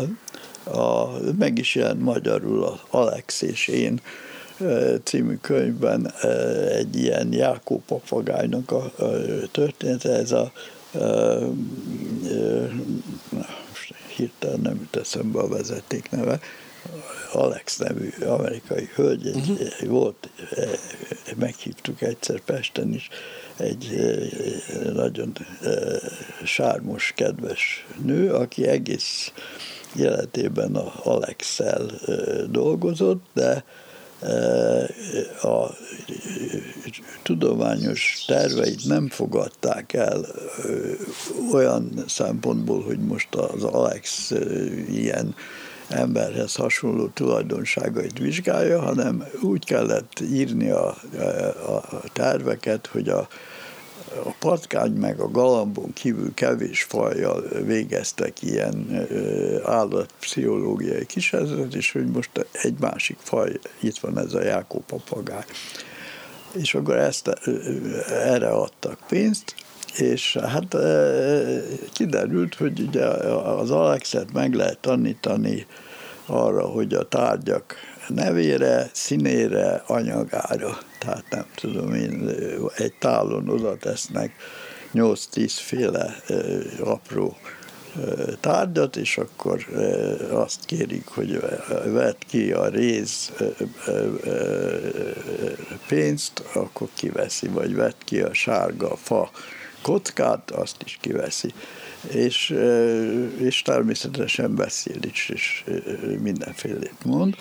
a, 0.64 1.10
meg 1.38 1.58
is 1.58 1.76
jelent 1.76 2.02
magyarul 2.02 2.64
az 2.64 2.80
Alex 2.90 3.41
és 3.41 3.68
én 3.68 4.02
című 5.04 5.38
könyvben 5.41 6.14
egy 6.70 6.95
ilyen 6.95 7.34
Jákó 7.34 7.82
papagájnak 7.86 8.72
a 8.72 8.91
története, 9.52 10.10
ez 10.10 10.32
a 10.32 10.52
hirtelen 14.16 14.60
nem 14.60 14.76
jut 14.76 14.95
eszembe 14.95 15.40
a 15.40 15.48
vezeték 15.48 16.10
neve, 16.10 16.40
Alex 17.31 17.77
nevű 17.77 18.09
amerikai 18.26 18.89
hölgy, 18.95 19.27
egy, 19.27 19.49
uh-huh. 19.49 19.88
volt, 19.88 20.30
meghívtuk 21.35 22.01
egyszer 22.01 22.39
Pesten 22.39 22.93
is, 22.93 23.09
egy 23.57 23.99
nagyon 24.93 25.34
sármos, 26.43 27.14
kedves 27.15 27.85
nő, 28.03 28.34
aki 28.34 28.68
egész 28.68 29.31
életében 29.95 30.76
a 30.76 30.93
Alex-el 31.03 31.91
dolgozott, 32.49 33.26
de 33.34 33.64
a 35.41 35.69
tudományos 37.23 38.23
terveit 38.27 38.85
nem 38.85 39.09
fogadták 39.09 39.93
el 39.93 40.26
olyan 41.51 42.03
szempontból, 42.07 42.84
hogy 42.84 42.99
most 42.99 43.35
az 43.35 43.64
Alex 43.64 44.31
ilyen 44.89 45.35
emberhez 45.89 46.55
hasonló 46.55 47.07
tulajdonságait 47.07 48.19
vizsgálja, 48.19 48.81
hanem 48.81 49.23
úgy 49.41 49.65
kellett 49.65 50.19
írni 50.19 50.69
a, 50.69 50.97
a, 51.65 51.72
a 51.72 52.03
terveket, 52.14 52.88
hogy 52.88 53.09
a, 53.09 53.27
a 54.23 54.35
patkány 54.39 54.91
meg 54.91 55.19
a 55.19 55.31
galambon 55.31 55.93
kívül 55.93 56.34
kevés 56.34 56.84
fajjal 56.84 57.43
végeztek 57.65 58.41
ilyen 58.41 59.07
állatpszichológiai 59.64 61.05
kísérletet, 61.05 61.73
és 61.73 61.91
hogy 61.91 62.07
most 62.07 62.47
egy 62.51 62.80
másik 62.80 63.18
faj, 63.19 63.59
itt 63.80 63.97
van 63.97 64.19
ez 64.19 64.34
a 64.34 64.43
Jákó 64.43 64.84
papagáj. 64.88 65.45
És 66.51 66.76
akkor 66.76 66.95
ezt, 66.95 67.27
erre 68.09 68.49
adtak 68.49 68.99
pénzt, 69.07 69.55
és 69.95 70.38
hát 70.38 70.76
kiderült, 71.93 72.55
hogy 72.55 72.80
ugye 72.80 73.05
az 73.05 73.72
Alexet 73.72 74.34
meg 74.34 74.53
lehet 74.53 74.80
tanítani 74.80 75.65
arra, 76.26 76.65
hogy 76.65 76.93
a 76.93 77.07
tárgyak 77.07 77.76
nevére, 78.07 78.89
színére, 78.93 79.84
anyagára. 79.88 80.77
Tehát 80.99 81.23
nem 81.30 81.45
tudom 81.55 81.93
én, 81.93 82.30
egy 82.76 82.93
tálon 82.99 83.49
oda 83.49 83.77
tesznek 83.77 84.31
8-10 84.93 85.51
féle 85.55 86.15
apró 86.84 87.38
tárgyat, 88.39 88.95
és 88.95 89.18
akkor 89.18 89.65
azt 90.31 90.65
kérik, 90.65 91.07
hogy 91.07 91.39
vedd 91.85 92.15
ki 92.27 92.51
a 92.51 92.68
réz 92.68 93.31
pénzt, 95.88 96.43
akkor 96.53 96.88
kiveszi, 96.93 97.47
vagy 97.47 97.76
vedd 97.76 97.93
ki 98.05 98.22
a 98.22 98.34
sárga 98.34 98.95
fa 98.95 99.30
kockát, 99.88 100.51
azt 100.51 100.76
is 100.85 100.97
kiveszi. 101.01 101.53
És, 102.09 102.55
és 103.38 103.61
természetesen 103.61 104.55
beszél 104.55 104.99
is, 105.01 105.30
és 105.30 105.64
mindenfélét 106.22 107.05
mond. 107.05 107.35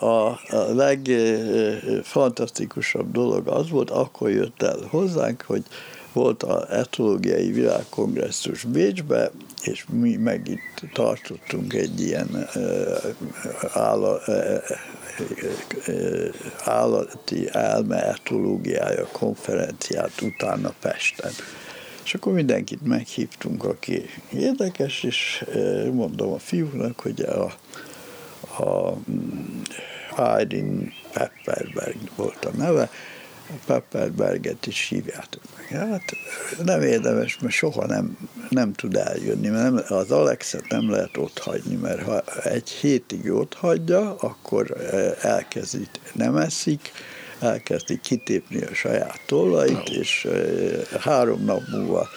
A 0.00 0.40
legfantasztikusabb 0.72 3.12
dolog 3.12 3.48
az 3.48 3.70
volt, 3.70 3.90
akkor 3.90 4.30
jött 4.30 4.62
el 4.62 4.78
hozzánk, 4.90 5.42
hogy 5.46 5.62
volt 6.12 6.42
a 6.42 6.74
etológiai 6.74 7.50
világkongresszus 7.50 8.64
Bécsbe, 8.64 9.30
és 9.62 9.84
mi 9.90 10.16
meg 10.16 10.48
itt 10.48 10.92
tartottunk 10.92 11.72
egy 11.72 12.00
ilyen 12.00 12.48
állati 16.64 17.48
elme 17.52 18.02
etológiája 18.02 19.06
konferenciát 19.12 20.20
utána 20.20 20.72
Pesten. 20.80 21.32
És 22.04 22.14
akkor 22.14 22.32
mindenkit 22.32 22.86
meghívtunk, 22.86 23.64
aki 23.64 24.02
érdekes, 24.32 25.02
és 25.02 25.44
mondom 25.92 26.32
a 26.32 26.38
fiúknak, 26.38 27.00
hogy 27.00 27.20
a, 27.20 27.44
a 28.62 28.94
mm, 29.10 29.60
Irene 30.18 30.92
Pepperberg 31.12 31.96
volt 32.16 32.44
a 32.44 32.50
neve, 32.56 32.90
Pepperberget 33.66 34.66
is 34.66 34.88
hívjátok 34.88 35.42
meg. 35.56 35.88
Hát 35.88 36.02
nem 36.64 36.82
érdemes, 36.82 37.38
mert 37.38 37.54
soha 37.54 37.86
nem, 37.86 38.18
nem 38.48 38.72
tud 38.72 38.96
eljönni, 38.96 39.48
mert 39.48 39.62
nem, 39.62 39.98
az 39.98 40.10
Alexet 40.10 40.68
nem 40.68 40.90
lehet 40.90 41.16
ott 41.16 41.38
hagyni, 41.38 41.74
mert 41.74 42.02
ha 42.02 42.22
egy 42.42 42.68
hétig 42.68 43.32
ott 43.32 43.54
hagyja, 43.54 44.16
akkor 44.16 44.76
elkezdi, 45.22 45.86
nem 46.12 46.36
eszik, 46.36 46.92
elkezdi 47.40 48.00
kitépni 48.00 48.62
a 48.62 48.74
saját 48.74 49.20
tollait, 49.26 49.88
és 49.88 50.28
három 51.00 51.44
nap 51.44 51.62
múlva 51.70 52.08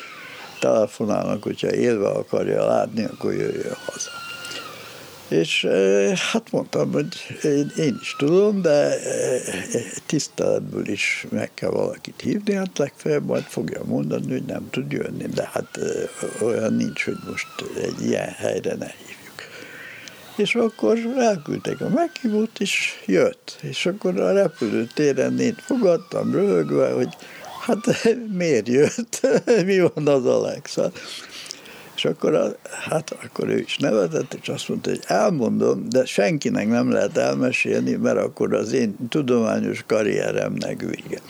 telefonálnak, 0.60 1.44
hogyha 1.44 1.74
élve 1.74 2.08
akarja 2.08 2.66
látni, 2.66 3.04
akkor 3.04 3.34
jöjjön 3.34 3.78
haza. 3.86 4.10
És 5.34 5.68
hát 6.32 6.52
mondtam, 6.52 6.92
hogy 6.92 7.08
én, 7.44 7.72
én 7.78 7.98
is 8.02 8.16
tudom, 8.18 8.62
de 8.62 8.96
tiszteletből 10.06 10.88
is 10.88 11.26
meg 11.30 11.54
kell 11.54 11.70
valakit 11.70 12.22
hívni, 12.22 12.54
hát 12.54 12.78
legfeljebb 12.78 13.26
majd 13.26 13.44
fogja 13.44 13.84
mondani, 13.86 14.32
hogy 14.32 14.44
nem 14.44 14.70
tud 14.70 14.92
jönni, 14.92 15.26
de 15.26 15.50
hát 15.54 15.80
olyan 16.42 16.74
nincs, 16.74 17.04
hogy 17.04 17.18
most 17.30 17.48
egy 17.82 18.06
ilyen 18.06 18.30
helyre 18.30 18.76
ne 18.76 18.92
hívjuk. 18.98 19.42
És 20.36 20.56
akkor 20.56 20.98
elküldték 21.18 21.82
a 21.82 21.90
meghívót, 21.90 22.60
és 22.60 23.02
jött. 23.06 23.58
És 23.62 23.86
akkor 23.86 24.20
a 24.20 24.34
repülőtéren 24.34 25.40
én 25.40 25.56
fogadtam 25.60 26.32
röhögve, 26.32 26.92
hogy 26.92 27.16
hát 27.62 28.16
miért 28.32 28.68
jött, 28.68 29.28
mi 29.66 29.80
van 29.80 30.08
az 30.08 30.26
Alexa. 30.26 30.92
És 32.04 32.10
akkor, 32.10 32.36
a, 32.36 32.56
hát 32.70 33.16
akkor 33.24 33.50
ő 33.50 33.60
is 33.60 33.78
nevetett, 33.78 34.34
és 34.42 34.50
azt 34.50 34.70
mondta, 34.70 34.90
hogy 34.90 35.04
elmondom, 35.08 35.90
de 35.90 36.06
senkinek 36.06 36.68
nem 36.68 36.92
lehet 36.92 37.18
elmesélni, 37.18 37.92
mert 37.92 38.18
akkor 38.18 38.54
az 38.54 38.72
én 38.72 38.96
tudományos 39.10 39.84
karrieremnek 39.88 40.80
vége. 40.82 41.22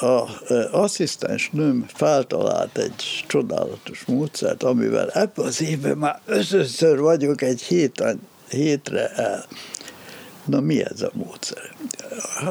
A, 0.00 0.28
asszisztens 0.70 1.50
nőm 1.52 1.84
feltalált 1.94 2.78
egy 2.78 3.24
csodálatos 3.26 4.04
módszert, 4.04 4.62
amivel 4.62 5.10
ebben 5.10 5.46
az 5.46 5.62
évben 5.62 5.98
már 5.98 6.20
összösször 6.26 6.98
vagyok 6.98 7.42
egy 7.42 7.62
héten, 7.62 8.20
hétre 8.48 9.08
el. 9.08 9.46
Na 10.44 10.60
mi 10.60 10.84
ez 10.84 11.02
a 11.02 11.10
módszer? 11.12 11.74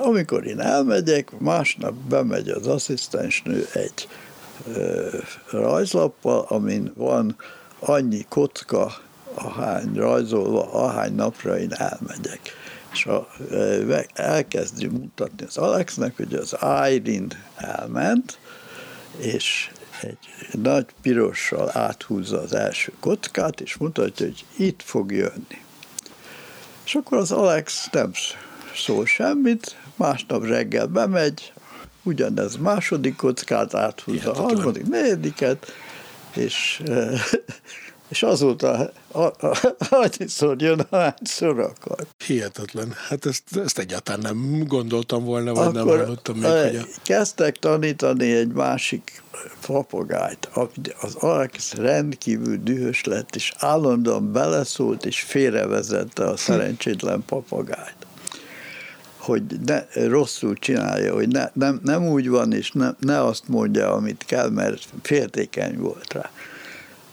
Amikor 0.04 0.48
én 0.48 0.60
elmegyek, 0.60 1.40
másnap 1.40 1.94
bemegy 1.94 2.50
az 2.50 2.68
asszisztensnő 2.68 3.68
egy 3.74 4.08
rajzlappal, 5.52 6.46
amin 6.48 6.92
van 6.96 7.36
annyi 7.80 8.26
kocka, 8.30 8.94
ahány 9.34 9.94
rajzolva, 9.94 10.74
ahány 10.74 11.16
napra 11.16 11.60
én 11.60 11.72
elmegyek. 11.72 12.40
És 12.92 13.06
a, 13.06 13.28
elkezdi 14.14 14.88
mutatni 14.88 15.46
az 15.46 15.58
Alexnek, 15.58 16.16
hogy 16.16 16.34
az 16.34 16.58
Irene 16.62 17.44
elment, 17.56 18.40
és 19.18 19.72
egy 20.02 20.18
nagy 20.62 20.86
pirossal 21.02 21.70
áthúzza 21.74 22.42
az 22.42 22.54
első 22.54 22.94
kockát, 23.00 23.62
és 23.62 23.78
mutatja, 23.78 24.26
hogy 24.26 24.46
itt 24.58 24.82
fog 24.82 25.12
jönni. 25.12 25.64
És 26.86 26.96
akkor 26.96 27.18
az 27.18 27.32
Alex 27.32 27.90
nem 27.92 28.12
szól 28.76 29.06
semmit, 29.06 29.78
másnap 29.96 30.46
reggel 30.46 30.88
bemegy, 30.88 31.54
ugyanez 32.04 32.56
második 32.56 33.16
kockát 33.16 33.74
áthúzza, 33.74 34.32
a 34.32 34.42
harmadik, 34.42 34.88
negyediket, 34.88 35.66
és, 36.36 36.82
eh, 36.86 37.22
és 38.08 38.24
azóta 38.24 38.92
annyiszor 39.90 40.62
jön, 40.62 40.86
ahányszor 40.90 41.60
akar. 41.60 42.06
Hihetetlen. 42.26 42.94
Hát 43.08 43.26
ezt, 43.26 43.44
ezt 43.56 43.80
egyáltalán 43.80 44.20
nem 44.20 44.64
gondoltam 44.68 45.24
volna, 45.24 45.54
vagy 45.54 45.62
Akkor 45.62 45.74
nem 45.74 45.88
hallottam 45.88 46.38
még, 46.38 46.52
hogy 46.52 46.76
a... 46.76 46.86
kezdtek 47.04 47.58
tanítani 47.58 48.36
egy 48.36 48.52
másik 48.52 49.24
papagájt. 49.66 50.50
Az 51.02 51.16
Alex 51.16 51.74
rendkívül 51.74 52.58
dühös 52.64 53.04
lett, 53.04 53.36
és 53.36 53.54
állandóan 53.58 54.32
beleszólt, 54.32 55.06
és 55.06 55.22
félrevezette 55.22 56.24
a 56.24 56.38
szerencsétlen 56.38 57.24
papagájt 57.26 57.99
hogy 59.20 59.44
ne, 59.66 59.84
rosszul 60.08 60.56
csinálja, 60.56 61.14
hogy 61.14 61.28
ne, 61.28 61.50
nem, 61.54 61.80
nem 61.84 62.08
úgy 62.08 62.30
van, 62.30 62.54
és 62.54 62.72
ne, 62.72 62.90
ne 63.00 63.24
azt 63.24 63.48
mondja, 63.48 63.94
amit 63.94 64.24
kell, 64.28 64.50
mert 64.50 64.88
féltékeny 65.02 65.78
volt 65.78 66.14
rá. 66.14 66.32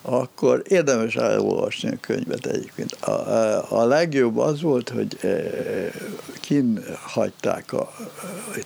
akkor 0.02 0.62
érdemes 0.68 1.16
elolvasni 1.16 1.88
a 1.88 1.96
könyvet 2.00 2.46
egyébként. 2.46 2.92
A, 2.92 3.80
a, 3.80 3.84
legjobb 3.84 4.38
az 4.38 4.60
volt, 4.62 4.88
hogy 4.88 5.18
e, 5.20 5.28
kin 6.40 6.84
hagyták, 7.02 7.72
a, 7.72 7.92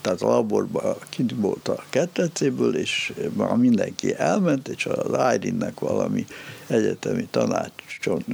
tehát 0.01 0.23
a 0.23 0.29
laborban 0.29 0.97
kint 1.09 1.33
volt 1.37 1.69
a 1.69 1.85
ketrecéből, 1.91 2.77
és 2.77 3.13
már 3.33 3.57
mindenki 3.57 4.15
elment, 4.15 4.69
és 4.69 4.87
a 4.87 5.11
Lájrinnek 5.11 5.81
valami 5.81 6.27
egyetemi 6.67 7.29
tanácson 7.31 8.25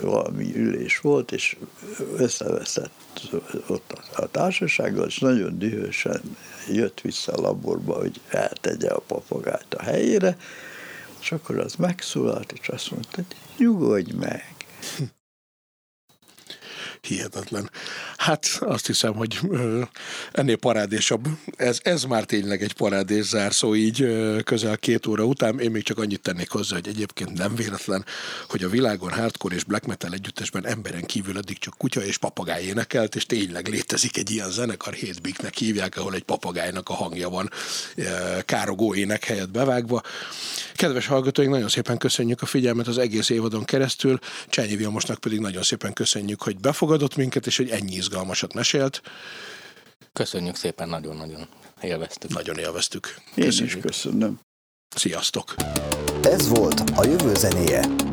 valami 0.00 0.56
ülés 0.56 0.98
volt, 0.98 1.32
és 1.32 1.56
összeveszett 2.16 2.90
ott 3.66 3.92
a 4.16 4.26
társasággal, 4.26 5.06
és 5.06 5.18
nagyon 5.18 5.58
dühösen 5.58 6.20
jött 6.72 7.00
vissza 7.00 7.32
a 7.32 7.40
laborba, 7.40 7.94
hogy 7.94 8.20
eltegye 8.28 8.88
a 8.88 9.00
papagájt 9.00 9.74
a 9.74 9.82
helyére, 9.82 10.36
és 11.20 11.32
akkor 11.32 11.58
az 11.58 11.74
megszólalt, 11.74 12.52
és 12.52 12.68
azt 12.68 12.90
mondta, 12.90 13.10
hogy 13.14 13.36
nyugodj 13.58 14.12
meg. 14.12 14.54
Hihetetlen. 17.00 17.70
Hát 18.16 18.58
azt 18.60 18.86
hiszem, 18.86 19.14
hogy 19.14 19.40
ennél 20.32 20.56
parádésabb. 20.56 21.26
Ez, 21.56 21.78
ez 21.82 22.04
már 22.04 22.24
tényleg 22.24 22.62
egy 22.62 22.72
parádés 22.72 23.24
zárszó 23.24 23.74
így 23.74 24.06
közel 24.44 24.76
két 24.78 25.06
óra 25.06 25.24
után. 25.24 25.60
Én 25.60 25.70
még 25.70 25.82
csak 25.82 25.98
annyit 25.98 26.20
tennék 26.20 26.50
hozzá, 26.50 26.74
hogy 26.74 26.88
egyébként 26.88 27.38
nem 27.38 27.54
véletlen, 27.54 28.04
hogy 28.48 28.62
a 28.62 28.68
világon 28.68 29.12
hardcore 29.12 29.54
és 29.54 29.64
black 29.64 29.86
metal 29.86 30.12
együttesben 30.12 30.66
emberen 30.66 31.04
kívül 31.04 31.36
addig 31.36 31.58
csak 31.58 31.74
kutya 31.78 32.04
és 32.04 32.16
papagáj 32.16 32.62
énekelt, 32.62 33.14
és 33.14 33.26
tényleg 33.26 33.68
létezik 33.68 34.16
egy 34.16 34.30
ilyen 34.30 34.50
zenekar, 34.50 34.92
Hétbiknek 34.92 35.54
hívják, 35.54 35.96
ahol 35.96 36.14
egy 36.14 36.22
papagájnak 36.22 36.88
a 36.88 36.94
hangja 36.94 37.28
van 37.28 37.50
károgó 38.44 38.94
ének 38.94 39.24
helyett 39.24 39.50
bevágva. 39.50 40.02
Kedves 40.74 41.06
hallgatóink, 41.06 41.52
nagyon 41.52 41.68
szépen 41.68 41.98
köszönjük 41.98 42.42
a 42.42 42.46
figyelmet 42.46 42.86
az 42.86 42.98
egész 42.98 43.28
évadon 43.28 43.64
keresztül. 43.64 44.18
Csányi 44.48 44.76
Vilmosnak 44.76 45.18
pedig 45.18 45.38
nagyon 45.38 45.62
szépen 45.62 45.92
köszönjük, 45.92 46.42
hogy 46.42 46.56
befogadott 46.88 47.16
minket, 47.16 47.46
és 47.46 47.56
hogy 47.56 47.70
ennyi 47.70 47.94
izgalmasat 47.94 48.54
mesélt. 48.54 49.02
Köszönjük 50.12 50.56
szépen, 50.56 50.88
nagyon-nagyon 50.88 51.48
élveztük. 51.80 52.30
Nagyon 52.30 52.58
élveztük. 52.58 53.14
Köszönjük. 53.34 53.60
Én 53.60 53.66
is 53.66 53.76
köszönöm. 53.76 54.40
Sziasztok! 54.96 55.54
Ez 56.22 56.48
volt 56.48 56.80
a 56.96 57.04
jövő 57.04 57.34
zenéje. 57.34 58.07